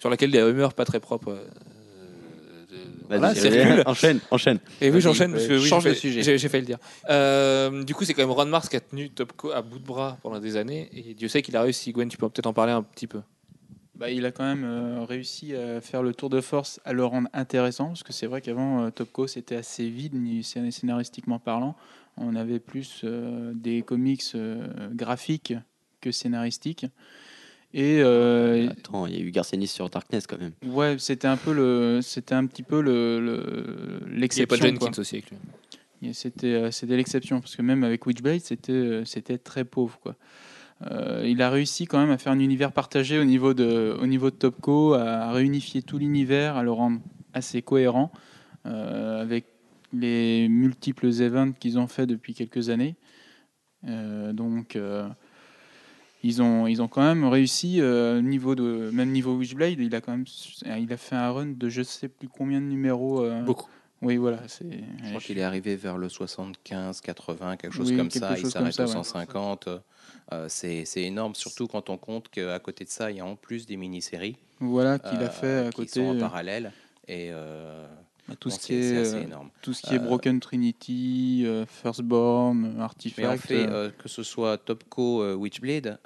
sur 0.00 0.10
laquelle 0.10 0.30
des 0.30 0.42
rumeurs 0.42 0.74
pas 0.74 0.84
très 0.84 1.00
propres. 1.00 1.30
euh, 1.30 1.44
voilà, 3.08 3.30
euh, 3.30 3.34
circulent. 3.34 3.82
enchaîne, 3.86 4.20
enchaîne. 4.30 4.58
Et 4.80 4.90
oui, 4.90 5.00
j'enchaîne 5.00 5.32
parce 5.32 5.46
que 5.46 5.58
oui, 5.58 5.66
change 5.68 5.82
fait- 5.84 5.94
sujet. 5.94 6.22
J'ai 6.38 6.48
failli 6.48 6.62
le 6.62 6.66
dire. 6.66 6.78
Euh, 7.10 7.84
du 7.84 7.94
coup, 7.94 8.04
c'est 8.04 8.14
quand 8.14 8.22
même 8.22 8.30
Ron 8.30 8.46
Mars 8.46 8.68
qui 8.68 8.76
a 8.76 8.80
tenu 8.80 9.10
Topco 9.10 9.50
à 9.52 9.62
bout 9.62 9.78
de 9.78 9.84
bras 9.86 10.18
pendant 10.22 10.40
des 10.40 10.56
années 10.56 10.88
et 10.92 11.14
Dieu 11.14 11.28
sait 11.28 11.42
qu'il 11.42 11.56
a 11.56 11.62
réussi. 11.62 11.92
Gwen, 11.92 12.08
tu 12.08 12.16
peux 12.16 12.28
peut-être 12.28 12.46
en 12.46 12.52
parler 12.54 12.72
un 12.72 12.82
petit 12.82 13.06
peu. 13.06 13.20
Bah, 13.94 14.10
il 14.10 14.26
a 14.26 14.32
quand 14.32 14.42
même 14.44 14.64
euh, 14.64 15.04
réussi 15.04 15.54
à 15.54 15.80
faire 15.80 16.02
le 16.02 16.12
tour 16.14 16.28
de 16.28 16.40
force, 16.40 16.80
à 16.84 16.92
le 16.92 17.04
rendre 17.04 17.28
intéressant, 17.32 17.88
parce 17.88 18.02
que 18.02 18.12
c'est 18.12 18.26
vrai 18.26 18.40
qu'avant, 18.40 18.86
euh, 18.86 18.90
Topco, 18.90 19.28
c'était 19.28 19.54
assez 19.54 19.88
vide, 19.88 20.14
scénaristiquement 20.42 21.38
parlant. 21.38 21.76
On 22.16 22.34
avait 22.34 22.58
plus 22.58 23.02
euh, 23.04 23.52
des 23.54 23.82
comics 23.82 24.22
euh, 24.34 24.66
graphiques 24.92 25.54
que 26.00 26.10
scénaristiques. 26.10 26.86
Et 27.76 28.00
euh, 28.02 28.68
Attends, 28.70 29.06
il 29.08 29.14
y 29.14 29.16
a 29.16 29.20
eu 29.20 29.30
Garcenis 29.32 29.66
sur 29.66 29.90
Darkness 29.90 30.26
quand 30.28 30.38
même. 30.38 30.52
ouais, 30.64 30.94
c'était 30.98 31.26
un 31.26 31.36
peu 31.36 31.52
le, 31.52 32.00
c'était 32.02 32.34
un 32.36 32.46
petit 32.46 32.62
peu 32.62 32.80
le, 32.80 33.18
le- 33.20 34.00
Il 34.06 34.12
y 34.12 34.16
a 34.16 34.18
l'exception. 34.20 34.56
Quoi. 34.58 34.68
Jenkins 34.86 35.00
aussi 35.00 35.16
avec 35.16 35.30
lui. 35.30 35.38
Et 36.02 36.12
C'était 36.12 36.54
euh, 36.54 36.70
c'était 36.70 36.96
l'exception 36.96 37.40
parce 37.40 37.56
que 37.56 37.62
même 37.62 37.82
avec 37.82 38.06
Witchblade, 38.06 38.40
c'était 38.40 38.72
euh, 38.72 39.04
c'était 39.04 39.38
très 39.38 39.64
pauvre 39.64 39.98
quoi. 40.00 40.14
Euh, 40.90 41.22
il 41.26 41.40
a 41.42 41.50
réussi 41.50 41.86
quand 41.86 41.98
même 41.98 42.10
à 42.10 42.18
faire 42.18 42.32
un 42.32 42.38
univers 42.40 42.70
partagé 42.72 43.18
au 43.18 43.24
niveau 43.24 43.54
de 43.54 43.96
au 44.00 44.06
niveau 44.06 44.30
de 44.30 44.36
Topco, 44.36 44.94
à 44.94 45.32
réunifier 45.32 45.82
tout 45.82 45.98
l'univers, 45.98 46.56
à 46.56 46.62
le 46.62 46.70
rendre 46.72 47.00
assez 47.32 47.62
cohérent 47.62 48.12
euh, 48.66 49.20
avec 49.22 49.46
les 49.92 50.48
multiples 50.48 51.06
events 51.06 51.52
qu'ils 51.58 51.78
ont 51.78 51.86
fait 51.88 52.06
depuis 52.06 52.34
quelques 52.34 52.68
années. 52.68 52.94
Euh, 53.88 54.32
donc 54.32 54.76
euh, 54.76 55.08
ils 56.24 56.40
ont 56.42 56.66
ils 56.66 56.80
ont 56.82 56.88
quand 56.88 57.02
même 57.02 57.24
réussi 57.24 57.80
euh, 57.80 58.20
niveau 58.22 58.54
de 58.56 58.90
même 58.92 59.10
niveau 59.12 59.36
Witchblade, 59.36 59.78
il 59.78 59.94
a 59.94 60.00
quand 60.00 60.12
même 60.12 60.24
il 60.78 60.92
a 60.92 60.96
fait 60.96 61.14
un 61.14 61.30
run 61.30 61.46
de 61.56 61.68
je 61.68 61.82
sais 61.82 62.08
plus 62.08 62.28
combien 62.28 62.60
de 62.60 62.66
numéros. 62.66 63.22
euh, 63.22 63.42
Beaucoup. 63.42 63.68
Oui 64.02 64.16
voilà, 64.16 64.40
c'est. 64.48 64.66
Je 65.02 65.08
crois 65.10 65.20
qu'il 65.20 65.38
est 65.38 65.42
arrivé 65.42 65.76
vers 65.76 65.96
le 65.96 66.08
75, 66.10 67.00
80, 67.00 67.56
quelque 67.56 67.72
chose 67.72 67.90
Oui, 67.90 67.96
comme 67.96 68.08
quelque 68.08 68.22
ça. 68.26 68.36
chose 68.36 68.48
il 68.48 68.50
s'arrête 68.50 68.80
au 68.80 68.82
ouais. 68.82 68.88
150. 68.88 69.68
euh, 69.68 70.46
c'est 70.48 70.84
c'est 70.84 71.02
énorme, 71.02 71.34
surtout 71.34 71.66
quand 71.68 71.88
on 71.90 71.96
compte 71.96 72.28
qu'à 72.28 72.58
côté 72.58 72.84
de 72.84 72.90
ça, 72.90 73.10
il 73.10 73.18
y 73.18 73.20
a 73.20 73.24
en 73.26 73.36
plus 73.36 73.66
des 73.66 73.76
mini-séries 73.76 74.36
Voilà 74.60 74.98
qu'il 74.98 75.18
euh, 75.22 75.26
a 75.26 75.30
fait 75.30 75.58
à 75.66 75.70
qui 75.70 75.76
côté 75.76 76.00
sont 76.00 76.06
en 76.08 76.16
euh, 76.16 76.20
parallèle. 76.20 76.72
Et 77.08 77.30
euh, 78.30 78.34
tout 78.40 78.48
bon, 78.48 78.54
ce 78.54 78.60
qui 78.60 78.74
est 78.74 79.14
euh, 79.14 79.22
énorme. 79.22 79.50
tout 79.62 79.74
ce 79.74 79.82
qui 79.82 79.94
est 79.94 79.98
Broken 79.98 80.40
Trinity, 80.40 81.42
euh, 81.44 81.66
Firstborn, 81.66 82.58
Mais 82.58 82.80
en 82.80 82.80
Artifact. 82.80 83.46
fait, 83.46 83.66
que 83.98 84.08
ce 84.08 84.22
soit 84.22 84.58
Topco, 84.58 85.34
Witchblade, 85.34 85.98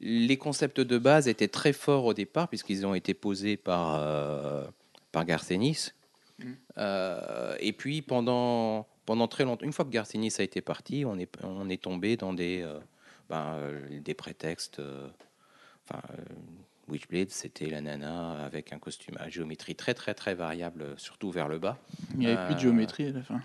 les 0.00 0.36
concepts 0.36 0.80
de 0.80 0.98
base 0.98 1.28
étaient 1.28 1.48
très 1.48 1.72
forts 1.72 2.04
au 2.04 2.14
départ, 2.14 2.48
puisqu'ils 2.48 2.86
ont 2.86 2.94
été 2.94 3.14
posés 3.14 3.56
par, 3.56 3.96
euh, 3.96 4.64
par 5.12 5.24
Garcenis. 5.24 5.90
Mm. 6.38 6.52
Euh, 6.78 7.56
et 7.60 7.72
puis, 7.72 8.02
pendant, 8.02 8.86
pendant 9.06 9.28
très 9.28 9.44
longtemps, 9.44 9.64
une 9.64 9.72
fois 9.72 9.84
que 9.84 9.90
Garcenis 9.90 10.34
a 10.38 10.42
été 10.42 10.60
parti, 10.60 11.04
on 11.06 11.18
est, 11.18 11.30
on 11.42 11.68
est 11.70 11.82
tombé 11.82 12.16
dans 12.16 12.32
des, 12.32 12.62
euh, 12.62 12.78
ben, 13.28 13.56
des 13.90 14.14
prétextes. 14.14 14.80
Enfin, 15.88 16.02
Witchblade, 16.88 17.30
c'était 17.30 17.66
la 17.66 17.80
nana 17.80 18.44
avec 18.44 18.72
un 18.72 18.78
costume 18.78 19.16
à 19.18 19.28
géométrie 19.28 19.74
très, 19.74 19.94
très, 19.94 20.14
très 20.14 20.34
variable, 20.34 20.94
surtout 20.96 21.30
vers 21.30 21.48
le 21.48 21.58
bas. 21.58 21.78
il 22.14 22.20
n'y 22.20 22.26
avait 22.26 22.44
plus 22.46 22.54
de 22.54 22.58
euh, 22.58 22.62
géométrie 22.62 23.06
à 23.06 23.12
la 23.12 23.22
fin. 23.22 23.40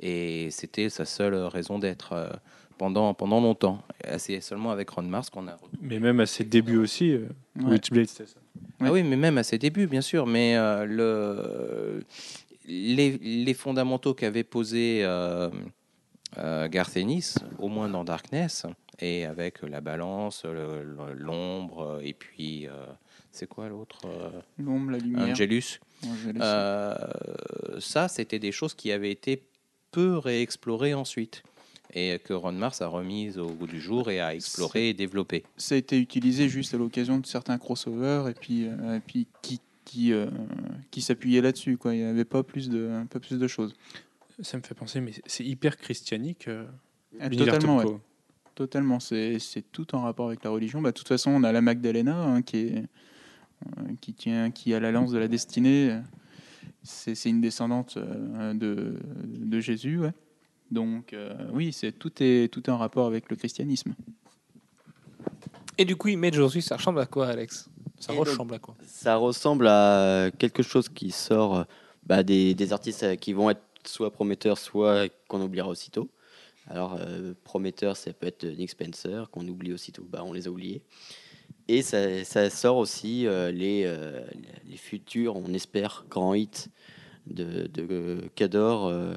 Et 0.00 0.50
c'était 0.50 0.90
sa 0.90 1.04
seule 1.04 1.34
raison 1.34 1.78
d'être 1.78 2.12
euh, 2.12 2.28
pendant, 2.76 3.12
pendant 3.14 3.40
longtemps. 3.40 3.82
C'est 4.18 4.40
seulement 4.40 4.70
avec 4.70 4.90
Ron 4.90 5.02
Mars 5.02 5.30
qu'on 5.30 5.48
a. 5.48 5.56
Mais 5.80 5.98
même 5.98 6.20
à 6.20 6.26
ses 6.26 6.44
débuts 6.44 6.76
aussi, 6.76 7.12
euh, 7.12 7.26
Ouais. 7.56 7.72
Witchblade, 7.72 8.06
c'était 8.06 8.26
ça. 8.30 8.38
Ouais. 8.80 8.86
Ah 8.88 8.92
oui, 8.92 9.02
mais 9.02 9.16
même 9.16 9.38
à 9.38 9.42
ses 9.42 9.58
débuts, 9.58 9.88
bien 9.88 10.00
sûr. 10.00 10.26
Mais 10.26 10.56
euh, 10.56 10.84
le, 10.84 12.04
les, 12.66 13.18
les 13.18 13.54
fondamentaux 13.54 14.14
qu'avait 14.14 14.44
posés 14.44 15.02
euh, 16.36 16.68
Garth 16.68 16.96
Ennis, 16.96 17.34
au 17.58 17.68
moins 17.68 17.88
dans 17.88 18.04
Darkness, 18.04 18.66
et 19.00 19.24
avec 19.24 19.62
la 19.62 19.80
balance, 19.80 20.44
l'ombre, 21.14 22.00
et 22.02 22.12
puis. 22.14 22.66
euh, 22.66 22.86
c'est 23.30 23.46
quoi 23.46 23.68
l'autre 23.68 23.98
euh, 24.06 24.30
L'ombre, 24.58 24.90
la 24.92 24.98
lumière. 24.98 25.28
Angelus. 25.28 25.78
Angelus. 26.04 26.40
Euh, 26.42 26.94
ça, 27.78 28.08
c'était 28.08 28.38
des 28.38 28.52
choses 28.52 28.74
qui 28.74 28.90
avaient 28.90 29.10
été 29.12 29.42
peu 29.92 30.16
réexplorées 30.18 30.94
ensuite 30.94 31.42
et 31.94 32.18
que 32.24 32.32
Ron 32.34 32.52
Mars 32.52 32.82
a 32.82 32.88
remise 32.88 33.38
au 33.38 33.46
goût 33.46 33.66
du 33.66 33.80
jour 33.80 34.10
et 34.10 34.20
a 34.20 34.34
exploré 34.34 34.88
et 34.90 34.94
développé. 34.94 35.44
Ça 35.56 35.74
a 35.74 35.78
été 35.78 35.98
utilisé 35.98 36.48
juste 36.48 36.74
à 36.74 36.78
l'occasion 36.78 37.18
de 37.18 37.26
certains 37.26 37.58
crossovers 37.58 38.28
et 38.28 38.34
puis, 38.34 38.64
et 38.64 39.00
puis 39.06 39.26
qui, 39.40 39.60
qui, 39.84 40.12
euh, 40.12 40.26
qui 40.90 41.00
s'appuyait 41.00 41.40
là-dessus. 41.40 41.76
quoi. 41.78 41.94
Il 41.94 41.98
n'y 42.04 42.10
avait 42.10 42.24
pas 42.26 42.42
plus, 42.42 42.68
de, 42.68 42.90
pas 43.08 43.20
plus 43.20 43.38
de 43.38 43.46
choses. 43.46 43.74
Ça 44.40 44.56
me 44.56 44.62
fait 44.62 44.74
penser, 44.74 45.00
mais 45.00 45.12
c'est 45.26 45.44
hyper 45.44 45.76
christianique. 45.76 46.46
euh, 46.48 46.66
Ah, 47.20 47.28
totalement, 47.30 47.76
ouais. 47.78 47.84
Totalement, 48.54 48.98
c'est 49.00 49.38
tout 49.72 49.94
en 49.94 50.02
rapport 50.02 50.28
avec 50.28 50.42
la 50.44 50.50
religion. 50.50 50.80
Bah, 50.80 50.90
de 50.90 50.96
toute 50.96 51.08
façon, 51.08 51.30
on 51.30 51.42
a 51.44 51.52
la 51.52 51.60
Magdalena 51.60 52.22
hein, 52.22 52.42
qui, 52.42 52.56
est, 52.58 52.84
euh, 53.78 53.82
qui, 54.00 54.14
tient, 54.14 54.50
qui 54.50 54.74
a 54.74 54.80
la 54.80 54.90
lance 54.92 55.10
de 55.12 55.18
la 55.18 55.28
destinée. 55.28 55.98
C'est 56.82 57.24
une 57.26 57.40
descendante 57.40 57.96
euh, 57.96 58.54
de, 58.54 58.94
de 59.24 59.60
Jésus. 59.60 59.98
Ouais. 59.98 60.12
Donc, 60.70 61.12
euh, 61.12 61.34
oui, 61.52 61.72
c'est 61.72 61.92
tout, 61.92 62.12
est, 62.20 62.52
tout 62.52 62.62
est 62.68 62.70
en 62.72 62.78
rapport 62.78 63.06
avec 63.06 63.30
le 63.30 63.36
christianisme. 63.36 63.94
Et 65.78 65.84
du 65.84 65.96
coup, 65.96 66.08
Image 66.08 66.34
aujourd'hui, 66.36 66.62
ça 66.62 66.76
ressemble 66.76 67.00
à 67.00 67.06
quoi, 67.06 67.28
Alex? 67.28 67.68
Ça 68.00 68.12
Et 68.12 68.16
donc- 68.16 68.26
ressemble 68.26 68.54
à 68.54 68.58
quoi? 68.58 68.74
Ça 68.86 69.16
ressemble 69.16 69.66
à 69.68 70.30
quelque 70.38 70.62
chose 70.62 70.88
qui 70.88 71.10
sort 71.10 71.64
bah, 72.06 72.22
des, 72.22 72.54
des 72.54 72.72
artistes 72.72 73.16
qui 73.18 73.32
vont 73.32 73.50
être 73.50 73.62
soit 73.86 74.10
prometteurs, 74.10 74.58
soit 74.58 75.08
qu'on 75.28 75.40
oubliera 75.40 75.68
aussitôt. 75.68 76.08
Alors, 76.66 76.98
euh, 77.00 77.32
prometteur, 77.44 77.96
ça 77.96 78.12
peut 78.12 78.26
être 78.26 78.44
Nick 78.44 78.70
Spencer, 78.70 79.30
qu'on 79.30 79.46
oublie 79.48 79.72
aussitôt. 79.72 80.06
Bah, 80.10 80.22
on 80.24 80.32
les 80.32 80.48
a 80.48 80.50
oubliés. 80.50 80.82
Et 81.66 81.82
ça, 81.82 82.24
ça 82.24 82.50
sort 82.50 82.76
aussi 82.76 83.26
euh, 83.26 83.50
les, 83.50 83.84
euh, 83.86 84.22
les 84.66 84.76
futurs, 84.76 85.36
on 85.36 85.52
espère, 85.54 86.04
grands 86.10 86.34
hits 86.34 86.68
de, 87.26 87.66
de 87.66 88.22
Cador, 88.34 88.86
euh, 88.86 89.14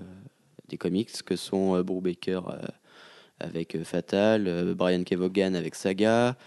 des 0.70 0.78
comics, 0.78 1.12
que 1.24 1.36
sont 1.36 1.76
euh, 1.76 1.84
Brubaker 1.84 2.48
euh, 2.50 2.60
avec 3.40 3.76
euh, 3.76 3.84
Fatal, 3.84 4.48
euh, 4.48 4.74
Brian 4.74 5.04
Kevogan 5.04 5.56
avec 5.56 5.76
Saga. 5.76 6.38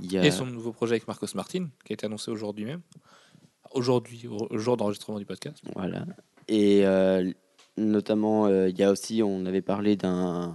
Il 0.00 0.12
y 0.12 0.18
a... 0.18 0.24
Et 0.24 0.30
son 0.30 0.46
nouveau 0.46 0.72
projet 0.72 0.94
avec 0.94 1.06
Marcos 1.06 1.26
Martin, 1.34 1.68
qui 1.84 1.92
a 1.92 1.94
été 1.94 2.06
annoncé 2.06 2.30
aujourd'hui 2.30 2.64
même. 2.64 2.80
Aujourd'hui, 3.72 4.26
au 4.26 4.58
jour 4.58 4.76
d'enregistrement 4.76 5.18
du 5.18 5.26
podcast. 5.26 5.62
Voilà. 5.74 6.06
Et 6.48 6.86
euh, 6.86 7.30
notamment, 7.78 8.46
euh, 8.46 8.68
il 8.68 8.78
y 8.78 8.82
a 8.82 8.90
aussi, 8.90 9.22
on 9.22 9.46
avait 9.46 9.62
parlé 9.62 9.96
d'un 9.96 10.54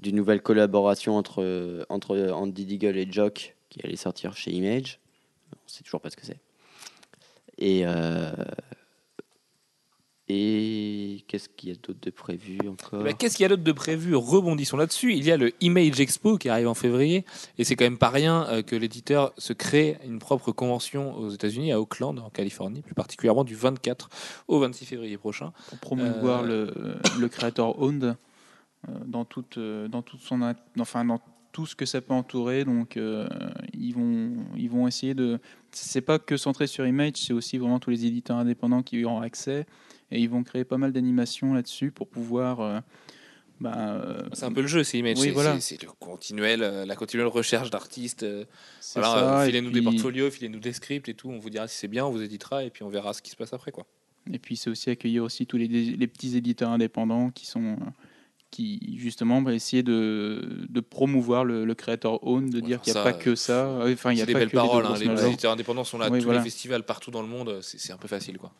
d'une 0.00 0.16
nouvelle 0.16 0.42
collaboration 0.42 1.16
entre, 1.16 1.86
entre 1.88 2.30
Andy 2.32 2.66
Deagle 2.66 2.96
et 2.96 3.06
Jock 3.10 3.54
qui 3.68 3.80
allait 3.84 3.96
sortir 3.96 4.36
chez 4.36 4.50
Image. 4.50 4.98
On 5.52 5.68
sait 5.68 5.84
toujours 5.84 6.00
pas 6.00 6.10
ce 6.10 6.16
que 6.16 6.26
c'est. 6.26 6.40
Et, 7.58 7.82
euh, 7.86 8.32
et 10.28 11.24
qu'est-ce 11.26 11.48
qu'il 11.48 11.68
y 11.70 11.72
a 11.72 11.74
d'autre 11.74 11.98
de 12.00 12.10
prévu 12.10 12.58
encore 12.68 13.00
Eh 13.00 13.04
ben, 13.04 13.14
Qu'est-ce 13.14 13.36
qu'il 13.36 13.42
y 13.42 13.46
a 13.46 13.48
d'autre 13.48 13.64
de 13.64 13.72
prévu? 13.72 14.14
Rebondissons 14.14 14.76
là-dessus. 14.76 15.12
Il 15.14 15.24
y 15.24 15.32
a 15.32 15.36
le 15.36 15.52
Image 15.60 16.00
Expo 16.00 16.38
qui 16.38 16.48
arrive 16.48 16.68
en 16.68 16.74
février. 16.74 17.24
Et 17.58 17.64
c'est 17.64 17.74
quand 17.76 17.84
même 17.84 17.98
pas 17.98 18.08
rien 18.10 18.46
euh, 18.48 18.62
que 18.62 18.76
l'éditeur 18.76 19.32
se 19.36 19.52
crée 19.52 19.98
une 20.06 20.18
propre 20.20 20.52
convention 20.52 21.14
aux 21.16 21.30
États-Unis, 21.30 21.72
à 21.72 21.80
Oakland, 21.80 22.18
en 22.20 22.30
Californie, 22.30 22.82
plus 22.82 22.94
particulièrement 22.94 23.44
du 23.44 23.54
24 23.56 24.08
au 24.48 24.58
26 24.60 24.86
février 24.86 25.16
prochain. 25.18 25.52
pour 25.68 25.78
promouvoir 25.78 26.42
Euh, 26.44 26.70
le, 27.16 27.20
le 27.20 27.28
creator 27.28 27.80
owned 27.82 28.04
euh, 28.88 28.92
dans 29.06 29.24
toute 29.24 29.58
euh, 29.58 29.88
dans 29.88 30.02
toute 30.02 30.20
son 30.20 30.40
in- 30.42 30.54
enfin 30.78 31.04
dans 31.04 31.20
tout 31.52 31.66
ce 31.66 31.76
que 31.76 31.84
ça 31.84 32.00
peut 32.00 32.14
entourer 32.14 32.64
donc 32.64 32.96
euh, 32.96 33.28
ils 33.74 33.92
vont 33.92 34.32
ils 34.56 34.70
vont 34.70 34.88
essayer 34.88 35.12
de 35.14 35.38
c'est 35.70 36.00
pas 36.00 36.18
que 36.18 36.36
centré 36.38 36.66
sur 36.66 36.86
Image 36.86 37.12
c'est 37.16 37.34
aussi 37.34 37.58
vraiment 37.58 37.78
tous 37.78 37.90
les 37.90 38.06
éditeurs 38.06 38.38
indépendants 38.38 38.82
qui 38.82 38.96
y 39.00 39.04
auront 39.04 39.20
accès 39.20 39.66
et 40.12 40.20
ils 40.20 40.28
vont 40.30 40.42
créer 40.44 40.64
pas 40.64 40.78
mal 40.78 40.92
d'animations 40.92 41.54
là-dessus 41.54 41.90
pour 41.90 42.06
pouvoir 42.08 42.60
euh, 42.60 42.78
bah, 43.60 43.74
euh, 43.76 44.22
C'est 44.32 44.44
un 44.44 44.52
peu 44.52 44.60
le 44.60 44.66
jeu, 44.66 44.84
c'est 44.84 44.98
Image. 44.98 45.18
Oui, 45.18 45.24
c'est, 45.26 45.30
voilà. 45.30 45.54
c'est- 45.60 45.76
c'est 45.78 45.82
le 45.82 45.88
continuel, 45.98 46.62
euh, 46.62 46.84
la 46.84 46.94
continuelle 46.96 47.26
recherche 47.28 47.70
d'artistes. 47.70 48.22
euh, 48.22 48.44
voilà, 48.94 49.44
filez-nous 49.46 49.70
des 49.70 49.82
portfolios, 49.82 50.30
filez-nous 50.30 50.58
des 50.60 50.72
scripts 50.72 51.08
et 51.08 51.14
tout. 51.14 51.30
On 51.30 51.38
vous 51.38 51.50
dira 51.50 51.66
si 51.68 51.76
c'est 51.78 51.88
bien, 51.88 52.04
on 52.06 52.10
vous 52.10 52.22
éditera 52.22 52.64
et 52.64 52.70
puis 52.70 52.82
on 52.82 52.88
verra 52.88 53.12
ce 53.12 53.22
qui 53.22 53.30
se 53.30 53.36
passe 53.36 53.52
après. 53.52 53.72
Quoi. 53.72 53.86
Et 54.32 54.38
puis 54.38 54.56
c'est 54.56 54.70
aussi 54.70 54.90
accueillir 54.90 55.24
aussi 55.24 55.46
tous 55.46 55.56
les, 55.56 55.66
les 55.68 56.06
petits 56.06 56.36
éditeurs 56.36 56.70
indépendants 56.70 57.30
qui 57.30 57.46
sont 57.46 57.76
qui 58.50 58.96
justement 58.98 59.40
va 59.42 59.54
essayer 59.54 59.82
de, 59.82 60.66
de 60.68 60.80
promouvoir 60.80 61.42
le, 61.44 61.64
le 61.64 61.74
creator 61.74 62.18
own, 62.26 62.50
de 62.50 62.56
Ouais, 62.56 62.62
dire 62.62 62.82
qu'il 62.82 62.92
n'y 62.92 62.98
a 62.98 63.02
ça, 63.02 63.10
pas 63.10 63.18
que 63.18 63.34
ça. 63.34 63.78
Enfin, 63.90 64.12
il 64.12 64.18
y 64.18 64.22
a 64.22 64.26
des 64.26 64.34
pas 64.34 64.40
belles 64.40 64.50
que 64.50 64.56
les 64.56 64.62
deux 64.62 64.68
paroles. 64.68 64.84
hein, 64.84 64.94
les 64.98 65.26
éditeurs 65.26 65.52
indépendants 65.52 65.84
sont 65.84 65.96
là 65.96 66.10
Oui, 66.10 66.18
tous 66.18 66.24
voilà. 66.26 66.40
les 66.40 66.44
festivals 66.44 66.82
partout 66.84 67.10
dans 67.10 67.22
le 67.22 67.28
monde. 67.28 67.60
C'est, 67.62 67.80
c'est 67.80 67.94
un 67.94 67.96
peu 67.96 68.08
facile. 68.08 68.36
quoi. 68.36 68.52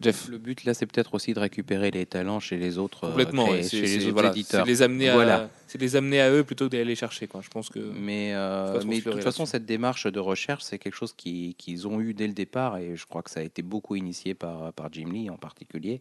Jeff 0.00 0.28
Le 0.28 0.38
but 0.38 0.64
là, 0.64 0.74
c'est 0.74 0.86
peut-être 0.86 1.14
aussi 1.14 1.34
de 1.34 1.40
récupérer 1.40 1.90
les 1.90 2.06
talents 2.06 2.40
chez 2.40 2.56
les 2.56 2.78
autres, 2.78 3.04
euh, 3.04 3.08
Complètement. 3.10 3.46
chez, 3.46 3.62
chez 3.62 3.80
les 3.82 4.04
autres 4.04 4.12
voilà, 4.14 4.30
éditeurs. 4.30 4.64
c'est 4.64 4.70
les 4.70 4.82
amener 4.82 5.08
à, 5.10 5.48
C'est 5.66 5.80
les 5.80 5.96
amener 5.96 6.20
à 6.20 6.30
eux 6.30 6.44
plutôt 6.44 6.66
que 6.66 6.72
d'aller 6.72 6.84
les 6.84 6.94
chercher. 6.94 7.26
Quoi. 7.26 7.40
Je 7.40 7.48
pense 7.48 7.68
que. 7.70 7.78
Mais, 7.78 8.32
euh, 8.34 8.80
mais 8.86 9.00
de 9.00 9.10
toute 9.10 9.22
façon, 9.22 9.46
cette 9.46 9.64
démarche 9.66 10.06
de 10.06 10.20
recherche, 10.20 10.62
c'est 10.62 10.78
quelque 10.78 10.94
chose 10.94 11.12
qui- 11.14 11.54
qu'ils 11.58 11.88
ont 11.88 12.00
eu 12.00 12.14
dès 12.14 12.26
le 12.26 12.32
départ 12.34 12.76
et 12.78 12.96
je 12.96 13.06
crois 13.06 13.22
que 13.22 13.30
ça 13.30 13.40
a 13.40 13.42
été 13.42 13.62
beaucoup 13.62 13.96
initié 13.96 14.34
par, 14.34 14.72
par 14.74 14.92
Jim 14.92 15.08
Lee 15.12 15.30
en 15.30 15.36
particulier 15.36 16.00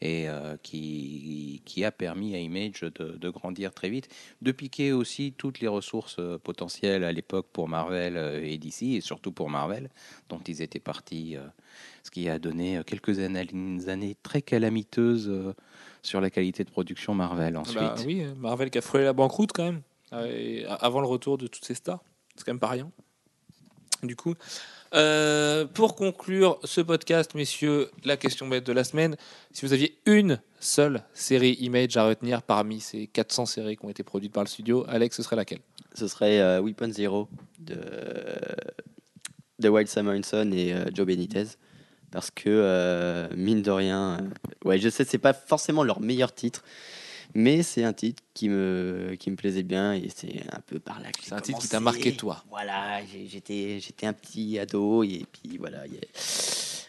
et 0.00 0.28
euh, 0.28 0.56
qui, 0.62 1.62
qui 1.64 1.84
a 1.84 1.92
permis 1.92 2.34
à 2.34 2.38
Image 2.38 2.80
de, 2.80 3.16
de 3.16 3.28
grandir 3.30 3.72
très 3.72 3.88
vite, 3.88 4.08
de 4.42 4.52
piquer 4.52 4.92
aussi 4.92 5.32
toutes 5.36 5.60
les 5.60 5.68
ressources 5.68 6.16
euh, 6.18 6.38
potentielles 6.38 7.04
à 7.04 7.12
l'époque 7.12 7.46
pour 7.52 7.68
Marvel 7.68 8.16
et 8.44 8.58
DC 8.58 8.82
et 8.96 9.00
surtout 9.00 9.32
pour 9.32 9.48
Marvel, 9.48 9.90
dont 10.28 10.40
ils 10.46 10.60
étaient 10.60 10.80
partis, 10.80 11.36
ce 12.02 12.10
qui 12.10 12.28
a 12.28 12.38
donné 12.38 12.80
quelques 12.86 13.18
années, 13.20 13.46
années 13.88 14.16
très 14.22 14.42
calamiteuses 14.42 15.32
sur 16.06 16.20
la 16.20 16.30
qualité 16.30 16.64
de 16.64 16.70
production 16.70 17.14
Marvel 17.14 17.56
ensuite. 17.56 17.78
Bah 17.78 17.94
oui, 18.06 18.24
Marvel 18.36 18.70
qui 18.70 18.78
a 18.78 18.82
frôlé 18.82 19.04
la 19.04 19.12
banqueroute 19.12 19.52
quand 19.52 19.64
même, 19.64 19.82
euh, 20.12 20.64
avant 20.80 21.00
le 21.00 21.06
retour 21.06 21.38
de 21.38 21.46
toutes 21.46 21.64
ces 21.64 21.74
stars. 21.74 22.02
C'est 22.36 22.44
quand 22.44 22.52
même 22.52 22.60
pas 22.60 22.68
rien. 22.68 22.90
Du 24.02 24.16
coup, 24.16 24.34
euh, 24.94 25.64
pour 25.66 25.96
conclure 25.96 26.58
ce 26.62 26.80
podcast, 26.80 27.34
messieurs, 27.34 27.90
la 28.04 28.16
question 28.16 28.46
bête 28.46 28.64
de 28.64 28.72
la 28.72 28.84
semaine, 28.84 29.16
si 29.50 29.66
vous 29.66 29.72
aviez 29.72 29.98
une 30.06 30.40
seule 30.60 31.02
série 31.14 31.54
Image 31.60 31.96
à 31.96 32.06
retenir 32.06 32.42
parmi 32.42 32.80
ces 32.80 33.08
400 33.08 33.46
séries 33.46 33.76
qui 33.76 33.84
ont 33.84 33.90
été 33.90 34.04
produites 34.04 34.32
par 34.32 34.44
le 34.44 34.48
studio, 34.48 34.84
Alex, 34.88 35.16
ce 35.16 35.22
serait 35.22 35.36
laquelle? 35.36 35.60
Ce 35.94 36.06
serait 36.06 36.40
euh, 36.40 36.60
Weapon 36.60 36.90
Zero 36.92 37.28
de, 37.58 37.80
de 39.58 39.68
Wild 39.68 39.88
Samuelson 39.88 40.50
et 40.52 40.72
euh, 40.72 40.84
Joe 40.94 41.06
Benitez. 41.06 41.46
Parce 42.14 42.30
que, 42.30 42.44
euh, 42.46 43.28
mine 43.36 43.60
de 43.60 43.72
rien, 43.72 44.18
euh, 44.20 44.68
ouais, 44.68 44.78
je 44.78 44.88
sais, 44.88 45.04
c'est 45.04 45.18
pas 45.18 45.32
forcément 45.34 45.82
leur 45.82 46.00
meilleur 46.00 46.32
titre, 46.32 46.62
mais 47.34 47.64
c'est 47.64 47.82
un 47.82 47.92
titre 47.92 48.22
qui 48.34 48.48
me, 48.48 49.16
qui 49.18 49.32
me 49.32 49.36
plaisait 49.36 49.64
bien 49.64 49.94
et 49.94 50.08
c'est 50.14 50.44
un 50.52 50.60
peu 50.60 50.78
par 50.78 51.00
là 51.00 51.10
que 51.10 51.18
C'est 51.24 51.32
un 51.32 51.40
titre 51.40 51.58
qui 51.58 51.66
t'a 51.66 51.80
marqué, 51.80 52.14
toi. 52.14 52.44
Voilà, 52.48 53.00
j'étais, 53.26 53.80
j'étais 53.80 54.06
un 54.06 54.12
petit 54.12 54.60
ado 54.60 55.02
et 55.02 55.24
puis 55.32 55.58
voilà, 55.58 55.88
y 55.88 55.96
a- 55.96 56.00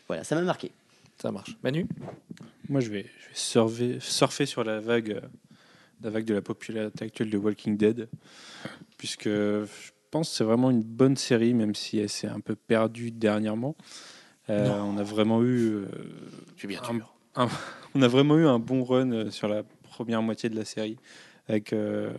voilà 0.07 0.23
ça 0.23 0.35
m'a 0.35 0.43
marqué. 0.43 0.71
Ça 1.19 1.31
marche. 1.31 1.57
Manu? 1.63 1.87
Moi, 2.69 2.81
je 2.81 2.89
vais, 2.91 3.07
je 3.23 3.29
vais 3.29 3.33
surfer, 3.33 3.97
surfer 3.99 4.45
sur 4.45 4.63
la 4.63 4.79
vague, 4.79 5.09
euh, 5.11 5.21
la 6.03 6.11
vague 6.11 6.25
de 6.25 6.35
la 6.35 6.43
popularité 6.43 7.05
actuelle 7.05 7.31
de 7.31 7.37
Walking 7.39 7.77
Dead, 7.77 8.09
puisque 8.99 9.25
je 9.27 9.65
pense 10.11 10.29
que 10.29 10.35
c'est 10.35 10.43
vraiment 10.43 10.69
une 10.69 10.83
bonne 10.83 11.17
série, 11.17 11.55
même 11.55 11.73
si 11.73 11.97
elle 11.97 12.09
s'est 12.09 12.27
un 12.27 12.41
peu 12.41 12.55
perdue 12.55 13.09
dernièrement. 13.09 13.75
Euh, 14.49 14.69
on 14.79 14.97
a 14.97 15.03
vraiment 15.03 15.41
eu, 15.43 15.73
euh, 15.73 15.85
Tu 16.55 16.65
es 16.65 16.69
bien 16.69 16.81
Un- 16.87 16.93
dur. 16.93 17.13
on 17.95 18.01
a 18.01 18.07
vraiment 18.07 18.37
eu 18.37 18.45
un 18.45 18.59
bon 18.59 18.83
run 18.83 19.11
euh, 19.11 19.31
sur 19.31 19.47
la 19.47 19.63
première 19.83 20.21
moitié 20.21 20.49
de 20.49 20.55
la 20.55 20.65
série, 20.65 20.97
avec 21.47 21.73
euh, 21.73 22.13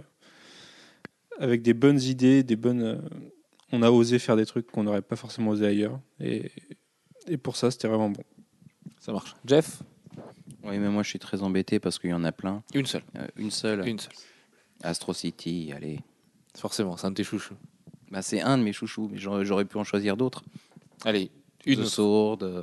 avec 1.39 1.63
des 1.63 1.75
bonnes 1.75 2.01
idées, 2.01 2.43
des 2.43 2.57
bonnes. 2.57 2.83
euh, 2.83 2.99
on 3.73 3.83
a 3.83 3.91
osé 3.91 4.19
faire 4.19 4.37
des 4.37 4.47
trucs 4.47 4.71
qu'on 4.71 4.85
n'aurait 4.85 5.03
pas 5.03 5.17
forcément 5.17 5.51
osé 5.51 5.67
ailleurs, 5.67 6.01
et, 6.21 6.51
et 7.27 7.37
pour 7.37 7.57
ça, 7.57 7.71
c'était 7.71 7.89
vraiment 7.89 8.11
bon. 8.11 8.23
Ça 9.01 9.13
marche. 9.13 9.35
Jeff? 9.45 9.83
Oui, 10.63 10.79
mais 10.79 10.89
moi 10.89 11.03
je 11.03 11.09
suis 11.11 11.19
très 11.19 11.43
embêté 11.43 11.79
parce 11.81 11.99
qu'il 11.99 12.11
y 12.11 12.15
en 12.15 12.25
a 12.25 12.33
plein. 12.33 12.63
Une 12.75 12.87
seule. 12.87 13.03
Euh, 13.17 13.27
une 13.37 13.51
seule, 13.51 13.87
Une 13.87 13.99
seule. 13.99 14.13
Astro 14.83 15.13
City, 15.15 15.73
allez. 15.75 16.01
Forcément, 16.57 16.97
c'est 16.97 17.07
un 17.07 17.11
de 17.11 17.17
tes 17.17 17.25
chouchous. 17.25 17.55
Bah, 18.11 18.23
c'est 18.23 18.41
un 18.41 18.57
de 18.59 18.63
mes 18.63 18.73
chouchous, 18.73 19.09
mais 19.13 19.19
j'aurais 19.19 19.65
pu 19.65 19.77
en 19.79 19.85
choisir 19.85 20.17
d'autres. 20.17 20.43
Allez, 21.05 21.31
une 21.67 21.85
euh, 22.01 22.63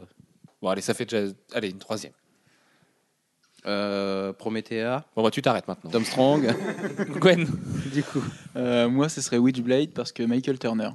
Bon, 0.62 0.70
allez, 0.70 0.82
ça 0.82 0.94
fait 0.94 1.06
déjà. 1.06 1.32
Allez, 1.54 1.70
une 1.70 1.78
troisième. 1.80 2.14
euh, 3.66 4.34
Promethea, 4.34 5.06
Bon, 5.16 5.24
bah, 5.24 5.32
tu 5.32 5.42
t'arrêtes 5.42 5.68
maintenant. 5.68 5.90
Tom 5.92 6.04
Strong. 6.06 6.54
Gwen, 7.20 7.48
du 7.94 8.04
coup. 8.04 8.24
Euh, 8.56 8.90
moi, 8.90 9.10
ce 9.10 9.22
serait 9.22 9.38
Witchblade 9.38 9.92
parce 9.92 10.12
que 10.12 10.24
Michael 10.24 10.60
Turner. 10.60 10.90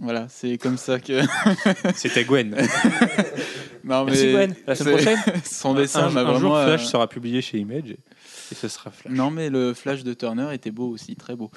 Voilà, 0.00 0.26
c'est 0.28 0.58
comme 0.58 0.76
ça 0.78 1.00
que. 1.00 1.22
C'était 1.96 2.24
Gwen. 2.24 2.50
non, 3.84 4.04
Merci, 4.04 4.30
Gwen. 4.32 4.54
La 4.66 4.74
semaine 4.76 4.98
c'est- 5.24 5.46
Son 5.46 5.74
dessin 5.74 6.04
un, 6.04 6.10
m'a 6.10 6.20
un 6.20 6.38
jour. 6.38 6.56
Flash 6.56 6.82
euh, 6.82 6.86
sera 6.86 7.08
publié 7.08 7.42
chez 7.42 7.58
Image 7.58 7.90
et 7.90 8.54
ce 8.54 8.68
sera 8.68 8.90
Flash. 8.90 9.12
Non, 9.12 9.30
mais 9.30 9.50
le 9.50 9.74
flash 9.74 10.04
de 10.04 10.14
Turner 10.14 10.54
était 10.54 10.70
beau 10.70 10.88
aussi, 10.90 11.16
très 11.16 11.34
beau. 11.34 11.50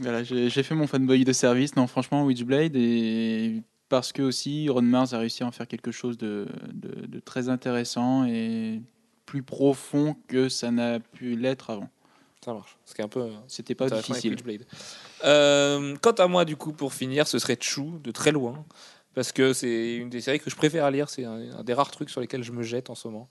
Voilà, 0.00 0.22
j'ai 0.24 0.62
fait 0.62 0.74
mon 0.74 0.86
fanboy 0.86 1.24
de 1.24 1.32
service. 1.32 1.76
Non, 1.76 1.86
franchement, 1.86 2.24
Witchblade, 2.24 2.76
et 2.76 3.62
parce 3.88 4.12
que 4.12 4.22
aussi 4.22 4.68
Ron 4.68 4.82
Mars 4.82 5.12
a 5.12 5.18
réussi 5.18 5.42
à 5.42 5.46
en 5.46 5.52
faire 5.52 5.68
quelque 5.68 5.92
chose 5.92 6.18
de, 6.18 6.46
de- 6.72 7.06
de 7.06 7.20
très 7.20 7.48
intéressant 7.48 8.24
et 8.26 8.82
plus 9.26 9.42
profond 9.42 10.16
que 10.28 10.48
ça 10.48 10.70
n'a 10.70 11.00
pu 11.00 11.36
l'être 11.36 11.70
avant. 11.70 11.88
Ça 12.44 12.52
marche. 12.52 12.76
Ce 12.84 12.94
qui 12.94 13.00
est 13.00 13.04
un 13.04 13.08
peu. 13.08 13.20
euh, 13.22 13.30
C'était 13.48 13.74
pas 13.74 13.86
difficile. 13.96 14.36
Euh, 15.24 15.96
quant 16.02 16.12
à 16.12 16.26
moi, 16.28 16.44
du 16.44 16.56
coup, 16.56 16.72
pour 16.72 16.92
finir, 16.94 17.26
ce 17.26 17.38
serait 17.38 17.58
Chou, 17.60 17.98
de 18.02 18.10
très 18.10 18.32
loin. 18.32 18.64
Parce 19.14 19.32
que 19.32 19.52
c'est 19.54 19.94
une 19.96 20.10
des 20.10 20.20
séries 20.20 20.38
que 20.40 20.50
je 20.50 20.56
préfère 20.56 20.90
lire. 20.90 21.08
C'est 21.08 21.24
un, 21.24 21.58
un 21.58 21.64
des 21.64 21.72
rares 21.72 21.90
trucs 21.90 22.10
sur 22.10 22.20
lesquels 22.20 22.42
je 22.42 22.52
me 22.52 22.62
jette 22.62 22.90
en 22.90 22.94
ce 22.94 23.08
moment. 23.08 23.28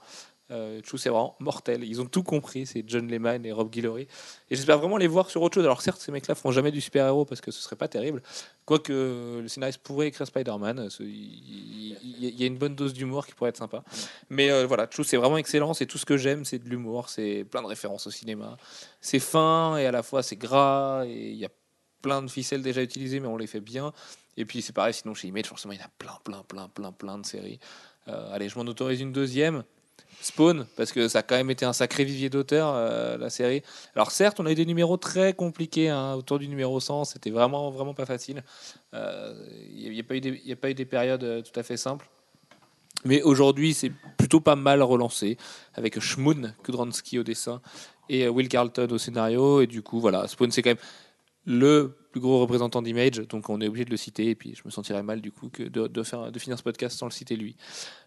Euh, 0.51 0.79
Chou, 0.83 0.97
c'est 0.97 1.09
vraiment 1.09 1.35
mortel. 1.39 1.83
Ils 1.83 2.01
ont 2.01 2.05
tout 2.05 2.23
compris. 2.23 2.65
C'est 2.65 2.83
John 2.87 3.07
Lehman 3.07 3.45
et 3.45 3.51
Rob 3.51 3.69
Guillory. 3.69 4.03
Et 4.49 4.55
j'espère 4.55 4.77
vraiment 4.77 4.97
les 4.97 5.07
voir 5.07 5.29
sur 5.29 5.41
autre 5.41 5.55
chose. 5.55 5.65
Alors, 5.65 5.81
certes, 5.81 5.99
ces 5.99 6.11
mecs-là 6.11 6.35
feront 6.35 6.51
jamais 6.51 6.71
du 6.71 6.81
super-héros 6.81 7.25
parce 7.25 7.41
que 7.41 7.51
ce 7.51 7.61
serait 7.61 7.75
pas 7.75 7.87
terrible. 7.87 8.21
Quoique 8.65 9.39
le 9.41 9.47
scénariste 9.47 9.79
pourrait 9.79 10.07
écrire 10.07 10.27
Spider-Man. 10.27 10.89
Il 10.99 11.95
y 12.39 12.43
a 12.43 12.47
une 12.47 12.57
bonne 12.57 12.75
dose 12.75 12.93
d'humour 12.93 13.25
qui 13.25 13.33
pourrait 13.33 13.49
être 13.49 13.57
sympa. 13.57 13.83
Mais 14.29 14.51
euh, 14.51 14.65
voilà, 14.65 14.87
Chou, 14.89 15.03
c'est 15.03 15.17
vraiment 15.17 15.37
excellent. 15.37 15.73
C'est 15.73 15.87
tout 15.87 15.97
ce 15.97 16.05
que 16.05 16.17
j'aime. 16.17 16.45
C'est 16.45 16.59
de 16.59 16.69
l'humour. 16.69 17.09
C'est 17.09 17.43
plein 17.43 17.61
de 17.61 17.67
références 17.67 18.05
au 18.07 18.11
cinéma. 18.11 18.57
C'est 19.01 19.19
fin 19.19 19.77
et 19.77 19.85
à 19.85 19.91
la 19.91 20.03
fois 20.03 20.21
c'est 20.21 20.35
gras. 20.35 21.05
Et 21.07 21.31
il 21.31 21.37
y 21.37 21.45
a 21.45 21.49
plein 22.01 22.21
de 22.21 22.29
ficelles 22.29 22.61
déjà 22.61 22.83
utilisées, 22.83 23.19
mais 23.19 23.27
on 23.27 23.37
les 23.37 23.47
fait 23.47 23.61
bien. 23.61 23.91
Et 24.37 24.45
puis 24.45 24.61
c'est 24.61 24.73
pareil, 24.73 24.93
sinon 24.93 25.15
chez 25.15 25.27
Image, 25.27 25.47
forcément, 25.47 25.73
il 25.73 25.79
y 25.79 25.83
a 25.83 25.89
plein, 25.97 26.19
plein, 26.23 26.43
plein, 26.43 26.67
plein, 26.67 26.91
plein 26.91 27.17
de 27.17 27.25
séries. 27.25 27.59
Euh, 28.07 28.31
allez, 28.31 28.47
je 28.49 28.59
m'en 28.59 28.65
autorise 28.65 29.01
une 29.01 29.11
deuxième. 29.11 29.63
Spawn, 30.21 30.65
parce 30.75 30.91
que 30.91 31.07
ça 31.07 31.19
a 31.19 31.21
quand 31.21 31.35
même 31.35 31.49
été 31.51 31.65
un 31.65 31.73
sacré 31.73 32.03
vivier 32.03 32.29
d'auteurs, 32.29 32.73
euh, 32.75 33.17
la 33.17 33.29
série. 33.29 33.61
Alors 33.95 34.11
certes, 34.11 34.39
on 34.39 34.45
a 34.45 34.51
eu 34.51 34.55
des 34.55 34.65
numéros 34.65 34.97
très 34.97 35.33
compliqués, 35.33 35.89
hein, 35.89 36.13
autour 36.15 36.39
du 36.39 36.47
numéro 36.47 36.79
100, 36.79 37.05
c'était 37.05 37.29
vraiment, 37.29 37.69
vraiment 37.69 37.93
pas 37.93 38.05
facile. 38.05 38.43
Euh, 38.93 39.33
Il 39.71 39.91
n'y 39.91 39.99
a, 39.99 40.03
pas 40.03 40.15
eu 40.15 40.73
des- 40.73 40.85
périodes 40.85 41.23
euh, 41.23 41.41
tout 41.41 41.57
à 41.59 41.63
fait 41.63 41.77
simples. 41.77 42.07
Mais 43.03 43.21
aujourd'hui, 43.21 43.73
c'est 43.73 43.91
plutôt 44.17 44.39
pas 44.39 44.55
mal 44.55 44.81
relancé, 44.81 45.37
avec 45.75 45.99
Shmoon 45.99 46.53
Kudransky 46.63 47.19
au 47.19 47.23
dessin 47.23 47.61
et 48.09 48.25
euh, 48.25 48.29
Will 48.29 48.49
Carlton 48.49 48.87
au 48.89 48.97
scénario. 48.97 49.61
Et 49.61 49.67
du 49.67 49.83
coup, 49.83 49.99
voilà, 49.99 50.27
Spawn, 50.27 50.49
c'est 50.51 50.61
quand 50.63 50.71
même 50.71 50.77
le 51.45 51.95
plus 52.15 52.21
gros 52.21 52.39
représentant 52.39 52.81
d'Image, 52.81 53.17
donc 53.27 53.49
on 53.49 53.59
est 53.59 53.67
obligé 53.67 53.83
de 53.83 53.89
le 53.89 53.97
citer. 53.97 54.29
Et 54.29 54.35
puis, 54.35 54.55
je 54.55 54.61
me 54.63 54.69
sentirais 54.69 55.03
mal 55.03 55.19
du 55.19 55.33
coup 55.33 55.49
que 55.49 55.63
de, 55.63 55.87
de 55.87 56.01
faire, 56.01 56.31
de 56.31 56.39
finir 56.39 56.57
ce 56.57 56.63
podcast 56.63 56.97
sans 56.97 57.07
le 57.07 57.11
citer 57.11 57.35
lui. 57.35 57.57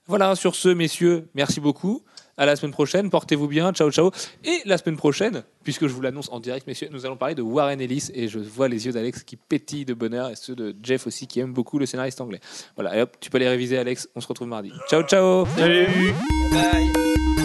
Voilà, 0.06 0.34
sur 0.34 0.54
ce, 0.54 0.70
messieurs, 0.70 1.28
merci 1.34 1.60
beaucoup. 1.60 2.02
À 2.38 2.46
la 2.46 2.56
semaine 2.56 2.72
prochaine, 2.72 3.10
portez-vous 3.10 3.48
bien, 3.48 3.70
ciao 3.74 3.90
ciao. 3.90 4.10
Et 4.44 4.62
la 4.64 4.78
semaine 4.78 4.96
prochaine, 4.96 5.42
puisque 5.62 5.86
je 5.86 5.92
vous 5.92 6.00
l'annonce 6.00 6.30
en 6.32 6.40
direct, 6.40 6.66
messieurs, 6.66 6.88
nous 6.90 7.04
allons 7.04 7.18
parler 7.18 7.34
de 7.34 7.42
Warren 7.42 7.82
Ellis 7.82 8.08
et 8.14 8.28
je 8.28 8.38
vois 8.38 8.68
les 8.68 8.86
yeux 8.86 8.92
d'Alex 8.92 9.24
qui 9.24 9.36
pétillent 9.36 9.84
de 9.84 9.92
bonheur 9.92 10.30
et 10.30 10.36
ceux 10.36 10.56
de 10.56 10.74
Jeff 10.82 11.06
aussi 11.06 11.26
qui 11.26 11.40
aime 11.40 11.52
beaucoup 11.52 11.78
le 11.78 11.84
scénariste 11.84 12.22
anglais. 12.22 12.40
Voilà, 12.76 12.96
et 12.96 13.02
hop, 13.02 13.14
tu 13.20 13.28
peux 13.28 13.36
les 13.36 13.48
réviser, 13.48 13.76
Alex. 13.76 14.08
On 14.16 14.22
se 14.22 14.28
retrouve 14.28 14.48
mardi. 14.48 14.72
Ciao 14.88 15.02
ciao. 15.02 15.44
Salut 15.54 16.14
Bye. 16.50 17.37